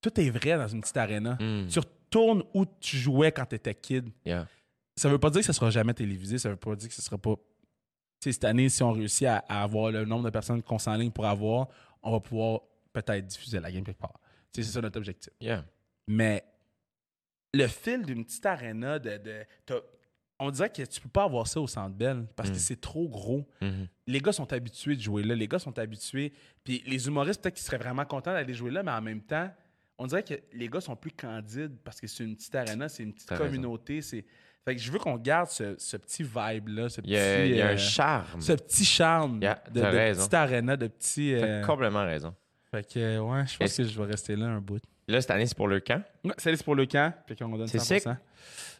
Tout 0.02 0.20
est 0.20 0.30
vrai 0.30 0.56
dans 0.58 0.68
une 0.68 0.80
petite 0.82 0.96
aréna. 0.96 1.34
Mm. 1.40 1.68
Tu 1.68 1.78
retournes 1.78 2.42
où 2.52 2.66
tu 2.80 2.96
jouais 2.98 3.32
quand 3.32 3.46
tu 3.46 3.54
étais 3.54 3.74
kid. 3.74 4.10
Yeah. 4.26 4.46
Ça 4.96 5.08
veut 5.08 5.18
pas 5.18 5.30
dire 5.30 5.40
que 5.40 5.46
ça 5.46 5.52
sera 5.54 5.70
jamais 5.70 5.94
télévisé. 5.94 6.38
Ça 6.38 6.50
veut 6.50 6.56
pas 6.56 6.76
dire 6.76 6.88
que 6.88 6.94
ce 6.94 7.00
sera 7.02 7.16
pas. 7.16 7.34
Cette 8.30 8.44
année, 8.44 8.68
si 8.68 8.82
on 8.82 8.92
réussit 8.92 9.26
à, 9.26 9.38
à 9.48 9.62
avoir 9.62 9.90
le 9.90 10.04
nombre 10.04 10.24
de 10.24 10.30
personnes 10.30 10.62
qu'on 10.62 10.78
s'enligne 10.78 11.10
pour 11.10 11.26
avoir, 11.26 11.68
on 12.02 12.12
va 12.12 12.20
pouvoir 12.20 12.60
peut-être 12.92 13.26
diffuser 13.26 13.58
la 13.60 13.70
game 13.72 13.82
quelque 13.84 13.98
part. 13.98 14.20
C'est 14.54 14.62
ça 14.62 14.80
notre 14.80 14.98
objectif. 14.98 15.32
Yeah. 15.40 15.64
Mais 16.06 16.44
le 17.54 17.66
fil 17.66 18.04
d'une 18.04 18.24
petite 18.24 18.44
aréna 18.46 18.98
de. 18.98 19.18
de- 19.18 19.82
on 20.38 20.50
dirait 20.50 20.70
que 20.70 20.82
tu 20.82 21.00
peux 21.00 21.08
pas 21.08 21.24
avoir 21.24 21.46
ça 21.46 21.60
au 21.60 21.66
centre 21.68 21.94
Bell 21.94 22.26
parce 22.34 22.50
que 22.50 22.56
Mm. 22.56 22.58
c'est 22.58 22.80
trop 22.80 23.08
gros. 23.08 23.46
Mhm. 23.60 23.86
Les 24.08 24.20
gars 24.20 24.32
sont 24.32 24.52
habitués 24.52 24.96
de 24.96 25.00
jouer 25.00 25.22
là. 25.22 25.34
Les 25.36 25.46
gars 25.46 25.60
sont 25.60 25.78
habitués. 25.78 26.32
Puis 26.64 26.82
les 26.86 27.06
humoristes, 27.06 27.40
peut-être 27.42 27.54
qu'ils 27.54 27.64
seraient 27.64 27.78
vraiment 27.78 28.04
contents 28.04 28.32
d'aller 28.32 28.52
jouer 28.54 28.72
là, 28.72 28.82
mais 28.82 28.90
en 28.90 29.00
même 29.02 29.22
temps, 29.22 29.48
on 29.98 30.06
dirait 30.06 30.24
que 30.24 30.34
les 30.52 30.68
gars 30.68 30.80
sont 30.80 30.96
plus 30.96 31.12
candides 31.12 31.76
parce 31.84 32.00
que 32.00 32.08
c'est 32.08 32.24
une 32.24 32.34
petite 32.34 32.54
aréna, 32.56 32.88
c'est 32.88 33.04
une 33.04 33.12
petite 33.12 33.28
T'as 33.28 33.36
raison. 33.36 33.46
communauté. 33.50 34.02
C'est... 34.02 34.24
Fait 34.64 34.76
que 34.76 34.80
je 34.80 34.92
veux 34.92 34.98
qu'on 35.00 35.16
garde 35.16 35.48
ce, 35.48 35.74
ce 35.78 35.96
petit 35.96 36.22
vibe-là, 36.22 36.88
ce 36.88 37.00
Il 37.02 37.10
y 37.10 37.16
a, 37.18 37.20
petit, 37.36 37.50
il 37.50 37.56
y 37.56 37.60
a 37.62 37.66
euh, 37.68 37.72
un 37.74 37.76
charme. 37.76 38.40
ce 38.40 38.52
petit 38.52 38.84
charme 38.84 39.40
Yeah, 39.42 39.60
de, 39.72 39.80
de 39.80 40.14
petite 40.14 40.34
aréna, 40.34 40.76
de 40.76 40.86
petit. 40.86 41.34
T'as 41.38 41.46
euh, 41.46 41.64
complètement 41.64 42.04
raison. 42.04 42.32
Fait 42.70 42.86
que, 42.88 42.98
euh, 43.00 43.18
ouais, 43.20 43.44
je 43.46 43.56
pense 43.58 43.76
que 43.76 43.82
je 43.84 44.00
vais 44.00 44.06
rester 44.06 44.36
là 44.36 44.46
un 44.46 44.60
bout. 44.60 44.80
Là, 45.08 45.20
cette 45.20 45.32
année, 45.32 45.46
c'est 45.46 45.56
pour 45.56 45.66
le 45.66 45.80
camp? 45.80 46.00
Ouais, 46.24 46.32
ça, 46.38 46.54
c'est 46.56 46.64
pour 46.64 46.76
le 46.76 46.86
camp, 46.86 47.12
puis 47.26 47.34
qu'on 47.34 47.48
donne 47.48 47.66
C'est 47.66 47.78
100%. 47.78 47.82
sick. 48.00 48.08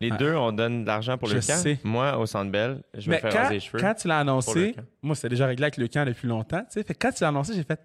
Les 0.01 0.11
Ah. 0.13 0.17
deux, 0.17 0.35
on 0.37 0.53
donne 0.53 0.83
de 0.83 0.87
l'argent 0.87 1.19
pour 1.19 1.29
le 1.29 1.35
camp. 1.35 1.57
sais. 1.57 1.79
Moi, 1.83 2.17
au 2.17 2.27
Centre 2.27 2.51
Bell, 2.53 2.81
je 2.95 3.11
vais 3.11 3.19
faire 3.19 3.33
quand, 3.33 3.39
raser 3.39 3.55
les 3.55 3.61
cheveux. 3.61 3.81
quand 3.81 3.95
tu 3.95 4.07
l'as 4.09 4.21
annoncé, 4.21 4.77
moi, 5.03 5.17
c'était 5.17 5.31
déjà 5.31 5.47
réglé 5.47 5.65
avec 5.65 5.77
le 5.79 5.89
camp 5.89 6.05
depuis 6.07 6.29
longtemps. 6.29 6.61
tu 6.61 6.67
sais. 6.75 6.85
Fait 6.85 6.95
que 6.95 6.99
quand 7.07 7.13
tu 7.13 7.23
l'as 7.25 7.29
annoncé, 7.29 7.55
j'ai 7.55 7.65
fait 7.65 7.81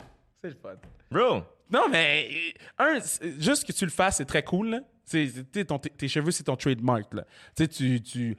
Ah, 0.00 0.04
c'est 0.42 0.50
le 0.50 0.54
fun. 0.62 0.74
Bro! 1.10 1.42
Non, 1.70 1.86
mais 1.90 2.28
euh, 2.80 2.84
un, 2.98 2.98
juste 3.40 3.64
que 3.66 3.72
tu 3.72 3.84
le 3.84 3.90
fasses, 3.90 4.16
c'est 4.18 4.24
très 4.26 4.42
cool. 4.44 4.70
Là. 4.70 4.80
Ton- 5.66 5.78
tes, 5.78 6.08
cheveux, 6.08 6.30
c'est 6.30 6.44
ton 6.44 6.56
trademark. 6.56 7.12
Là. 7.14 7.24
Tu, 7.56 7.68
tu, 7.68 8.02
tu, 8.02 8.36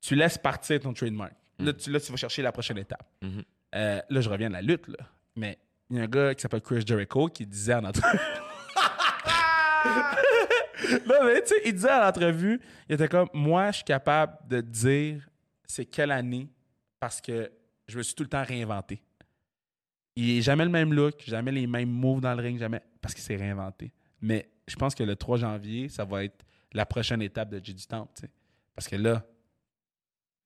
tu 0.00 0.14
laisses 0.14 0.38
partir 0.38 0.80
ton 0.80 0.92
trademark. 0.92 1.32
Là, 1.58 1.72
tu, 1.72 1.90
là, 1.90 2.00
tu 2.00 2.10
vas 2.10 2.16
chercher 2.16 2.42
la 2.42 2.52
prochaine 2.52 2.78
étape. 2.78 3.06
Mhm. 3.22 3.42
Euh, 3.74 4.00
là, 4.08 4.20
je 4.20 4.28
reviens 4.28 4.48
à 4.48 4.60
la 4.60 4.62
lutte. 4.62 4.88
Là. 4.88 5.06
Mais 5.36 5.58
il 5.90 5.96
y 5.96 6.00
a 6.00 6.02
un 6.02 6.06
gars 6.06 6.34
qui 6.34 6.42
s'appelle 6.42 6.60
Chris 6.60 6.82
Jericho 6.86 7.28
qui 7.28 7.46
disait 7.46 7.74
en 7.74 7.84
entrevue. 7.84 8.18
non, 11.06 11.24
mais 11.24 11.42
tu 11.42 11.48
sais, 11.48 11.62
il 11.64 11.72
disait 11.72 11.90
à 11.90 12.04
l'entrevue, 12.04 12.60
il 12.88 12.94
était 12.94 13.08
comme 13.08 13.28
Moi, 13.32 13.70
je 13.70 13.76
suis 13.76 13.84
capable 13.84 14.36
de 14.48 14.60
dire 14.60 15.28
c'est 15.66 15.84
quelle 15.84 16.10
année 16.10 16.48
parce 17.00 17.20
que 17.20 17.50
je 17.88 17.98
me 17.98 18.02
suis 18.02 18.14
tout 18.14 18.22
le 18.22 18.28
temps 18.28 18.44
réinventé. 18.44 19.02
Il 20.16 20.38
est 20.38 20.42
jamais 20.42 20.64
le 20.64 20.70
même 20.70 20.94
look, 20.94 21.22
jamais 21.26 21.52
les 21.52 21.66
mêmes 21.66 21.90
moves 21.90 22.20
dans 22.20 22.34
le 22.34 22.42
ring, 22.42 22.58
jamais 22.58 22.80
parce 23.00 23.14
qu'il 23.14 23.22
s'est 23.22 23.36
réinventé. 23.36 23.92
Mais 24.20 24.48
je 24.66 24.76
pense 24.76 24.94
que 24.94 25.02
le 25.02 25.16
3 25.16 25.38
janvier, 25.38 25.88
ça 25.88 26.04
va 26.04 26.24
être 26.24 26.44
la 26.72 26.86
prochaine 26.86 27.22
étape 27.22 27.50
de 27.50 27.64
J 27.64 27.74
du 27.74 27.86
Temple, 27.86 28.12
tu 28.14 28.22
sais. 28.22 28.30
Parce 28.74 28.88
que 28.88 28.96
là, 28.96 29.24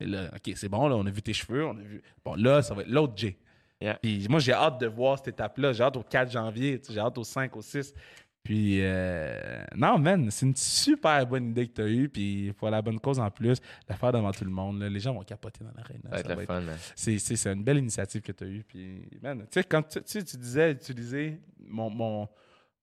là, 0.01 0.31
OK, 0.35 0.53
c'est 0.55 0.69
bon, 0.69 0.87
là, 0.89 0.97
on 0.97 1.07
a 1.07 1.11
vu 1.11 1.23
tes 1.23 1.33
cheveux, 1.33 1.67
on 1.67 1.77
a 1.77 1.83
vu. 1.83 2.03
Bon, 2.25 2.35
là, 2.35 2.63
ça 2.63 2.75
va 2.75 2.83
être 2.83 2.89
l'autre 2.89 3.15
J. 3.17 3.37
Yeah. 3.81 3.95
Puis 3.95 4.27
moi, 4.29 4.41
j'ai 4.41 4.53
hâte 4.53 4.79
de 4.81 4.87
voir 4.87 5.19
cette 5.19 5.29
étape-là. 5.29 5.73
J'ai 5.73 5.83
hâte 5.83 5.97
au 5.97 6.03
4 6.03 6.31
janvier, 6.31 6.81
j'ai 6.89 7.01
hâte 7.01 7.17
au 7.19 7.25
5, 7.25 7.57
au 7.57 7.63
6. 7.63 7.95
Puis, 8.43 8.79
euh, 8.81 9.63
non, 9.77 9.99
man, 9.99 10.31
c'est 10.31 10.47
une 10.47 10.57
super 10.57 11.27
bonne 11.27 11.51
idée 11.51 11.69
que 11.69 11.75
tu 11.75 11.83
as 11.83 11.89
eue. 11.89 12.09
Puis, 12.09 12.53
pour 12.57 12.71
la 12.71 12.81
bonne 12.81 12.99
cause 12.99 13.19
en 13.19 13.31
plus, 13.31 13.59
la 13.89 13.97
faire 13.97 14.13
devant 14.13 14.33
tout 14.33 14.45
le 14.45 14.51
monde, 14.51 14.81
là, 14.81 14.89
les 14.89 15.01
gens 15.01 15.13
vont 15.13 15.23
capoter 15.23 15.63
dans 15.63 15.73
l'arène. 15.77 16.01
Ça 16.11 16.35
va 16.35 16.43
être 16.43 16.47
fun. 16.47 16.63
C'est, 16.95 17.47
une 17.53 17.63
belle 17.63 17.79
initiative 17.79 18.23
que 18.23 18.33
tu 18.33 18.45
as 18.45 18.47
eue. 18.47 18.65
Puis, 18.67 19.09
man, 19.23 19.41
tu 19.41 19.47
sais, 19.51 19.65
quand 19.65 19.83
tu, 19.83 20.03
tu 20.03 20.37
disais 20.37 20.73
utiliser 20.73 21.41
mon, 21.59 21.91
mon, 21.91 22.29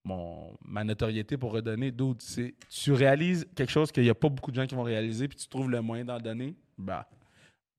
mon, 0.08 0.56
ma 0.64 0.84
notoriété 0.84 1.36
pour 1.36 1.52
redonner, 1.52 1.90
d'autres, 1.90 2.22
c'est 2.22 2.54
tu 2.70 2.92
réalises 2.92 3.46
quelque 3.54 3.70
chose 3.70 3.92
qu'il 3.92 4.02
n'y 4.04 4.08
a 4.08 4.14
pas 4.14 4.28
beaucoup 4.28 4.50
de 4.50 4.56
gens 4.56 4.66
qui 4.66 4.74
vont 4.74 4.82
réaliser, 4.82 5.28
puis 5.28 5.36
tu 5.36 5.46
trouves 5.48 5.70
le 5.70 5.82
moyen 5.82 6.04
d'en 6.04 6.18
donner, 6.18 6.56
bah, 6.78 7.06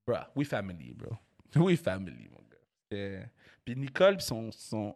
bah, 0.06 0.32
we 0.36 0.48
family, 0.48 0.94
bro. 0.94 1.16
We 1.56 1.80
family, 1.80 2.30
mon 2.30 2.38
gars. 2.38 2.58
Euh, 2.94 3.24
puis 3.66 3.76
Nicole, 3.76 4.18
puis 4.18 4.26
son, 4.26 4.52
son, 4.52 4.96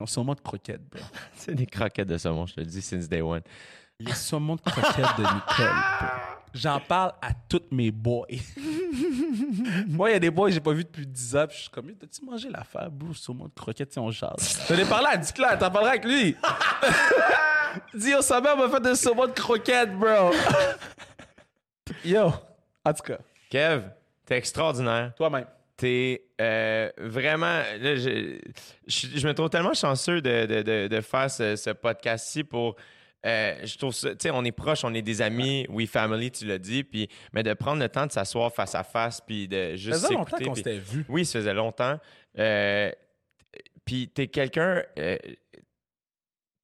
son 0.00 0.06
saumon 0.06 0.34
de 0.34 0.40
croquette, 0.40 0.82
bro. 0.88 1.00
C'est 1.34 1.54
des 1.54 1.66
croquettes 1.66 2.08
de 2.08 2.18
saumon, 2.18 2.46
je 2.46 2.54
te 2.54 2.60
le 2.60 2.66
dis, 2.66 2.82
since 2.82 3.08
day 3.08 3.20
one. 3.20 3.42
Les 4.00 4.12
saumons 4.12 4.56
de 4.56 4.60
croquette 4.60 5.16
de 5.16 5.22
Nicole, 5.22 5.76
bro. 6.00 6.08
J'en 6.54 6.80
parle 6.80 7.12
à 7.22 7.32
tous 7.48 7.62
mes 7.70 7.92
boys. 7.92 8.26
Moi, 9.88 10.10
il 10.10 10.12
y 10.12 10.16
a 10.16 10.18
des 10.18 10.30
boys 10.30 10.48
que 10.48 10.54
j'ai 10.54 10.60
pas 10.60 10.72
vus 10.72 10.84
depuis 10.84 11.06
10 11.06 11.36
ans, 11.36 11.46
puis 11.46 11.56
je 11.56 11.62
suis 11.62 11.70
comme, 11.70 11.92
t'as-tu 11.94 12.24
mangé 12.24 12.48
l'affaire, 12.48 12.90
bro, 12.90 13.12
saumon 13.14 13.46
de 13.46 13.52
croquette, 13.54 13.92
si 13.92 13.98
on 13.98 14.10
jase? 14.10 14.60
J'en 14.68 14.76
ai 14.76 14.84
parlé 14.84 15.06
à 15.12 15.16
Duclair, 15.16 15.58
t'en 15.58 15.70
parleras 15.70 15.92
avec 15.92 16.04
lui. 16.04 16.36
Dis, 17.94 18.10
yo, 18.10 18.22
sa 18.22 18.40
mère 18.40 18.56
m'a 18.56 18.68
fait 18.68 18.80
des 18.82 18.94
saumons 18.94 19.26
de 19.26 19.32
croquette, 19.32 19.92
bro. 19.96 20.32
Yo, 22.04 22.32
en 22.84 22.92
tout 22.92 23.02
cas, 23.02 23.18
Kev, 23.50 23.82
t'es 24.26 24.36
extraordinaire. 24.38 25.12
toi-même. 25.16 25.46
T'es 25.76 26.24
euh, 26.40 26.90
vraiment. 26.98 27.46
là, 27.80 27.94
je, 27.96 28.38
je, 28.86 29.06
je 29.14 29.28
me 29.28 29.32
trouve 29.32 29.48
tellement 29.48 29.74
chanceux 29.74 30.20
de, 30.20 30.44
de, 30.44 30.62
de, 30.62 30.88
de 30.88 31.00
faire 31.00 31.30
ce, 31.30 31.54
ce 31.56 31.70
podcast-ci 31.70 32.42
pour. 32.44 32.74
Euh, 33.26 33.56
je 33.64 33.76
trouve 33.78 33.92
ça. 33.94 34.10
Tu 34.10 34.16
sais, 34.22 34.30
on 34.30 34.44
est 34.44 34.52
proches, 34.52 34.84
on 34.84 34.94
est 34.94 35.02
des 35.02 35.20
amis, 35.22 35.66
we 35.68 35.88
family, 35.88 36.30
tu 36.30 36.46
l'as 36.46 36.58
dit, 36.58 36.84
puis, 36.84 37.08
mais 37.32 37.42
de 37.42 37.52
prendre 37.54 37.80
le 37.82 37.88
temps 37.88 38.06
de 38.06 38.12
s'asseoir 38.12 38.52
face 38.52 38.74
à 38.74 38.84
face, 38.84 39.20
puis 39.20 39.48
de 39.48 39.70
Ça 39.70 39.76
juste. 39.76 40.00
faisait 40.02 40.14
longtemps 40.14 40.36
qu'on 40.38 40.54
s'était 40.54 40.78
vus. 40.78 41.04
Oui, 41.08 41.24
ça 41.26 41.38
faisait 41.40 41.54
longtemps. 41.54 41.98
Euh, 42.38 42.90
puis 43.84 44.08
t'es 44.08 44.26
quelqu'un. 44.28 44.82
euh, 44.98 45.16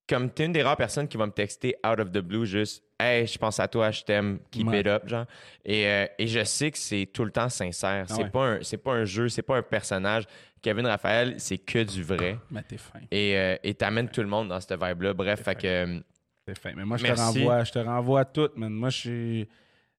comme 0.07 0.31
t'es 0.31 0.45
une 0.45 0.53
des 0.53 0.63
rares 0.63 0.77
personnes 0.77 1.09
qui 1.09 1.17
va 1.17 1.25
me 1.27 1.33
texter 1.33 1.77
out 1.87 1.99
of 1.99 2.11
the 2.13 2.19
blue, 2.19 2.45
juste 2.47 2.83
Hey, 3.01 3.27
je 3.27 3.37
pense 3.39 3.59
à 3.59 3.67
toi, 3.67 3.91
je 3.91 4.03
t'aime, 4.03 4.39
keep 4.53 4.69
Ouais. 4.69 4.81
it 4.81 4.87
up, 4.87 5.09
genre. 5.09 5.25
Et, 5.65 5.87
euh, 5.89 6.07
et 6.17 6.29
je 6.29 6.45
sais 6.45 6.71
que 6.71 6.79
c'est 6.79 7.07
tout 7.13 7.25
le 7.25 7.33
temps 7.33 7.49
sincère. 7.49 8.07
Ah 8.09 8.15
c'est 8.15 8.23
ouais. 8.25 8.31
pas 8.31 8.45
un, 8.47 8.59
c'est 8.63 8.77
pas 8.77 8.93
un 8.93 9.05
jeu, 9.05 9.29
c'est 9.29 9.43
pas 9.43 9.57
un 9.57 9.63
personnage. 9.63 10.25
Kevin 10.63 10.87
Raphaël, 10.87 11.35
c'est 11.39 11.59
que 11.59 11.83
du 11.83 12.05
vrai. 12.05 12.39
Mais 12.53 12.63
t'es 12.63 12.77
fin. 12.79 13.01
Et 13.11 13.37
euh, 13.37 13.57
et 13.65 13.75
t'amènes 13.75 14.09
tout 14.09 14.21
le 14.21 14.29
monde 14.29 14.49
dans 14.49 14.61
cette 14.61 14.81
vibe-là. 14.81 15.13
Bref, 15.13 15.43
fait 15.43 15.57
que. 15.57 16.01
T'es 16.47 16.55
fin. 16.55 16.73
Mais 16.77 16.85
moi, 16.85 16.97
je 16.97 17.05
te 17.05 17.13
renvoie, 17.13 17.65
je 17.65 17.73
te 17.73 17.79
renvoie 17.79 18.21
à 18.21 18.25
tout, 18.25 18.49
man. 18.57 18.73
Moi, 18.73 18.91
je 18.91 18.99
suis. 18.99 19.49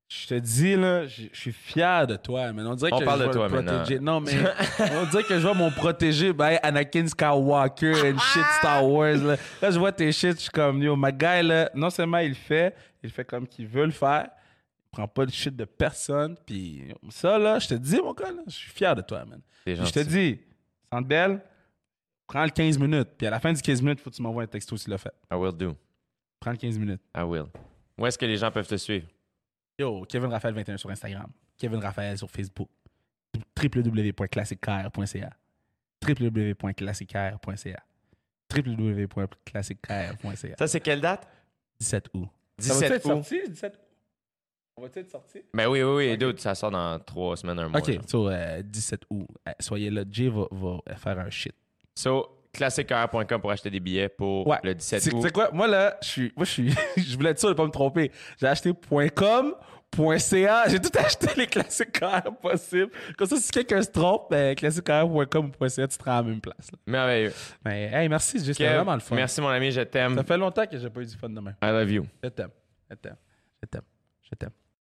Je 0.08 0.28
te 0.28 0.36
dis, 0.36 0.76
là, 0.76 1.08
je 1.08 1.24
je 1.34 1.40
suis 1.40 1.52
fier 1.52 2.06
de 2.06 2.16
toi, 2.16 2.54
man. 2.54 2.68
On 2.68 2.76
dirait 2.76 2.92
On 2.94 3.00
que 3.00 3.04
parle 3.06 3.22
je 3.22 3.24
de 3.24 3.30
vais 3.30 3.34
toi 3.34 3.50
protéger. 3.50 4.00
Non, 4.00 4.22
mais 4.22 4.34
on 5.02 5.06
dirait 5.10 5.24
que 5.24 5.34
je 5.40 5.42
vois 5.42 5.56
mon 5.56 5.72
protégé, 5.72 6.32
ben, 6.32 6.60
Anakin 6.62 7.08
Skywalker 7.08 8.12
and 8.14 8.20
shit 8.20 8.44
Star 8.60 8.88
Wars, 8.88 9.16
là. 9.18 9.36
Là, 9.62 9.72
je 9.72 9.80
vois 9.80 9.92
tes 9.92 10.12
shit, 10.12 10.36
je 10.36 10.42
suis 10.42 10.50
comme, 10.52 10.84
yo, 10.84 10.96
ma 10.96 11.12
guy, 11.12 11.42
là, 11.42 11.72
non 11.74 11.90
seulement 11.90 12.20
il 12.20 12.36
fait, 12.36 12.76
il 13.02 13.10
fait 13.10 13.26
comme 13.26 13.48
qu'il 13.48 13.66
veut 13.66 13.86
le 13.86 13.92
faire. 13.92 14.28
Il 14.30 14.90
prend 14.92 15.08
pas 15.08 15.26
de 15.26 15.32
shit 15.32 15.56
de 15.56 15.66
personne. 15.66 16.36
Puis 16.46 16.84
ça, 17.10 17.40
là, 17.40 17.58
je 17.58 17.68
te 17.70 17.74
dis, 17.74 17.98
mon 18.00 18.14
gars, 18.14 18.32
là, 18.32 18.44
je 18.46 18.54
suis 18.54 18.70
fier 18.72 18.96
de 18.96 19.02
toi, 19.02 19.26
man. 19.26 19.42
je 19.66 19.92
te 19.92 20.00
dis, 20.02 20.40
Belle, 21.02 21.42
prends 22.28 22.44
le 22.44 22.52
15 22.52 22.78
minutes. 22.78 23.10
Puis 23.18 23.26
à 23.28 23.32
la 23.32 23.40
fin 23.40 23.52
du 23.52 23.62
15 23.62 23.82
minutes, 23.82 24.00
il 24.00 24.04
faut 24.04 24.10
que 24.12 24.16
tu 24.16 24.22
m'envoies 24.22 24.44
un 24.44 24.48
texto 24.48 24.78
s'il 24.78 24.92
l'a 24.92 24.98
fait. 25.00 25.12
I 25.32 25.36
will 25.36 25.52
do. 25.52 25.76
Prends 26.46 26.52
le 26.52 26.58
15 26.58 26.78
minutes. 26.78 27.02
I 27.18 27.24
will. 27.24 27.46
Où 27.98 28.06
est-ce 28.06 28.20
que 28.20 28.26
les 28.28 28.38
gens 28.38 28.52
peuvent 28.52 28.68
te 28.68 28.78
suivre? 28.78 29.08
Yo, 29.80 30.06
Kevin 30.06 30.30
Raphaël 30.30 30.54
21 30.54 30.78
sur 30.78 30.92
Instagram. 30.92 31.32
Kevin 31.58 31.80
Raphaël 31.80 32.16
sur 32.20 32.30
Facebook. 32.30 32.70
www.classicaire.ca 33.58 35.32
www.classicaire.ca 36.08 37.84
www.classicaire.ca 38.56 40.56
Ça, 40.60 40.68
c'est 40.68 40.82
quelle 40.82 41.02
date? 41.02 41.28
17 41.80 42.10
août. 42.14 42.28
17 42.60 42.94
août. 42.94 43.02
sorti, 43.02 43.42
17 43.50 43.74
août? 43.74 43.80
On 44.78 44.84
va 44.84 44.90
être 44.94 45.10
sorti? 45.10 45.42
Ben 45.52 45.68
oui, 45.68 45.82
oui, 45.82 45.96
oui. 45.96 46.16
Dude, 46.16 46.40
ça 46.40 46.54
sort 46.54 46.70
dans 46.70 47.00
trois 47.00 47.36
semaines, 47.38 47.58
un 47.58 47.70
mois. 47.70 47.80
OK, 47.80 47.92
genre. 47.92 48.04
so, 48.08 48.30
euh, 48.30 48.62
17 48.62 49.02
août. 49.10 49.26
Euh, 49.48 49.52
soyez 49.60 49.90
là. 49.90 50.04
Jay 50.12 50.30
va, 50.30 50.46
va 50.52 50.78
faire 50.96 51.18
un 51.18 51.32
shit. 51.32 51.56
So, 51.96 52.45
classiqueur.com 52.56 53.41
pour 53.41 53.52
acheter 53.52 53.69
des 53.69 53.80
billets 53.80 54.10
pour 54.10 54.48
Ouais. 54.48 54.57
le 54.64 54.73
17 54.76 55.02
C'est 55.02 55.14
août. 55.14 55.19
c'est 55.22 55.32
quoi? 55.32 55.49
Moi, 55.52 55.68
là, 55.68 55.98
je 56.02 56.07
suis. 56.07 56.34
Moi, 56.36 56.45
je 56.45 56.52
suis. 56.52 56.73
je 56.98 57.15
voulais 57.15 57.32
être 57.32 57.40
sûr 57.40 57.49
de 57.49 57.53
pas 57.53 57.65
me 57.65 57.69
tromper. 57.72 58.11
J'ai 58.40 58.48
acheté 58.48 58.72
.com, 59.15 59.53
.ca. 60.18 60.64
J'ai 60.68 60.80
tout 60.80 60.91
acheté 60.98 61.27
les 61.38 61.48
classiqueurs 61.48 62.36
possibles. 62.41 62.91
Comme 63.18 63.27
ça, 63.27 63.38
si 63.38 63.52
quelqu'un 63.52 63.82
se 63.82 63.90
trompe, 63.91 64.27
ben, 64.30 64.56
classiqueur.com 64.56 65.52
ou 65.60 65.68
.ca, 65.69 65.88
tu 65.88 65.98
te 65.98 66.03
rends 66.03 66.11
à 66.18 66.22
la 66.22 66.23
même 66.23 66.41
place. 66.41 66.72
là. 66.72 66.77
Merveilleux. 66.88 67.34
Mais, 67.64 67.91
hey, 67.94 68.10
merci. 68.10 68.40
C'était 68.40 68.73
vraiment 68.73 68.94
le 68.95 68.99
fun. 68.99 69.15
Merci, 69.15 69.40
mon 69.41 69.48
ami, 69.49 69.72
je 69.72 69.82
t'aime. 69.82 70.15
Ça 70.15 70.23
fait 70.23 70.38
longtemps 70.38 70.65
que 70.65 70.77
j'ai 70.77 70.90
pas 70.90 71.02
eu 71.02 71.06
du 71.06 71.15
fun 71.15 71.30
demain. 71.30 71.53
I 71.64 71.68
love 71.68 71.91
you. 71.91 72.06
Je 72.23 72.30
t'aime. 72.30 72.49
Je 72.90 72.95
t'aime. 72.95 73.15
Je 73.61 73.68
t'aime. 73.68 73.82
Je 74.30 74.36
t'aime. 74.36 74.49